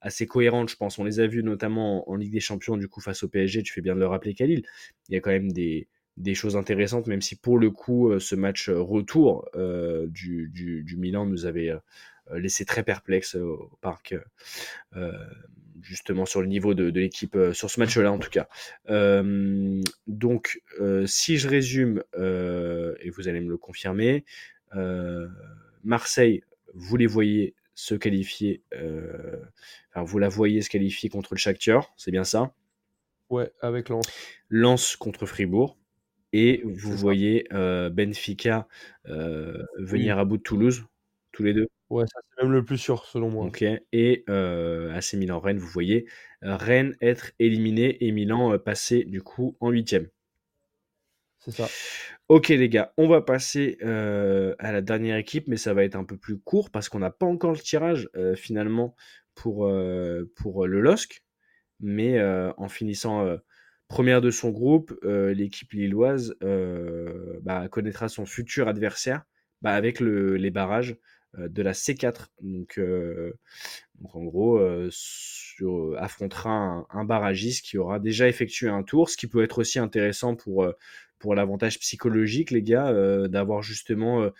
assez 0.00 0.26
cohérente, 0.26 0.70
je 0.70 0.76
pense. 0.76 0.98
On 0.98 1.04
les 1.04 1.20
a 1.20 1.26
vus 1.26 1.42
notamment 1.42 2.08
en, 2.10 2.16
Ligue 2.16 2.32
des 2.32 2.40
Champions 2.40 2.76
du 2.76 2.88
coup 2.88 3.00
face 3.00 3.22
au 3.22 3.28
PSG. 3.28 3.62
Tu 3.62 3.72
fais 3.72 3.82
bien 3.82 3.94
de 3.94 4.00
le 4.00 4.06
rappeler, 4.06 4.34
Khalil. 4.34 4.64
Il 5.08 5.14
y 5.14 5.16
a 5.16 5.20
quand 5.20 5.30
même 5.30 5.52
des 5.52 6.34
choses 6.34 6.56
intéressantes, 6.56 7.06
même 7.06 7.22
si 7.22 7.36
pour 7.36 7.58
le 7.58 7.70
coup, 7.70 8.18
ce 8.18 8.34
match 8.34 8.68
retour 8.68 9.48
du, 10.08 10.96
Milan 10.98 11.26
nous 11.26 11.46
avait 11.46 11.72
laissé 12.32 12.64
très 12.64 12.82
perplexes 12.82 13.36
euh, 13.36 13.42
au 13.44 13.78
parc. 13.80 14.12
euh, 14.12 14.20
euh, 14.96 15.12
justement 15.82 16.24
sur 16.24 16.40
le 16.40 16.46
niveau 16.46 16.72
de, 16.74 16.90
de 16.90 17.00
l'équipe 17.00 17.36
euh, 17.36 17.52
sur 17.52 17.70
ce 17.70 17.78
match-là 17.80 18.10
en 18.10 18.18
tout 18.18 18.30
cas. 18.30 18.48
Euh, 18.88 19.82
donc 20.06 20.62
euh, 20.80 21.06
si 21.06 21.36
je 21.36 21.48
résume 21.48 22.02
euh, 22.18 22.94
et 23.00 23.10
vous 23.10 23.28
allez 23.28 23.40
me 23.40 23.50
le 23.50 23.58
confirmer, 23.58 24.24
euh, 24.76 25.28
Marseille, 25.82 26.42
vous 26.74 26.96
les 26.96 27.06
voyez 27.06 27.54
se 27.74 27.94
qualifier, 27.94 28.62
euh, 28.74 29.36
enfin 29.90 30.04
vous 30.04 30.18
la 30.18 30.28
voyez 30.28 30.62
se 30.62 30.70
qualifier 30.70 31.10
contre 31.10 31.34
le 31.34 31.38
Shakhtar, 31.38 31.92
c'est 31.96 32.10
bien 32.12 32.24
ça? 32.24 32.54
Ouais, 33.28 33.52
avec 33.60 33.88
Lens. 33.90 34.06
Lens 34.48 34.96
contre 34.96 35.26
Fribourg. 35.26 35.76
Et 36.32 36.62
vous 36.64 36.96
voyez 36.96 37.46
euh, 37.52 37.90
Benfica 37.90 38.66
euh, 39.06 39.64
Oui. 39.88 39.88
venir 39.88 40.18
à 40.18 40.24
bout 40.24 40.36
de 40.38 40.42
Toulouse, 40.42 40.84
tous 41.32 41.44
les 41.44 41.54
deux? 41.54 41.68
Ouais, 41.90 42.04
ça 42.06 42.20
c'est 42.28 42.42
même 42.42 42.52
le 42.52 42.64
plus 42.64 42.76
sûr 42.78 43.04
selon 43.06 43.30
moi. 43.30 43.46
Ok. 43.46 43.64
Et 43.92 44.24
euh, 44.28 44.92
AC 44.94 45.16
Milan 45.16 45.40
Rennes, 45.40 45.58
vous 45.58 45.66
voyez 45.68 46.06
euh, 46.42 46.56
Rennes 46.56 46.96
être 47.00 47.32
éliminé 47.38 48.04
et 48.04 48.10
Milan 48.12 48.52
euh, 48.52 48.58
passer 48.58 49.04
du 49.04 49.22
coup 49.22 49.56
en 49.60 49.70
huitième. 49.70 50.08
C'est 51.38 51.50
ça. 51.52 51.68
Ok 52.28 52.48
les 52.48 52.68
gars, 52.70 52.92
on 52.96 53.06
va 53.06 53.20
passer 53.20 53.76
euh, 53.82 54.54
à 54.58 54.72
la 54.72 54.80
dernière 54.80 55.16
équipe, 55.16 55.46
mais 55.46 55.58
ça 55.58 55.74
va 55.74 55.84
être 55.84 55.94
un 55.96 56.04
peu 56.04 56.16
plus 56.16 56.38
court 56.38 56.70
parce 56.70 56.88
qu'on 56.88 57.00
n'a 57.00 57.10
pas 57.10 57.26
encore 57.26 57.52
le 57.52 57.58
tirage 57.58 58.08
finalement 58.36 58.96
pour, 59.34 59.70
pour 60.36 60.66
le 60.66 60.80
LOSC. 60.80 61.22
Mais 61.80 62.22
en 62.56 62.68
finissant 62.68 63.26
première 63.88 64.22
de 64.22 64.30
son 64.30 64.50
groupe, 64.50 64.94
l'équipe 65.04 65.72
lilloise 65.72 66.34
bah, 67.42 67.68
connaîtra 67.68 68.08
son 68.08 68.24
futur 68.26 68.68
adversaire 68.68 69.24
bah, 69.62 69.72
avec 69.74 70.00
le- 70.00 70.36
les 70.36 70.50
barrages 70.50 70.96
de 71.38 71.62
la 71.62 71.72
C4. 71.72 72.26
Donc, 72.40 72.78
euh, 72.78 73.32
donc 74.00 74.14
en 74.16 74.24
gros, 74.24 74.58
euh, 74.58 74.90
affrontera 75.98 76.86
un, 76.90 77.04
barragiste 77.04 77.64
qui 77.64 77.78
aura 77.78 77.98
déjà 77.98 78.28
effectué 78.28 78.68
un 78.68 78.82
tour, 78.82 79.08
ce 79.10 79.16
qui 79.16 79.26
peut 79.26 79.42
être 79.42 79.58
aussi 79.58 79.78
intéressant 79.78 80.36
pour, 80.36 80.64
euh, 80.64 80.72
pour 81.18 81.34
l'avantage 81.34 81.78
psychologique, 81.78 82.50
les 82.50 82.62
gars, 82.62 82.88
euh, 82.88 83.28
d'avoir 83.28 83.62
justement 83.62 84.22
euh, 84.22 84.30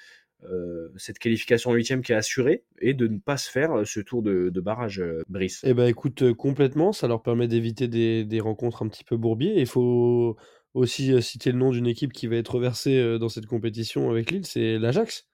euh, 0.51 0.93
cette 0.97 1.19
qualification 1.19 1.71
en 1.71 1.75
huitième 1.75 2.03
qui 2.03 2.13
est 2.13 2.17
assurée 2.17 2.65
et 2.79 2.93
de 2.93 3.07
ne 3.07 3.19
pas 3.19 3.37
se 3.37 3.51
faire 3.51 3.73
euh, 3.73 3.85
ce 3.85 4.01
tour 4.01 4.23
de, 4.23 4.51
barrage, 4.61 5.01
euh, 5.01 5.23
Brice. 5.29 5.63
Eh 5.65 5.73
ben 5.73 5.87
écoute, 5.87 6.23
euh, 6.23 6.35
complètement, 6.35 6.93
ça 6.93 7.09
leur 7.09 7.23
permet 7.23 7.49
d'éviter 7.49 7.89
des, 7.89 8.41
rencontres 8.41 8.83
un 8.83 8.89
petit 8.89 9.05
peu 9.05 9.17
bourbiers. 9.17 9.55
Il 9.57 9.67
faut 9.67 10.37
aussi 10.75 11.13
euh, 11.13 11.21
citer 11.21 11.53
le 11.53 11.59
nom 11.59 11.71
d'une 11.71 11.87
équipe 11.87 12.13
qui 12.13 12.27
va 12.27 12.37
être 12.37 12.59
versée 12.59 12.99
euh, 12.99 13.19
dans 13.19 13.29
cette 13.29 13.47
compétition 13.47 14.11
avec 14.11 14.31
Lille, 14.31 14.45
c'est 14.45 14.79
l'Ajax, 14.79 15.27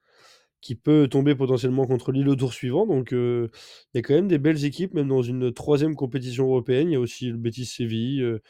qui 0.61 0.75
peut 0.75 1.07
tomber 1.09 1.33
potentiellement 1.35 1.87
contre 1.87 2.11
Lille 2.11 2.29
au 2.29 2.35
tour 2.35 2.53
suivant. 2.53 2.85
Donc 2.85 3.13
euh, 3.13 3.49
il 3.93 3.97
y 3.97 3.99
a 3.99 4.01
quand 4.03 4.13
même 4.13 4.27
des 4.27 4.37
belles 4.37 4.63
équipes, 4.63 4.93
même 4.93 5.07
dans 5.07 5.23
une 5.23 5.51
troisième 5.51 5.95
compétition 5.95 6.45
européenne. 6.45 6.89
Il 6.89 6.93
y 6.93 6.95
a 6.95 6.99
aussi 6.99 7.29
le 7.29 7.37
Betis 7.37 7.65
Séville, 7.65 8.21
euh, 8.21 8.41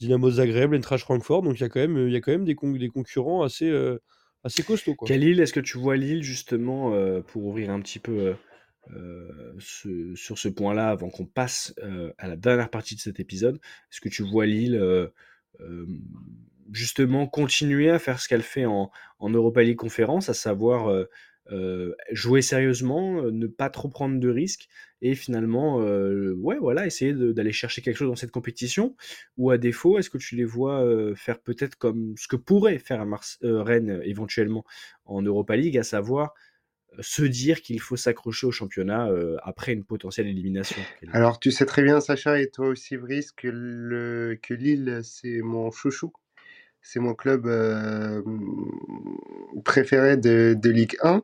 Dynamo 0.00 0.30
Zagreb, 0.30 0.72
l'Eintracht 0.72 1.04
Francfort. 1.04 1.42
Donc 1.42 1.58
il 1.58 1.60
y 1.60 1.64
a 1.64 1.68
quand 1.68 1.80
même, 1.80 2.08
y 2.08 2.16
a 2.16 2.20
quand 2.20 2.32
même 2.32 2.44
des, 2.44 2.56
des 2.78 2.88
concurrents 2.88 3.42
assez, 3.44 3.70
euh, 3.70 3.98
assez 4.42 4.64
costauds. 4.64 4.96
Quoi. 4.96 5.06
Khalil, 5.06 5.40
est-ce 5.40 5.52
que 5.52 5.60
tu 5.60 5.78
vois 5.78 5.96
Lille 5.96 6.24
justement 6.24 6.92
pour 7.22 7.44
ouvrir 7.44 7.70
un 7.70 7.80
petit 7.80 8.00
peu 8.00 8.34
sur 9.60 10.38
ce 10.38 10.48
point-là 10.48 10.88
avant 10.90 11.08
qu'on 11.08 11.26
passe 11.26 11.74
à 12.18 12.26
la 12.26 12.36
dernière 12.36 12.70
partie 12.70 12.96
de 12.96 13.00
cet 13.00 13.20
épisode? 13.20 13.56
Est-ce 13.92 14.00
que 14.00 14.08
tu 14.08 14.24
vois 14.24 14.46
Lille 14.46 15.10
justement 16.72 17.26
continuer 17.26 17.90
à 17.90 17.98
faire 17.98 18.20
ce 18.20 18.28
qu'elle 18.28 18.42
fait 18.42 18.64
en, 18.64 18.90
en 19.18 19.28
Europa 19.28 19.62
League 19.62 19.76
Conférence, 19.76 20.28
à 20.28 20.34
savoir 20.34 20.88
jouer 22.12 22.42
sérieusement, 22.42 23.22
ne 23.22 23.46
pas 23.46 23.70
trop 23.70 23.88
prendre 23.88 24.18
de 24.18 24.28
risques 24.28 24.68
et 25.02 25.14
finalement, 25.14 25.78
ouais, 25.78 26.58
voilà, 26.58 26.86
essayer 26.86 27.14
d'aller 27.14 27.52
chercher 27.52 27.82
quelque 27.82 27.96
chose 27.96 28.08
dans 28.08 28.16
cette 28.16 28.30
compétition. 28.30 28.96
Ou 29.36 29.50
à 29.50 29.58
défaut, 29.58 29.98
est-ce 29.98 30.10
que 30.10 30.18
tu 30.18 30.36
les 30.36 30.44
vois 30.44 30.84
faire 31.16 31.40
peut-être 31.40 31.76
comme 31.76 32.14
ce 32.16 32.28
que 32.28 32.36
pourrait 32.36 32.78
faire 32.78 33.06
Rennes 33.42 34.00
éventuellement 34.04 34.64
en 35.04 35.22
Europa 35.22 35.56
League, 35.56 35.78
à 35.78 35.82
savoir 35.82 36.34
se 37.00 37.22
dire 37.22 37.62
qu'il 37.62 37.80
faut 37.80 37.96
s'accrocher 37.96 38.46
au 38.46 38.50
championnat 38.50 39.08
après 39.42 39.72
une 39.72 39.84
potentielle 39.84 40.26
élimination? 40.26 40.82
Alors, 41.12 41.40
tu 41.40 41.50
sais 41.50 41.64
très 41.64 41.82
bien, 41.82 42.00
Sacha, 42.00 42.40
et 42.40 42.50
toi 42.50 42.68
aussi, 42.68 42.96
Brice, 42.96 43.32
que, 43.32 43.48
le, 43.48 44.38
que 44.42 44.54
Lille, 44.54 45.00
c'est 45.02 45.40
mon 45.40 45.70
chouchou. 45.70 46.12
C'est 46.82 47.00
mon 47.00 47.14
club 47.14 47.46
préféré 49.64 50.16
de, 50.16 50.54
de 50.58 50.70
Ligue 50.70 50.96
1. 51.02 51.22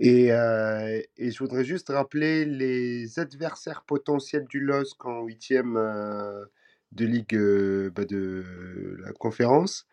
Et, 0.00 0.32
euh, 0.32 1.00
et, 1.16 1.30
je 1.30 1.38
voudrais 1.38 1.64
juste 1.64 1.88
rappeler 1.88 2.44
les 2.44 3.18
adversaires 3.18 3.84
potentiels 3.84 4.44
du 4.48 4.60
LOSC 4.60 5.04
en 5.04 5.22
huitième 5.22 5.76
euh, 5.76 6.44
de 6.92 7.06
Ligue 7.06 7.36
euh, 7.36 7.90
bah 7.94 8.04
de 8.04 8.96
la 9.04 9.12
conférence. 9.12 9.86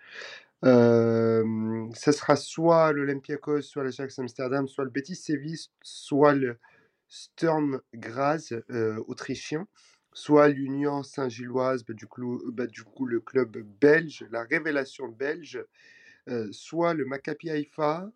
Euh, 0.66 1.44
ça 1.94 2.12
sera 2.12 2.36
soit 2.36 2.92
l'Olympiakos, 2.94 3.62
soit 3.62 3.84
l'Ajax 3.84 4.18
Amsterdam, 4.20 4.68
soit 4.68 4.86
le 4.86 4.90
Betis 4.90 5.16
Séville, 5.16 5.60
soit 5.84 6.34
le 6.34 6.58
Sturm 7.08 7.82
Graz 7.94 8.54
autrichien, 9.08 9.68
soit 10.14 10.48
l'Union 10.50 11.04
Saint-Gilloise, 11.04 11.84
bah, 11.84 11.94
du, 11.94 12.08
bah, 12.54 12.68
du 12.68 12.84
coup 12.84 13.06
le 13.06 13.20
club 13.20 13.58
belge, 13.80 14.26
la 14.32 14.44
révélation 14.44 15.08
belge, 15.10 15.64
soit 16.52 16.94
le 16.94 17.06
Maccabi 17.06 17.50
Haïfa, 17.50 18.12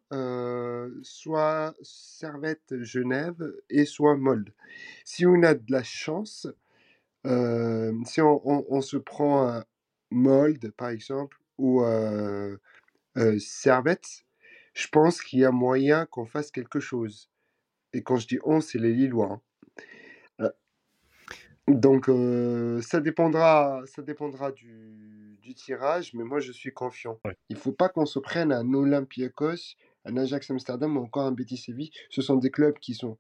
soit 1.03 1.75
Servette 1.81 2.81
Genève 2.81 3.53
et 3.69 3.85
soit 3.85 4.15
Molde. 4.15 4.53
Si 5.03 5.25
on 5.25 5.43
a 5.43 5.53
de 5.53 5.71
la 5.71 5.83
chance, 5.83 6.47
si 7.25 8.21
on, 8.21 8.81
se 8.81 8.97
prend 8.97 9.63
Molde 10.11 10.71
par 10.77 10.89
exemple 10.89 11.37
ou 11.57 11.83
Servette, 13.39 14.25
je 14.73 14.87
pense 14.89 15.21
qu'il 15.21 15.39
y 15.39 15.45
a 15.45 15.51
moyen 15.51 16.05
qu'on 16.05 16.25
fasse 16.25 16.51
quelque 16.51 16.79
chose. 16.79 17.29
Et 17.93 18.03
quand 18.03 18.17
je 18.17 18.27
dis 18.27 18.39
on, 18.43 18.59
c'est 18.59 18.77
les 18.77 18.93
Lillois. 18.93 19.31
Hein. 19.31 19.41
Donc, 21.67 22.09
ça 22.81 22.99
dépendra, 22.99 23.81
ça 23.85 24.01
dépendra 24.01 24.51
du, 24.51 25.37
du 25.41 25.53
tirage, 25.53 26.13
mais 26.13 26.23
moi 26.23 26.39
je 26.39 26.51
suis 26.51 26.71
confiant. 26.71 27.19
Il 27.49 27.57
faut 27.57 27.71
pas 27.71 27.89
qu'on 27.89 28.05
se 28.05 28.19
prenne 28.19 28.51
un 28.51 28.73
Olympiakos, 28.73 29.75
un 30.05 30.17
Ajax 30.17 30.51
Amsterdam 30.51 30.97
ou 30.97 31.01
encore 31.01 31.25
un 31.25 31.31
Betis 31.31 31.57
Séville. 31.57 31.91
Ce 32.09 32.21
sont 32.21 32.35
des 32.35 32.51
clubs 32.51 32.77
qui 32.79 32.93
sont, 32.93 33.17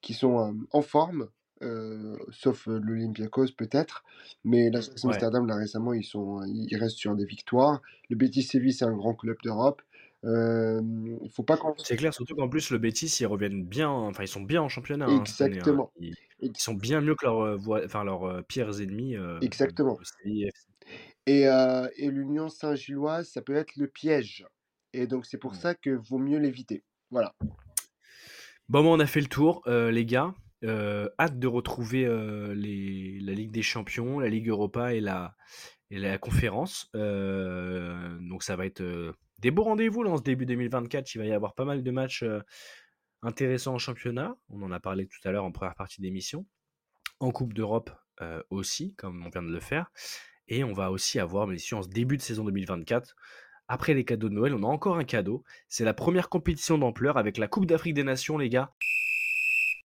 qui 0.00 0.14
sont 0.14 0.56
en 0.72 0.82
forme, 0.82 1.28
sauf 2.30 2.66
l'Olympiakos 2.66 3.52
peut-être, 3.56 4.04
mais 4.44 4.70
l'Ajax 4.70 5.04
Amsterdam 5.04 5.46
là 5.46 5.56
récemment 5.56 5.92
ils 5.92 6.04
sont, 6.04 6.42
ils 6.44 6.76
restent 6.76 6.96
sur 6.98 7.14
des 7.14 7.24
victoires. 7.24 7.82
Le 8.08 8.16
Betis 8.16 8.42
Séville 8.42 8.72
c'est 8.72 8.84
un 8.84 8.96
grand 8.96 9.14
club 9.14 9.36
d'Europe. 9.42 9.82
Faut 11.30 11.42
pas. 11.42 11.58
C'est 11.78 11.96
clair, 11.96 12.12
surtout 12.12 12.34
qu'en 12.34 12.48
plus 12.48 12.70
le 12.70 12.78
Betis 12.78 13.14
ils 13.20 13.26
reviennent 13.26 13.64
bien, 13.64 13.90
enfin 13.90 14.24
ils 14.24 14.28
sont 14.28 14.42
bien 14.42 14.62
en 14.62 14.68
championnat. 14.68 15.06
hein, 15.06 15.18
hein. 15.18 15.20
Exactement. 15.20 15.92
Ils, 16.00 16.14
ils 16.40 16.52
sont 16.58 16.74
bien 16.74 17.00
mieux 17.00 17.14
que 17.14 17.24
leurs, 17.24 17.40
euh, 17.40 17.84
enfin, 17.84 18.04
leurs 18.04 18.24
euh, 18.24 18.42
pires 18.42 18.80
ennemis. 18.80 19.16
euh, 19.16 19.38
Exactement. 19.40 19.98
Et, 21.26 21.48
euh, 21.48 21.88
et 21.96 22.10
l'Union 22.10 22.48
Saint-Gilloise, 22.48 23.28
ça 23.28 23.42
peut 23.42 23.54
être 23.56 23.76
le 23.76 23.88
piège. 23.88 24.46
Et 24.92 25.06
donc, 25.06 25.26
c'est 25.26 25.38
pour 25.38 25.52
Mm. 25.52 25.56
ça 25.56 25.74
que 25.74 25.90
vaut 25.90 26.18
mieux 26.18 26.38
l'éviter. 26.38 26.84
Voilà. 27.10 27.32
Bon, 28.68 28.82
moi, 28.82 28.92
on 28.92 29.00
a 29.00 29.06
fait 29.06 29.20
le 29.20 29.26
tour, 29.28 29.62
les 29.66 30.04
gars. 30.06 30.34
Hâte 30.64 31.38
de 31.38 31.46
retrouver 31.46 32.04
les, 32.54 33.18
la 33.20 33.32
Ligue 33.32 33.52
des 33.52 33.62
Champions, 33.62 34.18
la 34.18 34.28
Ligue 34.28 34.48
Europa 34.48 34.94
et 34.94 35.00
la, 35.00 35.34
et 35.90 35.98
la 35.98 36.18
conférence. 36.18 36.90
Donc, 36.94 38.42
ça 38.42 38.56
va 38.56 38.66
être 38.66 39.14
des 39.38 39.50
beaux 39.50 39.64
rendez-vous 39.64 40.02
là, 40.02 40.10
en 40.10 40.16
ce 40.16 40.22
début 40.22 40.46
2024. 40.46 41.14
Il 41.14 41.18
va 41.18 41.24
y 41.26 41.32
avoir 41.32 41.54
pas 41.54 41.64
mal 41.64 41.82
de 41.82 41.90
matchs 41.90 42.22
euh, 42.22 42.40
intéressants 43.22 43.74
en 43.74 43.78
championnat. 43.78 44.36
On 44.48 44.62
en 44.62 44.70
a 44.72 44.80
parlé 44.80 45.06
tout 45.06 45.18
à 45.24 45.32
l'heure 45.32 45.44
en 45.44 45.52
première 45.52 45.74
partie 45.74 46.00
d'émission. 46.00 46.46
En 47.20 47.30
Coupe 47.30 47.54
d'Europe 47.54 47.90
euh, 48.22 48.42
aussi, 48.50 48.94
comme 48.94 49.24
on 49.24 49.30
vient 49.30 49.42
de 49.42 49.52
le 49.52 49.60
faire. 49.60 49.90
Et 50.48 50.64
on 50.64 50.72
va 50.72 50.90
aussi 50.90 51.18
avoir, 51.18 51.46
mais 51.46 51.56
en 51.72 51.82
ce 51.82 51.88
début 51.88 52.16
de 52.16 52.22
saison 52.22 52.44
2024, 52.44 53.16
après 53.68 53.94
les 53.94 54.04
cadeaux 54.04 54.28
de 54.28 54.34
Noël, 54.34 54.54
on 54.54 54.62
a 54.62 54.66
encore 54.66 54.96
un 54.96 55.04
cadeau. 55.04 55.42
C'est 55.68 55.84
la 55.84 55.94
première 55.94 56.28
compétition 56.28 56.78
d'ampleur 56.78 57.18
avec 57.18 57.36
la 57.36 57.48
Coupe 57.48 57.66
d'Afrique 57.66 57.94
des 57.94 58.04
Nations, 58.04 58.38
les 58.38 58.48
gars. 58.48 58.72